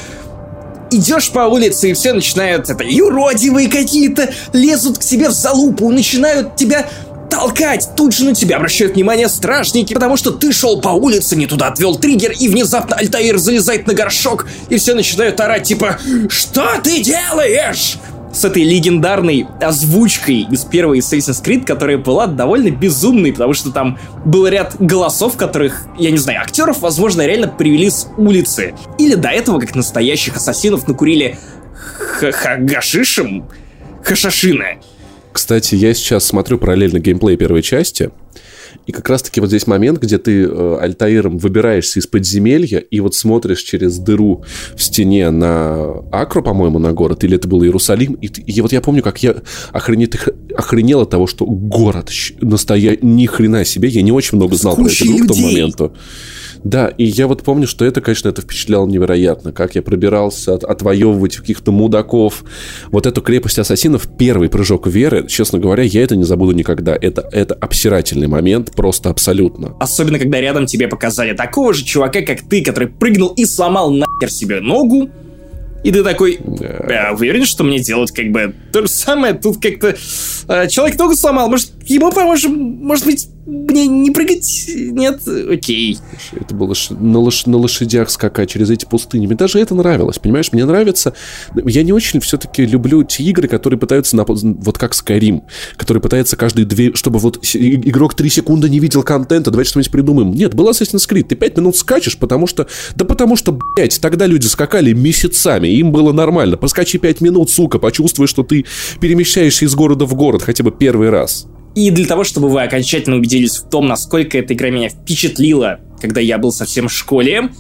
идешь 0.90 1.30
по 1.30 1.40
улице, 1.40 1.90
и 1.90 1.94
все 1.94 2.12
начинают, 2.12 2.70
это, 2.70 2.84
юродивые 2.84 3.68
какие-то, 3.68 4.30
лезут 4.52 4.98
к 4.98 5.02
тебе 5.02 5.28
в 5.28 5.32
залупу, 5.32 5.90
начинают 5.90 6.56
тебя 6.56 6.86
толкать. 7.30 7.90
Тут 7.96 8.14
же 8.14 8.24
на 8.24 8.34
тебя 8.34 8.56
обращают 8.56 8.94
внимание 8.94 9.28
стражники, 9.28 9.92
потому 9.92 10.16
что 10.16 10.30
ты 10.30 10.52
шел 10.52 10.80
по 10.80 10.90
улице, 10.90 11.36
не 11.36 11.46
туда 11.46 11.68
отвел 11.68 11.96
триггер, 11.96 12.32
и 12.32 12.48
внезапно 12.48 12.96
Альтаир 12.96 13.38
залезает 13.38 13.86
на 13.86 13.94
горшок, 13.94 14.46
и 14.68 14.76
все 14.76 14.94
начинают 14.94 15.40
орать, 15.40 15.64
типа 15.64 15.98
«Что 16.28 16.80
ты 16.82 17.02
делаешь?» 17.02 17.98
С 18.34 18.44
этой 18.44 18.64
легендарной 18.64 19.46
озвучкой 19.60 20.46
из 20.50 20.64
первой 20.64 20.98
Assassin's 20.98 21.42
Creed, 21.42 21.64
которая 21.64 21.98
была 21.98 22.26
довольно 22.26 22.70
безумной, 22.70 23.32
потому 23.32 23.54
что 23.54 23.70
там 23.70 23.98
был 24.24 24.46
ряд 24.46 24.76
голосов, 24.78 25.36
которых, 25.36 25.82
я 25.98 26.10
не 26.10 26.18
знаю, 26.18 26.40
актеров, 26.40 26.80
возможно, 26.80 27.24
реально 27.24 27.48
привели 27.48 27.88
с 27.88 28.08
улицы. 28.16 28.74
Или 28.98 29.14
до 29.14 29.28
этого, 29.28 29.60
как 29.60 29.74
настоящих 29.74 30.36
ассасинов, 30.36 30.88
накурили 30.88 31.38
гашишем, 32.20 33.48
хашашина. 34.02 34.80
Кстати, 35.32 35.74
я 35.74 35.94
сейчас 35.94 36.24
смотрю 36.24 36.58
параллельно 36.58 36.98
геймплей 36.98 37.36
первой 37.36 37.62
части, 37.62 38.10
и 38.86 38.92
как 38.92 39.08
раз-таки 39.08 39.40
вот 39.40 39.48
здесь 39.48 39.66
момент, 39.66 40.00
где 40.00 40.18
ты 40.18 40.44
э, 40.44 40.78
Альтаиром 40.80 41.38
выбираешься 41.38 42.00
из 42.00 42.06
подземелья 42.06 42.78
и 42.78 43.00
вот 43.00 43.14
смотришь 43.14 43.62
через 43.62 43.98
дыру 43.98 44.44
в 44.76 44.82
стене 44.82 45.30
на 45.30 46.02
Акру, 46.12 46.42
по-моему, 46.42 46.78
на 46.78 46.92
город, 46.92 47.24
или 47.24 47.36
это 47.36 47.48
был 47.48 47.62
Иерусалим. 47.62 48.14
И, 48.14 48.26
и 48.26 48.60
вот 48.60 48.72
я 48.72 48.80
помню, 48.80 49.02
как 49.02 49.22
я 49.22 49.36
охренеть, 49.72 50.16
охренел 50.54 51.00
от 51.00 51.10
того, 51.10 51.26
что 51.26 51.46
город 51.46 52.10
настоя... 52.40 52.98
ни 53.00 53.26
хрена 53.26 53.64
себе, 53.64 53.88
я 53.88 54.02
не 54.02 54.12
очень 54.12 54.36
много 54.36 54.54
знал 54.56 54.76
про 54.76 54.86
эту 54.86 55.04
игру 55.06 55.24
к 55.24 55.28
тому 55.28 55.46
моменту. 55.46 55.92
Да, 56.64 56.88
и 56.88 57.04
я 57.04 57.26
вот 57.26 57.42
помню, 57.42 57.66
что 57.66 57.84
это, 57.84 58.00
конечно, 58.00 58.28
это 58.30 58.40
впечатляло 58.40 58.86
невероятно, 58.86 59.52
как 59.52 59.74
я 59.74 59.82
пробирался 59.82 60.54
от, 60.54 60.64
отвоевывать 60.64 61.36
каких-то 61.36 61.72
мудаков. 61.72 62.42
Вот 62.86 63.06
эту 63.06 63.20
крепость 63.20 63.58
ассасинов, 63.58 64.08
первый 64.18 64.48
прыжок 64.48 64.86
веры, 64.86 65.26
честно 65.28 65.58
говоря, 65.58 65.82
я 65.82 66.02
это 66.02 66.16
не 66.16 66.24
забуду 66.24 66.52
никогда. 66.52 66.96
Это, 66.98 67.28
это 67.30 67.54
обсирательный 67.54 68.28
момент, 68.28 68.72
просто 68.72 69.10
абсолютно. 69.10 69.76
Особенно, 69.78 70.18
когда 70.18 70.40
рядом 70.40 70.64
тебе 70.64 70.88
показали 70.88 71.34
такого 71.34 71.74
же 71.74 71.84
чувака, 71.84 72.22
как 72.22 72.40
ты, 72.40 72.64
который 72.64 72.88
прыгнул 72.88 73.28
и 73.36 73.44
сломал 73.44 73.90
нахер 73.90 74.30
себе 74.30 74.60
ногу, 74.60 75.10
и 75.84 75.92
ты 75.92 76.02
такой, 76.02 76.38
да. 76.42 77.10
а, 77.10 77.12
уверен, 77.12 77.44
что 77.44 77.62
мне 77.62 77.78
делать 77.78 78.10
как 78.10 78.30
бы 78.30 78.54
то 78.72 78.80
же 78.80 78.88
самое? 78.88 79.34
Тут 79.34 79.60
как-то 79.60 79.94
э, 80.48 80.68
человек 80.68 80.98
ногу 80.98 81.14
сломал, 81.14 81.50
может, 81.50 81.72
ему 81.84 82.10
поможем, 82.10 82.54
может 82.54 83.04
быть, 83.04 83.28
мне 83.46 83.86
не 83.86 84.10
прыгать? 84.10 84.70
Нет? 84.74 85.20
Окей. 85.26 85.98
Это 86.32 86.54
было 86.54 86.74
на, 86.90 87.18
лош... 87.18 87.46
на 87.46 87.58
лошадях 87.58 88.10
скакать 88.10 88.50
через 88.50 88.70
эти 88.70 88.84
пустыни. 88.84 89.26
Мне 89.26 89.36
даже 89.36 89.58
это 89.58 89.74
нравилось, 89.74 90.18
понимаешь? 90.18 90.52
Мне 90.52 90.64
нравится... 90.64 91.14
Я 91.54 91.82
не 91.82 91.92
очень 91.92 92.20
все-таки 92.20 92.64
люблю 92.64 93.02
те 93.04 93.22
игры, 93.24 93.48
которые 93.48 93.78
пытаются... 93.78 94.16
На... 94.16 94.24
Вот 94.24 94.78
как 94.78 94.92
Skyrim, 94.92 95.42
которые 95.76 96.00
пытаются 96.00 96.36
каждые 96.36 96.64
две... 96.64 96.94
Чтобы 96.94 97.18
вот 97.18 97.38
игрок 97.54 98.14
три 98.14 98.30
секунды 98.30 98.70
не 98.70 98.78
видел 98.78 99.02
контента, 99.02 99.50
давайте 99.50 99.70
что-нибудь 99.70 99.92
придумаем. 99.92 100.30
Нет, 100.30 100.54
был 100.54 100.70
Assassin's 100.70 101.08
Creed. 101.08 101.24
Ты 101.24 101.36
пять 101.36 101.56
минут 101.56 101.76
скачешь, 101.76 102.16
потому 102.16 102.46
что... 102.46 102.66
Да 102.94 103.04
потому 103.04 103.36
что, 103.36 103.58
блядь, 103.76 104.00
тогда 104.00 104.26
люди 104.26 104.46
скакали 104.46 104.92
месяцами, 104.92 105.68
им 105.68 105.92
было 105.92 106.12
нормально. 106.12 106.56
Поскачи 106.56 106.98
пять 106.98 107.20
минут, 107.20 107.50
сука, 107.50 107.78
почувствуй, 107.78 108.26
что 108.26 108.42
ты 108.42 108.64
перемещаешься 109.00 109.66
из 109.66 109.74
города 109.74 110.06
в 110.06 110.14
город 110.14 110.42
хотя 110.42 110.64
бы 110.64 110.72
первый 110.72 111.10
раз. 111.10 111.46
И 111.74 111.90
для 111.90 112.06
того, 112.06 112.24
чтобы 112.24 112.48
вы 112.48 112.62
окончательно 112.62 113.16
убедились 113.16 113.58
в 113.58 113.68
том, 113.68 113.86
насколько 113.86 114.38
эта 114.38 114.54
игра 114.54 114.70
меня 114.70 114.88
впечатлила, 114.88 115.80
когда 116.00 116.20
я 116.20 116.38
был 116.38 116.52
совсем 116.52 116.88
в 116.88 116.92
школе, 116.92 117.50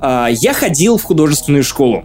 а, 0.00 0.28
я 0.30 0.54
ходил 0.54 0.96
в 0.96 1.02
художественную 1.02 1.62
школу. 1.62 2.04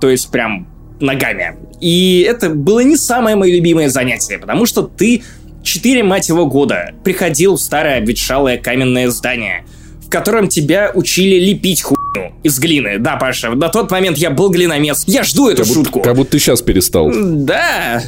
То 0.00 0.10
есть 0.10 0.30
прям 0.30 0.68
ногами. 1.00 1.56
И 1.80 2.26
это 2.28 2.50
было 2.50 2.80
не 2.80 2.96
самое 2.96 3.36
мое 3.36 3.52
любимое 3.52 3.88
занятие, 3.88 4.38
потому 4.38 4.66
что 4.66 4.82
ты 4.82 5.22
4, 5.62 6.02
мать 6.02 6.28
его, 6.28 6.46
года 6.46 6.92
приходил 7.02 7.56
в 7.56 7.60
старое 7.60 7.98
обветшалое 7.98 8.58
каменное 8.58 9.08
здание, 9.08 9.64
в 10.04 10.10
котором 10.10 10.48
тебя 10.48 10.92
учили 10.94 11.36
лепить 11.36 11.82
хуйню 11.82 12.32
из 12.42 12.58
глины. 12.58 12.98
Да, 12.98 13.16
Паша, 13.16 13.50
на 13.50 13.68
тот 13.70 13.90
момент 13.90 14.18
я 14.18 14.30
был 14.30 14.50
глиномес. 14.50 15.04
Я 15.06 15.24
жду 15.24 15.48
эту 15.48 15.64
как 15.64 15.66
шутку. 15.72 15.98
Будто, 15.98 16.08
как 16.08 16.16
будто 16.16 16.32
ты 16.32 16.38
сейчас 16.38 16.62
перестал. 16.62 17.10
Да, 17.10 18.02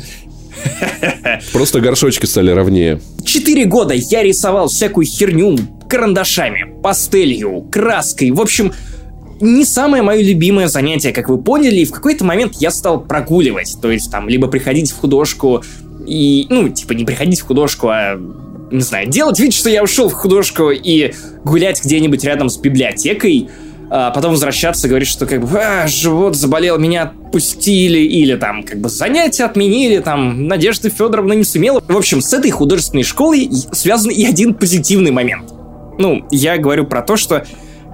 Просто 1.52 1.80
горшочки 1.80 2.26
стали 2.26 2.50
ровнее. 2.50 3.00
Четыре 3.24 3.64
года 3.64 3.94
я 3.94 4.22
рисовал 4.22 4.68
всякую 4.68 5.06
херню 5.06 5.58
карандашами, 5.88 6.80
пастелью, 6.82 7.62
краской. 7.70 8.30
В 8.30 8.40
общем, 8.40 8.72
не 9.40 9.64
самое 9.64 10.02
мое 10.02 10.22
любимое 10.22 10.68
занятие, 10.68 11.12
как 11.12 11.28
вы 11.28 11.38
поняли, 11.38 11.76
и 11.76 11.84
в 11.84 11.92
какой-то 11.92 12.24
момент 12.24 12.54
я 12.58 12.70
стал 12.70 13.00
прогуливать. 13.00 13.76
То 13.80 13.90
есть 13.90 14.10
там 14.10 14.28
либо 14.28 14.48
приходить 14.48 14.90
в 14.90 14.96
художку 14.96 15.62
и, 16.06 16.46
ну, 16.50 16.68
типа 16.68 16.92
не 16.92 17.04
приходить 17.04 17.40
в 17.40 17.46
художку, 17.46 17.88
а 17.88 18.18
не 18.70 18.80
знаю, 18.80 19.08
делать 19.08 19.38
вид, 19.38 19.52
что 19.52 19.70
я 19.70 19.82
ушел 19.82 20.08
в 20.08 20.12
художку 20.12 20.70
и 20.70 21.12
гулять 21.44 21.84
где-нибудь 21.84 22.24
рядом 22.24 22.48
с 22.48 22.56
библиотекой, 22.56 23.48
а 23.88 24.10
потом 24.10 24.32
возвращаться, 24.32 24.88
говорить, 24.88 25.08
что 25.08 25.26
как 25.26 25.40
бы 25.46 25.58
а, 25.58 25.86
живот 25.86 26.36
заболел, 26.36 26.78
меня 26.78 27.04
отпустили, 27.04 27.98
или 27.98 28.34
там 28.34 28.62
как 28.62 28.80
бы 28.80 28.88
занятия 28.88 29.44
отменили, 29.44 29.98
там 30.00 30.48
Надежда 30.48 30.90
Федоровна 30.90 31.34
не 31.34 31.44
сумела. 31.44 31.80
В 31.86 31.96
общем, 31.96 32.20
с 32.20 32.32
этой 32.32 32.50
художественной 32.50 33.04
школой 33.04 33.48
связан 33.72 34.10
и 34.10 34.24
один 34.24 34.54
позитивный 34.54 35.12
момент. 35.12 35.52
Ну, 35.98 36.26
я 36.30 36.58
говорю 36.58 36.86
про 36.86 37.02
то, 37.02 37.16
что 37.16 37.46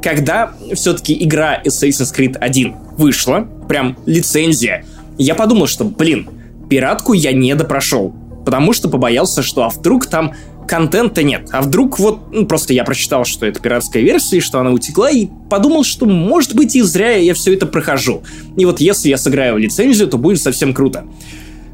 когда 0.03 0.53
все-таки 0.75 1.23
игра 1.23 1.61
Assassin's 1.63 2.15
Creed 2.17 2.37
1 2.39 2.75
вышла, 2.97 3.47
прям 3.69 3.97
лицензия, 4.07 4.85
я 5.19 5.35
подумал, 5.35 5.67
что, 5.67 5.85
блин, 5.85 6.29
пиратку 6.69 7.13
я 7.13 7.33
не 7.33 7.55
допрошел, 7.55 8.15
потому 8.45 8.73
что 8.73 8.89
побоялся, 8.89 9.43
что 9.43 9.65
а 9.65 9.69
вдруг 9.69 10.07
там 10.07 10.33
контента 10.73 11.23
нет. 11.23 11.49
А 11.53 11.61
вдруг 11.61 11.99
вот, 11.99 12.33
ну, 12.33 12.47
просто 12.47 12.73
я 12.73 12.83
прочитал, 12.85 13.27
что 13.27 13.45
это 13.45 13.61
пиратская 13.61 14.03
версия, 14.03 14.39
и 14.39 14.41
что 14.41 14.59
она 14.59 14.71
утекла, 14.71 15.11
и 15.11 15.29
подумал, 15.51 15.85
что, 15.85 16.07
может 16.07 16.55
быть, 16.55 16.75
и 16.75 16.81
зря 16.81 17.11
я 17.11 17.35
все 17.35 17.53
это 17.53 17.67
прохожу. 17.67 18.23
И 18.57 18.65
вот 18.65 18.81
если 18.81 19.11
я 19.11 19.19
сыграю 19.19 19.59
лицензию, 19.59 20.09
то 20.09 20.17
будет 20.17 20.41
совсем 20.41 20.73
круто. 20.73 21.05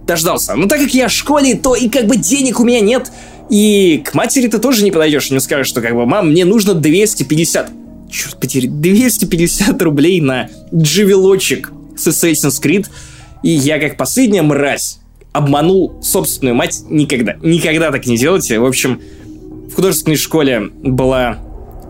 Дождался. 0.04 0.56
Но 0.56 0.66
так 0.66 0.80
как 0.80 0.92
я 0.94 1.06
в 1.06 1.12
школе, 1.12 1.54
то 1.54 1.76
и 1.76 1.88
как 1.88 2.08
бы 2.08 2.16
денег 2.16 2.58
у 2.58 2.64
меня 2.64 2.80
нет, 2.80 3.12
и 3.48 4.02
к 4.04 4.14
матери 4.14 4.48
ты 4.48 4.58
тоже 4.58 4.82
не 4.82 4.90
подойдешь 4.90 5.30
и 5.30 5.34
не 5.34 5.38
скажешь, 5.38 5.68
что 5.68 5.80
как 5.80 5.94
бы, 5.94 6.04
мам, 6.04 6.30
мне 6.30 6.44
нужно 6.44 6.74
250... 6.74 7.70
Черт 8.10 8.40
потери, 8.40 8.66
250 8.66 9.80
рублей 9.80 10.20
на 10.20 10.48
дживелочек 10.74 11.70
с 11.96 12.08
Assassin's 12.08 12.60
Creed, 12.60 12.88
и 13.44 13.50
я 13.50 13.78
как 13.78 13.96
последняя 13.96 14.42
мразь 14.42 14.98
обманул 15.38 15.98
собственную 16.02 16.54
мать 16.54 16.82
никогда. 16.88 17.36
Никогда 17.42 17.90
так 17.90 18.06
не 18.06 18.18
делайте. 18.18 18.58
В 18.58 18.66
общем, 18.66 19.00
в 19.70 19.74
художественной 19.74 20.16
школе 20.16 20.70
была 20.82 21.38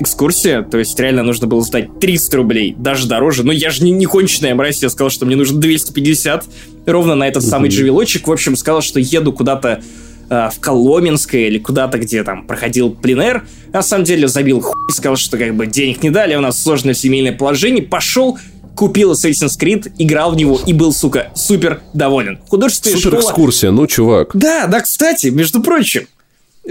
экскурсия, 0.00 0.62
то 0.62 0.78
есть 0.78 0.98
реально 1.00 1.22
нужно 1.22 1.46
было 1.46 1.60
сдать 1.62 1.98
300 1.98 2.36
рублей, 2.36 2.74
даже 2.78 3.08
дороже. 3.08 3.42
Но 3.42 3.52
я 3.52 3.70
же 3.70 3.82
не, 3.82 3.90
не 3.90 4.06
конченая 4.06 4.54
мразь, 4.54 4.82
я 4.82 4.90
сказал, 4.90 5.10
что 5.10 5.26
мне 5.26 5.34
нужно 5.34 5.60
250, 5.60 6.44
ровно 6.86 7.14
на 7.14 7.26
этот 7.26 7.42
самый 7.42 7.70
джавелочек. 7.70 8.28
В 8.28 8.32
общем, 8.32 8.54
сказал, 8.54 8.82
что 8.82 9.00
еду 9.00 9.32
куда-то 9.32 9.82
э, 10.30 10.50
в 10.54 10.60
Коломенское 10.60 11.48
или 11.48 11.58
куда-то, 11.58 11.98
где 11.98 12.22
там 12.22 12.46
проходил 12.46 12.90
пленэр. 12.90 13.44
На 13.72 13.82
самом 13.82 14.04
деле 14.04 14.28
забил 14.28 14.60
хуй, 14.60 14.92
сказал, 14.92 15.16
что 15.16 15.36
как 15.36 15.54
бы 15.56 15.66
денег 15.66 16.02
не 16.02 16.10
дали, 16.10 16.36
у 16.36 16.40
нас 16.40 16.62
сложное 16.62 16.94
семейное 16.94 17.32
положение. 17.32 17.82
Пошел, 17.82 18.38
купил 18.78 19.12
Assassin's 19.12 19.58
Creed, 19.58 19.90
играл 19.98 20.30
в 20.30 20.36
него 20.36 20.60
и 20.64 20.72
был, 20.72 20.92
сука, 20.92 21.32
супер 21.34 21.80
доволен. 21.94 22.38
Художественная 22.48 22.96
супер 22.96 23.18
школа... 23.18 23.30
экскурсия, 23.30 23.70
ну, 23.72 23.88
чувак. 23.88 24.30
Да, 24.34 24.68
да, 24.68 24.80
кстати, 24.80 25.26
между 25.26 25.60
прочим, 25.60 26.06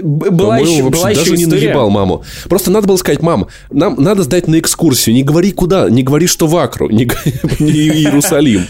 была 0.00 0.56
еще, 0.56 0.82
вообще 0.82 1.00
была 1.00 1.12
даже 1.12 1.34
еще 1.34 1.36
не 1.36 1.44
наебал 1.44 1.90
маму. 1.90 2.24
Просто 2.48 2.70
надо 2.70 2.86
было 2.88 2.96
сказать, 2.96 3.20
мам, 3.20 3.48
нам 3.70 3.96
надо 3.98 4.22
сдать 4.22 4.48
на 4.48 4.58
экскурсию. 4.58 5.14
Не 5.14 5.22
говори 5.22 5.52
куда, 5.52 5.90
не 5.90 6.02
говори, 6.02 6.26
что 6.26 6.46
в 6.46 6.56
Акру, 6.56 6.88
не, 6.88 7.04
не 7.58 7.70
Иерусалим. 7.70 8.64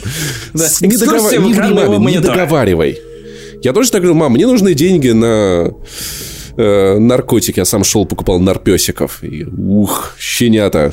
Не 0.55 2.19
договаривай. 2.19 2.99
Я 3.63 3.73
тоже 3.73 3.91
так 3.93 4.03
говорю, 4.03 4.17
мам, 4.17 4.33
мне 4.33 4.49
нужны 4.49 4.75
деньги 4.75 5.11
на 5.11 5.75
э, 6.59 6.99
наркотики. 6.99 7.61
Я 7.61 7.65
сам 7.65 7.85
шел, 7.85 8.05
покупал 8.05 8.39
нарпесиков. 8.41 9.25
И, 9.25 9.45
ух, 9.45 10.15
щенята. 10.19 10.93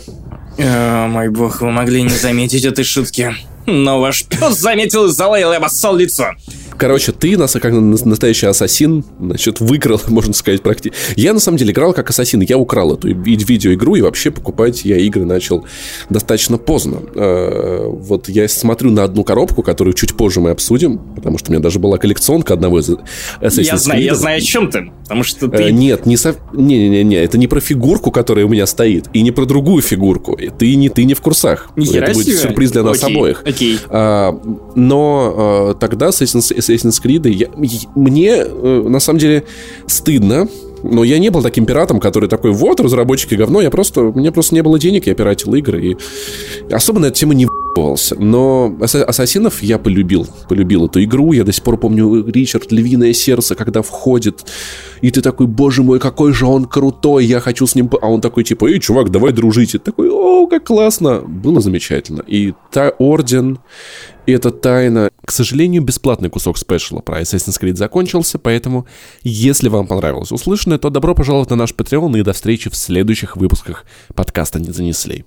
О, 0.58 1.08
мой 1.08 1.30
бог, 1.30 1.62
вы 1.62 1.72
могли 1.72 2.02
не 2.04 2.10
заметить 2.10 2.64
этой 2.64 2.86
шутки. 2.86 3.36
Но 3.66 4.00
ваш 4.00 4.24
пес 4.26 4.60
заметил 4.60 5.06
и 5.06 5.12
залаял 5.12 5.54
и 5.54 5.56
обоссал 5.56 5.96
лицо. 5.96 6.34
Короче, 6.78 7.12
ты, 7.12 7.38
нас, 7.38 7.54
как 7.54 7.72
настоящий 7.72 8.48
ассасин, 8.48 9.04
значит, 9.20 9.60
выкрал, 9.62 10.02
можно 10.08 10.34
сказать, 10.34 10.62
практически. 10.62 10.98
Я, 11.16 11.34
на 11.34 11.40
самом 11.40 11.58
деле, 11.58 11.72
играл 11.72 11.94
как 11.94 12.10
ассасин. 12.10 12.42
Я 12.42 12.58
украл 12.58 12.94
эту 12.94 13.08
видеоигру, 13.08 13.96
и 13.96 14.02
вообще 14.02 14.32
покупать 14.32 14.84
я 14.84 14.98
игры 14.98 15.26
начал 15.26 15.66
достаточно 16.10 16.58
поздно. 16.58 17.00
Э, 17.16 17.86
вот 17.88 18.28
я 18.30 18.48
смотрю 18.48 18.92
на 18.92 19.04
одну 19.04 19.24
коробку, 19.24 19.64
которую 19.64 19.94
чуть 19.94 20.16
позже 20.16 20.42
мы 20.42 20.50
обсудим, 20.50 21.00
потому 21.16 21.38
что 21.38 21.50
у 21.50 21.54
меня 21.54 21.62
даже 21.62 21.80
была 21.80 21.98
коллекционка 21.98 22.54
одного 22.54 22.80
из 22.80 22.90
Assassin's 22.90 23.64
Я 23.64 23.78
знаю, 23.78 24.04
я 24.04 24.16
знаю, 24.16 24.38
о 24.38 24.42
чем 24.42 24.70
ты, 24.70 24.92
потому 25.04 25.24
что 25.24 25.48
ты... 25.48 25.64
Э, 25.64 25.72
нет, 25.72 26.06
не, 26.06 26.18
со... 26.18 26.36
не, 26.54 26.78
не, 26.78 26.90
не, 26.90 27.04
не, 27.04 27.16
это 27.16 27.38
не 27.38 27.48
про 27.48 27.62
фигурку, 27.62 28.12
которая 28.12 28.46
у 28.46 28.50
меня 28.50 28.66
стоит, 28.66 29.06
и 29.14 29.22
не 29.22 29.32
про 29.32 29.46
другую 29.46 29.82
фигурку. 29.82 30.38
Ты 30.58 30.76
не, 30.76 30.90
ты 30.90 31.06
не 31.06 31.14
в 31.14 31.22
курсах. 31.22 31.70
Это 31.78 32.14
будет 32.14 32.38
сюрприз 32.38 32.72
для 32.72 32.84
нас 32.84 33.02
обоих. 33.04 33.44
Окей. 33.56 33.80
А, 33.90 34.40
но 34.76 35.34
а, 35.36 35.74
тогда 35.76 36.10
Assassin's 36.10 36.56
Assassin's 36.56 37.02
Creed. 37.04 37.30
Я, 37.30 37.50
мне, 37.96 38.36
э, 38.38 38.84
на 38.88 39.00
самом 39.00 39.20
деле, 39.20 39.44
стыдно, 39.88 40.48
но 40.84 41.04
я 41.04 41.18
не 41.20 41.30
был 41.30 41.42
таким 41.42 41.66
пиратом, 41.66 42.00
который 42.00 42.30
такой, 42.30 42.52
вот, 42.52 42.80
разработчики 42.80 43.36
говно, 43.36 43.62
я 43.62 43.70
просто, 43.70 44.02
меня 44.02 44.32
просто 44.32 44.56
не 44.56 44.62
было 44.62 44.78
денег, 44.78 45.08
я 45.08 45.16
пиратил 45.16 45.56
игры, 45.56 45.84
и 45.84 45.98
особо 46.72 47.00
на 47.00 47.08
эту 47.08 47.18
тему 47.18 47.34
не 47.34 47.46
в***вался. 47.46 48.16
Но 48.20 48.76
Ассасинов 48.80 49.64
я 49.64 49.80
полюбил, 49.80 50.28
полюбил 50.48 50.86
эту 50.86 51.04
игру, 51.04 51.34
я 51.34 51.44
до 51.44 51.52
сих 51.52 51.64
пор 51.64 51.78
помню 51.78 52.26
Ричард, 52.28 52.72
Львиное 52.72 53.14
Сердце, 53.14 53.56
когда 53.56 53.82
входит, 53.82 54.46
и 55.06 55.12
ты 55.12 55.22
такой, 55.22 55.46
боже 55.46 55.84
мой, 55.84 56.00
какой 56.00 56.34
же 56.34 56.48
он 56.48 56.66
крутой, 56.66 57.26
я 57.26 57.40
хочу 57.40 57.68
с 57.68 57.76
ним... 57.76 57.92
А 58.02 58.08
он 58.08 58.22
такой, 58.22 58.44
типа, 58.44 58.66
эй, 58.66 58.80
чувак, 58.80 59.12
давай 59.12 59.34
дружить. 59.34 59.76
И 59.76 59.78
такой, 59.78 60.10
о, 60.10 60.48
как 60.48 60.64
классно. 60.64 61.20
Было 61.20 61.62
замечательно. 61.62 62.24
И 62.26 62.56
та 62.72 62.90
Орден, 62.98 63.60
и 64.26 64.32
это 64.32 64.50
тайна. 64.50 65.12
К 65.24 65.32
сожалению, 65.32 65.84
бесплатный 65.84 66.32
кусок 66.32 66.58
спешла 66.58 67.02
про 67.02 67.22
Assassin's 67.22 67.62
Creed 67.62 67.76
закончился, 67.76 68.40
поэтому, 68.40 68.88
если 69.22 69.70
вам 69.70 69.86
понравилось 69.86 70.32
услышанное, 70.32 70.80
то 70.80 70.90
добро 70.90 71.14
пожаловать 71.14 71.52
на 71.52 71.56
наш 71.56 71.76
Patreon 71.76 72.20
и 72.20 72.24
до 72.24 72.34
встречи 72.34 72.72
в 72.72 72.76
следующих 72.76 73.38
выпусках 73.38 73.86
подкаста 74.16 74.60
«Не 74.60 74.72
занесли». 74.72 75.24